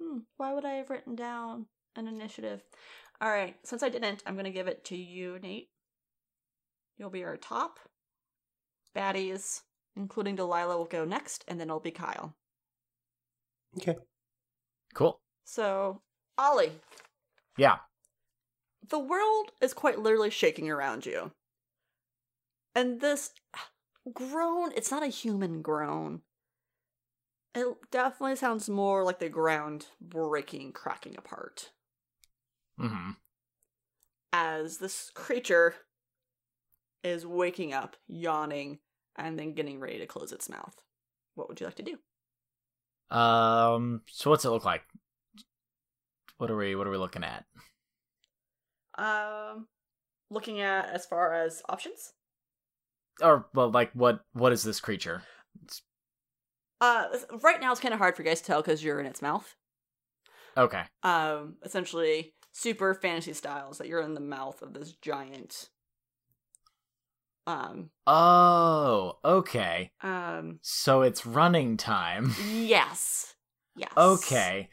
Hmm, 0.00 0.18
why 0.36 0.54
would 0.54 0.64
I 0.64 0.74
have 0.74 0.90
written 0.90 1.14
down 1.14 1.66
an 1.96 2.06
initiative? 2.08 2.62
Alright, 3.22 3.56
since 3.64 3.82
I 3.82 3.88
didn't, 3.88 4.22
I'm 4.26 4.34
going 4.34 4.44
to 4.44 4.50
give 4.50 4.68
it 4.68 4.84
to 4.86 4.96
you, 4.96 5.38
Nate. 5.40 5.70
You'll 6.96 7.10
be 7.10 7.24
our 7.24 7.36
top. 7.36 7.78
Baddies, 8.94 9.62
including 9.96 10.36
Delilah, 10.36 10.76
will 10.76 10.84
go 10.84 11.04
next, 11.04 11.44
and 11.48 11.58
then 11.60 11.68
it'll 11.68 11.80
be 11.80 11.90
Kyle. 11.90 12.34
Okay. 13.76 13.96
Cool. 14.94 15.20
So, 15.44 16.02
Ollie, 16.36 16.72
Yeah. 17.56 17.78
the 18.88 18.98
world 18.98 19.52
is 19.60 19.74
quite 19.74 19.98
literally 19.98 20.30
shaking 20.30 20.70
around 20.70 21.06
you. 21.06 21.32
And 22.74 23.00
this 23.00 23.32
groan, 24.12 24.72
it's 24.76 24.90
not 24.90 25.02
a 25.02 25.08
human 25.08 25.62
groan. 25.62 26.22
It 27.54 27.90
definitely 27.90 28.36
sounds 28.36 28.70
more 28.70 29.04
like 29.04 29.18
the 29.18 29.28
ground 29.28 29.88
breaking, 30.00 30.72
cracking 30.72 31.14
apart. 31.18 31.72
hmm 32.78 33.10
As 34.32 34.78
this 34.78 35.10
creature 35.10 35.74
is 37.02 37.26
waking 37.26 37.72
up, 37.72 37.96
yawning, 38.06 38.78
and 39.16 39.36
then 39.38 39.52
getting 39.54 39.80
ready 39.80 39.98
to 39.98 40.06
close 40.06 40.32
its 40.32 40.48
mouth. 40.48 40.80
What 41.34 41.48
would 41.48 41.60
you 41.60 41.66
like 41.66 41.76
to 41.76 41.82
do? 41.82 41.98
Um 43.10 44.02
so 44.10 44.30
what's 44.30 44.44
it 44.44 44.50
look 44.50 44.64
like? 44.64 44.82
What 46.38 46.50
are 46.50 46.56
we 46.56 46.74
what 46.74 46.86
are 46.86 46.90
we 46.90 46.96
looking 46.96 47.24
at? 47.24 47.44
Um, 48.98 49.68
looking 50.30 50.60
at 50.60 50.86
as 50.90 51.06
far 51.06 51.34
as 51.34 51.62
options. 51.68 52.14
Or 53.22 53.46
well 53.54 53.70
like 53.70 53.92
what 53.92 54.24
what 54.32 54.52
is 54.52 54.62
this 54.64 54.80
creature? 54.80 55.22
Uh, 56.80 57.06
right 57.42 57.60
now 57.60 57.72
it's 57.72 57.80
kind 57.80 57.92
of 57.94 57.98
hard 57.98 58.14
for 58.16 58.22
you 58.22 58.28
guys 58.28 58.40
to 58.40 58.46
tell 58.46 58.62
because 58.62 58.84
you're 58.84 59.00
in 59.00 59.06
its 59.06 59.22
mouth. 59.22 59.54
Okay. 60.56 60.82
um 61.04 61.54
essentially 61.62 62.34
super 62.52 62.92
fantasy 62.94 63.32
styles 63.32 63.78
that 63.78 63.86
you're 63.86 64.00
in 64.00 64.14
the 64.14 64.20
mouth 64.20 64.60
of 64.62 64.74
this 64.74 64.92
giant 65.00 65.68
um 67.46 67.90
Oh, 68.06 69.18
okay. 69.24 69.92
um 70.02 70.58
So 70.62 71.02
it's 71.02 71.24
running 71.24 71.76
time. 71.76 72.32
yes 72.58 73.34
yes 73.76 73.92
Okay. 73.96 74.68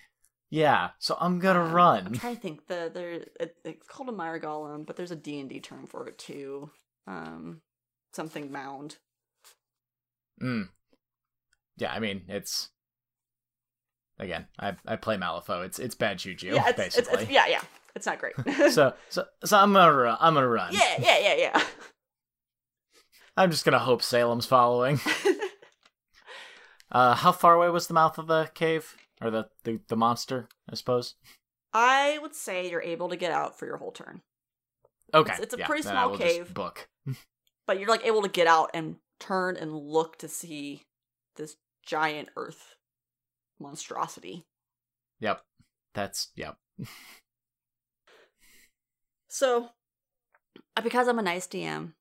Yeah, 0.50 0.92
so 1.00 1.18
I'm 1.20 1.40
gonna 1.40 1.64
Um, 1.64 1.74
run. 1.74 2.06
i'm 2.08 2.14
trying 2.14 2.36
to 2.36 2.42
think 2.42 2.68
the 2.68 2.90
there 2.94 3.12
it, 3.40 3.56
it's 3.64 3.88
called 3.88 4.10
a 4.10 4.12
mire 4.12 4.40
golem 4.40 4.86
but 4.86 4.96
there's 4.96 5.12
a 5.12 5.16
d&d 5.16 5.60
term 5.60 5.86
for 5.86 6.08
it 6.08 6.18
too 6.18 6.70
um 7.08 7.62
something 8.14 8.52
mound 8.52 8.98
Mm. 10.42 10.70
Yeah, 11.78 11.92
I 11.94 12.00
mean 12.00 12.24
it's 12.28 12.70
again, 14.20 14.48
I 14.60 14.76
I 14.86 14.96
play 14.96 15.18
Malifaux. 15.18 15.66
It's 15.66 15.80
it's 15.80 15.96
bad 15.96 16.18
juju, 16.20 16.54
yeah 16.54 16.70
it's, 16.70 16.80
it's, 16.80 16.96
basically. 16.96 17.24
it's 17.24 17.32
yeah 17.32 17.48
yeah 17.48 17.62
it's 17.96 18.06
not 18.06 18.20
great 18.20 18.34
so 18.72 18.94
so 19.10 19.26
so 19.44 19.58
I'm 19.58 19.74
gonna 19.74 19.94
run. 19.94 20.18
I'm 20.20 20.34
gonna 20.34 20.48
run. 20.48 20.74
yeah 20.74 20.96
yeah 21.00 21.18
yeah 21.20 21.36
yeah 21.36 21.64
I'm 23.38 23.52
just 23.52 23.66
gonna 23.66 23.80
hope 23.80 24.02
Salem's 24.02 24.46
following. 24.46 25.00
Uh, 26.92 27.16
how 27.16 27.32
far 27.32 27.56
away 27.56 27.68
was 27.70 27.88
the 27.88 27.94
mouth 27.94 28.18
of 28.18 28.28
the 28.28 28.50
cave 28.54 28.96
or 29.22 29.30
the 29.32 29.46
the, 29.64 29.80
the 29.90 29.96
monster? 29.98 30.48
I 30.72 30.76
suppose. 30.76 31.16
i 31.74 32.20
would 32.22 32.36
say 32.36 32.70
you're 32.70 32.82
able 32.82 33.10
to 33.10 33.18
get 33.18 33.32
out 33.32 33.58
for 33.60 33.66
your 33.66 33.78
whole 33.78 33.92
turn 33.92 34.22
Okay, 35.14 35.34
It's- 35.34 35.44
it's 35.44 35.54
a 35.56 35.58
yeah, 35.58 35.68
pretty 35.68 35.82
small 35.84 36.16
cave. 36.18 36.54
book. 36.54 36.88
but 37.66 37.80
you're 37.80 37.90
like 37.90 38.06
able 38.06 38.22
to 38.22 38.30
get 38.30 38.48
out 38.48 38.70
and 38.74 38.98
turn 39.20 39.58
and 39.58 39.74
look 39.74 40.18
to 40.20 40.28
see 40.28 40.84
this 41.36 41.56
giant 41.86 42.30
earth 42.36 42.76
monstrosity. 43.60 44.46
Yep, 45.20 45.42
that's 45.94 46.32
yep. 46.36 46.58
So, 49.28 49.68
uh, 50.78 50.82
because 50.82 51.10
I'm 51.10 51.20
a 51.20 51.22
nice 51.22 51.46
DM, 51.46 51.92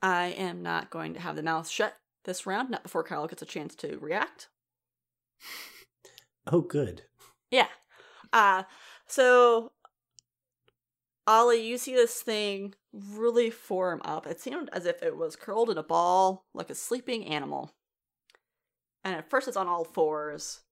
I 0.00 0.26
am 0.26 0.62
not 0.62 0.90
going 0.90 1.14
to 1.14 1.20
have 1.20 1.34
the 1.34 1.42
mouth 1.42 1.68
shut 1.68 1.96
this 2.24 2.46
round, 2.46 2.70
not 2.70 2.84
before 2.84 3.02
Kyle 3.02 3.26
gets 3.26 3.42
a 3.42 3.46
chance 3.46 3.74
to 3.76 3.98
react. 3.98 4.48
Oh, 6.46 6.60
good. 6.60 7.02
Yeah. 7.50 7.66
Uh 8.32 8.62
so 9.08 9.72
Ollie, 11.26 11.66
you 11.66 11.78
see 11.78 11.94
this 11.94 12.22
thing 12.22 12.74
really 12.92 13.50
form 13.50 14.00
up. 14.04 14.26
It 14.26 14.40
seemed 14.40 14.70
as 14.72 14.86
if 14.86 15.02
it 15.02 15.16
was 15.16 15.34
curled 15.34 15.70
in 15.70 15.78
a 15.78 15.82
ball, 15.82 16.44
like 16.54 16.70
a 16.70 16.74
sleeping 16.76 17.26
animal. 17.26 17.74
And 19.06 19.14
at 19.14 19.30
first 19.30 19.46
it's 19.46 19.56
on 19.56 19.68
all 19.68 19.84
fours. 19.84 20.62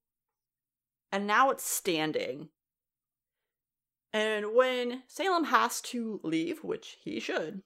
And 1.12 1.24
now 1.24 1.50
it's 1.50 1.62
standing. 1.62 2.48
And 4.12 4.56
when 4.56 5.04
Salem 5.06 5.44
has 5.44 5.80
to 5.82 6.18
leave, 6.24 6.64
which 6.64 6.96
he 7.04 7.20
should, 7.20 7.62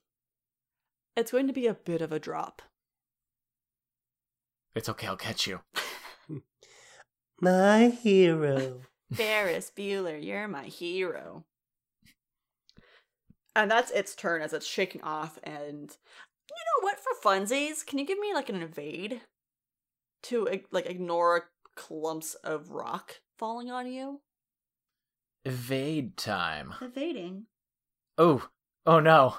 it's 1.16 1.32
going 1.32 1.46
to 1.46 1.54
be 1.54 1.66
a 1.66 1.72
bit 1.72 2.02
of 2.02 2.12
a 2.12 2.18
drop. 2.18 2.60
It's 4.74 4.90
okay. 4.90 5.06
I'll 5.06 5.16
catch 5.16 5.46
you. 5.46 5.60
My 7.40 7.88
hero. 7.88 8.82
Ferris 9.10 9.72
Bueller, 9.74 10.22
you're 10.22 10.48
my 10.48 10.64
hero. 10.64 11.46
And 13.56 13.70
that's 13.70 13.90
its 13.90 14.14
turn 14.14 14.42
as 14.42 14.52
it's 14.52 14.66
shaking 14.66 15.00
off. 15.00 15.38
And 15.42 15.96
you 16.50 16.56
know 16.56 16.82
what? 16.82 16.98
For 17.00 17.26
funsies, 17.26 17.86
can 17.86 17.98
you 17.98 18.04
give 18.04 18.18
me 18.18 18.34
like 18.34 18.50
an 18.50 18.60
evade 18.60 19.22
to 20.24 20.48
like 20.70 20.86
ignore 20.86 21.50
clumps 21.74 22.34
of 22.36 22.70
rock 22.70 23.20
falling 23.38 23.70
on 23.70 23.90
you? 23.90 24.20
Evade 25.44 26.16
time. 26.16 26.74
Evading. 26.80 27.46
Oh, 28.18 28.48
oh 28.86 29.00
no. 29.00 29.36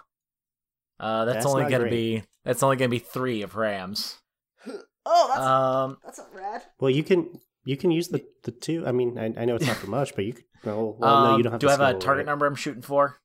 Uh, 0.99 1.25
that's, 1.25 1.37
That's 1.37 1.45
only 1.45 1.63
gonna 1.63 1.79
great. 1.79 1.91
be 1.91 2.23
that's 2.43 2.63
only 2.63 2.75
gonna 2.75 2.89
be 2.89 2.99
three 2.99 3.41
of 3.41 3.55
Rams. 3.55 4.19
Oh, 5.11 5.27
that's 5.29 5.39
Um, 5.39 5.97
that's 6.03 6.17
not 6.19 6.35
rad. 6.35 6.61
Well, 6.79 6.91
you 6.91 7.03
can 7.03 7.39
you 7.63 7.77
can 7.77 7.89
use 7.89 8.09
the 8.09 8.23
the 8.43 8.51
two. 8.51 8.85
I 8.85 8.91
mean, 8.91 9.17
I, 9.17 9.25
I 9.41 9.45
know 9.45 9.55
it's 9.55 9.65
not 9.65 9.77
for 9.77 9.87
much, 9.87 10.13
but 10.13 10.23
you 10.25 10.33
could. 10.33 10.43
Well, 10.63 10.95
well 10.99 11.17
no, 11.23 11.29
um, 11.31 11.37
you 11.37 11.43
don't 11.43 11.53
have. 11.53 11.61
To. 11.61 11.65
Do 11.65 11.67
the 11.67 11.83
I 11.83 11.87
have 11.87 11.95
a 11.95 11.99
target 11.99 12.25
right? 12.25 12.31
number 12.31 12.45
I'm 12.45 12.53
shooting 12.53 12.81
for 12.83 13.17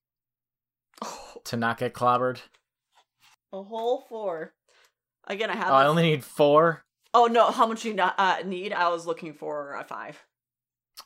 Oh, 1.02 1.34
to 1.44 1.56
not 1.56 1.78
get 1.78 1.92
clobbered? 1.92 2.38
a 3.52 3.62
whole 3.62 4.02
four. 4.08 4.54
Again, 5.26 5.50
I 5.50 5.56
have. 5.56 5.70
Oh, 5.70 5.74
I 5.74 5.86
only 5.86 6.04
need 6.04 6.24
four. 6.24 6.84
Oh 7.16 7.26
no, 7.26 7.50
how 7.52 7.66
much 7.66 7.84
you 7.84 7.94
not, 7.94 8.14
uh, 8.18 8.38
need? 8.44 8.72
I 8.72 8.88
was 8.88 9.06
looking 9.06 9.32
for 9.34 9.74
a 9.74 9.84
five. 9.84 10.24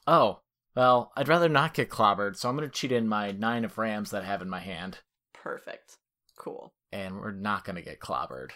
Oh, 0.06 0.40
well, 0.74 1.12
I'd 1.16 1.28
rather 1.28 1.48
not 1.48 1.74
get 1.74 1.90
clobbered, 1.90 2.36
so 2.36 2.48
I'm 2.48 2.56
gonna 2.56 2.68
cheat 2.70 2.92
in 2.92 3.06
my 3.06 3.30
nine 3.32 3.64
of 3.64 3.76
Rams 3.78 4.10
that 4.10 4.22
I 4.22 4.26
have 4.26 4.40
in 4.42 4.48
my 4.48 4.60
hand, 4.60 4.98
Perfect. 5.34 5.96
Cool. 6.36 6.72
and 6.92 7.16
we're 7.20 7.32
not 7.32 7.64
gonna 7.64 7.82
get 7.82 8.00
clobbered. 8.00 8.52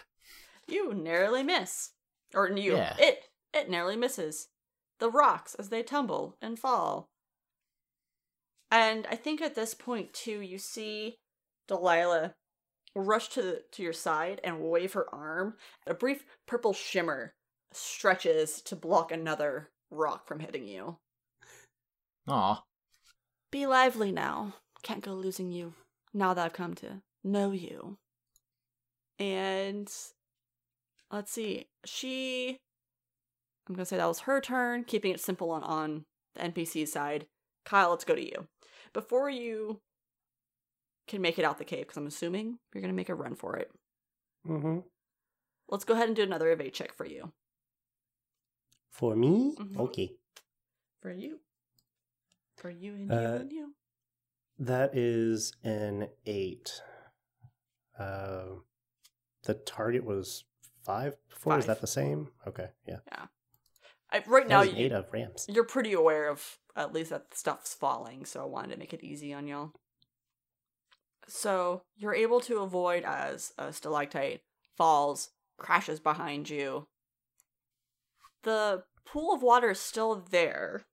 You 0.67 0.93
narrowly 0.93 1.43
miss. 1.43 1.91
Or 2.33 2.49
you 2.49 2.75
Yeah. 2.75 2.95
it 2.97 3.25
it 3.53 3.69
narrowly 3.69 3.97
misses. 3.97 4.47
The 4.99 5.11
rocks 5.11 5.53
as 5.55 5.69
they 5.69 5.83
tumble 5.83 6.37
and 6.41 6.57
fall. 6.57 7.05
And 8.71 9.05
I 9.07 9.15
think 9.15 9.41
at 9.41 9.53
this 9.55 9.73
point 9.75 10.13
too 10.13 10.39
you 10.39 10.57
see 10.57 11.17
Delilah 11.67 12.33
rush 12.95 13.29
to 13.29 13.41
the, 13.41 13.63
to 13.73 13.83
your 13.83 13.93
side 13.93 14.39
and 14.43 14.61
wave 14.61 14.93
her 14.93 15.13
arm. 15.13 15.57
A 15.85 15.93
brief 15.93 16.25
purple 16.47 16.73
shimmer 16.73 17.33
stretches 17.75 18.61
to 18.63 18.75
block 18.75 19.11
another 19.11 19.69
rock 19.91 20.27
from 20.27 20.39
hitting 20.39 20.67
you. 20.67 20.97
Aw, 22.27 22.63
Be 23.51 23.65
lively 23.67 24.11
now. 24.11 24.55
Can't 24.81 25.03
go 25.03 25.13
losing 25.13 25.51
you 25.51 25.73
now 26.13 26.33
that 26.33 26.45
I've 26.45 26.53
come 26.53 26.73
to 26.75 27.01
know 27.23 27.51
you. 27.51 27.97
And 29.19 29.91
let's 31.11 31.31
see. 31.31 31.67
She 31.85 32.57
I'm 33.67 33.75
gonna 33.75 33.85
say 33.85 33.97
that 33.97 34.05
was 34.07 34.19
her 34.21 34.41
turn, 34.41 34.83
keeping 34.83 35.13
it 35.13 35.19
simple 35.21 35.51
on, 35.51 35.63
on 35.63 36.05
the 36.35 36.41
NPC 36.41 36.87
side. 36.87 37.27
Kyle, 37.65 37.91
let's 37.91 38.03
go 38.03 38.15
to 38.15 38.25
you. 38.25 38.47
Before 38.93 39.29
you 39.29 39.79
can 41.07 41.21
make 41.21 41.39
it 41.39 41.45
out 41.45 41.57
the 41.57 41.65
cave, 41.65 41.81
because 41.81 41.97
I'm 41.97 42.07
assuming 42.07 42.57
you're 42.73 42.81
going 42.81 42.91
to 42.91 42.95
make 42.95 43.09
a 43.09 43.15
run 43.15 43.35
for 43.35 43.55
it, 43.57 43.71
Mm-hmm. 44.47 44.79
let's 45.69 45.85
go 45.85 45.93
ahead 45.93 46.07
and 46.07 46.15
do 46.15 46.23
another 46.23 46.51
evade 46.51 46.73
check 46.73 46.93
for 46.93 47.05
you. 47.05 47.31
For 48.93 49.15
me? 49.15 49.55
Mhm. 49.57 49.77
Okay. 49.77 50.15
For 51.01 51.11
you. 51.11 51.39
For 52.57 52.69
you 52.69 52.93
and 52.93 53.11
Uh, 53.11 53.15
you 53.15 53.27
and 53.41 53.51
you. 53.51 53.75
That 54.59 54.95
is 54.95 55.51
an 55.63 56.09
eight. 56.27 56.81
Uh, 57.97 58.59
the 59.43 59.55
target 59.55 60.03
was 60.05 60.45
five 60.83 61.17
before. 61.27 61.57
Is 61.57 61.65
that 61.65 61.81
the 61.81 61.87
same? 61.87 62.31
Okay, 62.47 62.69
yeah. 62.87 62.99
I, 64.11 64.23
right 64.27 64.47
That 64.47 64.49
now, 64.49 64.61
you, 64.61 64.85
eight 64.85 64.91
of 64.91 65.11
rams. 65.11 65.47
you're 65.49 65.63
pretty 65.65 65.93
aware 65.93 66.29
of 66.29 66.59
at 66.75 66.93
least 66.93 67.09
that 67.09 67.33
stuff's 67.35 67.73
falling, 67.73 68.25
so 68.25 68.41
I 68.43 68.45
wanted 68.45 68.73
to 68.73 68.77
make 68.77 68.93
it 68.93 69.03
easy 69.03 69.33
on 69.33 69.47
y'all. 69.47 69.73
So 71.27 71.83
you're 71.95 72.13
able 72.13 72.39
to 72.41 72.59
avoid 72.59 73.03
as 73.05 73.53
a 73.57 73.73
stalactite 73.73 74.43
falls, 74.77 75.31
crashes 75.57 75.99
behind 75.99 76.47
you. 76.49 76.87
The 78.43 78.83
pool 79.05 79.33
of 79.33 79.41
water 79.41 79.71
is 79.71 79.79
still 79.79 80.25
there. 80.29 80.83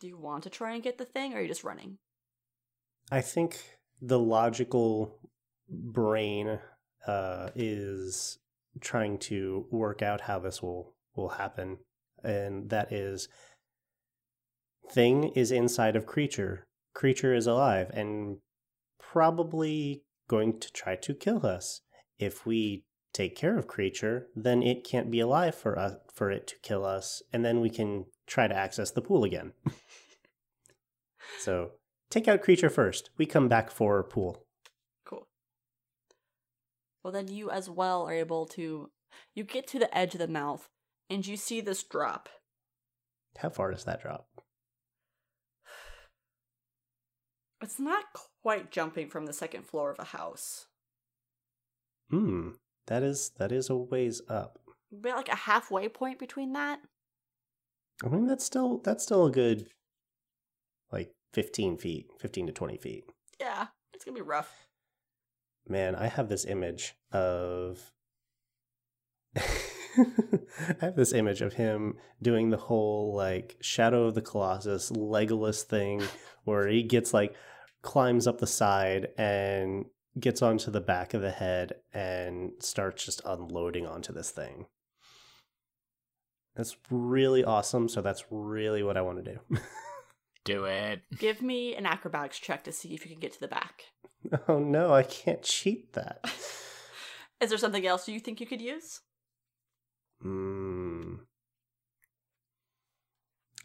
Do 0.00 0.06
you 0.08 0.18
want 0.18 0.42
to 0.44 0.50
try 0.50 0.74
and 0.74 0.82
get 0.82 0.98
the 0.98 1.04
thing, 1.04 1.32
or 1.32 1.38
are 1.38 1.42
you 1.42 1.48
just 1.48 1.64
running? 1.64 1.98
I 3.10 3.20
think 3.20 3.78
the 4.00 4.18
logical 4.18 5.18
brain 5.68 6.58
uh, 7.06 7.50
is 7.54 8.38
trying 8.80 9.18
to 9.18 9.66
work 9.70 10.02
out 10.02 10.22
how 10.22 10.38
this 10.38 10.62
will 10.62 10.94
will 11.14 11.30
happen, 11.30 11.78
and 12.24 12.70
that 12.70 12.92
is 12.92 13.28
thing 14.90 15.24
is 15.34 15.52
inside 15.52 15.96
of 15.96 16.06
creature. 16.06 16.66
Creature 16.94 17.34
is 17.34 17.46
alive 17.46 17.90
and 17.94 18.38
probably 18.98 20.02
going 20.28 20.58
to 20.58 20.72
try 20.72 20.96
to 20.96 21.14
kill 21.14 21.46
us. 21.46 21.82
If 22.18 22.46
we 22.46 22.84
take 23.12 23.36
care 23.36 23.58
of 23.58 23.66
creature, 23.66 24.28
then 24.34 24.62
it 24.62 24.84
can't 24.84 25.10
be 25.10 25.20
alive 25.20 25.54
for 25.54 25.78
us 25.78 25.96
for 26.12 26.30
it 26.30 26.46
to 26.48 26.56
kill 26.62 26.84
us, 26.84 27.22
and 27.32 27.44
then 27.44 27.60
we 27.60 27.70
can 27.70 28.06
try 28.26 28.46
to 28.48 28.56
access 28.56 28.90
the 28.90 29.02
pool 29.02 29.24
again. 29.24 29.52
so 31.38 31.72
take 32.10 32.28
out 32.28 32.42
creature 32.42 32.70
first. 32.70 33.10
We 33.18 33.26
come 33.26 33.48
back 33.48 33.70
for 33.70 34.02
pool. 34.02 34.44
Cool. 35.04 35.28
Well, 37.02 37.12
then 37.12 37.28
you 37.28 37.50
as 37.50 37.68
well 37.68 38.06
are 38.06 38.12
able 38.12 38.46
to. 38.46 38.90
You 39.34 39.44
get 39.44 39.66
to 39.68 39.78
the 39.78 39.96
edge 39.96 40.14
of 40.14 40.20
the 40.20 40.28
mouth, 40.28 40.68
and 41.10 41.26
you 41.26 41.36
see 41.36 41.60
this 41.60 41.82
drop. 41.82 42.28
How 43.38 43.50
far 43.50 43.70
does 43.70 43.84
that 43.84 44.02
drop? 44.02 44.26
It's 47.62 47.78
not 47.78 48.06
quite 48.42 48.72
jumping 48.72 49.08
from 49.08 49.26
the 49.26 49.32
second 49.32 49.64
floor 49.64 49.92
of 49.92 49.98
a 50.00 50.04
house. 50.06 50.66
Hmm. 52.10 52.50
That 52.86 53.02
is 53.02 53.30
that 53.38 53.52
is 53.52 53.70
a 53.70 53.76
ways 53.76 54.20
up. 54.28 54.58
Maybe 54.90 55.14
like 55.14 55.28
a 55.28 55.36
halfway 55.36 55.88
point 55.88 56.18
between 56.18 56.52
that. 56.52 56.80
I 58.04 58.08
mean 58.08 58.26
that's 58.26 58.44
still 58.44 58.78
that's 58.78 59.04
still 59.04 59.26
a 59.26 59.30
good 59.30 59.68
like 60.90 61.14
fifteen 61.32 61.76
feet, 61.78 62.06
fifteen 62.20 62.46
to 62.46 62.52
twenty 62.52 62.76
feet. 62.76 63.04
Yeah, 63.40 63.68
it's 63.94 64.04
gonna 64.04 64.16
be 64.16 64.22
rough. 64.22 64.66
Man, 65.68 65.94
I 65.94 66.08
have 66.08 66.28
this 66.28 66.44
image 66.44 66.94
of 67.12 67.92
I 69.36 70.74
have 70.80 70.96
this 70.96 71.12
image 71.12 71.40
of 71.40 71.54
him 71.54 71.94
doing 72.20 72.50
the 72.50 72.56
whole 72.56 73.14
like 73.14 73.56
Shadow 73.60 74.06
of 74.06 74.14
the 74.14 74.22
Colossus 74.22 74.90
Legolas 74.90 75.62
thing 75.62 76.02
where 76.44 76.66
he 76.66 76.82
gets 76.82 77.14
like 77.14 77.34
climbs 77.82 78.26
up 78.26 78.38
the 78.38 78.46
side 78.46 79.08
and 79.16 79.86
gets 80.18 80.42
onto 80.42 80.70
the 80.70 80.80
back 80.80 81.14
of 81.14 81.22
the 81.22 81.30
head 81.30 81.74
and 81.92 82.52
starts 82.58 83.04
just 83.04 83.22
unloading 83.24 83.86
onto 83.86 84.12
this 84.12 84.30
thing. 84.30 84.66
That's 86.54 86.76
really 86.90 87.44
awesome, 87.44 87.88
so 87.88 88.02
that's 88.02 88.24
really 88.30 88.82
what 88.82 88.96
I 88.96 89.02
want 89.02 89.24
to 89.24 89.32
do. 89.34 89.58
Do 90.44 90.64
it. 90.64 91.02
Give 91.18 91.40
me 91.40 91.74
an 91.76 91.86
acrobatics 91.86 92.38
check 92.38 92.64
to 92.64 92.72
see 92.72 92.94
if 92.94 93.04
you 93.04 93.12
can 93.12 93.20
get 93.20 93.32
to 93.34 93.40
the 93.40 93.48
back. 93.48 93.84
oh 94.48 94.58
no, 94.58 94.92
I 94.92 95.02
can't 95.02 95.42
cheat 95.42 95.92
that. 95.94 96.20
Is 97.40 97.48
there 97.48 97.58
something 97.58 97.86
else 97.86 98.08
you 98.08 98.20
think 98.20 98.40
you 98.40 98.46
could 98.46 98.60
use? 98.60 99.00
Mm. 100.24 101.18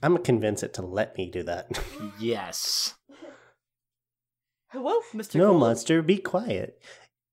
I'm 0.01 0.13
gonna 0.13 0.23
convince 0.23 0.63
it 0.63 0.73
to 0.75 0.81
let 0.81 1.17
me 1.17 1.29
do 1.29 1.43
that. 1.43 1.67
Yes. 2.19 2.95
Hello, 4.69 4.99
Mr. 5.13 5.35
no, 5.35 5.47
Gold. 5.49 5.59
monster, 5.61 6.01
be 6.01 6.17
quiet. 6.17 6.81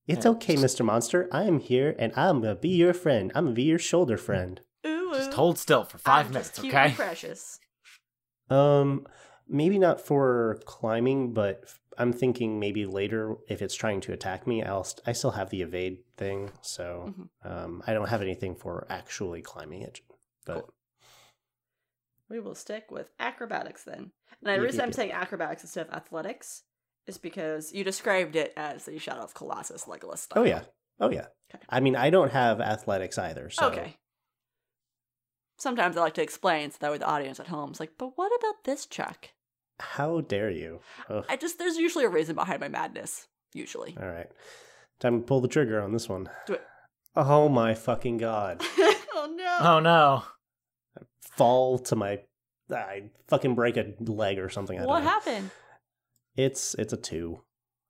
It's 0.06 0.24
Yeah. 0.24 0.32
okay, 0.32 0.54
Mr. 0.54 0.84
Monster. 0.84 1.28
I 1.32 1.44
am 1.44 1.58
here 1.60 1.96
and 1.98 2.12
I'm 2.16 2.40
gonna 2.40 2.54
be 2.54 2.68
your 2.68 2.94
friend. 2.94 3.32
I'm 3.34 3.44
gonna 3.46 3.54
be 3.54 3.62
your 3.64 3.78
shoulder 3.78 4.16
friend. 4.16 4.60
Ooh, 4.86 5.12
Just 5.14 5.32
hold 5.32 5.58
still 5.58 5.84
for 5.84 5.98
5 5.98 6.26
I'm 6.26 6.32
minutes, 6.32 6.50
just 6.50 6.60
okay? 6.60 6.92
precious. 6.94 7.58
Um, 8.50 9.06
maybe 9.48 9.78
not 9.78 10.00
for 10.00 10.60
climbing, 10.66 11.32
but 11.32 11.64
I'm 11.96 12.12
thinking 12.12 12.60
maybe 12.60 12.84
later 12.86 13.36
if 13.48 13.62
it's 13.62 13.74
trying 13.74 14.00
to 14.02 14.12
attack 14.12 14.46
me, 14.46 14.62
I'll 14.62 14.84
st- 14.84 15.08
I 15.08 15.12
still 15.12 15.30
have 15.32 15.50
the 15.50 15.62
evade 15.62 16.04
thing, 16.16 16.50
so 16.60 17.14
Mhm. 17.16 17.30
um, 17.50 17.82
I 17.86 17.94
don't 17.94 18.08
have 18.08 18.20
anything 18.22 18.54
for 18.54 18.86
actually 18.90 19.42
climbing 19.42 19.82
it. 19.82 20.00
But 20.44 20.60
Cool. 20.60 20.74
We 22.28 22.40
will 22.40 22.54
stick 22.54 22.90
with 22.90 23.10
acrobatics 23.18 23.84
then. 23.84 24.12
And 24.40 24.42
the 24.42 24.52
Yep, 24.52 24.60
reason 24.62 24.78
yep, 24.78 24.82
I'm 24.84 24.88
yep. 24.90 24.94
saying 24.96 25.12
acrobatics 25.12 25.62
instead 25.62 25.86
of 25.88 25.94
athletics 25.94 26.64
is 27.06 27.18
because 27.18 27.72
you 27.72 27.84
described 27.84 28.36
it 28.36 28.52
as 28.56 28.84
the 28.84 28.98
Shadow 28.98 29.22
of 29.22 29.34
Colossus 29.34 29.84
Legolas 29.84 30.18
style. 30.18 30.42
oh 30.42 30.46
yeah, 30.46 30.62
oh 31.00 31.10
yeah. 31.10 31.26
Okay. 31.54 31.64
I 31.68 31.80
mean, 31.80 31.96
I 31.96 32.10
don't 32.10 32.32
have 32.32 32.60
athletics 32.60 33.18
either, 33.18 33.50
so 33.50 33.66
Okay. 33.68 33.96
Sometimes 35.56 35.96
I 35.96 36.00
like 36.00 36.14
to 36.14 36.22
explain 36.22 36.72
so 36.72 36.78
that 36.80 36.90
way 36.90 36.98
the 36.98 37.06
audience 37.06 37.38
at 37.38 37.46
home 37.46 37.70
is 37.70 37.78
like, 37.78 37.92
but 37.96 38.18
what 38.18 38.32
about 38.38 38.64
this 38.64 38.86
check? 38.86 39.34
how 39.80 40.20
dare 40.20 40.50
you? 40.50 40.80
Ugh. 41.08 41.24
I 41.28 41.36
just 41.36 41.58
there's 41.58 41.76
usually 41.76 42.04
a 42.04 42.08
reason 42.08 42.34
behind 42.34 42.60
my 42.60 42.68
madness. 42.68 43.26
Usually. 43.52 43.96
All 44.00 44.08
right. 44.08 44.28
Time 45.00 45.20
to 45.20 45.26
pull 45.26 45.40
the 45.40 45.48
trigger 45.48 45.80
on 45.80 45.92
this 45.92 46.08
one. 46.08 46.28
Do 46.46 46.54
it. 46.54 46.62
Oh 47.16 47.48
my 47.48 47.74
fucking 47.74 48.18
god. 48.18 48.60
oh 48.78 49.32
no. 49.36 49.56
Oh 49.60 49.80
no. 49.80 50.22
I 50.98 51.02
Fall 51.36 51.78
to 51.80 51.96
my 51.96 52.20
I 52.72 53.10
fucking 53.28 53.54
break 53.54 53.76
a 53.76 53.94
leg 54.00 54.38
or 54.38 54.48
something. 54.48 54.78
I 54.78 54.84
what 54.84 55.02
don't 55.02 55.04
know. 55.04 55.50
Happened? 56.36 56.46
It's 56.52 56.74
it's 56.74 56.92
a 56.92 56.96
two. 56.96 57.40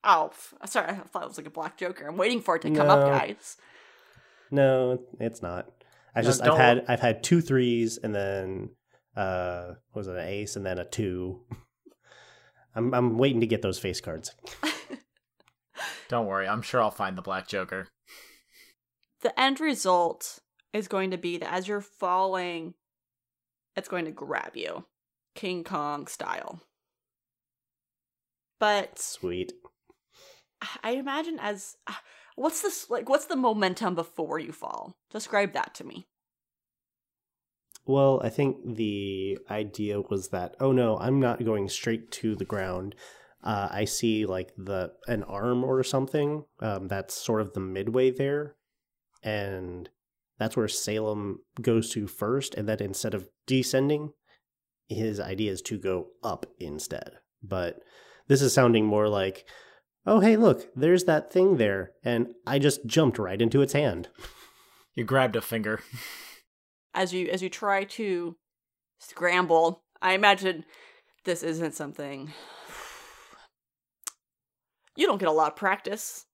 Oh, 0.05 0.31
sorry. 0.66 0.91
I 0.91 0.95
thought 0.97 1.23
it 1.23 1.29
was 1.29 1.39
like 1.39 1.47
a 1.47 1.51
black 1.51 1.79
joker. 1.79 2.07
I'm 2.07 2.16
waiting 2.16 2.41
for 2.41 2.57
it 2.57 2.62
to 2.62 2.71
come 2.71 2.89
up, 2.91 3.09
guys. 3.09 3.57
No, 4.51 5.01
it's 5.19 5.41
not. 5.43 5.66
I 6.15 6.21
No, 6.21 6.27
just 6.27 6.43
I've 6.43 6.47
don't- 6.49 6.57
had 6.61 6.85
I've 6.89 7.01
had 7.01 7.23
two 7.23 7.41
threes 7.41 7.99
and 8.03 8.15
then 8.15 8.71
uh 9.16 9.75
what 9.93 10.01
was 10.01 10.09
it 10.09 10.16
an 10.16 10.27
ace 10.29 10.57
and 10.57 10.65
then 10.66 10.79
a 10.79 10.85
two. 10.85 11.41
I'm 12.75 12.93
I'm 12.93 13.19
waiting 13.19 13.41
to 13.41 13.47
get 13.47 13.62
those 13.62 13.79
face 13.79 14.01
cards. 14.01 14.35
Don't 16.09 16.27
worry. 16.27 16.47
I'm 16.47 16.62
sure 16.62 16.83
I'll 16.83 16.91
find 16.91 17.16
the 17.16 17.23
Black 17.23 17.49
Joker. 17.49 17.89
the 19.23 19.39
end 19.41 19.59
result 19.61 20.39
is 20.73 20.87
going 20.89 21.11
to 21.12 21.16
be 21.16 21.39
that 21.39 21.53
as 21.53 21.66
you're 21.66 21.81
falling, 21.81 22.75
it's 23.77 23.89
going 23.89 24.05
to 24.05 24.11
grab 24.11 24.55
you, 24.57 24.85
King 25.35 25.65
Kong 25.65 26.07
style. 26.07 26.61
But 28.59 28.99
Sweet. 28.99 29.53
I 30.83 30.93
imagine 30.93 31.39
as 31.41 31.77
what's 32.37 32.63
this 32.63 32.89
like? 32.91 33.09
What's 33.09 33.27
the 33.27 33.37
momentum 33.37 33.95
before 33.95 34.39
you 34.39 34.53
fall? 34.53 34.97
Describe 35.11 35.53
that 35.53 35.75
to 35.75 35.85
me. 35.85 36.07
Well, 37.87 38.21
I 38.25 38.31
think 38.31 38.77
the 38.77 39.39
idea 39.51 40.01
was 40.01 40.29
that 40.29 40.57
oh 40.61 40.73
no, 40.73 40.97
I'm 40.99 41.21
not 41.21 41.45
going 41.45 41.69
straight 41.69 42.11
to 42.13 42.35
the 42.35 42.45
ground. 42.45 42.95
Uh, 43.43 43.69
I 43.71 43.85
see 43.85 44.25
like 44.25 44.53
the 44.57 44.93
an 45.07 45.23
arm 45.25 45.65
or 45.65 45.83
something 45.83 46.45
um, 46.61 46.89
that's 46.89 47.15
sort 47.15 47.43
of 47.43 47.53
the 47.53 47.61
midway 47.61 48.11
there, 48.11 48.57
and 49.23 49.89
that's 50.39 50.57
where 50.57 50.69
Salem 50.69 51.41
goes 51.61 51.91
to 51.91 52.07
first. 52.07 52.55
And 52.55 52.69
then 52.69 52.81
instead 52.81 53.15
of 53.15 53.29
descending, 53.47 54.13
his 54.89 55.21
idea 55.21 55.53
is 55.53 55.63
to 55.63 55.79
go 55.79 56.09
up 56.23 56.47
instead. 56.59 57.19
But 57.43 57.81
this 58.29 58.43
is 58.43 58.53
sounding 58.53 58.87
more 58.87 59.09
like, 59.09 59.45
oh 60.07 60.21
hey, 60.21 60.37
look, 60.37 60.67
there's 60.75 61.05
that 61.05 61.33
thing 61.33 61.57
there, 61.57 61.93
and 62.05 62.29
I 62.47 62.59
just 62.59 62.87
jumped 62.87 63.19
right 63.19 63.41
into 63.41 63.63
its 63.63 63.73
hand. 63.73 64.09
You 64.95 65.05
grabbed 65.05 65.37
a 65.37 65.41
finger. 65.41 65.81
As 66.95 67.13
you 67.13 67.29
as 67.29 67.43
you 67.43 67.49
try 67.49 67.85
to 67.85 68.37
scramble, 69.01 69.83
I 70.01 70.15
imagine 70.15 70.65
this 71.25 71.43
isn't 71.43 71.75
something 71.75 72.33
you 74.97 75.07
don't 75.07 75.19
get 75.19 75.29
a 75.29 75.33
lot 75.33 75.53
of 75.53 75.57
practice 75.57 76.27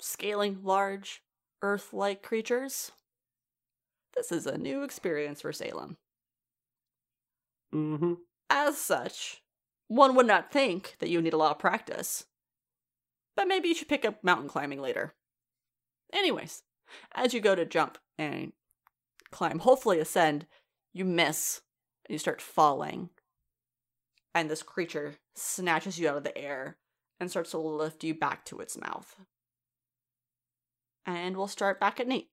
scaling 0.00 0.58
large 0.62 1.22
earth-like 1.62 2.22
creatures. 2.22 2.92
This 4.16 4.32
is 4.32 4.46
a 4.46 4.58
new 4.58 4.82
experience 4.82 5.40
for 5.40 5.52
Salem. 5.52 5.96
Mm-hmm. 7.74 8.14
As 8.50 8.78
such, 8.78 9.42
one 9.88 10.14
would 10.14 10.26
not 10.26 10.52
think 10.52 10.96
that 11.00 11.08
you 11.08 11.20
need 11.20 11.32
a 11.32 11.38
lot 11.38 11.50
of 11.50 11.58
practice. 11.58 12.26
But 13.36 13.48
maybe 13.48 13.68
you 13.68 13.74
should 13.74 13.88
pick 13.88 14.04
up 14.04 14.22
mountain 14.22 14.48
climbing 14.48 14.80
later. 14.80 15.14
Anyways, 16.12 16.62
as 17.14 17.34
you 17.34 17.40
go 17.40 17.54
to 17.54 17.64
jump 17.64 17.98
and 18.18 18.52
climb, 19.30 19.60
hopefully 19.60 19.98
ascend, 19.98 20.46
you 20.92 21.04
miss 21.04 21.62
and 22.06 22.14
you 22.14 22.18
start 22.18 22.40
falling. 22.40 23.10
And 24.34 24.50
this 24.50 24.62
creature 24.62 25.14
snatches 25.34 25.98
you 25.98 26.08
out 26.08 26.16
of 26.16 26.24
the 26.24 26.36
air 26.36 26.76
and 27.20 27.30
starts 27.30 27.50
to 27.52 27.58
lift 27.58 28.04
you 28.04 28.14
back 28.14 28.44
to 28.46 28.58
its 28.60 28.78
mouth. 28.78 29.16
And 31.06 31.36
we'll 31.36 31.48
start 31.48 31.80
back 31.80 32.00
at 32.00 32.08
Nate. 32.08 32.28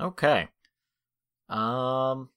Okay. 0.00 0.48
Um. 1.48 2.30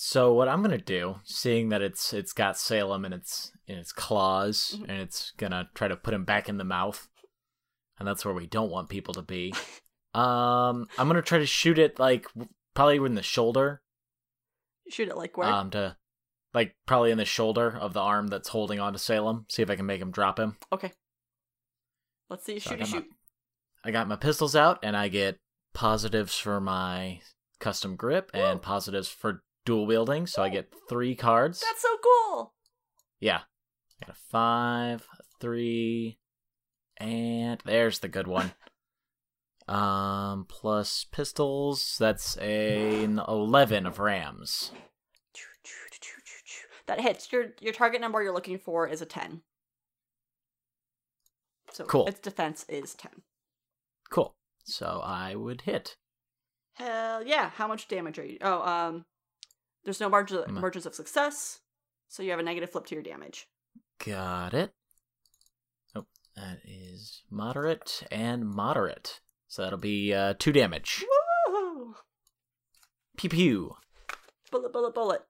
So 0.00 0.32
what 0.32 0.46
I'm 0.48 0.62
gonna 0.62 0.78
do, 0.78 1.16
seeing 1.24 1.70
that 1.70 1.82
it's 1.82 2.12
it's 2.12 2.32
got 2.32 2.56
Salem 2.56 3.04
in 3.04 3.12
its 3.12 3.50
in 3.66 3.78
its 3.78 3.90
claws, 3.90 4.76
Mhm. 4.78 4.82
and 4.88 4.98
it's 5.02 5.32
gonna 5.32 5.68
try 5.74 5.88
to 5.88 5.96
put 5.96 6.14
him 6.14 6.24
back 6.24 6.48
in 6.48 6.56
the 6.56 6.62
mouth, 6.62 7.08
and 7.98 8.06
that's 8.06 8.24
where 8.24 8.32
we 8.32 8.46
don't 8.46 8.70
want 8.70 8.90
people 8.90 9.12
to 9.14 9.22
be. 9.22 9.52
um, 10.14 10.86
I'm 10.96 11.08
gonna 11.08 11.20
try 11.20 11.38
to 11.38 11.46
shoot 11.46 11.80
it 11.80 11.98
like 11.98 12.28
probably 12.74 12.98
in 12.98 13.16
the 13.16 13.24
shoulder. 13.24 13.82
Shoot 14.88 15.08
it 15.08 15.16
like 15.16 15.36
where? 15.36 15.48
Um, 15.48 15.70
to 15.72 15.96
like 16.54 16.76
probably 16.86 17.10
in 17.10 17.18
the 17.18 17.24
shoulder 17.24 17.76
of 17.76 17.92
the 17.92 18.00
arm 18.00 18.28
that's 18.28 18.50
holding 18.50 18.78
on 18.78 18.92
to 18.92 19.00
Salem. 19.00 19.46
See 19.48 19.62
if 19.62 19.68
I 19.70 19.74
can 19.74 19.86
make 19.86 20.00
him 20.00 20.12
drop 20.12 20.38
him. 20.38 20.58
okay. 20.70 20.92
Let's 22.30 22.44
see. 22.44 22.60
So 22.60 22.70
I 22.70 22.72
Shoot, 22.74 22.80
my- 22.80 22.86
shoot. 22.86 23.06
I 23.82 23.90
got 23.90 24.06
my 24.06 24.14
pistols 24.16 24.54
out, 24.54 24.78
and 24.84 24.96
I 24.96 25.08
get 25.08 25.40
positives 25.74 26.38
for 26.38 26.60
my 26.60 27.20
custom 27.58 27.96
grip 27.96 28.30
and 28.32 28.62
positives 28.62 29.08
for 29.08 29.42
dual 29.68 29.86
wielding. 29.86 30.26
So 30.26 30.42
I 30.42 30.48
get 30.48 30.72
three 30.88 31.14
cards. 31.14 31.60
That's 31.60 31.82
so 31.82 31.88
cool. 32.02 32.54
Yeah. 33.20 33.40
I 34.00 34.06
got 34.06 34.16
a 34.16 34.18
five, 34.30 35.06
a 35.12 35.22
three, 35.40 36.18
and 36.96 37.60
there's 37.66 37.98
the 37.98 38.08
good 38.08 38.26
one. 38.26 38.52
um, 39.68 40.46
plus 40.48 41.04
pistols. 41.12 41.96
That's 42.00 42.38
a, 42.40 43.04
an 43.04 43.20
eleven 43.28 43.84
of 43.84 43.98
rams. 43.98 44.72
That 46.86 47.02
hits. 47.02 47.30
Your 47.30 47.48
your 47.60 47.74
target 47.74 48.00
number 48.00 48.22
you're 48.22 48.32
looking 48.32 48.58
for 48.58 48.88
is 48.88 49.02
a 49.02 49.06
ten. 49.06 49.42
So 51.72 51.84
Cool. 51.84 52.06
its 52.06 52.20
defense 52.20 52.64
is 52.70 52.94
ten. 52.94 53.22
Cool. 54.10 54.34
So 54.64 55.02
I 55.04 55.34
would 55.34 55.62
hit. 55.62 55.96
Hell 56.76 57.22
yeah! 57.26 57.50
How 57.50 57.68
much 57.68 57.88
damage 57.88 58.18
are 58.18 58.24
you? 58.24 58.38
Oh, 58.40 58.62
um, 58.62 59.04
there's 59.84 60.00
no 60.00 60.08
margin 60.08 60.38
Mm. 60.38 60.60
margins 60.60 60.86
of 60.86 60.94
success, 60.94 61.60
so 62.08 62.22
you 62.22 62.30
have 62.30 62.40
a 62.40 62.42
negative 62.42 62.70
flip 62.70 62.86
to 62.86 62.94
your 62.94 63.02
damage. 63.02 63.48
Got 64.04 64.54
it. 64.54 64.72
Oh, 65.94 66.06
that 66.36 66.58
is 66.64 67.22
moderate 67.30 68.02
and 68.10 68.46
moderate. 68.46 69.20
So 69.48 69.62
that'll 69.62 69.78
be 69.78 70.12
uh, 70.12 70.34
two 70.38 70.52
damage. 70.52 71.04
Woo! 71.48 71.94
Pew 73.16 73.30
pew. 73.30 73.76
Bullet, 74.50 74.72
bullet, 74.72 74.94
bullet. 74.94 75.22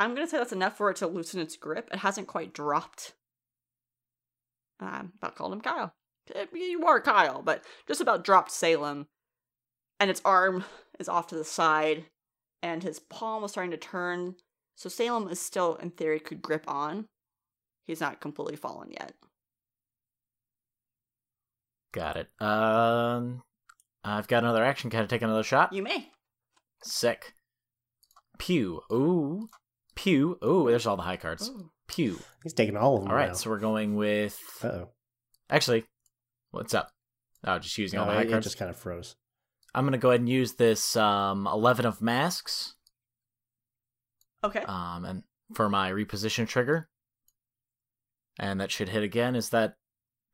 I'm 0.00 0.14
gonna 0.14 0.26
say 0.26 0.38
that's 0.38 0.52
enough 0.52 0.76
for 0.76 0.90
it 0.90 0.96
to 0.96 1.06
loosen 1.06 1.40
its 1.40 1.56
grip. 1.56 1.88
It 1.92 1.98
hasn't 2.00 2.26
quite 2.26 2.52
dropped. 2.52 3.14
I'm 4.80 5.12
about 5.18 5.36
calling 5.36 5.54
him 5.54 5.60
Kyle. 5.60 5.94
Eh, 6.34 6.46
You 6.52 6.84
are 6.86 7.00
Kyle, 7.00 7.42
but 7.42 7.64
just 7.86 8.00
about 8.00 8.24
dropped 8.24 8.50
Salem. 8.50 9.06
And 10.04 10.10
its 10.10 10.20
arm 10.22 10.66
is 10.98 11.08
off 11.08 11.28
to 11.28 11.34
the 11.34 11.44
side, 11.46 12.04
and 12.62 12.82
his 12.82 12.98
palm 12.98 13.40
was 13.40 13.52
starting 13.52 13.70
to 13.70 13.78
turn. 13.78 14.34
So 14.76 14.90
Salem 14.90 15.28
is 15.28 15.40
still, 15.40 15.76
in 15.76 15.92
theory, 15.92 16.20
could 16.20 16.42
grip 16.42 16.64
on. 16.68 17.06
He's 17.86 18.02
not 18.02 18.20
completely 18.20 18.56
fallen 18.56 18.90
yet. 18.90 19.14
Got 21.94 22.18
it. 22.18 22.28
Um, 22.38 23.44
I've 24.04 24.28
got 24.28 24.42
another 24.42 24.62
action. 24.62 24.90
Can 24.90 25.00
I 25.00 25.06
take 25.06 25.22
another 25.22 25.42
shot? 25.42 25.72
You 25.72 25.82
may. 25.82 26.10
Sick. 26.82 27.32
Pew. 28.36 28.82
Ooh. 28.92 29.48
Pew. 29.94 30.36
Ooh, 30.44 30.66
there's 30.68 30.86
all 30.86 30.96
the 30.98 31.02
high 31.02 31.16
cards. 31.16 31.48
Ooh. 31.48 31.70
Pew. 31.88 32.18
He's 32.42 32.52
taking 32.52 32.76
all 32.76 32.96
of 32.96 33.04
them. 33.04 33.10
All 33.10 33.16
right, 33.16 33.28
now. 33.28 33.34
so 33.36 33.48
we're 33.48 33.58
going 33.58 33.96
with. 33.96 34.38
Uh-oh. 34.62 34.90
Actually, 35.48 35.84
what's 36.50 36.74
up? 36.74 36.90
Oh, 37.42 37.58
just 37.58 37.78
using 37.78 37.98
all 37.98 38.04
No, 38.04 38.10
the 38.12 38.16
high 38.18 38.24
it, 38.24 38.28
it 38.28 38.30
cards. 38.32 38.44
just 38.44 38.58
kind 38.58 38.70
of 38.70 38.76
froze. 38.76 39.16
I'm 39.74 39.84
gonna 39.84 39.98
go 39.98 40.10
ahead 40.10 40.20
and 40.20 40.28
use 40.28 40.52
this 40.54 40.96
um, 40.96 41.46
eleven 41.46 41.84
of 41.86 42.00
masks 42.00 42.74
Okay. 44.44 44.60
um, 44.66 45.04
and 45.04 45.22
for 45.54 45.68
my 45.68 45.90
reposition 45.90 46.46
trigger, 46.46 46.88
and 48.38 48.60
that 48.60 48.70
should 48.70 48.88
hit 48.90 49.02
again. 49.02 49.34
Is 49.36 49.50
that? 49.50 49.76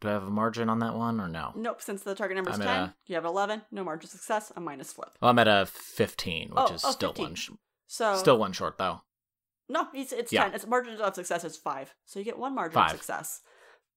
Do 0.00 0.08
I 0.08 0.12
have 0.12 0.22
a 0.22 0.30
margin 0.30 0.70
on 0.70 0.78
that 0.78 0.94
one 0.94 1.20
or 1.20 1.28
no? 1.28 1.52
Nope, 1.54 1.82
since 1.82 2.02
the 2.02 2.14
target 2.14 2.36
number 2.36 2.50
is 2.50 2.56
I'm 2.58 2.62
10, 2.62 2.68
a- 2.84 2.94
you 3.04 3.14
have 3.16 3.26
11, 3.26 3.60
no 3.70 3.84
margin 3.84 4.06
of 4.06 4.10
success, 4.10 4.50
a 4.56 4.60
minus 4.60 4.92
flip. 4.94 5.10
Well, 5.20 5.30
I'm 5.30 5.38
at 5.38 5.46
a 5.46 5.66
fifteen, 5.66 6.48
which 6.48 6.56
Oh, 6.70 6.74
is 6.74 6.84
oh, 6.86 6.90
still 6.90 7.10
15. 7.10 7.24
one. 7.26 7.34
Sh- 7.34 7.50
So 7.86 8.16
Still 8.16 8.38
one 8.38 8.52
short 8.52 8.78
though. 8.78 9.02
No, 9.68 9.88
it's 9.94 10.12
it's 10.12 10.32
Yeah. 10.32 10.44
10. 10.44 10.54
Its 10.54 10.66
margin 10.66 10.98
of 11.00 11.14
success 11.14 11.44
is 11.44 11.56
5. 11.58 11.94
So 12.06 12.18
you 12.18 12.24
get 12.24 12.38
one 12.38 12.54
margin 12.54 12.74
Five. 12.74 12.92
of 12.92 12.96
success, 12.96 13.42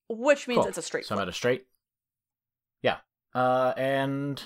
which 0.10 0.48
means 0.48 0.60
Cool. 0.60 0.68
it's 0.68 0.78
a 0.78 0.82
straight 0.82 1.06
So 1.06 1.16
I'm 1.16 1.22
at 1.22 1.30
a 1.30 1.34
straight. 1.34 1.68
Yeah. 2.82 2.98
Uh, 3.34 3.74
and 3.78 4.44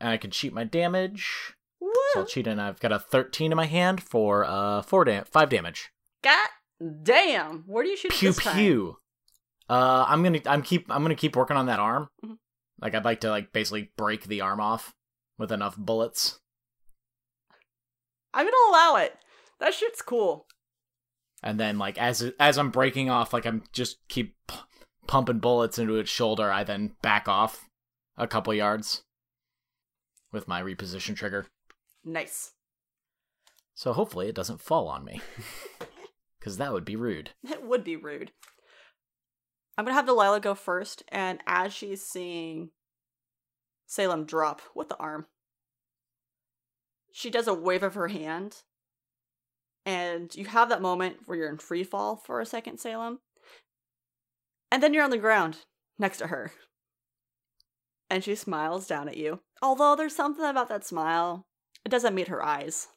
and 0.00 0.10
I 0.10 0.16
can 0.16 0.30
cheat 0.30 0.52
my 0.52 0.64
damage. 0.64 1.54
Woo! 1.80 1.92
So 2.12 2.20
I'll 2.20 2.26
cheat, 2.26 2.46
and 2.46 2.60
I've 2.60 2.80
got 2.80 2.92
a 2.92 2.98
thirteen 2.98 3.52
in 3.52 3.56
my 3.56 3.66
hand 3.66 4.02
for 4.02 4.44
uh 4.44 4.82
four 4.82 5.04
dam- 5.04 5.24
five 5.30 5.48
damage. 5.48 5.90
God 6.22 6.48
damn! 7.02 7.64
Where 7.66 7.84
do 7.84 7.90
you 7.90 7.96
shoot 7.96 8.12
Pew 8.12 8.32
pew. 8.32 8.96
Uh, 9.68 10.04
I'm 10.08 10.22
gonna 10.22 10.40
I'm 10.46 10.62
keep 10.62 10.90
I'm 10.90 11.02
gonna 11.02 11.14
keep 11.14 11.36
working 11.36 11.56
on 11.56 11.66
that 11.66 11.80
arm. 11.80 12.08
Mhm. 12.24 12.38
Like 12.80 12.94
I'd 12.94 13.04
like 13.04 13.20
to 13.22 13.30
like 13.30 13.52
basically 13.52 13.90
break 13.96 14.24
the 14.24 14.40
arm 14.42 14.60
off 14.60 14.94
with 15.38 15.50
enough 15.52 15.76
bullets, 15.76 16.38
I'm 18.34 18.46
gonna 18.46 18.56
allow 18.70 18.96
it. 18.96 19.16
That 19.60 19.74
shit's 19.74 20.02
cool. 20.02 20.46
and 21.42 21.58
then 21.60 21.78
like 21.78 21.98
as 21.98 22.32
as 22.38 22.58
I'm 22.58 22.70
breaking 22.70 23.10
off, 23.10 23.32
like 23.32 23.46
I'm 23.46 23.64
just 23.72 23.98
keep 24.08 24.36
p- 24.48 24.56
pumping 25.06 25.38
bullets 25.38 25.78
into 25.78 25.96
its 25.96 26.10
shoulder. 26.10 26.52
I 26.52 26.64
then 26.64 26.94
back 27.02 27.28
off 27.28 27.68
a 28.16 28.26
couple 28.26 28.52
yards 28.54 29.02
with 30.36 30.46
my 30.46 30.62
reposition 30.62 31.16
trigger. 31.16 31.46
Nice. 32.04 32.52
So 33.74 33.92
hopefully 33.92 34.28
it 34.28 34.34
doesn't 34.36 34.60
fall 34.60 34.86
on 34.86 35.04
me. 35.04 35.20
Because 36.46 36.58
that 36.58 36.72
would 36.72 36.84
be 36.84 36.94
rude. 36.94 37.30
It 37.42 37.64
would 37.64 37.82
be 37.82 37.96
rude. 37.96 38.30
I'm 39.76 39.84
gonna 39.84 39.96
have 39.96 40.06
Delilah 40.06 40.38
go 40.38 40.54
first, 40.54 41.02
and 41.08 41.40
as 41.44 41.72
she's 41.72 42.06
seeing 42.06 42.70
Salem 43.84 44.26
drop 44.26 44.62
with 44.72 44.88
the 44.88 44.96
arm, 44.98 45.26
she 47.12 47.30
does 47.30 47.48
a 47.48 47.52
wave 47.52 47.82
of 47.82 47.94
her 47.94 48.06
hand, 48.06 48.62
and 49.84 50.32
you 50.36 50.44
have 50.44 50.68
that 50.68 50.80
moment 50.80 51.16
where 51.26 51.36
you're 51.36 51.50
in 51.50 51.58
free 51.58 51.82
fall 51.82 52.14
for 52.14 52.40
a 52.40 52.46
second, 52.46 52.78
Salem, 52.78 53.18
and 54.70 54.80
then 54.80 54.94
you're 54.94 55.02
on 55.02 55.10
the 55.10 55.18
ground 55.18 55.58
next 55.98 56.18
to 56.18 56.28
her, 56.28 56.52
and 58.08 58.22
she 58.22 58.36
smiles 58.36 58.86
down 58.86 59.08
at 59.08 59.16
you. 59.16 59.40
Although 59.62 59.96
there's 59.96 60.14
something 60.14 60.44
about 60.44 60.68
that 60.68 60.84
smile, 60.84 61.46
it 61.84 61.88
doesn't 61.88 62.14
meet 62.14 62.28
her 62.28 62.44
eyes. 62.44 62.88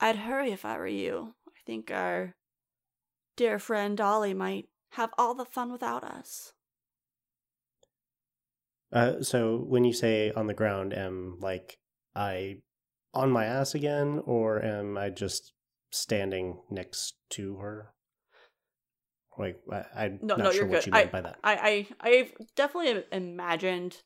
I'd 0.00 0.16
hurry 0.16 0.52
if 0.52 0.64
I 0.64 0.78
were 0.78 0.86
you. 0.86 1.34
I 1.48 1.60
think 1.66 1.90
our 1.90 2.34
dear 3.36 3.58
friend 3.58 3.96
Dolly 3.96 4.34
might 4.34 4.68
have 4.92 5.10
all 5.18 5.34
the 5.34 5.44
fun 5.44 5.72
without 5.72 6.04
us. 6.04 6.52
Uh, 8.92 9.22
so 9.22 9.58
when 9.58 9.84
you 9.84 9.92
say 9.92 10.32
on 10.32 10.46
the 10.46 10.54
ground, 10.54 10.94
am 10.94 11.38
like 11.40 11.78
I 12.14 12.62
on 13.12 13.30
my 13.30 13.44
ass 13.44 13.74
again, 13.74 14.22
or 14.24 14.64
am 14.64 14.96
I 14.96 15.10
just 15.10 15.52
standing 15.90 16.60
next 16.70 17.16
to 17.30 17.56
her? 17.56 17.92
Like 19.38 19.60
I, 19.70 19.84
I'm 19.94 20.18
No, 20.22 20.36
not 20.36 20.44
no, 20.44 20.50
sure 20.50 20.62
you're 20.62 20.66
what 20.68 20.84
good. 20.84 20.94
you 20.94 20.98
I, 20.98 21.04
by 21.06 21.20
that. 21.20 21.38
I, 21.44 21.86
I, 22.00 22.08
I've 22.08 22.32
definitely 22.56 23.04
imagined 23.12 24.02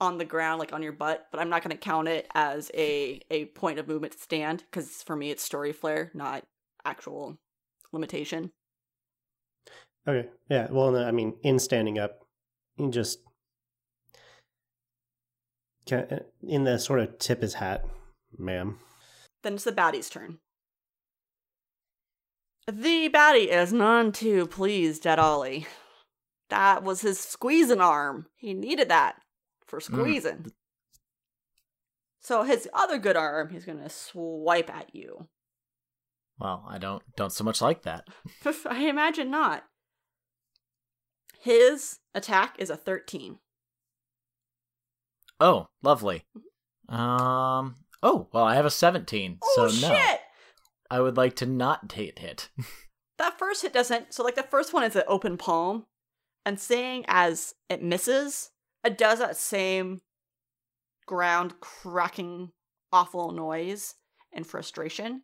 on 0.00 0.18
the 0.18 0.24
ground, 0.24 0.58
like 0.58 0.72
on 0.72 0.82
your 0.82 0.92
butt, 0.92 1.26
but 1.30 1.40
I'm 1.40 1.48
not 1.48 1.62
going 1.62 1.76
to 1.76 1.82
count 1.82 2.08
it 2.08 2.26
as 2.34 2.70
a 2.74 3.20
a 3.30 3.46
point 3.46 3.78
of 3.78 3.88
movement 3.88 4.12
to 4.12 4.18
stand 4.18 4.64
because 4.70 5.02
for 5.02 5.16
me 5.16 5.30
it's 5.30 5.42
story 5.42 5.72
flair, 5.72 6.10
not 6.14 6.44
actual 6.84 7.38
limitation. 7.92 8.52
Okay, 10.06 10.28
yeah. 10.48 10.68
Well, 10.70 10.96
I 10.96 11.10
mean, 11.10 11.34
in 11.42 11.58
standing 11.58 11.98
up, 11.98 12.20
you 12.76 12.90
just 12.90 13.18
can 15.86 16.00
uh, 16.10 16.18
in 16.46 16.64
the 16.64 16.78
sort 16.78 17.00
of 17.00 17.18
tip 17.18 17.42
his 17.42 17.54
hat, 17.54 17.84
ma'am. 18.38 18.78
Then 19.42 19.54
it's 19.54 19.64
the 19.64 19.72
baddie's 19.72 20.10
turn. 20.10 20.38
The 22.66 23.08
baddie 23.08 23.48
is 23.48 23.72
none 23.72 24.10
too 24.12 24.46
pleased 24.46 25.06
at 25.06 25.20
Ollie. 25.20 25.66
That 26.50 26.82
was 26.82 27.00
his 27.00 27.18
squeezing 27.18 27.80
arm. 27.80 28.26
He 28.36 28.54
needed 28.54 28.88
that 28.88 29.16
for 29.66 29.80
squeezing. 29.80 30.52
So 32.20 32.42
his 32.42 32.68
other 32.74 32.98
good 32.98 33.16
arm, 33.16 33.50
he's 33.50 33.64
gonna 33.64 33.88
swipe 33.88 34.70
at 34.70 34.94
you. 34.94 35.28
Well, 36.38 36.64
I 36.68 36.78
don't 36.78 37.02
don't 37.16 37.32
so 37.32 37.44
much 37.44 37.60
like 37.60 37.82
that. 37.82 38.06
I 38.66 38.88
imagine 38.88 39.30
not. 39.30 39.64
His 41.40 41.98
attack 42.14 42.56
is 42.58 42.70
a 42.70 42.76
13. 42.76 43.38
Oh, 45.38 45.68
lovely. 45.82 46.24
Um. 46.88 47.76
Oh, 48.02 48.28
well, 48.32 48.44
I 48.44 48.54
have 48.54 48.66
a 48.66 48.70
17, 48.70 49.38
Oh 49.42 49.68
so 49.68 49.88
no. 49.88 49.94
shit! 49.94 50.20
I 50.90 51.00
would 51.00 51.16
like 51.16 51.36
to 51.36 51.46
not 51.46 51.92
hit 51.92 52.18
hit. 52.18 52.50
That 53.18 53.38
first 53.38 53.62
hit 53.62 53.72
doesn't. 53.72 54.12
So, 54.12 54.22
like, 54.22 54.34
the 54.34 54.42
first 54.42 54.74
one 54.74 54.82
is 54.82 54.94
an 54.94 55.04
open 55.08 55.38
palm, 55.38 55.86
and 56.44 56.60
seeing 56.60 57.02
as 57.08 57.54
it 57.70 57.82
misses, 57.82 58.50
it 58.86 58.98
does 58.98 59.18
that 59.18 59.36
same 59.36 60.00
ground 61.06 61.60
cracking, 61.60 62.50
awful 62.92 63.32
noise 63.32 63.94
and 64.32 64.46
frustration, 64.46 65.22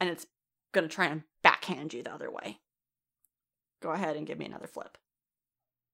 and 0.00 0.10
it's 0.10 0.26
gonna 0.72 0.88
try 0.88 1.06
and 1.06 1.22
backhand 1.42 1.94
you 1.94 2.02
the 2.02 2.12
other 2.12 2.30
way. 2.30 2.60
Go 3.82 3.90
ahead 3.90 4.16
and 4.16 4.26
give 4.26 4.38
me 4.38 4.46
another 4.46 4.66
flip. 4.66 4.98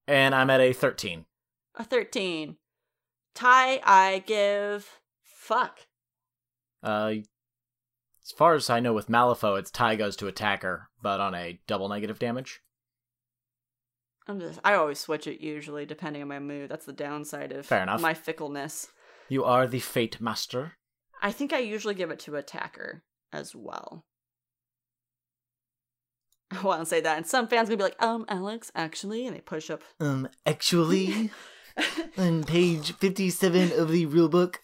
and 0.07 0.35
I'm 0.35 0.49
at 0.49 0.59
a 0.61 0.73
13. 0.73 1.25
A 1.75 1.83
13. 1.83 2.57
Ty, 3.35 3.79
I 3.83 4.23
give. 4.25 4.99
Fuck. 5.23 5.79
Uh, 6.83 7.13
as 8.23 8.31
far 8.37 8.53
as 8.55 8.69
I 8.69 8.79
know, 8.79 8.93
with 8.93 9.07
Malifaux, 9.09 9.57
it's 9.57 9.71
tie 9.71 9.95
goes 9.95 10.15
to 10.17 10.27
attacker, 10.27 10.89
but 11.01 11.19
on 11.19 11.33
a 11.33 11.59
double 11.67 11.89
negative 11.89 12.19
damage. 12.19 12.61
I'm 14.27 14.39
just. 14.39 14.59
I 14.63 14.75
always 14.75 14.99
switch 14.99 15.27
it 15.27 15.41
usually, 15.41 15.85
depending 15.85 16.21
on 16.21 16.27
my 16.27 16.39
mood. 16.39 16.69
That's 16.69 16.85
the 16.85 16.93
downside 16.93 17.51
of 17.51 17.65
Fair 17.65 17.83
enough. 17.83 18.01
my 18.01 18.13
fickleness. 18.13 18.87
You 19.29 19.43
are 19.43 19.67
the 19.67 19.79
Fate 19.79 20.21
Master. 20.21 20.73
I 21.21 21.31
think 21.31 21.53
I 21.53 21.59
usually 21.59 21.93
give 21.95 22.11
it 22.11 22.19
to 22.19 22.35
attacker 22.35 23.03
as 23.31 23.55
well. 23.55 24.05
I 26.51 26.61
want 26.61 26.81
to 26.81 26.85
say 26.85 27.01
that, 27.01 27.17
and 27.17 27.25
some 27.25 27.47
fans 27.47 27.67
gonna 27.67 27.77
be 27.77 27.83
like, 27.83 28.01
"Um, 28.01 28.25
Alex, 28.29 28.71
actually," 28.75 29.25
and 29.25 29.35
they 29.35 29.41
push 29.41 29.69
up. 29.69 29.81
Um, 29.99 30.29
actually, 30.45 31.31
on 32.17 32.43
page 32.43 32.93
57 32.93 33.71
of 33.79 33.91
the 33.91 34.05
rule 34.05 34.29
book. 34.29 34.61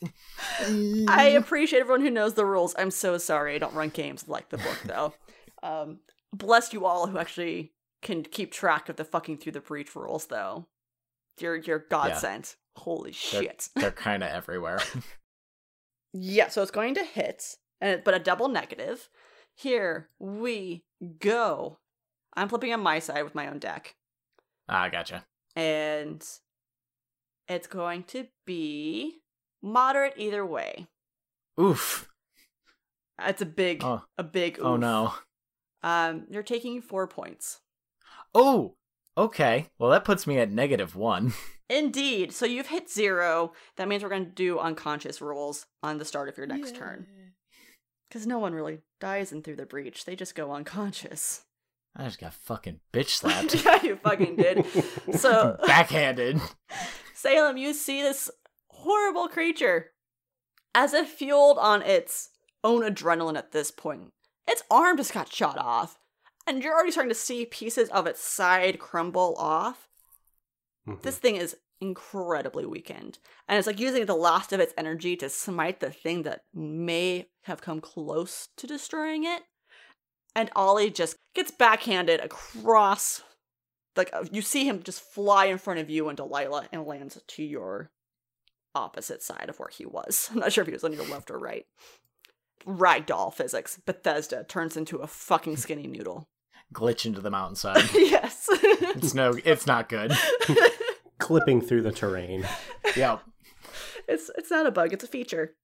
I 0.59 1.33
appreciate 1.37 1.79
everyone 1.79 2.01
who 2.01 2.11
knows 2.11 2.35
the 2.35 2.45
rules. 2.45 2.75
I'm 2.77 2.91
so 2.91 3.17
sorry 3.17 3.55
I 3.55 3.57
don't 3.57 3.73
run 3.73 3.89
games 3.89 4.27
like 4.27 4.49
the 4.49 4.57
book 4.57 4.79
though. 4.85 5.13
um, 5.63 5.99
bless 6.33 6.73
you 6.73 6.85
all 6.85 7.07
who 7.07 7.17
actually 7.17 7.71
can 8.01 8.23
keep 8.23 8.51
track 8.51 8.89
of 8.89 8.95
the 8.95 9.03
fucking 9.05 9.37
through 9.37 9.51
the 9.53 9.59
breach 9.61 9.95
rules 9.95 10.27
though. 10.27 10.67
You're 11.39 11.55
you're 11.57 11.85
godsend. 11.89 12.55
Holy 12.75 13.11
They're- 13.11 13.41
shit. 13.41 13.69
They're 13.75 13.91
kind 14.07 14.23
of 14.23 14.29
everywhere. 14.29 14.79
Yeah, 16.11 16.47
so 16.47 16.63
it's 16.63 16.71
going 16.71 16.95
to 16.95 17.03
hit, 17.03 17.55
and 17.79 18.03
but 18.03 18.15
a 18.15 18.19
double 18.19 18.47
negative. 18.47 19.09
Here 19.53 20.09
we 20.17 20.83
go. 21.19 21.77
I'm 22.35 22.49
flipping 22.49 22.73
on 22.73 22.81
my 22.81 22.97
side 22.97 23.23
with 23.23 23.35
my 23.35 23.47
own 23.47 23.59
deck, 23.59 23.95
ah, 24.67 24.89
gotcha. 24.89 25.25
and 25.55 26.25
it's 27.47 27.67
going 27.67 28.05
to 28.05 28.25
be 28.45 29.19
moderate 29.61 30.15
either 30.17 30.43
way. 30.43 30.87
Oof. 31.61 32.09
It's 33.21 33.43
a 33.43 33.45
big, 33.45 33.83
Oh. 33.83 34.01
a 34.17 34.23
big. 34.23 34.57
Oh 34.59 34.77
no. 34.77 35.13
Um, 35.83 36.25
you're 36.31 36.41
taking 36.41 36.81
four 36.81 37.05
points. 37.07 37.59
Oh, 38.33 38.75
okay. 39.17 39.67
Well, 39.77 39.89
that 39.91 40.05
puts 40.05 40.27
me 40.27 40.37
at 40.39 40.51
negative 40.51 40.95
one. 40.95 41.33
Indeed. 41.69 42.31
So 42.31 42.45
you've 42.45 42.67
hit 42.67 42.89
zero. 42.89 43.53
That 43.77 43.87
means 43.87 44.01
we're 44.03 44.09
going 44.09 44.25
to 44.25 44.31
do 44.31 44.59
unconscious 44.59 45.21
rolls 45.21 45.65
on 45.83 45.97
the 45.97 46.05
start 46.05 46.29
of 46.29 46.37
your 46.37 46.47
next 46.47 46.75
turn. 46.75 47.05
Because 48.09 48.25
no 48.25 48.39
one 48.39 48.53
really 48.53 48.79
dies 48.99 49.31
in 49.31 49.43
through 49.43 49.57
the 49.57 49.65
breach. 49.67 50.05
They 50.05 50.15
just 50.15 50.33
go 50.35 50.51
unconscious. 50.51 51.43
I 51.95 52.05
just 52.05 52.19
got 52.19 52.33
fucking 52.33 52.79
bitch 52.93 53.09
slapped. 53.09 53.63
yeah, 53.65 53.83
you 53.83 53.95
fucking 53.97 54.35
did. 54.35 54.65
So 55.17 55.57
Backhanded. 55.65 56.39
Salem, 57.13 57.57
you 57.57 57.73
see 57.73 58.01
this 58.01 58.29
horrible 58.69 59.27
creature 59.27 59.91
as 60.73 60.93
if 60.93 61.09
fueled 61.09 61.57
on 61.57 61.81
its 61.81 62.29
own 62.63 62.81
adrenaline 62.81 63.37
at 63.37 63.51
this 63.51 63.71
point. 63.71 64.11
Its 64.47 64.63
arm 64.71 64.97
just 64.97 65.13
got 65.13 65.31
shot 65.33 65.57
off, 65.57 65.97
and 66.49 66.63
you're 66.63 66.73
already 66.73 66.91
starting 66.91 67.09
to 67.09 67.15
see 67.15 67.45
pieces 67.45 67.89
of 67.89 68.07
its 68.07 68.19
side 68.19 68.79
crumble 68.79 69.35
off. 69.37 69.87
Mhm. 70.87 71.01
This 71.03 71.17
thing 71.17 71.35
is 71.35 71.55
incredibly 71.79 72.65
weakened, 72.65 73.19
and 73.47 73.57
it's 73.57 73.67
like 73.67 73.79
using 73.79 74.05
the 74.05 74.15
last 74.15 74.51
of 74.51 74.59
its 74.59 74.73
energy 74.77 75.15
to 75.17 75.29
smite 75.29 75.79
the 75.79 75.91
thing 75.91 76.23
that 76.23 76.43
may 76.53 77.29
have 77.43 77.61
come 77.61 77.79
close 77.79 78.49
to 78.57 78.67
destroying 78.67 79.23
it. 79.23 79.43
And 80.35 80.49
Ollie 80.55 80.89
just 80.89 81.17
gets 81.33 81.51
backhanded 81.51 82.19
across 82.19 83.23
like 83.95 84.09
uh, 84.13 84.25
you 84.31 84.41
see 84.41 84.67
him 84.67 84.81
just 84.81 85.01
fly 85.01 85.45
in 85.45 85.57
front 85.57 85.79
of 85.79 85.89
you 85.89 86.07
and 86.07 86.17
Delilah 86.17 86.69
and 86.71 86.85
lands 86.85 87.21
to 87.27 87.43
your 87.43 87.91
opposite 88.73 89.21
side 89.21 89.49
of 89.49 89.59
where 89.59 89.69
he 89.69 89.85
was. 89.85 90.29
I'm 90.33 90.39
not 90.39 90.53
sure 90.53 90.63
if 90.63 90.67
he 90.67 90.73
was 90.73 90.83
on 90.83 90.93
your 90.93 91.05
left 91.07 91.29
or 91.29 91.37
right. 91.37 91.65
Ragdoll 92.65 93.33
physics. 93.33 93.79
Bethesda 93.85 94.43
turns 94.43 94.75
into 94.77 94.97
a 94.97 95.07
fucking 95.07 95.57
skinny 95.57 95.87
noodle. 95.87 96.27
Glitch 96.73 97.05
into 97.05 97.21
the 97.21 97.31
mountainside. 97.31 97.89
yes. 97.93 98.47
It's 98.51 99.13
no, 99.13 99.37
it's 99.43 99.65
not 99.67 99.89
good. 99.89 100.11
Clipping 101.19 101.61
through 101.61 101.81
the 101.81 101.91
terrain. 101.91 102.47
Yeah. 102.95 103.19
it's 104.07 104.29
it's 104.37 104.51
not 104.51 104.65
a 104.65 104.71
bug, 104.71 104.93
it's 104.93 105.03
a 105.03 105.07
feature. 105.07 105.55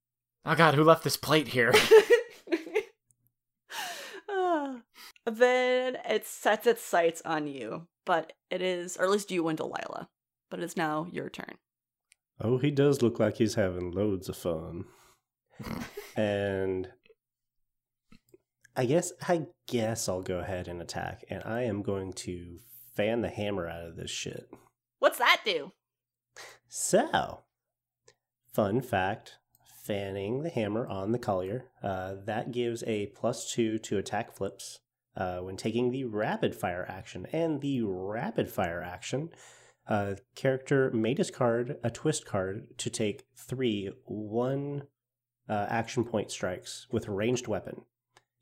Oh 0.46 0.56
god, 0.56 0.76
who 0.76 0.84
left 0.84 1.04
this 1.04 1.18
plate 1.18 1.50
here? 1.50 1.74
Ah. 4.28 4.82
then 5.26 5.98
it 6.10 6.26
sets 6.26 6.68
its 6.68 6.84
sights 6.84 7.22
on 7.26 7.48
you, 7.48 7.88
but 8.06 8.34
it 8.50 8.62
is, 8.62 8.98
or 8.98 9.04
at 9.06 9.10
least 9.12 9.32
you 9.32 9.48
and 9.48 9.58
Delilah. 9.58 10.10
But 10.50 10.60
it's 10.60 10.76
now 10.78 11.08
your 11.12 11.30
turn. 11.30 11.56
Oh, 12.42 12.58
he 12.58 12.70
does 12.72 13.02
look 13.02 13.20
like 13.20 13.38
he's 13.38 13.56
having 13.56 13.92
loads 13.92 14.28
of 14.30 14.36
fun. 14.36 14.86
and 16.16 16.90
I 18.76 18.86
guess 18.86 19.14
I 19.22 19.48
guess 19.68 20.10
I'll 20.10 20.22
go 20.22 20.40
ahead 20.40 20.68
and 20.68 20.82
attack, 20.82 21.24
and 21.30 21.42
I 21.46 21.64
am 21.64 21.82
going 21.82 22.14
to 22.14 22.60
fan 22.96 23.22
the 23.22 23.30
hammer 23.30 23.68
out 23.68 23.88
of 23.88 23.96
this 23.96 24.12
shit. 24.12 24.50
What's 25.00 25.18
that 25.20 25.42
do? 25.46 25.72
So, 26.68 27.44
fun 28.54 28.82
fact: 28.82 29.38
fanning 29.86 30.44
the 30.44 30.50
hammer 30.50 30.88
on 30.88 31.12
the 31.12 31.20
collier 31.20 31.66
uh, 31.82 32.16
that 32.26 32.52
gives 32.52 32.84
a 32.88 33.08
plus 33.08 33.52
two 33.52 33.78
to 33.80 33.98
attack 33.98 34.36
flips 34.36 34.80
uh, 35.16 35.38
when 35.38 35.56
taking 35.56 35.92
the 35.92 36.04
rapid 36.04 36.56
fire 36.56 36.86
action, 36.90 37.28
and 37.32 37.62
the 37.62 37.82
rapid 37.82 38.50
fire 38.50 38.82
action. 38.82 39.30
Uh, 39.88 40.16
character 40.36 40.90
may 40.92 41.14
discard 41.14 41.78
a 41.84 41.92
twist 41.92 42.26
card 42.26 42.76
to 42.78 42.90
take 42.90 43.24
three 43.38 43.92
one 44.06 44.82
uh, 45.48 45.68
action 45.70 46.04
point 46.04 46.32
strikes 46.32 46.88
with 46.92 47.08
a 47.08 47.12
ranged 47.12 47.48
weapon, 47.48 47.84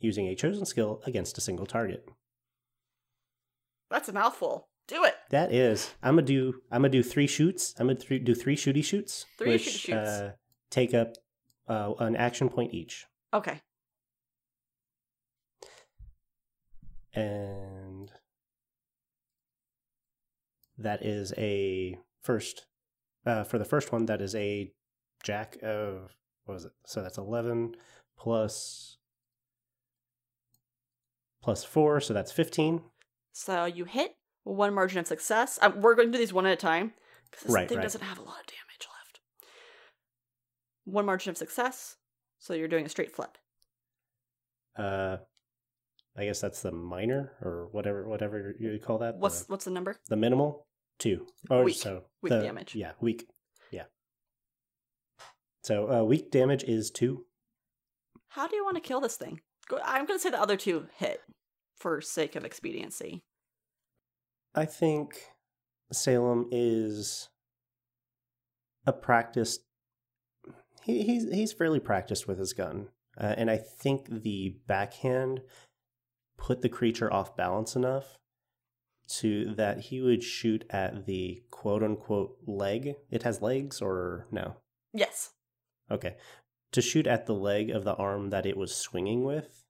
using 0.03 0.27
a 0.27 0.35
chosen 0.35 0.65
skill 0.65 1.01
against 1.05 1.37
a 1.37 1.41
single 1.41 1.65
target. 1.65 2.07
That's 3.89 4.09
a 4.09 4.13
mouthful. 4.13 4.67
Do 4.87 5.03
it. 5.05 5.15
That 5.29 5.53
is, 5.53 5.93
I'm 6.03 6.15
gonna 6.15 6.23
do. 6.27 6.55
I'm 6.71 6.81
gonna 6.81 6.89
do 6.89 7.01
three 7.03 7.27
shoots. 7.27 7.73
I'm 7.79 7.87
gonna 7.87 7.99
th- 7.99 8.23
do 8.25 8.35
three 8.35 8.55
shooty 8.57 8.83
shoots, 8.83 9.25
Three 9.37 9.49
which 9.49 9.63
shooty 9.65 9.79
shoots. 9.79 10.09
Uh, 10.09 10.31
take 10.69 10.93
up 10.93 11.13
uh, 11.69 11.93
an 11.99 12.15
action 12.17 12.49
point 12.49 12.73
each, 12.73 13.05
Okay. 13.33 13.61
and 17.13 18.11
that 20.77 21.05
is 21.05 21.33
a 21.37 21.97
first. 22.21 22.65
Uh, 23.25 23.43
for 23.45 23.57
the 23.57 23.65
first 23.65 23.91
one, 23.93 24.05
that 24.07 24.21
is 24.21 24.35
a 24.35 24.71
jack 25.23 25.57
of 25.63 26.13
what 26.45 26.55
was 26.55 26.65
it? 26.65 26.73
So 26.85 27.01
that's 27.01 27.17
eleven 27.17 27.75
plus 28.17 28.97
plus 31.43 31.63
four, 31.63 31.99
so 32.01 32.13
that's 32.13 32.31
fifteen. 32.31 32.81
So 33.33 33.65
you 33.65 33.85
hit 33.85 34.15
one 34.43 34.73
margin 34.73 34.99
of 34.99 35.07
success. 35.07 35.59
Um, 35.61 35.81
we're 35.81 35.95
going 35.95 36.07
to 36.07 36.11
do 36.11 36.17
these 36.17 36.33
one 36.33 36.45
at 36.45 36.53
a 36.53 36.55
time 36.55 36.93
because 37.29 37.45
this 37.45 37.53
Right, 37.53 37.67
thing 37.69 37.77
right. 37.77 37.83
doesn't 37.83 38.01
have 38.01 38.17
a 38.17 38.21
lot 38.21 38.39
of 38.41 38.45
damage 38.47 38.87
left. 38.87 39.19
One 40.85 41.05
margin 41.05 41.29
of 41.31 41.37
success. 41.37 41.95
So 42.39 42.53
you're 42.53 42.67
doing 42.67 42.85
a 42.85 42.89
straight 42.89 43.11
flip. 43.15 43.37
Uh, 44.77 45.17
I 46.17 46.25
guess 46.25 46.41
that's 46.41 46.61
the 46.61 46.71
minor 46.71 47.33
or 47.41 47.69
whatever 47.71 48.07
whatever 48.07 48.53
you 48.59 48.77
call 48.83 48.97
that. 48.99 49.15
What's 49.17 49.43
the- 49.43 49.51
what's 49.51 49.65
the 49.65 49.71
number? 49.71 49.95
The 50.09 50.15
minimal 50.17 50.67
two. 50.99 51.25
Or 51.49 51.63
Weak. 51.63 51.75
so 51.75 52.03
Weak 52.21 52.31
the- 52.31 52.41
damage. 52.41 52.75
Yeah, 52.75 52.91
weak. 52.99 53.27
Yeah. 53.71 53.85
So 55.63 55.89
uh, 55.91 56.03
weak 56.03 56.29
damage 56.31 56.63
is 56.63 56.91
two. 56.91 57.25
How 58.27 58.47
do 58.47 58.55
you 58.55 58.63
want 58.65 58.75
to 58.75 58.81
kill 58.81 58.99
this 58.99 59.15
thing? 59.15 59.39
I'm 59.83 60.05
going 60.05 60.19
to 60.19 60.21
say 60.21 60.29
the 60.29 60.41
other 60.41 60.57
two 60.57 60.87
hit 60.97 61.21
for 61.77 62.01
sake 62.01 62.35
of 62.35 62.45
expediency. 62.45 63.21
I 64.55 64.65
think 64.65 65.19
Salem 65.91 66.47
is 66.51 67.29
a 68.85 68.93
practiced. 68.93 69.61
he, 70.83 71.03
he's 71.03 71.31
he's 71.31 71.53
fairly 71.53 71.79
practiced 71.79 72.27
with 72.27 72.37
his 72.37 72.53
gun, 72.53 72.89
uh, 73.19 73.33
and 73.37 73.49
I 73.49 73.57
think 73.57 74.07
the 74.09 74.57
backhand 74.67 75.41
put 76.37 76.61
the 76.61 76.69
creature 76.69 77.11
off 77.11 77.35
balance 77.35 77.75
enough 77.75 78.17
to 79.07 79.53
that 79.55 79.79
he 79.79 80.01
would 80.01 80.23
shoot 80.23 80.65
at 80.69 81.05
the 81.05 81.43
quote 81.51 81.83
unquote 81.83 82.37
leg. 82.45 82.95
It 83.09 83.23
has 83.23 83.41
legs 83.41 83.81
or 83.81 84.27
no? 84.31 84.57
Yes. 84.93 85.31
Okay. 85.91 86.15
To 86.73 86.81
shoot 86.81 87.07
at 87.07 87.25
the 87.27 87.33
leg 87.33 87.69
of 87.69 87.83
the 87.83 87.95
arm 87.95 88.29
that 88.31 88.45
it 88.45 88.57
was 88.57 88.75
swinging 88.75 89.23
with, 89.23 89.63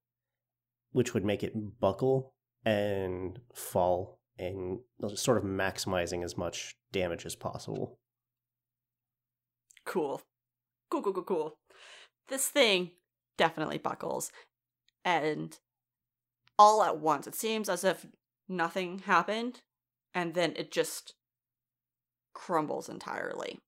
which 0.92 1.14
would 1.14 1.26
make 1.26 1.44
it 1.44 1.80
buckle 1.80 2.34
and 2.66 3.40
fall 3.54 4.20
and 4.40 4.80
sort 5.16 5.38
of 5.38 5.44
maximizing 5.44 6.24
as 6.24 6.38
much 6.38 6.76
damage 6.92 7.26
as 7.26 7.36
possible. 7.36 8.00
Cool. 9.86 10.22
Cool, 10.90 11.02
cool, 11.02 11.14
cool, 11.14 11.24
cool. 11.24 11.58
This 12.30 12.48
thing 12.48 12.92
definitely 13.38 13.78
buckles. 13.78 14.32
And 15.04 15.58
all 16.58 16.84
at 16.84 17.00
once, 17.00 17.28
it 17.28 17.36
seems 17.36 17.68
as 17.68 17.84
if 17.84 18.06
nothing 18.48 19.00
happened, 19.00 19.62
and 20.14 20.34
then 20.34 20.54
it 20.56 20.72
just 20.72 21.16
crumbles 22.34 22.88
entirely. 22.88 23.60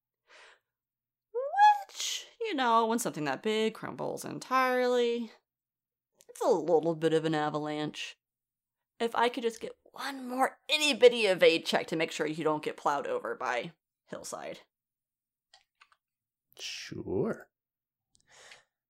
Which, 1.34 2.25
you 2.46 2.56
know, 2.56 2.86
when 2.86 3.00
something 3.00 3.26
that 3.26 3.44
big 3.44 3.74
crumbles 3.74 4.24
entirely, 4.24 5.32
it's 6.30 6.42
a 6.42 6.50
little 6.50 6.96
bit 6.96 7.14
of 7.14 7.26
an 7.26 7.36
avalanche. 7.36 8.18
If 9.00 9.16
I 9.16 9.30
could 9.30 9.44
just 9.44 9.60
get 9.60 9.74
one 9.92 10.28
more 10.28 10.58
itty 10.70 10.94
bitty 10.94 11.22
evade 11.22 11.66
check 11.66 11.88
to 11.88 11.96
make 11.96 12.12
sure 12.12 12.28
you 12.28 12.44
don't 12.44 12.64
get 12.64 12.78
plowed 12.78 13.08
over 13.08 13.36
by 13.36 13.72
Hillside. 14.08 14.60
Sure. 16.60 17.48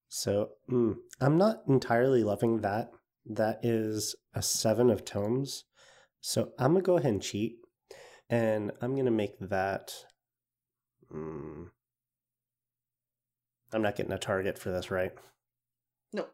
So 0.09 0.49
mm, 0.71 0.95
I'm 1.19 1.37
not 1.37 1.63
entirely 1.67 2.23
loving 2.23 2.61
that. 2.61 2.89
That 3.25 3.59
is 3.63 4.15
a 4.33 4.41
seven 4.41 4.89
of 4.89 5.03
tomes. 5.03 5.65
So 6.21 6.51
I'm 6.57 6.73
gonna 6.73 6.83
go 6.83 6.97
ahead 6.97 7.11
and 7.11 7.21
cheat, 7.21 7.57
and 8.29 8.71
I'm 8.81 8.95
gonna 8.95 9.11
make 9.11 9.37
that. 9.39 9.91
Mm, 11.13 11.67
I'm 13.73 13.81
not 13.81 13.95
getting 13.95 14.11
a 14.11 14.17
target 14.17 14.57
for 14.57 14.71
this, 14.71 14.91
right? 14.91 15.11
No. 16.13 16.27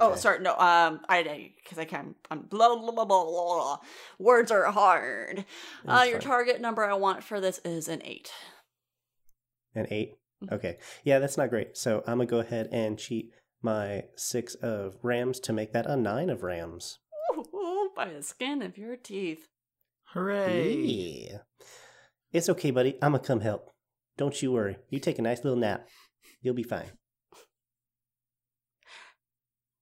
Oh, 0.00 0.14
sorry. 0.16 0.40
No. 0.40 0.52
Um, 0.52 1.00
I 1.08 1.52
because 1.62 1.78
I 1.78 1.84
can't. 1.84 2.16
I'm 2.30 2.42
blah 2.42 2.68
blah 2.68 2.92
blah 2.92 3.04
blah 3.04 3.24
blah. 3.24 3.78
Words 4.18 4.50
are 4.50 4.70
hard. 4.70 5.44
Uh, 5.86 6.04
your 6.06 6.20
fine. 6.20 6.28
target 6.28 6.60
number 6.60 6.84
I 6.84 6.94
want 6.94 7.24
for 7.24 7.40
this 7.40 7.60
is 7.64 7.88
an 7.88 8.02
eight. 8.04 8.30
An 9.74 9.86
eight. 9.90 10.18
Mhm. 10.42 10.52
Okay. 10.52 10.78
Yeah, 11.04 11.18
that's 11.18 11.36
not 11.36 11.50
great. 11.50 11.76
So 11.76 12.02
I'm 12.06 12.18
gonna 12.18 12.26
go 12.26 12.40
ahead 12.40 12.68
and 12.72 12.98
cheat 12.98 13.30
my 13.62 14.04
six 14.16 14.54
of 14.56 14.96
rams 15.02 15.40
to 15.40 15.52
make 15.52 15.72
that 15.72 15.86
a 15.86 15.96
nine 15.96 16.30
of 16.30 16.42
rams. 16.42 16.98
Ooh, 17.36 17.90
by 17.96 18.12
the 18.12 18.22
skin 18.22 18.62
of 18.62 18.76
your 18.78 18.96
teeth. 18.96 19.48
Hooray! 20.12 20.74
Yeah. 20.74 21.38
It's 22.32 22.48
okay, 22.50 22.70
buddy. 22.70 22.96
I'm 23.02 23.12
gonna 23.12 23.24
come 23.24 23.40
help. 23.40 23.70
Don't 24.16 24.40
you 24.42 24.52
worry. 24.52 24.76
You 24.88 24.98
take 24.98 25.18
a 25.18 25.22
nice 25.22 25.42
little 25.44 25.58
nap. 25.58 25.88
You'll 26.46 26.54
be 26.54 26.62
fine. 26.62 26.92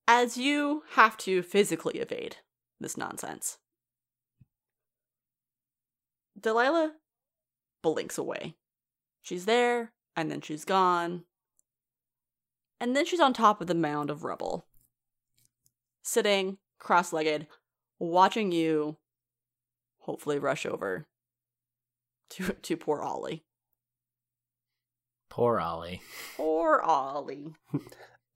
As 0.09 0.39
you 0.39 0.85
have 0.93 1.19
to 1.19 1.43
physically 1.43 1.99
evade 1.99 2.37
this 2.81 2.97
nonsense, 2.97 3.59
Delilah 6.41 6.95
blinks 7.83 8.17
away. 8.17 8.55
She's 9.21 9.45
there, 9.45 9.93
and 10.17 10.31
then 10.31 10.41
she's 10.41 10.65
gone. 10.65 11.25
And 12.81 12.97
then 12.97 13.05
she's 13.05 13.21
on 13.21 13.35
top 13.35 13.61
of 13.61 13.67
the 13.67 13.75
mound 13.75 14.09
of 14.09 14.25
rubble, 14.25 14.65
sitting 16.03 16.57
cross 16.79 17.13
legged, 17.13 17.47
watching 17.99 18.53
you 18.53 18.97
hopefully 19.99 20.39
rush 20.39 20.65
over 20.65 21.09
to, 22.31 22.55
to 22.55 22.79
poor 22.79 23.03
Ollie. 23.03 23.45
Poor 25.35 25.59
Ollie. 25.59 26.01
Poor 26.37 26.81
Ollie. 26.81 27.49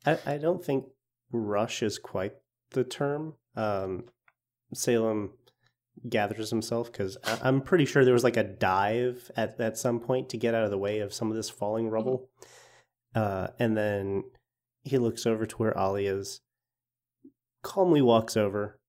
I, 0.05 0.19
I 0.27 0.37
don't 0.37 0.65
think 0.65 0.85
rush 1.31 1.81
is 1.81 1.97
quite 1.97 2.33
the 2.73 2.83
term. 2.83 3.35
Um, 3.55 4.07
Salem 4.75 5.31
gathers 6.09 6.51
himself 6.51 6.91
because 6.91 7.16
I'm 7.25 7.61
pretty 7.61 7.85
sure 7.85 8.05
there 8.05 8.12
was 8.12 8.25
like 8.25 8.37
a 8.37 8.43
dive 8.43 9.31
at, 9.37 9.61
at 9.61 9.79
some 9.79 10.01
point 10.01 10.29
to 10.31 10.37
get 10.37 10.57
out 10.57 10.65
of 10.65 10.73
the 10.73 10.79
way 10.79 10.99
of 10.99 11.15
some 11.15 11.31
of 11.31 11.37
this 11.37 11.49
falling 11.49 11.89
rubble. 11.89 12.31
Uh, 13.15 13.47
and 13.61 13.77
then 13.77 14.25
he 14.83 14.99
looks 14.99 15.25
over 15.25 15.47
to 15.47 15.57
where 15.57 15.79
Ollie 15.79 16.07
is, 16.07 16.41
calmly 17.62 18.03
walks 18.03 18.37
over, 18.37 18.81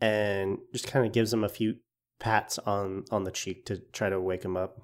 and 0.00 0.58
just 0.72 0.86
kind 0.86 1.04
of 1.04 1.12
gives 1.12 1.32
him 1.32 1.42
a 1.42 1.48
few 1.48 1.78
pats 2.20 2.60
on, 2.60 3.06
on 3.10 3.24
the 3.24 3.32
cheek 3.32 3.66
to 3.66 3.78
try 3.92 4.08
to 4.08 4.20
wake 4.20 4.44
him 4.44 4.56
up. 4.56 4.80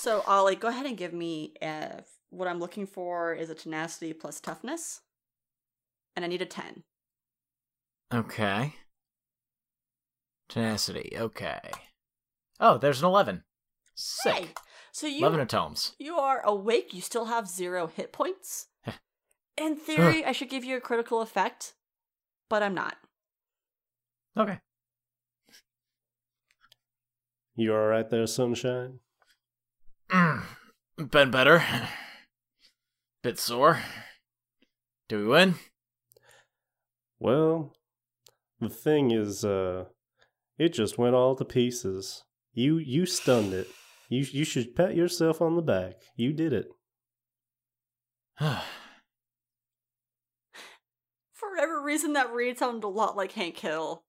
So, 0.00 0.22
Ollie, 0.26 0.56
go 0.56 0.68
ahead 0.68 0.86
and 0.86 0.96
give 0.96 1.12
me 1.12 1.52
uh, 1.60 2.00
what 2.30 2.48
I'm 2.48 2.58
looking 2.58 2.86
for 2.86 3.34
is 3.34 3.50
a 3.50 3.54
tenacity 3.54 4.14
plus 4.14 4.40
toughness. 4.40 5.02
And 6.16 6.24
I 6.24 6.28
need 6.28 6.40
a 6.40 6.46
10. 6.46 6.84
Okay. 8.12 8.76
Tenacity. 10.48 11.12
Okay. 11.18 11.60
Oh, 12.58 12.78
there's 12.78 13.00
an 13.00 13.08
eleven. 13.08 13.44
Sick. 13.94 14.34
Hey, 14.34 14.46
so 14.90 15.06
you 15.06 15.18
Eleven 15.26 15.46
atomes. 15.46 15.92
you 15.98 16.16
are 16.16 16.40
awake, 16.46 16.94
you 16.94 17.02
still 17.02 17.26
have 17.26 17.46
zero 17.46 17.86
hit 17.86 18.10
points. 18.10 18.68
In 19.58 19.76
theory, 19.76 20.24
I 20.24 20.32
should 20.32 20.48
give 20.48 20.64
you 20.64 20.78
a 20.78 20.80
critical 20.80 21.20
effect, 21.20 21.74
but 22.48 22.62
I'm 22.62 22.74
not. 22.74 22.96
Okay. 24.36 24.58
You 27.54 27.74
all 27.74 27.86
right 27.86 28.08
there, 28.08 28.26
sunshine? 28.26 29.00
Mm, 30.10 30.42
been 31.10 31.30
better. 31.30 31.62
Bit 33.22 33.38
sore. 33.38 33.80
Do 35.08 35.18
we 35.18 35.26
win? 35.26 35.54
Well, 37.18 37.74
the 38.60 38.68
thing 38.68 39.10
is, 39.10 39.44
uh, 39.44 39.84
it 40.58 40.70
just 40.70 40.98
went 40.98 41.14
all 41.14 41.36
to 41.36 41.44
pieces. 41.44 42.24
You 42.52 42.78
you 42.78 43.06
stunned 43.06 43.52
it. 43.52 43.68
You 44.08 44.26
you 44.30 44.44
should 44.44 44.74
pat 44.74 44.96
yourself 44.96 45.40
on 45.40 45.54
the 45.54 45.62
back. 45.62 45.94
You 46.16 46.32
did 46.32 46.52
it. 46.52 46.66
For 51.32 51.50
whatever 51.54 51.80
reason, 51.82 52.14
that 52.14 52.32
read 52.32 52.58
sounded 52.58 52.84
a 52.84 52.88
lot 52.88 53.16
like 53.16 53.32
Hank 53.32 53.58
Hill. 53.58 54.02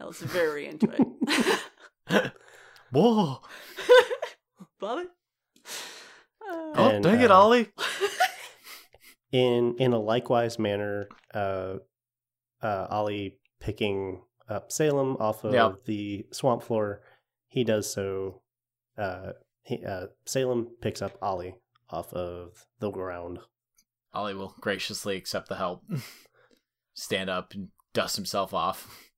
I 0.00 0.04
was 0.04 0.18
very 0.18 0.66
into 0.66 0.88
it. 0.90 2.32
Whoa! 2.92 3.40
Love 4.80 5.00
it. 5.00 5.08
Oh, 6.42 6.72
Uh, 6.74 6.88
And, 6.90 7.04
dang 7.04 7.20
it, 7.20 7.30
uh, 7.30 7.38
Ollie! 7.38 7.68
In 9.32 9.76
in 9.78 9.92
a 9.92 9.98
likewise 9.98 10.58
manner, 10.58 11.08
uh, 11.32 11.76
uh, 12.62 12.86
Ollie 12.90 13.38
picking 13.60 14.22
up 14.48 14.72
Salem 14.72 15.16
off 15.20 15.44
of 15.44 15.52
Yep. 15.54 15.84
the 15.84 16.26
swamp 16.32 16.64
floor. 16.64 17.02
He 17.46 17.62
does 17.62 17.92
so. 17.92 18.42
Uh, 18.98 19.34
he, 19.62 19.84
uh, 19.84 20.06
Salem 20.26 20.74
picks 20.80 21.00
up 21.00 21.16
Ollie 21.22 21.54
off 21.90 22.12
of 22.12 22.66
the 22.80 22.90
ground. 22.90 23.38
Ollie 24.12 24.34
will 24.34 24.56
graciously 24.60 25.16
accept 25.16 25.48
the 25.48 25.56
help. 25.56 25.84
Stand 26.94 27.30
up 27.30 27.54
and 27.54 27.68
dust 27.92 28.16
himself 28.16 28.52
off. 28.52 29.08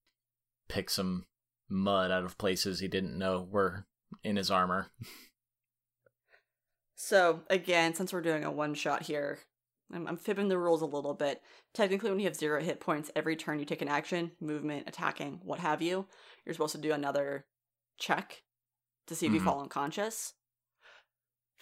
Pick 0.69 0.91
some 0.91 1.25
mud 1.71 2.11
out 2.11 2.25
of 2.25 2.37
places 2.37 2.81
he 2.81 2.89
didn't 2.89 3.17
know 3.17 3.49
were 3.51 3.87
in 4.23 4.37
his 4.37 4.51
armor. 4.51 4.93
So 7.05 7.41
again, 7.51 7.95
since 7.95 8.13
we're 8.13 8.21
doing 8.21 8.45
a 8.45 8.51
one 8.53 8.75
shot 8.75 9.03
here, 9.03 9.41
I'm, 9.93 10.07
I'm 10.07 10.17
fibbing 10.17 10.47
the 10.47 10.57
rules 10.57 10.83
a 10.83 10.87
little 10.87 11.15
bit. 11.15 11.43
Technically, 11.75 12.11
when 12.11 12.21
you 12.21 12.27
have 12.27 12.37
zero 12.37 12.63
hit 12.63 12.79
points, 12.79 13.11
every 13.17 13.35
turn 13.35 13.59
you 13.59 13.65
take 13.65 13.83
an 13.83 13.89
action, 13.89 14.31
movement, 14.41 14.85
attacking, 14.87 15.41
what 15.43 15.59
have 15.59 15.83
you, 15.83 16.07
you're 16.47 16.53
supposed 16.55 16.77
to 16.77 16.81
do 16.81 16.93
another 16.93 17.45
check 17.99 18.45
to 19.09 19.17
see 19.17 19.27
if 19.27 19.33
you 19.33 19.41
Mhm. 19.41 19.45
fall 19.45 19.61
unconscious. 19.63 20.35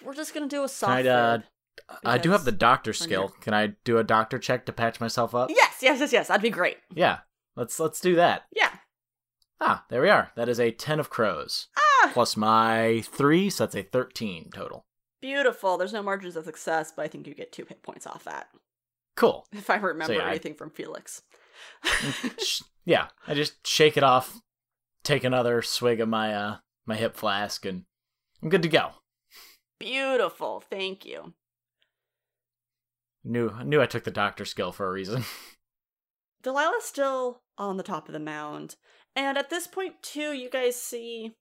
We're 0.04 0.12
just 0.12 0.34
gonna 0.34 0.46
do 0.46 0.62
a 0.62 0.68
soft. 0.68 1.06
I, 1.06 1.08
uh, 1.08 1.38
I 2.04 2.18
do 2.18 2.32
have 2.32 2.44
the 2.44 2.52
doctor 2.52 2.92
skill. 2.92 3.22
you're- 3.28 3.40
Can 3.40 3.54
I 3.54 3.68
do 3.84 3.96
a 3.96 4.04
doctor 4.04 4.38
check 4.38 4.66
to 4.66 4.74
patch 4.74 5.00
myself 5.00 5.34
up? 5.34 5.48
Yes, 5.48 5.78
yes, 5.80 6.00
yes, 6.00 6.12
yes. 6.12 6.28
That'd 6.28 6.42
be 6.42 6.50
great. 6.50 6.76
Yeah. 6.94 7.20
Let's 7.56 7.80
let's 7.80 8.00
do 8.00 8.14
that. 8.16 8.42
Yeah. 8.52 8.76
Ah, 9.58 9.86
there 9.88 10.02
we 10.02 10.10
are. 10.10 10.32
That 10.36 10.50
is 10.50 10.60
a 10.60 10.70
ten 10.70 11.00
of 11.00 11.08
crows. 11.08 11.68
Ah, 11.78 12.10
Plus 12.12 12.36
my 12.36 13.00
three, 13.06 13.48
so 13.48 13.64
that's 13.64 13.74
a 13.76 13.82
thirteen 13.82 14.50
total. 14.50 14.84
Beautiful. 15.20 15.76
There's 15.76 15.92
no 15.92 16.02
margins 16.02 16.36
of 16.36 16.44
success, 16.44 16.92
but 16.94 17.04
I 17.04 17.08
think 17.08 17.26
you 17.26 17.34
get 17.34 17.52
two 17.52 17.64
hit 17.64 17.82
points 17.82 18.06
off 18.06 18.24
that. 18.24 18.48
Cool. 19.16 19.46
If 19.52 19.70
I 19.70 19.76
remember 19.76 20.14
yeah, 20.14 20.24
I- 20.24 20.30
anything 20.30 20.54
from 20.54 20.70
Felix. 20.70 21.22
Yeah, 22.86 23.08
I 23.28 23.34
just 23.34 23.66
shake 23.66 23.96
it 23.98 24.02
off, 24.02 24.40
take 25.04 25.22
another 25.22 25.60
swig 25.62 26.00
of 26.00 26.08
my 26.08 26.34
uh 26.34 26.56
my 26.86 26.96
hip 26.96 27.14
flask, 27.14 27.64
and 27.66 27.84
I'm 28.42 28.48
good 28.48 28.62
to 28.62 28.68
go. 28.68 28.92
Beautiful. 29.78 30.60
Thank 30.68 31.04
you. 31.04 31.34
Knew 33.22 33.52
knew 33.64 33.80
I 33.82 33.86
took 33.86 34.04
the 34.04 34.10
doctor 34.10 34.44
skill 34.44 34.72
for 34.72 34.88
a 34.88 34.92
reason. 34.92 35.24
Delilah's 36.42 36.84
still 36.84 37.42
on 37.58 37.76
the 37.76 37.82
top 37.82 38.08
of 38.08 38.12
the 38.14 38.18
mound. 38.18 38.76
And 39.14 39.36
at 39.36 39.50
this 39.50 39.66
point, 39.66 40.02
too, 40.02 40.32
you 40.32 40.48
guys 40.48 40.80
see, 40.80 41.32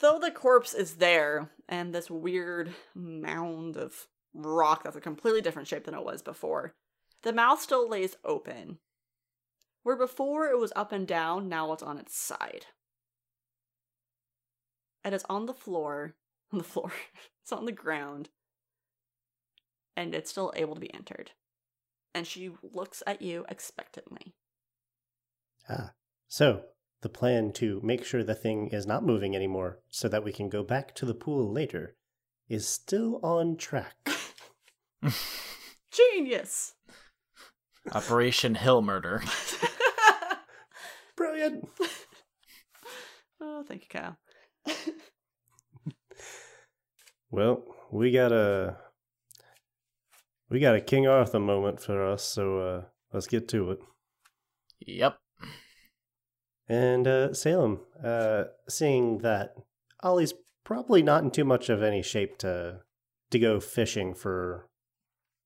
though 0.00 0.18
the 0.18 0.30
corpse 0.30 0.74
is 0.74 0.96
there, 0.96 1.50
and 1.68 1.94
this 1.94 2.10
weird 2.10 2.74
mound 2.94 3.76
of 3.76 4.06
rock 4.34 4.84
that's 4.84 4.96
a 4.96 5.00
completely 5.00 5.40
different 5.40 5.68
shape 5.68 5.84
than 5.84 5.94
it 5.94 6.04
was 6.04 6.22
before, 6.22 6.74
the 7.22 7.32
mouth 7.32 7.60
still 7.60 7.88
lays 7.88 8.16
open. 8.24 8.78
Where 9.82 9.96
before 9.96 10.48
it 10.48 10.58
was 10.58 10.72
up 10.76 10.92
and 10.92 11.06
down, 11.06 11.48
now 11.48 11.72
it's 11.72 11.82
on 11.82 11.98
its 11.98 12.16
side. 12.16 12.66
And 15.02 15.14
it's 15.14 15.24
on 15.28 15.46
the 15.46 15.54
floor. 15.54 16.14
On 16.52 16.56
the 16.56 16.64
floor. 16.64 16.90
it's 17.42 17.52
on 17.52 17.66
the 17.66 17.72
ground. 17.72 18.30
And 19.94 20.14
it's 20.14 20.30
still 20.30 20.50
able 20.56 20.74
to 20.74 20.80
be 20.80 20.92
entered 20.94 21.32
and 22.18 22.26
she 22.26 22.50
looks 22.72 23.02
at 23.06 23.22
you 23.22 23.44
expectantly. 23.48 24.34
Ah, 25.68 25.92
so 26.26 26.62
the 27.00 27.08
plan 27.08 27.52
to 27.52 27.80
make 27.82 28.04
sure 28.04 28.22
the 28.22 28.34
thing 28.34 28.68
is 28.68 28.86
not 28.86 29.04
moving 29.04 29.36
anymore 29.36 29.78
so 29.88 30.08
that 30.08 30.24
we 30.24 30.32
can 30.32 30.48
go 30.48 30.62
back 30.62 30.94
to 30.96 31.06
the 31.06 31.14
pool 31.14 31.52
later 31.52 31.94
is 32.48 32.66
still 32.66 33.20
on 33.22 33.56
track. 33.56 34.08
Genius! 35.92 36.74
Operation 37.92 38.54
Hill 38.54 38.82
Murder. 38.82 39.22
Brilliant! 41.16 41.68
oh, 43.40 43.62
thank 43.66 43.82
you, 43.82 43.88
Kyle. 43.88 44.18
well, 47.30 47.64
we 47.90 48.10
got 48.10 48.32
a 48.32 48.76
we 50.50 50.60
got 50.60 50.74
a 50.74 50.80
King 50.80 51.06
Arthur 51.06 51.40
moment 51.40 51.80
for 51.80 52.04
us, 52.06 52.24
so 52.24 52.60
uh, 52.60 52.82
let's 53.12 53.26
get 53.26 53.48
to 53.48 53.70
it. 53.72 53.78
Yep. 54.80 55.18
And 56.68 57.06
uh, 57.06 57.32
Salem, 57.32 57.80
uh, 58.02 58.44
seeing 58.68 59.18
that 59.18 59.54
Ollie's 60.02 60.34
probably 60.64 61.02
not 61.02 61.22
in 61.22 61.30
too 61.30 61.44
much 61.44 61.68
of 61.70 61.82
any 61.82 62.02
shape 62.02 62.38
to 62.38 62.80
to 63.30 63.38
go 63.38 63.60
fishing 63.60 64.14
for 64.14 64.68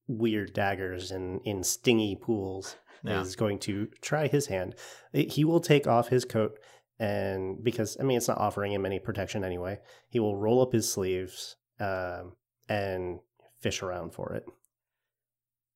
weird 0.06 0.52
daggers 0.52 1.10
in, 1.10 1.40
in 1.40 1.64
stingy 1.64 2.16
pools, 2.16 2.76
yeah. 3.04 3.20
is 3.20 3.34
going 3.34 3.58
to 3.58 3.88
try 4.00 4.28
his 4.28 4.46
hand. 4.46 4.74
He 5.12 5.44
will 5.44 5.60
take 5.60 5.86
off 5.86 6.08
his 6.08 6.24
coat 6.24 6.58
and 6.98 7.62
because 7.64 7.96
I 7.98 8.04
mean 8.04 8.16
it's 8.16 8.28
not 8.28 8.38
offering 8.38 8.72
him 8.72 8.86
any 8.86 8.98
protection 8.98 9.44
anyway. 9.44 9.80
He 10.08 10.20
will 10.20 10.36
roll 10.36 10.62
up 10.62 10.72
his 10.72 10.90
sleeves 10.90 11.56
um, 11.80 12.34
and 12.68 13.20
fish 13.58 13.82
around 13.82 14.14
for 14.14 14.32
it. 14.34 14.44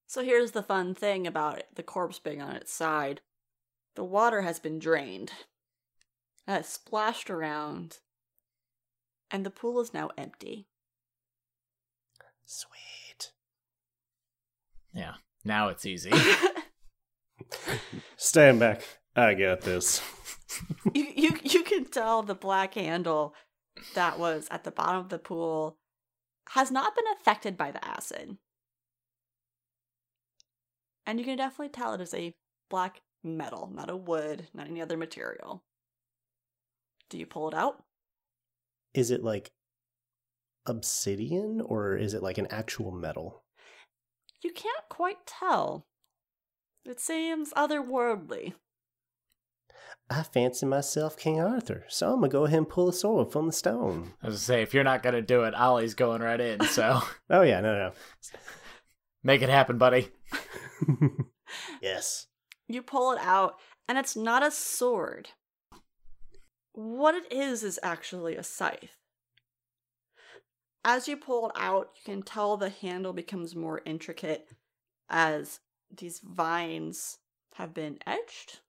So 0.07 0.23
here's 0.23 0.53
the 0.53 0.63
fun 0.63 0.95
thing 0.95 1.27
about 1.27 1.59
it, 1.59 1.67
the 1.75 1.83
corpse 1.83 2.21
being 2.21 2.41
on 2.41 2.55
its 2.55 2.73
side. 2.73 3.23
The 3.97 4.05
water 4.05 4.43
has 4.43 4.59
been 4.59 4.79
drained. 4.79 5.33
It 6.47 6.67
splashed 6.67 7.31
around. 7.31 7.99
And 9.31 9.45
the 9.45 9.51
pool 9.51 9.81
is 9.81 9.93
now 9.93 10.11
empty. 10.17 10.69
Sweet. 12.45 13.33
Yeah, 14.93 15.15
now 15.45 15.69
it's 15.69 15.85
easy. 15.85 16.13
Stand 18.17 18.61
back. 18.61 18.83
I 19.17 19.35
got 19.35 19.63
this. 19.63 20.03
you, 20.95 21.07
you 21.17 21.39
you 21.43 21.63
can 21.65 21.87
tell 21.87 22.23
the 22.23 22.35
black 22.35 22.75
handle 22.75 23.35
that 23.95 24.19
was 24.19 24.47
at 24.51 24.65
the 24.65 24.71
bottom 24.71 24.99
of 24.99 25.09
the 25.09 25.19
pool 25.19 25.79
has 26.51 26.71
not 26.71 26.95
been 26.95 27.07
affected 27.19 27.57
by 27.57 27.71
the 27.71 27.85
acid. 27.85 28.37
And 31.05 31.19
you 31.19 31.25
can 31.25 31.39
definitely 31.39 31.71
tell 31.71 31.95
it 31.95 32.01
is 32.01 32.15
a 32.15 32.35
black 32.69 33.01
metal, 33.27 33.71
not 33.73 33.91
a 33.91 33.97
wood, 33.97 34.49
not 34.55 34.69
any 34.69 34.81
other 34.81 34.97
material. 34.97 35.63
Do 37.11 37.19
you 37.19 37.27
pull 37.27 37.49
it 37.49 37.55
out? 37.55 37.83
Is 38.95 39.11
it 39.11 39.23
like 39.23 39.53
obsidian 40.67 41.61
or 41.61 41.97
is 41.97 42.15
it 42.15 42.23
like 42.23 42.39
an 42.39 42.49
actual 42.51 42.91
metal? 42.91 43.45
You 44.43 44.53
can't 44.53 44.89
quite 44.89 45.27
tell. 45.27 45.87
It 46.85 47.01
seems 47.01 47.53
otherworldly. 47.55 48.55
I 50.09 50.23
fancy 50.23 50.67
myself 50.67 51.17
King 51.17 51.41
Arthur, 51.41 51.85
so 51.89 52.13
I'm 52.13 52.21
gonna 52.21 52.29
go 52.29 52.45
ahead 52.45 52.59
and 52.59 52.69
pull 52.69 52.89
a 52.89 52.93
sword 52.93 53.33
from 53.33 53.47
the 53.47 53.53
stone. 53.53 54.13
I 54.23 54.27
was 54.27 54.37
gonna 54.37 54.39
say, 54.39 54.63
if 54.63 54.73
you're 54.73 54.85
not 54.85 55.03
gonna 55.03 55.23
do 55.23 55.43
it, 55.43 55.55
Ollie's 55.55 55.95
going 55.95 56.23
right 56.23 56.41
in, 56.41 56.61
so. 56.67 57.03
oh, 57.31 57.43
yeah, 57.43 57.61
no, 57.61 57.77
no. 57.77 57.93
Make 59.25 59.43
it 59.43 59.49
happen, 59.49 59.79
buddy. 59.79 60.09
yes. 61.83 62.29
You 62.69 62.83
pull 62.83 63.13
it 63.13 63.19
out, 63.21 63.57
and 63.89 63.97
it's 63.97 64.17
not 64.17 64.45
a 64.45 64.51
sword. 64.51 65.31
What 66.73 67.15
it 67.15 67.33
is 67.33 67.63
is 67.63 67.79
actually 67.83 68.37
a 68.37 68.43
scythe. 68.43 68.99
As 70.85 71.09
you 71.09 71.17
pull 71.17 71.49
it 71.49 71.53
out, 71.57 71.91
you 71.97 72.03
can 72.05 72.23
tell 72.23 72.57
the 72.57 72.69
handle 72.69 73.13
becomes 73.13 73.57
more 73.57 73.83
intricate 73.85 74.49
as 75.09 75.61
these 75.97 76.21
vines 76.21 77.19
have 77.55 77.73
been 77.73 77.99
etched 78.07 78.61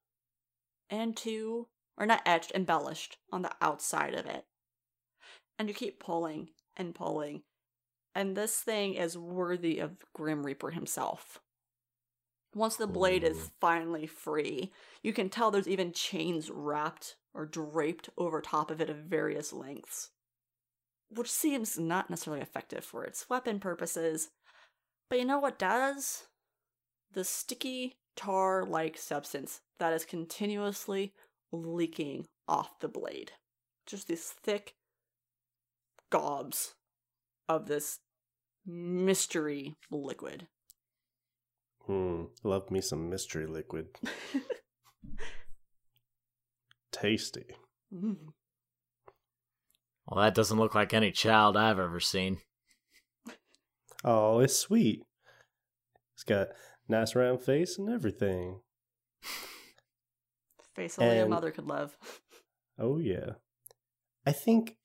into, 0.90 1.68
or 1.98 2.06
not 2.06 2.22
etched, 2.26 2.52
embellished 2.56 3.18
on 3.32 3.42
the 3.42 3.52
outside 3.62 4.14
of 4.14 4.26
it. 4.26 4.46
And 5.60 5.68
you 5.68 5.74
keep 5.74 6.00
pulling 6.00 6.50
and 6.76 6.96
pulling, 6.96 7.42
and 8.16 8.38
this 8.38 8.58
thing 8.58 8.94
is 8.94 9.18
worthy 9.18 9.80
of 9.80 10.06
Grim 10.14 10.46
Reaper 10.46 10.72
himself. 10.72 11.40
Once 12.58 12.76
the 12.76 12.88
blade 12.88 13.24
is 13.24 13.52
finally 13.62 14.08
free, 14.08 14.72
you 15.04 15.14
can 15.14 15.30
tell 15.30 15.52
there's 15.52 15.68
even 15.68 15.94
chains 15.94 16.50
wrapped 16.50 17.16
or 17.36 17.46
draped 17.46 18.10
over 18.18 18.42
top 18.42 18.72
of 18.72 18.82
it 18.82 18.90
of 18.90 18.98
various 18.98 19.54
lengths. 19.54 20.10
Which 21.10 21.32
seems 21.32 21.78
not 21.78 22.10
necessarily 22.10 22.42
effective 22.42 22.84
for 22.84 23.04
its 23.04 23.30
weapon 23.30 23.60
purposes. 23.60 24.30
But 25.08 25.20
you 25.20 25.26
know 25.26 25.38
what 25.38 25.60
does? 25.60 26.26
The 27.14 27.24
sticky, 27.24 27.98
tar 28.16 28.66
like 28.66 28.98
substance 28.98 29.62
that 29.78 29.94
is 29.94 30.04
continuously 30.04 31.14
leaking 31.52 32.26
off 32.48 32.80
the 32.80 32.88
blade. 32.88 33.34
Just 33.86 34.08
these 34.08 34.34
thick 34.44 34.74
gobs 36.10 36.74
of 37.48 37.68
this 37.68 38.00
mystery 38.66 39.76
liquid. 39.92 40.48
Hmm. 41.88 42.24
Love 42.44 42.70
me 42.70 42.82
some 42.82 43.10
mystery 43.10 43.48
liquid. 43.48 43.88
Tasty. 46.92 47.46
Mm. 47.94 48.18
Well, 50.08 50.24
that 50.24 50.36
doesn't 50.36 50.60
look 50.60 50.76
like 50.76 50.94
any 50.94 51.12
child 51.12 51.56
I've 51.56 51.80
ever 51.80 52.00
seen. 52.00 52.40
Oh, 54.04 54.40
it's 54.40 54.58
sweet. 54.58 55.04
It's 56.16 56.24
got 56.24 56.50
nice 56.90 57.16
round 57.16 57.42
face 57.42 57.78
and 57.78 57.90
everything. 57.90 58.60
Face 60.76 61.00
only 61.00 61.18
and, 61.18 61.28
a 61.28 61.30
mother 61.30 61.52
could 61.52 61.68
love. 61.68 61.98
Oh 62.78 63.00
yeah. 63.00 63.32
I 64.26 64.32
think 64.32 64.76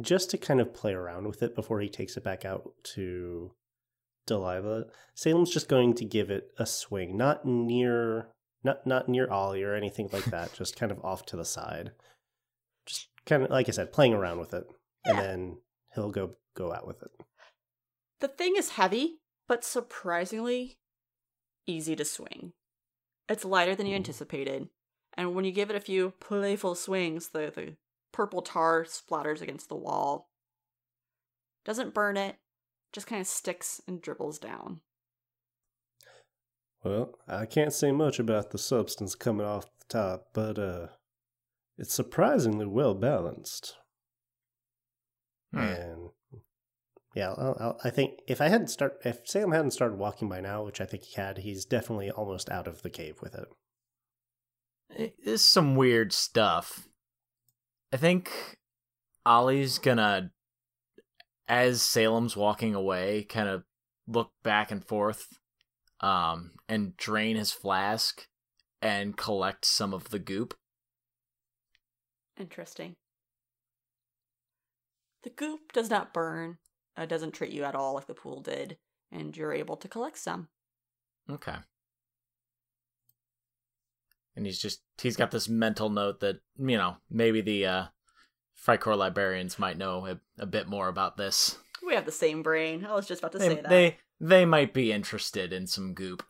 just 0.00 0.30
to 0.30 0.38
kind 0.38 0.60
of 0.60 0.74
play 0.74 0.92
around 0.92 1.26
with 1.26 1.42
it 1.42 1.54
before 1.54 1.80
he 1.80 1.88
takes 1.88 2.16
it 2.16 2.24
back 2.24 2.44
out 2.44 2.70
to 2.94 3.52
Delilah, 4.26 4.84
Salem's 5.14 5.50
just 5.50 5.68
going 5.68 5.94
to 5.94 6.04
give 6.04 6.30
it 6.30 6.50
a 6.58 6.66
swing, 6.66 7.16
not 7.16 7.44
near 7.44 8.28
not 8.64 8.86
not 8.86 9.08
near 9.08 9.30
Ollie 9.30 9.62
or 9.62 9.74
anything 9.74 10.08
like 10.12 10.24
that, 10.26 10.52
just 10.56 10.76
kind 10.76 10.92
of 10.92 11.04
off 11.04 11.24
to 11.26 11.36
the 11.36 11.44
side. 11.44 11.92
Just 12.86 13.08
kind 13.24 13.44
of 13.44 13.50
like 13.50 13.68
I 13.68 13.72
said, 13.72 13.92
playing 13.92 14.14
around 14.14 14.38
with 14.40 14.52
it. 14.52 14.66
Yeah. 15.04 15.12
And 15.12 15.18
then 15.20 15.58
he'll 15.94 16.10
go 16.10 16.32
go 16.54 16.72
out 16.72 16.86
with 16.86 17.02
it. 17.02 17.10
The 18.20 18.28
thing 18.28 18.54
is 18.56 18.70
heavy, 18.70 19.18
but 19.46 19.64
surprisingly 19.64 20.78
easy 21.66 21.96
to 21.96 22.04
swing. 22.04 22.52
It's 23.28 23.44
lighter 23.44 23.74
than 23.74 23.86
you 23.86 23.92
mm. 23.92 23.96
anticipated, 23.96 24.68
and 25.14 25.34
when 25.34 25.44
you 25.44 25.52
give 25.52 25.70
it 25.70 25.76
a 25.76 25.80
few 25.80 26.12
playful 26.20 26.74
swings, 26.74 27.30
the, 27.30 27.52
the 27.54 27.76
purple 28.12 28.42
tar 28.42 28.84
splatters 28.84 29.42
against 29.42 29.68
the 29.68 29.76
wall. 29.76 30.28
Doesn't 31.64 31.94
burn 31.94 32.16
it, 32.16 32.36
just 32.96 33.06
kind 33.06 33.20
of 33.20 33.26
sticks 33.26 33.82
and 33.86 34.00
dribbles 34.00 34.38
down. 34.38 34.80
Well, 36.82 37.10
I 37.28 37.44
can't 37.44 37.74
say 37.74 37.92
much 37.92 38.18
about 38.18 38.52
the 38.52 38.58
substance 38.58 39.14
coming 39.14 39.44
off 39.44 39.66
the 39.66 39.84
top, 39.86 40.28
but 40.32 40.58
uh, 40.58 40.86
it's 41.76 41.92
surprisingly 41.92 42.64
well 42.64 42.94
balanced. 42.94 43.74
Hmm. 45.52 45.58
And 45.58 46.10
yeah, 47.14 47.34
I'll, 47.36 47.56
I'll, 47.60 47.80
i 47.84 47.90
think 47.90 48.20
if 48.26 48.40
I 48.40 48.48
hadn't 48.48 48.68
start, 48.68 48.96
if 49.04 49.28
Salem 49.28 49.52
hadn't 49.52 49.72
started 49.72 49.98
walking 49.98 50.30
by 50.30 50.40
now, 50.40 50.64
which 50.64 50.80
I 50.80 50.86
think 50.86 51.02
he 51.02 51.20
had, 51.20 51.36
he's 51.36 51.66
definitely 51.66 52.10
almost 52.10 52.48
out 52.48 52.66
of 52.66 52.80
the 52.80 52.88
cave 52.88 53.18
with 53.20 53.34
it. 53.34 55.12
It's 55.22 55.42
some 55.42 55.76
weird 55.76 56.14
stuff. 56.14 56.88
I 57.92 57.98
think 57.98 58.32
Ollie's 59.26 59.76
gonna 59.76 60.30
as 61.48 61.82
Salem's 61.82 62.36
walking 62.36 62.74
away, 62.74 63.24
kind 63.24 63.48
of 63.48 63.64
look 64.06 64.32
back 64.42 64.70
and 64.70 64.84
forth, 64.84 65.38
um, 66.00 66.52
and 66.68 66.96
drain 66.96 67.36
his 67.36 67.52
flask 67.52 68.26
and 68.82 69.16
collect 69.16 69.64
some 69.64 69.94
of 69.94 70.10
the 70.10 70.18
goop. 70.18 70.54
Interesting. 72.38 72.96
The 75.22 75.30
goop 75.30 75.72
does 75.72 75.90
not 75.90 76.14
burn. 76.14 76.58
It 76.96 77.08
doesn't 77.08 77.32
treat 77.32 77.52
you 77.52 77.64
at 77.64 77.74
all 77.74 77.94
like 77.94 78.06
the 78.06 78.14
pool 78.14 78.40
did, 78.40 78.76
and 79.10 79.36
you're 79.36 79.52
able 79.52 79.76
to 79.76 79.88
collect 79.88 80.18
some. 80.18 80.48
Okay. 81.30 81.56
And 84.36 84.46
he's 84.46 84.60
just 84.60 84.82
he's 85.00 85.16
got 85.16 85.30
this 85.30 85.48
mental 85.48 85.88
note 85.88 86.20
that, 86.20 86.36
you 86.58 86.76
know, 86.76 86.96
maybe 87.10 87.40
the 87.40 87.66
uh 87.66 87.84
Freikorps 88.64 88.98
librarians 88.98 89.58
might 89.58 89.78
know 89.78 90.06
a, 90.06 90.20
a 90.38 90.46
bit 90.46 90.68
more 90.68 90.88
about 90.88 91.16
this. 91.16 91.58
We 91.86 91.94
have 91.94 92.06
the 92.06 92.12
same 92.12 92.42
brain. 92.42 92.84
I 92.84 92.94
was 92.94 93.06
just 93.06 93.20
about 93.20 93.32
to 93.32 93.38
They, 93.38 93.48
say 93.48 93.54
that. 93.56 93.68
they 93.68 93.98
they 94.18 94.44
might 94.44 94.72
be 94.72 94.92
interested 94.92 95.52
in 95.52 95.66
some 95.66 95.94
goop. 95.94 96.22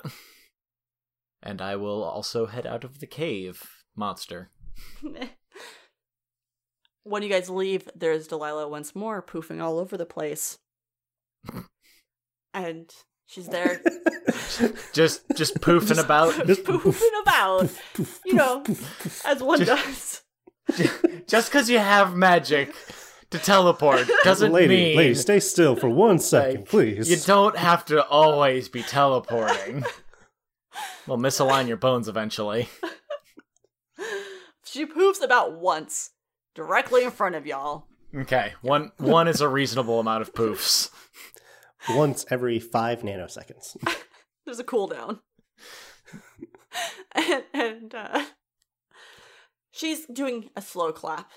and 1.43 1.63
I 1.63 1.77
will 1.77 2.03
also 2.03 2.47
head 2.47 2.67
out 2.67 2.85
of 2.85 3.01
the 3.01 3.07
cave, 3.07 3.63
monster. 3.95 4.51
when 7.05 7.23
you 7.23 7.29
guys 7.29 7.49
leave, 7.49 7.89
there's 7.95 8.27
Delilah 8.27 8.69
once 8.69 8.95
more 8.95 9.23
poofing 9.23 9.63
all 9.63 9.79
over 9.79 9.97
the 9.97 10.05
place. 10.05 10.59
and 12.55 12.93
she's 13.27 13.47
there 13.47 13.81
Just 14.93 15.23
just 15.37 15.61
poofing 15.61 16.03
about. 16.03 16.47
Just 16.47 16.65
poofing 16.65 17.23
about. 17.23 17.71
You 18.25 18.35
know, 18.35 18.65
as 19.25 19.43
one 19.43 19.61
does. 19.61 20.23
Just 21.27 21.51
because 21.51 21.69
you 21.71 21.79
have 21.79 22.17
magic 22.17 22.75
to 23.31 23.39
teleport 23.39 24.09
doesn't 24.25 24.53
lady, 24.53 24.69
mean 24.69 24.97
lady, 24.97 25.15
stay 25.15 25.41
still 25.41 25.77
for 25.77 25.89
one 25.89 26.19
second, 26.21 26.61
like, 26.61 26.69
please. 26.69 27.11
you 27.11 27.17
don't 27.17 27.57
have 27.57 27.85
to 27.87 28.05
always 28.07 28.69
be 28.69 28.83
teleporting. 28.83 29.85
We'll 31.07 31.19
misalign 31.19 31.69
your 31.69 31.77
bones 31.77 32.09
eventually. 32.09 32.69
She 34.65 34.85
poofs 34.85 35.23
about 35.23 35.59
once, 35.59 36.11
directly 36.55 37.05
in 37.05 37.11
front 37.11 37.35
of 37.35 37.47
y'all. 37.47 37.87
Okay, 38.15 38.53
one 38.61 38.93
one 38.99 39.29
is 39.29 39.41
a 39.41 39.49
reasonable 39.49 40.01
amount 40.01 40.23
of 40.23 40.35
poofs. 40.35 40.91
Once 41.91 42.27
every 42.31 42.59
five 42.59 43.01
nanoseconds. 43.03 43.77
There's 44.45 44.59
a 44.59 44.65
cooldown. 44.65 45.21
and 47.13 47.45
and 47.55 47.95
uh, 47.95 48.25
she's 49.77 50.07
doing 50.07 50.51
a 50.57 50.63
slow 50.63 50.93
clap. 50.93 51.31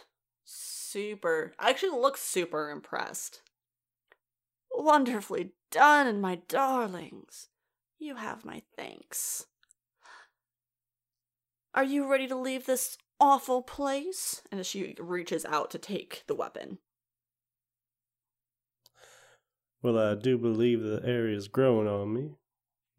Super. 0.46 1.54
I 1.60 1.70
actually 1.70 2.00
looks 2.00 2.22
super 2.22 2.70
impressed. 2.70 3.42
Wonderfully 4.72 5.52
done, 5.72 6.22
my 6.22 6.40
darlings. 6.48 7.50
You 8.00 8.16
have 8.16 8.46
my 8.46 8.64
thanks. 8.78 9.46
Are 11.76 11.84
you 11.84 12.10
ready 12.10 12.28
to 12.28 12.36
leave 12.36 12.66
this 12.66 12.98
awful 13.20 13.62
place? 13.62 14.42
And 14.52 14.66
she 14.66 14.96
reaches 15.00 15.46
out 15.46 15.70
to 15.72 15.78
take 15.78 16.24
the 16.28 16.36
weapon. 16.36 16.80
Well, 19.82 19.98
I 19.98 20.16
do 20.16 20.38
believe 20.38 20.82
the 20.82 21.02
area's 21.06 21.48
growing 21.48 21.88
on 21.88 22.14
me. 22.14 22.32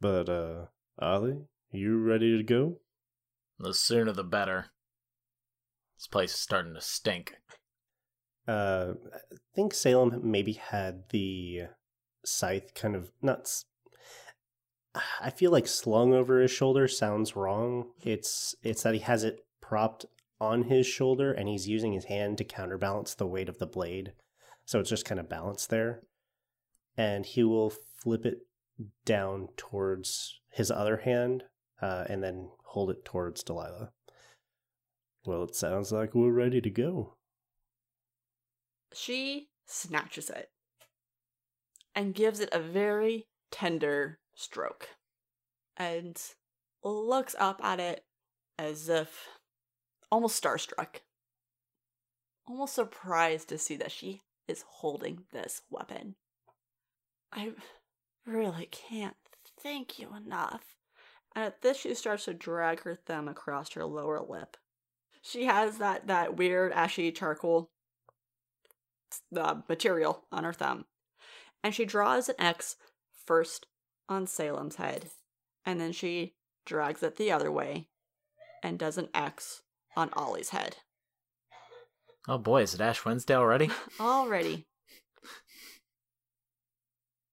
But, 0.00 0.28
uh, 0.28 0.66
Ollie, 0.98 1.46
you 1.72 1.98
ready 1.98 2.36
to 2.36 2.42
go? 2.42 2.80
The 3.58 3.74
sooner 3.74 4.12
the 4.12 4.24
better. 4.24 4.66
This 6.00 6.06
place 6.06 6.32
is 6.32 6.40
starting 6.40 6.72
to 6.72 6.80
stink. 6.80 7.34
Uh, 8.48 8.94
I 9.12 9.36
think 9.54 9.74
Salem 9.74 10.18
maybe 10.22 10.54
had 10.54 11.02
the 11.10 11.64
scythe 12.24 12.72
kind 12.74 12.96
of 12.96 13.12
nuts. 13.20 13.66
I 15.20 15.28
feel 15.28 15.50
like 15.50 15.66
slung 15.66 16.14
over 16.14 16.40
his 16.40 16.50
shoulder 16.50 16.88
sounds 16.88 17.36
wrong. 17.36 17.90
It's 18.02 18.54
it's 18.62 18.82
that 18.82 18.94
he 18.94 19.00
has 19.00 19.24
it 19.24 19.40
propped 19.60 20.06
on 20.40 20.64
his 20.64 20.86
shoulder 20.86 21.32
and 21.34 21.50
he's 21.50 21.68
using 21.68 21.92
his 21.92 22.06
hand 22.06 22.38
to 22.38 22.44
counterbalance 22.44 23.14
the 23.14 23.26
weight 23.26 23.50
of 23.50 23.58
the 23.58 23.66
blade. 23.66 24.14
So 24.64 24.80
it's 24.80 24.88
just 24.88 25.04
kind 25.04 25.20
of 25.20 25.28
balanced 25.28 25.68
there. 25.68 26.00
And 26.96 27.26
he 27.26 27.44
will 27.44 27.74
flip 28.02 28.24
it 28.24 28.38
down 29.04 29.48
towards 29.58 30.40
his 30.48 30.70
other 30.70 30.96
hand 30.96 31.44
uh, 31.82 32.04
and 32.08 32.24
then 32.24 32.48
hold 32.64 32.88
it 32.88 33.04
towards 33.04 33.42
Delilah. 33.42 33.92
Well, 35.24 35.44
it 35.44 35.54
sounds 35.54 35.92
like 35.92 36.14
we're 36.14 36.30
ready 36.30 36.60
to 36.60 36.70
go. 36.70 37.16
She 38.92 39.48
snatches 39.66 40.30
it 40.30 40.50
and 41.94 42.14
gives 42.14 42.40
it 42.40 42.48
a 42.52 42.58
very 42.58 43.26
tender 43.50 44.18
stroke 44.34 44.88
and 45.76 46.20
looks 46.82 47.36
up 47.38 47.62
at 47.62 47.80
it 47.80 48.04
as 48.58 48.88
if 48.88 49.28
almost 50.10 50.42
starstruck, 50.42 51.00
almost 52.46 52.74
surprised 52.74 53.48
to 53.48 53.58
see 53.58 53.76
that 53.76 53.92
she 53.92 54.22
is 54.48 54.64
holding 54.66 55.24
this 55.32 55.62
weapon. 55.70 56.16
I 57.32 57.52
really 58.26 58.68
can't 58.70 59.16
thank 59.62 59.98
you 59.98 60.14
enough. 60.16 60.76
And 61.34 61.44
at 61.44 61.62
this, 61.62 61.78
she 61.78 61.94
starts 61.94 62.24
to 62.24 62.34
drag 62.34 62.82
her 62.82 62.96
thumb 62.96 63.28
across 63.28 63.72
her 63.74 63.84
lower 63.84 64.20
lip. 64.20 64.56
She 65.22 65.44
has 65.44 65.78
that, 65.78 66.06
that 66.06 66.36
weird 66.36 66.72
ashy 66.72 67.12
charcoal 67.12 67.70
the 69.30 69.44
uh, 69.44 69.60
material 69.68 70.24
on 70.30 70.44
her 70.44 70.52
thumb. 70.52 70.86
And 71.62 71.74
she 71.74 71.84
draws 71.84 72.28
an 72.28 72.36
X 72.38 72.76
first 73.26 73.66
on 74.08 74.26
Salem's 74.26 74.76
head, 74.76 75.10
and 75.64 75.80
then 75.80 75.92
she 75.92 76.34
drags 76.64 77.02
it 77.02 77.16
the 77.16 77.30
other 77.30 77.50
way 77.50 77.88
and 78.62 78.78
does 78.78 78.98
an 78.98 79.08
X 79.14 79.62
on 79.96 80.10
Ollie's 80.14 80.50
head. 80.50 80.76
Oh 82.28 82.38
boy, 82.38 82.62
is 82.62 82.74
it 82.74 82.80
Ash 82.80 83.04
Wednesday 83.04 83.34
already? 83.34 83.70
Already. 84.00 84.66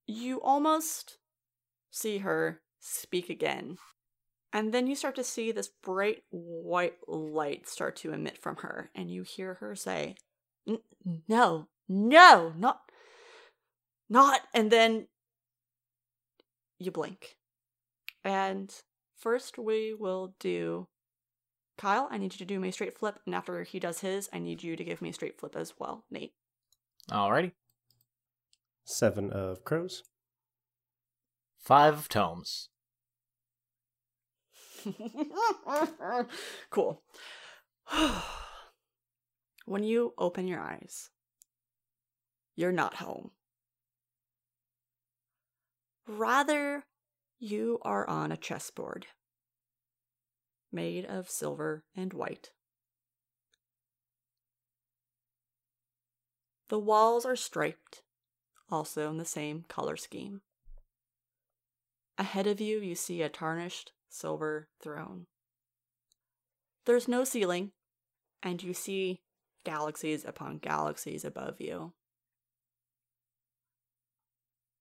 You 0.08 0.42
almost 0.42 1.18
see 1.92 2.20
her 2.20 2.62
speak 2.80 3.30
again. 3.30 3.78
And 4.54 4.74
then 4.74 4.88
you 4.88 4.96
start 4.96 5.16
to 5.16 5.24
see 5.24 5.52
this 5.52 5.68
bright 5.68 6.24
white 6.30 6.96
light 7.08 7.68
start 7.68 7.96
to 7.98 8.14
emit 8.14 8.38
from 8.38 8.58
her, 8.58 8.90
and 8.96 9.12
you 9.12 9.24
hear 9.24 9.56
her 9.56 9.76
say, 9.76 10.16
No, 11.28 11.68
no, 11.90 12.54
not, 12.58 12.82
not. 14.10 14.42
And 14.54 14.72
then 14.72 15.08
you 16.80 16.92
blink. 16.92 17.38
And 18.24 18.74
first, 19.18 19.58
we 19.58 19.94
will 19.94 20.34
do 20.40 20.88
Kyle. 21.78 22.08
I 22.10 22.18
need 22.18 22.34
you 22.34 22.40
to 22.40 22.46
do 22.46 22.60
me 22.60 22.70
a 22.70 22.74
straight 22.74 22.98
flip, 22.98 23.20
and 23.26 23.36
after 23.36 23.64
he 23.64 23.80
does 23.80 24.00
his, 24.00 24.30
I 24.32 24.40
need 24.40 24.64
you 24.64 24.76
to 24.76 24.84
give 24.84 25.02
me 25.02 25.10
a 25.10 25.14
straight 25.14 25.40
flip 25.40 25.56
as 25.56 25.74
well, 25.78 26.06
Nate. 26.10 26.34
Alrighty. 27.12 27.52
Seven 28.86 29.32
of 29.32 29.64
crows. 29.64 30.04
Five 31.60 31.94
of 31.96 32.10
tomes. 32.10 32.70
cool. 36.70 37.02
when 39.66 39.84
you 39.84 40.14
open 40.18 40.48
your 40.48 40.60
eyes, 40.60 41.10
you're 42.56 42.72
not 42.72 42.96
home. 42.96 43.32
Rather, 46.08 46.86
you 47.40 47.80
are 47.84 48.08
on 48.10 48.32
a 48.32 48.38
chessboard 48.38 49.08
made 50.72 51.06
of 51.06 51.30
silver 51.30 51.84
and 51.96 52.14
white. 52.14 52.52
The 56.70 56.80
walls 56.80 57.26
are 57.26 57.36
striped, 57.36 58.02
also 58.70 59.10
in 59.10 59.18
the 59.18 59.26
same 59.26 59.64
color 59.70 59.96
scheme. 59.96 60.42
Ahead 62.18 62.48
of 62.48 62.60
you, 62.60 62.80
you 62.80 62.96
see 62.96 63.22
a 63.22 63.30
tarnished 63.30 63.94
silver 64.10 64.70
throne. 64.82 65.26
There's 66.86 67.08
no 67.08 67.24
ceiling, 67.24 67.72
and 68.42 68.62
you 68.64 68.74
see 68.74 69.22
galaxies 69.66 70.24
upon 70.24 70.60
galaxies 70.60 71.26
above 71.26 71.60
you. 71.60 71.94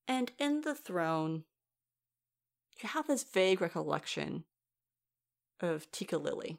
And 0.07 0.31
in 0.39 0.61
the 0.61 0.75
throne, 0.75 1.45
you 2.81 2.89
have 2.89 3.07
this 3.09 3.25
vague 3.25 3.61
recollection 3.61 4.45
of 5.61 5.91
Tika 5.91 6.19
Lily 6.19 6.59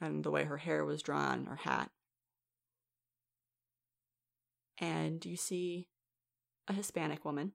and 0.00 0.24
the 0.24 0.30
way 0.30 0.44
her 0.44 0.58
hair 0.58 0.84
was 0.84 1.02
drawn, 1.02 1.46
her 1.46 1.56
hat. 1.56 1.90
And 4.78 5.24
you 5.24 5.36
see 5.36 5.88
a 6.68 6.72
Hispanic 6.72 7.24
woman 7.24 7.52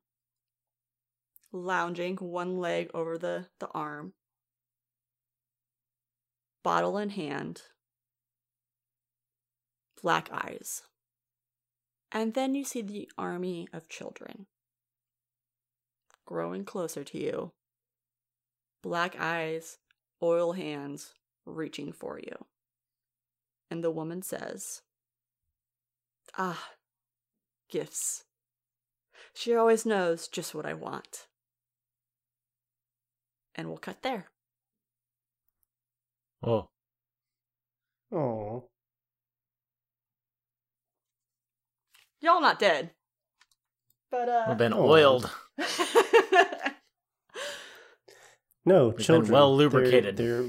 lounging 1.51 2.15
one 2.18 2.57
leg 2.57 2.91
over 2.93 3.18
the, 3.18 3.47
the 3.60 3.68
arm, 3.69 4.14
bottle 6.70 7.00
in 7.00 7.10
hand, 7.10 7.64
black 10.04 10.30
eyes. 10.32 10.84
And 12.12 12.36
then 12.36 12.54
you 12.54 12.64
see 12.64 12.84
the 12.84 13.10
army 13.18 13.68
of 13.74 13.90
children 13.90 14.46
growing 16.28 16.66
closer 16.66 17.04
to 17.04 17.18
you. 17.18 17.54
Black 18.84 19.20
eyes, 19.20 19.80
oil 20.22 20.52
hands 20.52 21.16
reaching 21.44 21.91
for 21.91 22.20
you. 22.20 22.46
And 23.72 23.84
the 23.84 23.90
woman 23.90 24.22
says, 24.22 24.84
Ah, 26.38 26.70
gifts. 27.68 28.26
She 29.34 29.56
always 29.56 29.88
knows 29.88 30.28
just 30.28 30.54
what 30.54 30.68
I 30.68 30.76
want. 30.76 31.26
And 33.56 33.70
we'll 33.70 33.78
cut 33.80 34.04
there. 34.04 34.30
Oh, 36.44 36.70
Oh, 38.11 38.66
Y'all 42.22 42.41
not 42.41 42.60
dead. 42.60 42.91
But, 44.11 44.28
uh. 44.30 44.45
we've 44.49 44.57
been 44.57 44.74
Oh. 44.74 44.88
oiled. 44.90 45.30
no, 48.66 48.91
been 48.91 48.99
children. 49.03 49.32
well 49.32 49.56
They're- 49.56 49.68
lubricated. 49.70 50.18
They're, 50.18 50.45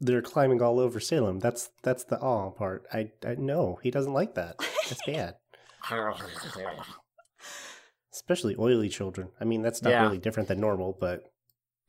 they're 0.00 0.22
climbing 0.22 0.62
all 0.62 0.78
over 0.78 0.98
Salem. 1.00 1.40
That's 1.40 1.68
that's 1.82 2.04
the 2.04 2.18
awe 2.20 2.50
part. 2.50 2.86
I 2.92 3.10
I 3.24 3.34
no, 3.36 3.78
he 3.82 3.90
doesn't 3.90 4.12
like 4.14 4.34
that. 4.34 4.56
That's 4.88 5.02
bad. 5.06 5.34
Especially 8.12 8.56
oily 8.58 8.88
children. 8.88 9.28
I 9.40 9.44
mean, 9.44 9.60
that's 9.62 9.82
not 9.82 9.90
Yeah. 9.90 10.02
really 10.04 10.18
different 10.18 10.48
than 10.48 10.60
normal, 10.60 10.96
but 10.98 11.24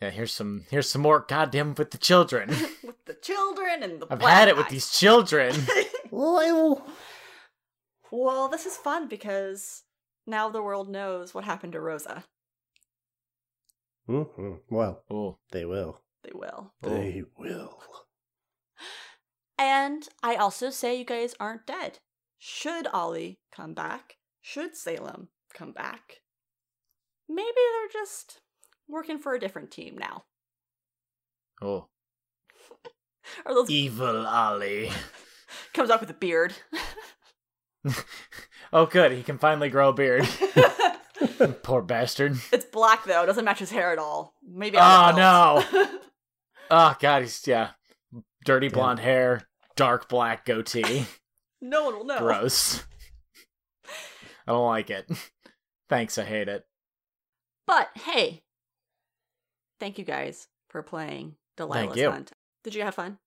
yeah, 0.01 0.09
here's 0.09 0.33
some 0.33 0.65
here's 0.69 0.89
some 0.89 1.01
more 1.01 1.25
goddamn 1.27 1.75
with 1.75 1.91
the 1.91 1.97
children. 1.97 2.49
with 2.83 3.05
the 3.05 3.13
children 3.13 3.83
and 3.83 4.01
the 4.01 4.07
I've 4.09 4.19
black 4.19 4.33
had 4.33 4.47
it 4.47 4.55
with 4.57 4.65
eyes. 4.65 4.71
these 4.71 4.91
children. 4.97 5.55
well, 6.11 6.81
this 8.49 8.65
is 8.65 8.77
fun 8.77 9.07
because 9.07 9.83
now 10.27 10.49
the 10.49 10.61
world 10.63 10.89
knows 10.89 11.33
what 11.33 11.43
happened 11.45 11.73
to 11.73 11.79
Rosa. 11.81 12.23
hmm 14.07 14.53
Well, 14.69 15.03
Oh, 15.09 15.37
they 15.51 15.65
will. 15.65 16.01
They 16.23 16.31
will. 16.33 16.73
They 16.81 17.23
will. 17.37 17.79
And 19.57 20.07
I 20.23 20.35
also 20.35 20.69
say 20.69 20.97
you 20.97 21.05
guys 21.05 21.35
aren't 21.39 21.65
dead. 21.67 21.99
Should 22.39 22.87
Ollie 22.87 23.39
come 23.55 23.73
back? 23.73 24.17
Should 24.41 24.75
Salem 24.75 25.29
come 25.53 25.71
back? 25.71 26.21
Maybe 27.29 27.51
they're 27.55 28.01
just 28.01 28.41
working 28.91 29.17
for 29.19 29.33
a 29.33 29.39
different 29.39 29.71
team 29.71 29.97
now. 29.97 30.25
oh, 31.61 31.87
Or 33.45 33.53
those 33.53 33.69
evil 33.69 34.25
Ollie. 34.27 34.91
comes 35.73 35.89
up 35.89 36.01
with 36.01 36.09
a 36.09 36.13
beard. 36.15 36.53
Oh, 38.73 38.85
good, 38.85 39.11
he 39.11 39.21
can 39.21 39.37
finally 39.37 39.67
grow 39.69 39.89
a 39.89 39.93
beard. 39.93 40.25
Poor 41.61 41.81
bastard. 41.81 42.37
it's 42.53 42.63
black 42.63 43.03
though, 43.03 43.23
it 43.23 43.25
doesn't 43.25 43.43
match 43.43 43.59
his 43.59 43.69
hair 43.71 43.91
at 43.91 43.99
all. 43.99 44.33
Maybe 44.47 44.77
Oh, 44.79 45.11
no. 45.13 45.89
Oh 46.69 46.95
god, 47.01 47.23
he's 47.23 47.45
yeah, 47.45 47.71
dirty 48.45 48.69
blonde 48.69 48.99
hair, 48.99 49.45
dark 49.75 50.07
black 50.07 50.45
goatee. 50.45 51.05
no 51.61 51.83
one 51.83 51.97
will 51.97 52.05
know. 52.05 52.19
Gross. 52.19 52.85
I 54.47 54.53
don't 54.53 54.65
like 54.65 54.89
it. 54.89 55.11
Thanks, 55.89 56.17
I 56.17 56.23
hate 56.23 56.47
it. 56.47 56.63
But 57.67 57.89
hey, 57.95 58.41
thank 59.81 59.97
you 59.97 60.05
guys 60.05 60.47
for 60.69 60.81
playing 60.83 61.35
Delilah's 61.57 61.97
you. 61.97 62.09
Hunt. 62.09 62.31
Did 62.63 62.75
you 62.75 62.83
have 62.83 62.95
fun? 62.95 63.17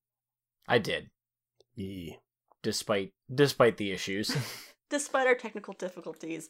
I 0.68 0.78
did, 0.78 1.10
Yeah. 1.74 2.14
despite 2.62 3.12
despite 3.34 3.76
the 3.76 3.90
issues. 3.92 4.34
Despite 4.90 5.26
our 5.26 5.34
technical 5.34 5.74
difficulties, 5.74 6.48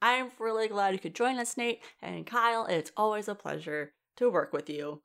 I'm 0.00 0.30
really 0.38 0.68
glad 0.68 0.92
you 0.94 1.00
could 1.00 1.14
join 1.14 1.38
us, 1.38 1.56
Nate 1.56 1.80
and 2.00 2.24
Kyle. 2.26 2.64
It's 2.66 2.92
always 2.96 3.26
a 3.26 3.34
pleasure 3.34 3.92
to 4.16 4.30
work 4.30 4.52
with 4.52 4.70
you. 4.70 5.02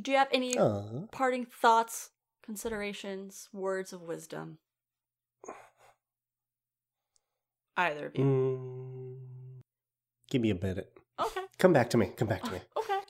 Do 0.00 0.10
you 0.12 0.16
have 0.16 0.28
any 0.32 0.56
Uh, 0.56 1.06
parting 1.12 1.44
thoughts, 1.44 2.10
considerations, 2.42 3.48
words 3.52 3.92
of 3.92 4.00
wisdom? 4.02 4.58
Either 7.76 8.06
of 8.06 8.16
you. 8.16 8.24
mm, 8.24 9.62
give 10.30 10.40
me 10.40 10.50
a 10.50 10.54
minute. 10.54 10.92
Okay. 11.20 11.42
Come 11.58 11.72
back 11.74 11.90
to 11.90 11.98
me. 11.98 12.06
Come 12.16 12.28
back 12.28 12.42
to 12.44 12.52
me. 12.52 12.60
Okay. 12.78 13.00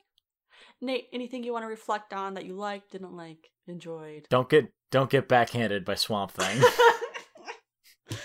Nate, 0.82 1.09
anything 1.12 1.44
you 1.44 1.52
want 1.52 1.62
to 1.64 1.68
reflect 1.68 2.12
on 2.12 2.34
that 2.34 2.44
you 2.44 2.54
liked, 2.54 2.92
didn't 2.92 3.16
like, 3.16 3.50
enjoyed? 3.66 4.26
don't 4.28 4.48
get 4.48 4.72
don't 4.90 5.09
get 5.09 5.28
backhanded 5.28 5.84
by 5.84 5.94
Swamp 5.94 6.32
Thing. 6.32 6.60
Come 8.10 8.18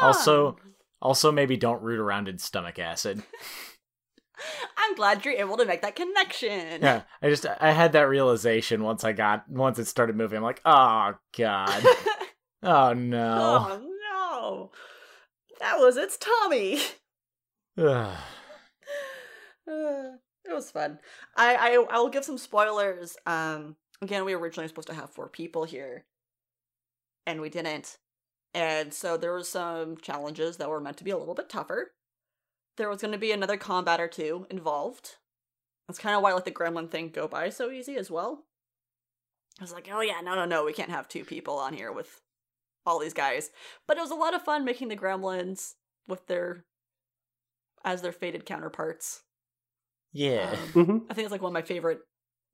on. 0.00 0.06
Also- 0.06 0.56
also, 1.02 1.32
maybe 1.32 1.56
don't 1.56 1.82
root 1.82 1.98
around 1.98 2.28
in 2.28 2.38
stomach 2.38 2.78
acid. 2.78 3.20
I'm 4.78 4.94
glad 4.94 5.24
you're 5.24 5.34
able 5.34 5.56
to 5.56 5.64
make 5.64 5.82
that 5.82 5.96
connection. 5.96 6.80
Yeah, 6.80 7.02
I 7.20 7.28
just 7.28 7.44
I 7.60 7.72
had 7.72 7.92
that 7.92 8.08
realization 8.08 8.82
once 8.82 9.02
I 9.04 9.12
got 9.12 9.48
once 9.48 9.78
it 9.78 9.86
started 9.86 10.16
moving. 10.16 10.36
I'm 10.36 10.42
like, 10.44 10.60
oh 10.64 11.14
god, 11.36 11.84
oh 12.62 12.92
no. 12.92 13.66
Oh 13.68 13.82
no. 14.12 14.70
That 15.60 15.78
was 15.78 15.96
its 15.96 16.16
Tommy. 16.16 16.80
Uh, 19.70 20.16
it 20.44 20.52
was 20.52 20.70
fun. 20.70 20.98
I, 21.36 21.54
I 21.56 21.86
I 21.90 21.98
will 21.98 22.08
give 22.08 22.24
some 22.24 22.38
spoilers. 22.38 23.16
Um 23.26 23.76
again, 24.00 24.24
we 24.24 24.34
originally 24.34 24.64
were 24.64 24.68
supposed 24.68 24.88
to 24.88 24.94
have 24.94 25.10
four 25.10 25.28
people 25.28 25.64
here. 25.64 26.04
And 27.26 27.40
we 27.40 27.48
didn't. 27.48 27.98
And 28.54 28.92
so 28.92 29.16
there 29.16 29.32
was 29.32 29.48
some 29.48 29.96
challenges 29.96 30.56
that 30.56 30.68
were 30.68 30.80
meant 30.80 30.96
to 30.98 31.04
be 31.04 31.10
a 31.10 31.18
little 31.18 31.34
bit 31.34 31.48
tougher. 31.48 31.92
There 32.76 32.88
was 32.88 33.02
gonna 33.02 33.18
be 33.18 33.32
another 33.32 33.56
combat 33.56 34.00
or 34.00 34.08
two 34.08 34.46
involved. 34.50 35.16
That's 35.86 35.98
kind 35.98 36.16
of 36.16 36.22
why 36.22 36.30
I 36.30 36.34
let 36.34 36.44
the 36.44 36.50
gremlin 36.50 36.90
thing 36.90 37.10
go 37.10 37.28
by 37.28 37.50
so 37.50 37.70
easy 37.70 37.96
as 37.96 38.10
well. 38.10 38.44
I 39.60 39.64
was 39.64 39.72
like, 39.72 39.88
oh 39.92 40.00
yeah, 40.00 40.20
no 40.22 40.34
no 40.34 40.44
no, 40.44 40.64
we 40.64 40.72
can't 40.72 40.90
have 40.90 41.08
two 41.08 41.24
people 41.24 41.58
on 41.58 41.74
here 41.74 41.92
with 41.92 42.20
all 42.86 42.98
these 42.98 43.14
guys. 43.14 43.50
But 43.86 43.96
it 43.96 44.00
was 44.00 44.10
a 44.10 44.16
lot 44.16 44.34
of 44.34 44.42
fun 44.42 44.64
making 44.64 44.88
the 44.88 44.96
gremlins 44.96 45.74
with 46.08 46.26
their 46.26 46.64
as 47.84 48.02
their 48.02 48.12
faded 48.12 48.46
counterparts. 48.46 49.22
Yeah. 50.12 50.50
Um, 50.74 50.86
hmm 50.86 50.98
I 51.10 51.14
think 51.14 51.24
it's 51.26 51.32
like 51.32 51.42
one 51.42 51.50
of 51.50 51.54
my 51.54 51.62
favorite 51.62 52.00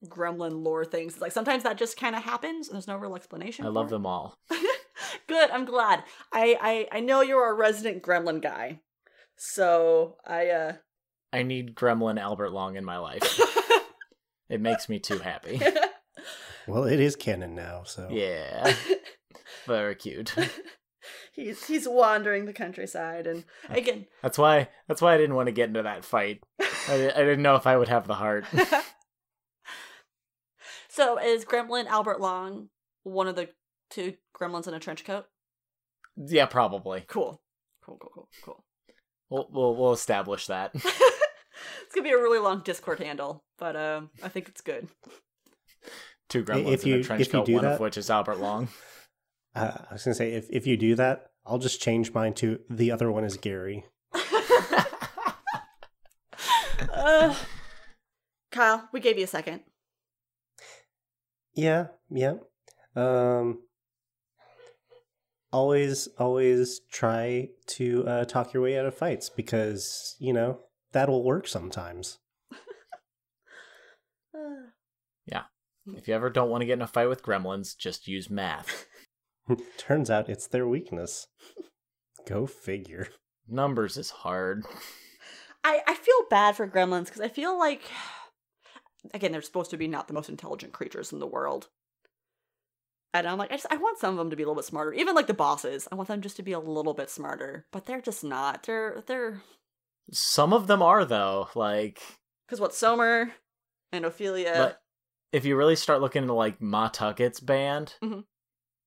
gremlin 0.07 0.63
lore 0.65 0.85
things. 0.85 1.15
It's 1.15 1.23
like 1.23 1.33
sometimes 1.33 1.63
that 1.65 1.77
just 1.79 1.97
kind 1.97 2.15
of 2.17 2.23
happens 2.23 2.69
and 2.69 2.75
there's 2.75 2.87
no 2.89 2.97
real 2.97 3.17
explanation. 3.17 3.65
I 3.65 3.69
love 3.69 3.87
it. 3.87 3.91
them 3.91 4.07
all. 4.07 4.35
Good, 5.27 5.51
I'm 5.51 5.65
glad. 5.65 6.05
I, 6.33 6.87
I 6.93 6.99
I 6.99 7.01
know 7.01 7.21
you're 7.21 7.51
a 7.51 7.55
resident 7.55 8.03
gremlin 8.03 8.41
guy. 8.43 8.81
So 9.37 10.17
I 10.27 10.49
uh 10.51 10.73
I 11.33 11.43
need 11.43 11.75
Gremlin 11.75 12.19
Albert 12.19 12.51
Long 12.51 12.77
in 12.77 12.85
my 12.85 12.99
life. 12.99 13.41
It 14.51 14.63
makes 14.63 14.89
me 14.89 14.99
too 14.99 15.19
happy. 15.19 15.61
Well, 16.67 16.85
it 16.85 17.01
is 17.01 17.17
canon 17.17 17.55
now, 17.55 17.83
so 17.85 18.09
Yeah, 18.11 18.75
very 19.67 19.95
cute. 19.95 20.35
he's 21.33 21.67
he's 21.67 21.89
wandering 21.89 22.45
the 22.45 22.53
countryside 22.53 23.27
and 23.27 23.45
again 23.71 24.07
That's 24.23 24.37
why. 24.39 24.69
That's 24.87 25.01
why 25.01 25.15
I 25.15 25.17
didn't 25.17 25.35
want 25.37 25.47
to 25.47 25.53
get 25.53 25.69
into 25.69 25.83
that 25.83 26.05
fight. 26.05 26.43
I, 26.89 26.95
I 27.15 27.19
didn't 27.25 27.43
know 27.43 27.57
if 27.57 27.67
I 27.67 27.77
would 27.77 27.89
have 27.89 28.07
the 28.07 28.15
heart. 28.15 28.45
So 30.91 31.17
is 31.19 31.45
Gremlin 31.45 31.87
Albert 31.87 32.21
Long 32.21 32.71
one 33.05 33.29
of 33.29 33.37
the 33.37 33.49
two 33.89 34.15
gremlins 34.37 34.67
in 34.67 34.75
a 34.75 34.81
trench 34.81 35.05
coat? 35.05 35.27
Yeah, 36.17 36.47
probably. 36.47 37.05
Cool. 37.07 37.41
Cool, 37.85 37.99
cool, 38.01 38.11
cool, 38.13 38.29
cool. 38.45 38.65
We'll 39.31 39.49
we'll, 39.53 39.77
we'll 39.77 39.93
establish 39.93 40.47
that. 40.49 40.73
it's 40.75 41.95
gonna 41.95 42.03
be 42.05 42.11
a 42.11 42.17
really 42.19 42.41
long 42.41 42.63
Discord 42.65 42.99
handle, 42.99 43.45
but 43.59 43.77
um, 43.77 44.11
I 44.23 44.29
think 44.29 44.49
it's 44.49 44.61
good. 44.61 44.89
Two 46.29 46.43
gremlins 46.45 46.73
If 46.73 46.83
in 46.83 46.89
you- 46.89 46.97
a 46.97 47.03
trench 47.05 47.21
if 47.23 47.29
you 47.29 47.33
coat, 47.41 47.47
do 47.47 47.55
one 47.55 47.65
of 47.65 47.81
which 47.81 47.97
is 47.97 48.11
Albert 48.11 48.39
Long. 48.41 48.69
uh, 49.55 49.73
I 49.91 49.93
was 49.95 50.03
gonna 50.05 50.15
say 50.17 50.33
if 50.33 50.47
if 50.51 50.67
you 50.67 50.77
do 50.77 50.97
that, 50.97 51.27
I'll 51.47 51.59
just 51.59 51.81
change 51.81 52.13
mine 52.13 52.35
to 52.35 52.59
the 52.69 52.91
other 52.91 53.13
one 53.13 53.23
is 53.25 53.37
Gary. 53.37 53.85
Uh, 57.09 57.35
Kyle, 58.53 58.89
we 58.93 59.01
gave 59.01 59.19
you 59.19 59.25
a 59.25 59.29
second. 59.29 59.61
Yeah, 61.55 61.89
yeah. 62.11 62.35
Um, 62.95 63.63
always, 65.53 66.09
always 66.19 66.81
try 66.91 67.49
to 67.67 68.07
uh, 68.07 68.25
talk 68.25 68.53
your 68.53 68.63
way 68.63 68.79
out 68.79 68.87
of 68.87 68.95
fights 68.95 69.29
because 69.29 70.17
you 70.19 70.33
know 70.33 70.61
that'll 70.93 71.25
work 71.25 71.47
sometimes. 71.49 72.19
Uh, 74.35 74.71
If 75.97 76.07
you 76.07 76.15
ever 76.15 76.31
don't 76.31 76.51
want 76.51 76.61
to 76.61 76.67
get 76.67 76.75
in 76.75 76.83
a 76.83 76.87
fight 76.87 77.09
with 77.09 77.25
gremlins, 77.25 77.77
just 77.77 78.07
use 78.07 78.31
math. 78.31 78.87
Turns 79.79 80.11
out 80.11 80.29
it's 80.29 80.47
their 80.47 80.69
weakness. 80.69 81.27
Go 82.27 82.47
figure. 82.47 83.09
Numbers 83.49 83.97
is 83.97 84.11
hard. 84.11 84.65
I 85.65 85.81
I 85.87 85.95
feel 85.95 86.27
bad 86.31 86.57
for 86.57 86.67
gremlins 86.69 87.07
because 87.07 87.21
I 87.21 87.29
feel 87.29 87.59
like, 87.59 87.83
again, 89.15 89.33
they're 89.33 89.43
supposed 89.43 89.71
to 89.71 89.77
be 89.77 89.89
not 89.89 90.09
the 90.09 90.15
most 90.15 90.29
intelligent 90.29 90.73
creatures 90.73 91.13
in 91.13 91.19
the 91.19 91.27
world. 91.27 91.69
And 93.15 93.27
I'm 93.27 93.39
like, 93.39 93.51
I 93.51 93.55
just 93.57 93.67
I 93.71 93.77
want 93.77 93.99
some 93.99 94.13
of 94.13 94.19
them 94.19 94.31
to 94.31 94.37
be 94.37 94.43
a 94.43 94.47
little 94.47 94.61
bit 94.61 94.67
smarter. 94.67 94.93
Even 94.93 95.15
like 95.15 95.27
the 95.27 95.35
bosses, 95.35 95.89
I 95.91 95.95
want 95.95 96.09
them 96.09 96.21
just 96.21 96.37
to 96.37 96.43
be 96.43 96.53
a 96.53 96.59
little 96.61 96.95
bit 96.95 97.11
smarter. 97.11 97.67
But 97.73 97.87
they're 97.87 98.03
just 98.03 98.23
not. 98.23 98.65
They're 98.65 99.03
they're 99.07 99.41
Some 100.13 100.53
of 100.53 100.67
them 100.67 100.83
are 100.83 101.05
though, 101.05 101.49
like 101.55 102.01
because 102.47 102.61
what 102.61 102.75
Som'er 102.75 103.33
and 103.93 104.05
Ophelia. 104.05 104.53
But 104.55 104.81
if 105.33 105.45
you 105.45 105.57
really 105.57 105.77
start 105.77 106.01
looking 106.01 106.23
into 106.23 106.35
like 106.35 106.61
Ma 106.61 106.89
Tucket's 106.91 107.41
band, 107.41 107.95
Mhm. 108.03 108.25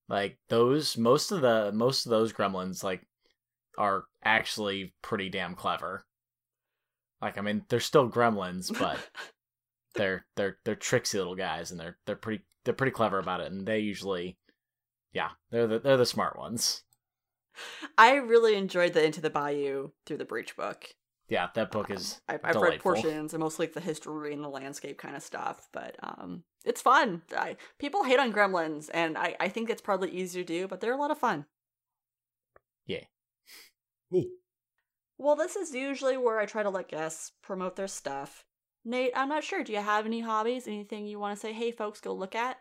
like 0.08 0.38
those 0.50 0.98
most 0.98 1.32
of 1.32 1.42
the 1.42 1.72
most 1.74 2.06
of 2.06 2.12
those 2.12 2.32
gremlins 2.32 2.84
like 2.84 3.08
are 3.78 4.06
actually 4.24 4.94
pretty 5.02 5.30
damn 5.30 5.56
clever. 5.56 6.06
Like 7.22 7.38
I 7.38 7.42
mean, 7.42 7.64
they're 7.70 7.80
still 7.80 8.10
gremlins, 8.10 8.78
but 8.80 9.00
they're 9.96 10.26
they're 10.36 10.58
they're 10.66 10.76
tricksy 10.76 11.18
little 11.18 11.36
guys 11.36 11.72
and 11.72 11.80
they're 11.80 11.98
they're 12.06 12.16
pretty 12.16 12.44
they're 12.64 12.74
pretty 12.74 12.92
clever 12.92 13.20
about 13.20 13.42
it 13.42 13.52
and 13.52 13.66
they 13.66 13.80
usually 13.80 14.38
yeah, 15.14 15.30
they're 15.52 15.68
the 15.68 15.80
they're 15.80 15.98
the 15.98 16.06
smart 16.06 16.38
ones. 16.38 16.84
I 17.98 18.16
really 18.16 18.56
enjoyed 18.56 18.94
the 18.94 19.06
Into 19.06 19.22
the 19.22 19.30
Bayou 19.30 19.90
through 20.06 20.18
the 20.18 20.26
Breach 20.26 20.56
book. 20.56 20.86
Yeah, 21.28 21.48
that 21.56 21.72
book 21.72 21.90
is 21.90 22.20
I, 22.28 22.40
I've 22.44 22.56
read 22.56 22.82
portions, 22.82 23.34
and 23.34 23.42
mostly 23.42 23.66
like 23.66 23.74
the 23.74 23.80
history 23.80 24.34
and 24.34 24.44
the 24.44 24.50
landscape 24.50 24.98
kind 24.98 25.16
of 25.16 25.24
stuff, 25.24 25.70
but 25.72 25.96
um, 26.04 26.44
it's 26.66 26.82
fun. 26.82 27.22
I, 27.36 27.56
people 27.80 28.04
hate 28.04 28.20
on 28.20 28.34
Gremlins, 28.34 28.90
and 28.94 29.18
I, 29.18 29.36
I 29.40 29.48
think 29.48 29.70
it's 29.70 29.82
probably 29.82 30.12
easy 30.12 30.44
to 30.44 30.46
do, 30.46 30.68
but 30.68 30.82
they're 30.82 30.94
a 30.94 30.98
lot 30.98 31.12
of 31.12 31.18
fun. 31.18 31.46
Yeah. 32.86 33.06
Neat. 34.12 34.28
Well, 35.22 35.36
this 35.36 35.56
is 35.56 35.76
usually 35.76 36.18
where 36.18 36.40
I 36.40 36.48
try 36.48 36.64
to 36.64 36.72
let 36.72 36.90
guests 36.90 37.34
promote 37.44 37.76
their 37.76 37.88
stuff. 37.88 38.44
Nate, 38.84 39.12
I'm 39.16 39.30
not 39.30 39.44
sure. 39.44 39.64
Do 39.64 39.72
you 39.72 39.78
have 39.78 40.08
any 40.08 40.22
hobbies? 40.22 40.68
Anything 40.68 41.06
you 41.06 41.20
want 41.20 41.38
to 41.38 41.40
say? 41.40 41.54
Hey, 41.54 41.72
folks, 41.72 42.02
go 42.02 42.12
look 42.12 42.34
at. 42.34 42.58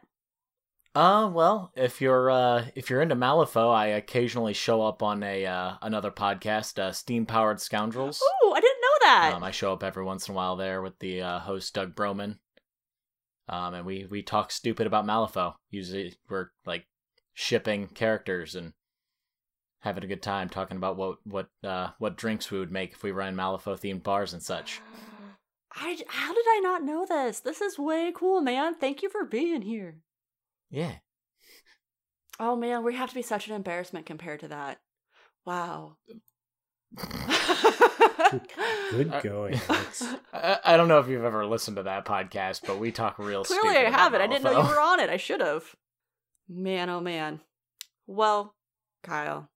Uh, 0.94 1.30
well, 1.32 1.72
if 1.74 2.02
you're 2.02 2.30
uh 2.30 2.66
if 2.74 2.90
you're 2.90 3.00
into 3.00 3.16
Malifaux, 3.16 3.72
I 3.72 3.86
occasionally 3.86 4.52
show 4.52 4.82
up 4.82 5.02
on 5.02 5.22
a 5.22 5.46
uh, 5.46 5.74
another 5.80 6.10
podcast, 6.10 6.78
uh, 6.78 6.92
Steam 6.92 7.24
Powered 7.24 7.62
Scoundrels. 7.62 8.20
Oh, 8.22 8.52
I 8.54 8.60
didn't 8.60 8.82
know 8.82 9.06
that. 9.06 9.32
Um, 9.36 9.42
I 9.44 9.52
show 9.52 9.72
up 9.72 9.82
every 9.82 10.04
once 10.04 10.28
in 10.28 10.34
a 10.34 10.36
while 10.36 10.56
there 10.56 10.82
with 10.82 10.98
the 10.98 11.22
uh, 11.22 11.38
host 11.38 11.72
Doug 11.72 11.94
Broman. 11.94 12.40
Um, 13.48 13.72
and 13.72 13.86
we 13.86 14.06
we 14.10 14.20
talk 14.20 14.52
stupid 14.52 14.86
about 14.86 15.06
Malifaux. 15.06 15.54
Usually 15.70 16.14
we're 16.28 16.48
like 16.66 16.84
shipping 17.32 17.86
characters 17.86 18.54
and 18.54 18.74
having 19.80 20.04
a 20.04 20.06
good 20.06 20.22
time 20.22 20.48
talking 20.48 20.76
about 20.76 20.96
what 20.96 21.18
what 21.24 21.48
uh 21.64 21.88
what 21.98 22.16
drinks 22.16 22.50
we 22.50 22.58
would 22.58 22.72
make 22.72 22.92
if 22.92 23.02
we 23.02 23.10
ran 23.10 23.34
Malifaux 23.34 23.78
themed 23.78 24.02
bars 24.02 24.32
and 24.32 24.42
such. 24.42 24.80
I 25.74 25.98
how 26.08 26.34
did 26.34 26.44
I 26.48 26.60
not 26.62 26.84
know 26.84 27.06
this? 27.06 27.40
This 27.40 27.60
is 27.60 27.78
way 27.78 28.12
cool, 28.14 28.40
man. 28.40 28.74
Thank 28.74 29.02
you 29.02 29.10
for 29.10 29.24
being 29.24 29.62
here. 29.62 29.98
Yeah. 30.70 30.94
Oh 32.38 32.56
man, 32.56 32.84
we 32.84 32.94
have 32.94 33.10
to 33.10 33.14
be 33.14 33.22
such 33.22 33.48
an 33.48 33.54
embarrassment 33.54 34.06
compared 34.06 34.40
to 34.40 34.48
that. 34.48 34.80
Wow. 35.44 35.96
Good 38.90 39.12
going, 39.22 39.60
I, 40.32 40.58
I 40.64 40.76
don't 40.76 40.88
know 40.88 40.98
if 40.98 41.08
you've 41.08 41.24
ever 41.24 41.46
listened 41.46 41.76
to 41.76 41.84
that 41.84 42.04
podcast, 42.04 42.62
but 42.66 42.78
we 42.78 42.90
talk 42.90 43.18
real 43.18 43.44
Clearly, 43.44 43.76
I 43.76 43.90
haven't. 43.90 44.20
I 44.20 44.26
didn't 44.26 44.42
know 44.42 44.62
you 44.62 44.68
were 44.68 44.80
on 44.80 45.00
it. 45.00 45.08
I 45.08 45.16
should 45.16 45.40
have. 45.40 45.64
Man, 46.48 46.90
oh 46.90 47.00
man. 47.00 47.40
Well, 48.06 48.54
Kyle, 49.04 49.48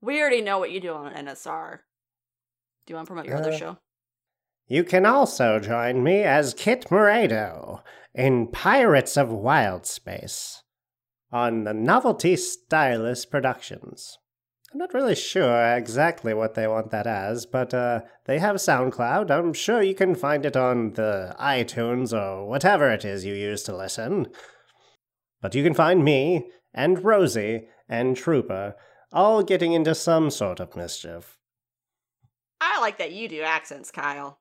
we 0.00 0.20
already 0.20 0.42
know 0.42 0.58
what 0.58 0.70
you 0.70 0.80
do 0.80 0.94
on 0.94 1.12
NSR. 1.12 1.78
Do 2.86 2.92
you 2.92 2.96
want 2.96 3.06
to 3.06 3.10
promote 3.10 3.26
your 3.26 3.36
other 3.36 3.52
Uh, 3.52 3.56
show? 3.56 3.78
You 4.66 4.84
can 4.84 5.06
also 5.06 5.58
join 5.58 6.02
me 6.02 6.22
as 6.22 6.54
Kit 6.54 6.86
Morado 6.90 7.82
in 8.14 8.48
Pirates 8.48 9.16
of 9.16 9.30
Wild 9.30 9.86
Space 9.86 10.62
on 11.32 11.64
the 11.64 11.74
Novelty 11.74 12.36
Stylus 12.36 13.24
Productions. 13.24 14.18
I'm 14.72 14.78
not 14.78 14.92
really 14.92 15.14
sure 15.14 15.74
exactly 15.74 16.34
what 16.34 16.52
they 16.54 16.66
want 16.66 16.90
that 16.90 17.06
as, 17.06 17.46
but 17.46 17.72
uh, 17.72 18.00
they 18.26 18.38
have 18.38 18.56
SoundCloud. 18.56 19.30
I'm 19.30 19.54
sure 19.54 19.80
you 19.82 19.94
can 19.94 20.14
find 20.14 20.44
it 20.44 20.56
on 20.58 20.92
the 20.92 21.34
iTunes 21.40 22.12
or 22.12 22.46
whatever 22.46 22.90
it 22.90 23.04
is 23.06 23.24
you 23.24 23.32
use 23.32 23.62
to 23.62 23.76
listen. 23.76 24.26
But 25.40 25.54
you 25.54 25.62
can 25.62 25.72
find 25.72 26.04
me 26.04 26.50
and 26.74 27.02
Rosie 27.02 27.68
and 27.88 28.14
Trooper 28.14 28.74
all 29.12 29.42
getting 29.42 29.72
into 29.72 29.94
some 29.94 30.30
sort 30.30 30.60
of 30.60 30.76
mischief. 30.76 31.38
I 32.60 32.80
like 32.80 32.98
that 32.98 33.12
you 33.12 33.28
do 33.28 33.42
accents, 33.42 33.90
Kyle. 33.90 34.40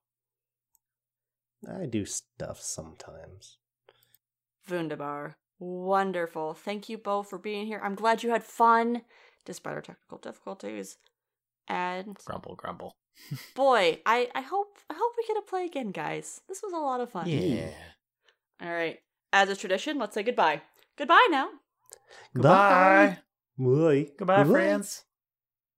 I 1.67 1.85
do 1.85 2.05
stuff 2.05 2.59
sometimes. 2.61 3.57
Wunderbar. 4.69 5.37
Wonderful. 5.59 6.53
Thank 6.53 6.89
you 6.89 6.97
both 6.97 7.29
for 7.29 7.39
being 7.39 7.65
here. 7.65 7.81
I'm 7.83 7.95
glad 7.95 8.23
you 8.23 8.29
had 8.29 8.43
fun 8.43 9.01
despite 9.45 9.73
our 9.73 9.81
technical 9.81 10.19
difficulties. 10.19 10.97
And 11.67 12.17
Grumble, 12.25 12.55
grumble. 12.55 12.95
boy, 13.55 13.99
I, 14.05 14.29
I 14.35 14.41
hope 14.41 14.77
I 14.89 14.93
hope 14.93 15.13
we 15.17 15.27
get 15.27 15.33
to 15.33 15.41
play 15.41 15.65
again, 15.65 15.91
guys. 15.91 16.41
This 16.47 16.61
was 16.61 16.73
a 16.73 16.77
lot 16.77 17.01
of 17.01 17.09
fun. 17.09 17.27
Yeah. 17.27 17.71
All 18.61 18.71
right. 18.71 18.99
As 19.33 19.49
is 19.49 19.57
tradition, 19.57 19.97
let's 19.97 20.13
say 20.13 20.23
goodbye. 20.23 20.61
Goodbye 20.97 21.27
now. 21.29 21.49
Goodbye. 22.33 23.07
Bye. 23.07 23.17
Goodbye, 23.59 24.43
Bye. 24.43 24.49
friends. 24.49 25.03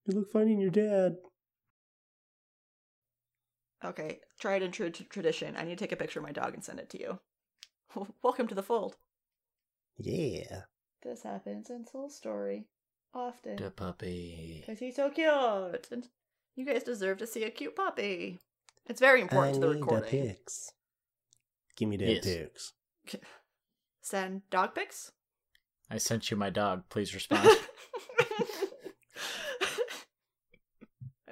You 0.05 0.15
look 0.19 0.31
funny 0.31 0.53
in 0.53 0.59
your 0.59 0.69
dad. 0.71 1.15
Okay, 3.83 4.19
tried 4.39 4.61
and 4.61 4.73
true 4.73 4.89
t- 4.89 5.05
tradition. 5.05 5.55
I 5.55 5.63
need 5.63 5.77
to 5.77 5.83
take 5.83 5.93
a 5.93 5.95
picture 5.95 6.19
of 6.19 6.25
my 6.25 6.31
dog 6.33 6.53
and 6.53 6.63
send 6.63 6.79
it 6.79 6.89
to 6.89 6.99
you. 6.99 7.19
Welcome 8.23 8.47
to 8.47 8.55
the 8.55 8.63
fold. 8.63 8.97
Yeah. 9.97 10.63
This 11.03 11.23
happens 11.23 11.69
in 11.69 11.85
Soul 11.87 12.09
Story 12.09 12.65
often. 13.13 13.55
The 13.55 13.71
puppy. 13.71 14.57
Because 14.65 14.79
he's 14.79 14.97
so 14.97 15.09
cute. 15.09 15.87
And 15.91 16.07
you 16.55 16.65
guys 16.65 16.83
deserve 16.83 17.19
to 17.19 17.27
see 17.27 17.43
a 17.45 17.49
cute 17.49 17.75
puppy. 17.75 18.39
It's 18.87 18.99
very 18.99 19.21
important 19.21 19.57
I 19.57 19.59
to 19.61 19.67
the 19.67 19.73
need 19.75 19.81
recording. 19.81 20.21
the 20.21 20.27
pics. 20.33 20.71
Give 21.77 21.87
me 21.87 21.95
the 21.97 22.05
Yes. 22.05 22.25
pics. 22.25 22.73
Send 24.01 24.41
dog 24.49 24.75
pics? 24.75 25.11
I 25.89 25.97
sent 25.97 26.29
you 26.29 26.37
my 26.37 26.49
dog. 26.49 26.83
Please 26.89 27.13
respond. 27.13 27.49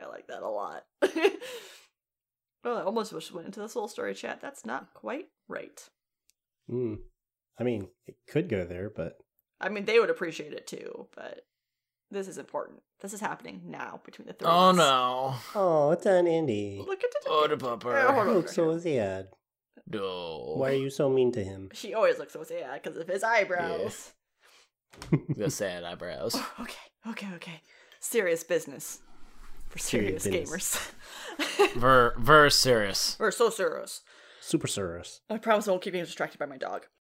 I 0.02 0.06
like 0.08 0.28
that 0.28 0.42
a 0.42 0.50
lot. 0.50 0.84
oh, 2.64 2.76
I 2.78 2.82
almost 2.84 3.12
just 3.12 3.34
went 3.34 3.48
into 3.48 3.60
the 3.60 3.70
Soul 3.70 3.88
Story 3.88 4.14
chat. 4.14 4.42
That's 4.42 4.66
not 4.66 4.94
quite 4.94 5.28
right. 5.48 5.80
Hmm. 6.70 6.96
I 7.60 7.64
mean, 7.64 7.90
it 8.06 8.16
could 8.28 8.50
go 8.50 8.66
there, 8.66 8.90
but 8.90 9.18
I 9.60 9.70
mean, 9.70 9.86
they 9.86 10.00
would 10.00 10.10
appreciate 10.10 10.54
it 10.54 10.68
too, 10.68 11.08
but 11.16 11.42
this 12.12 12.28
is 12.28 12.38
important. 12.38 12.82
This 13.02 13.14
is 13.14 13.20
happening 13.20 13.62
now 13.66 14.02
between 14.06 14.28
the 14.28 14.34
three 14.34 14.48
oh 14.48 14.70
of 14.70 14.80
us. 14.80 14.86
no. 14.86 15.36
oh, 15.56 15.92
it's 15.92 16.06
an 16.06 16.26
indie. 16.26 16.86
Look 16.86 17.00
at 17.04 17.06
it. 17.06 17.28
Oh, 17.28 17.48
the 17.48 17.58
pupper. 17.58 17.94
Yeah, 17.94 18.14
hold 18.14 18.28
on. 18.28 18.34
Looks 18.36 18.56
so 18.56 18.78
sad. 18.80 19.30
No. 19.90 20.54
Why 20.58 20.72
are 20.72 20.74
you 20.74 20.90
so 20.90 21.10
mean 21.10 21.32
to 21.34 21.44
him? 21.44 21.70
She 21.74 21.94
always 21.94 22.18
looks 22.20 22.34
so 22.34 22.44
sad 22.44 22.82
because 22.82 22.98
of 22.98 23.08
his 23.08 23.24
eyebrows. 23.24 24.14
The 25.36 25.50
sad 25.50 25.84
eyebrows? 25.84 26.36
Oh, 26.60 26.64
okay, 26.64 26.74
okay, 27.10 27.28
okay. 27.36 27.62
Serious 28.00 28.44
business 28.44 29.00
for 29.70 29.80
serious, 29.80 30.24
Serious 30.24 30.50
gamers. 30.50 31.74
Ver, 31.76 32.16
ver 32.18 32.50
serious. 32.50 33.16
We're 33.20 33.32
so 33.32 33.50
serious. 33.50 34.02
Super 34.42 34.68
serious. 34.68 35.22
I 35.30 35.38
promise 35.38 35.68
I 35.68 35.72
won't 35.72 35.84
keep 35.84 35.94
being 35.94 36.06
distracted 36.06 36.40
by 36.40 36.46
my 36.46 36.58
dog. 36.58 36.88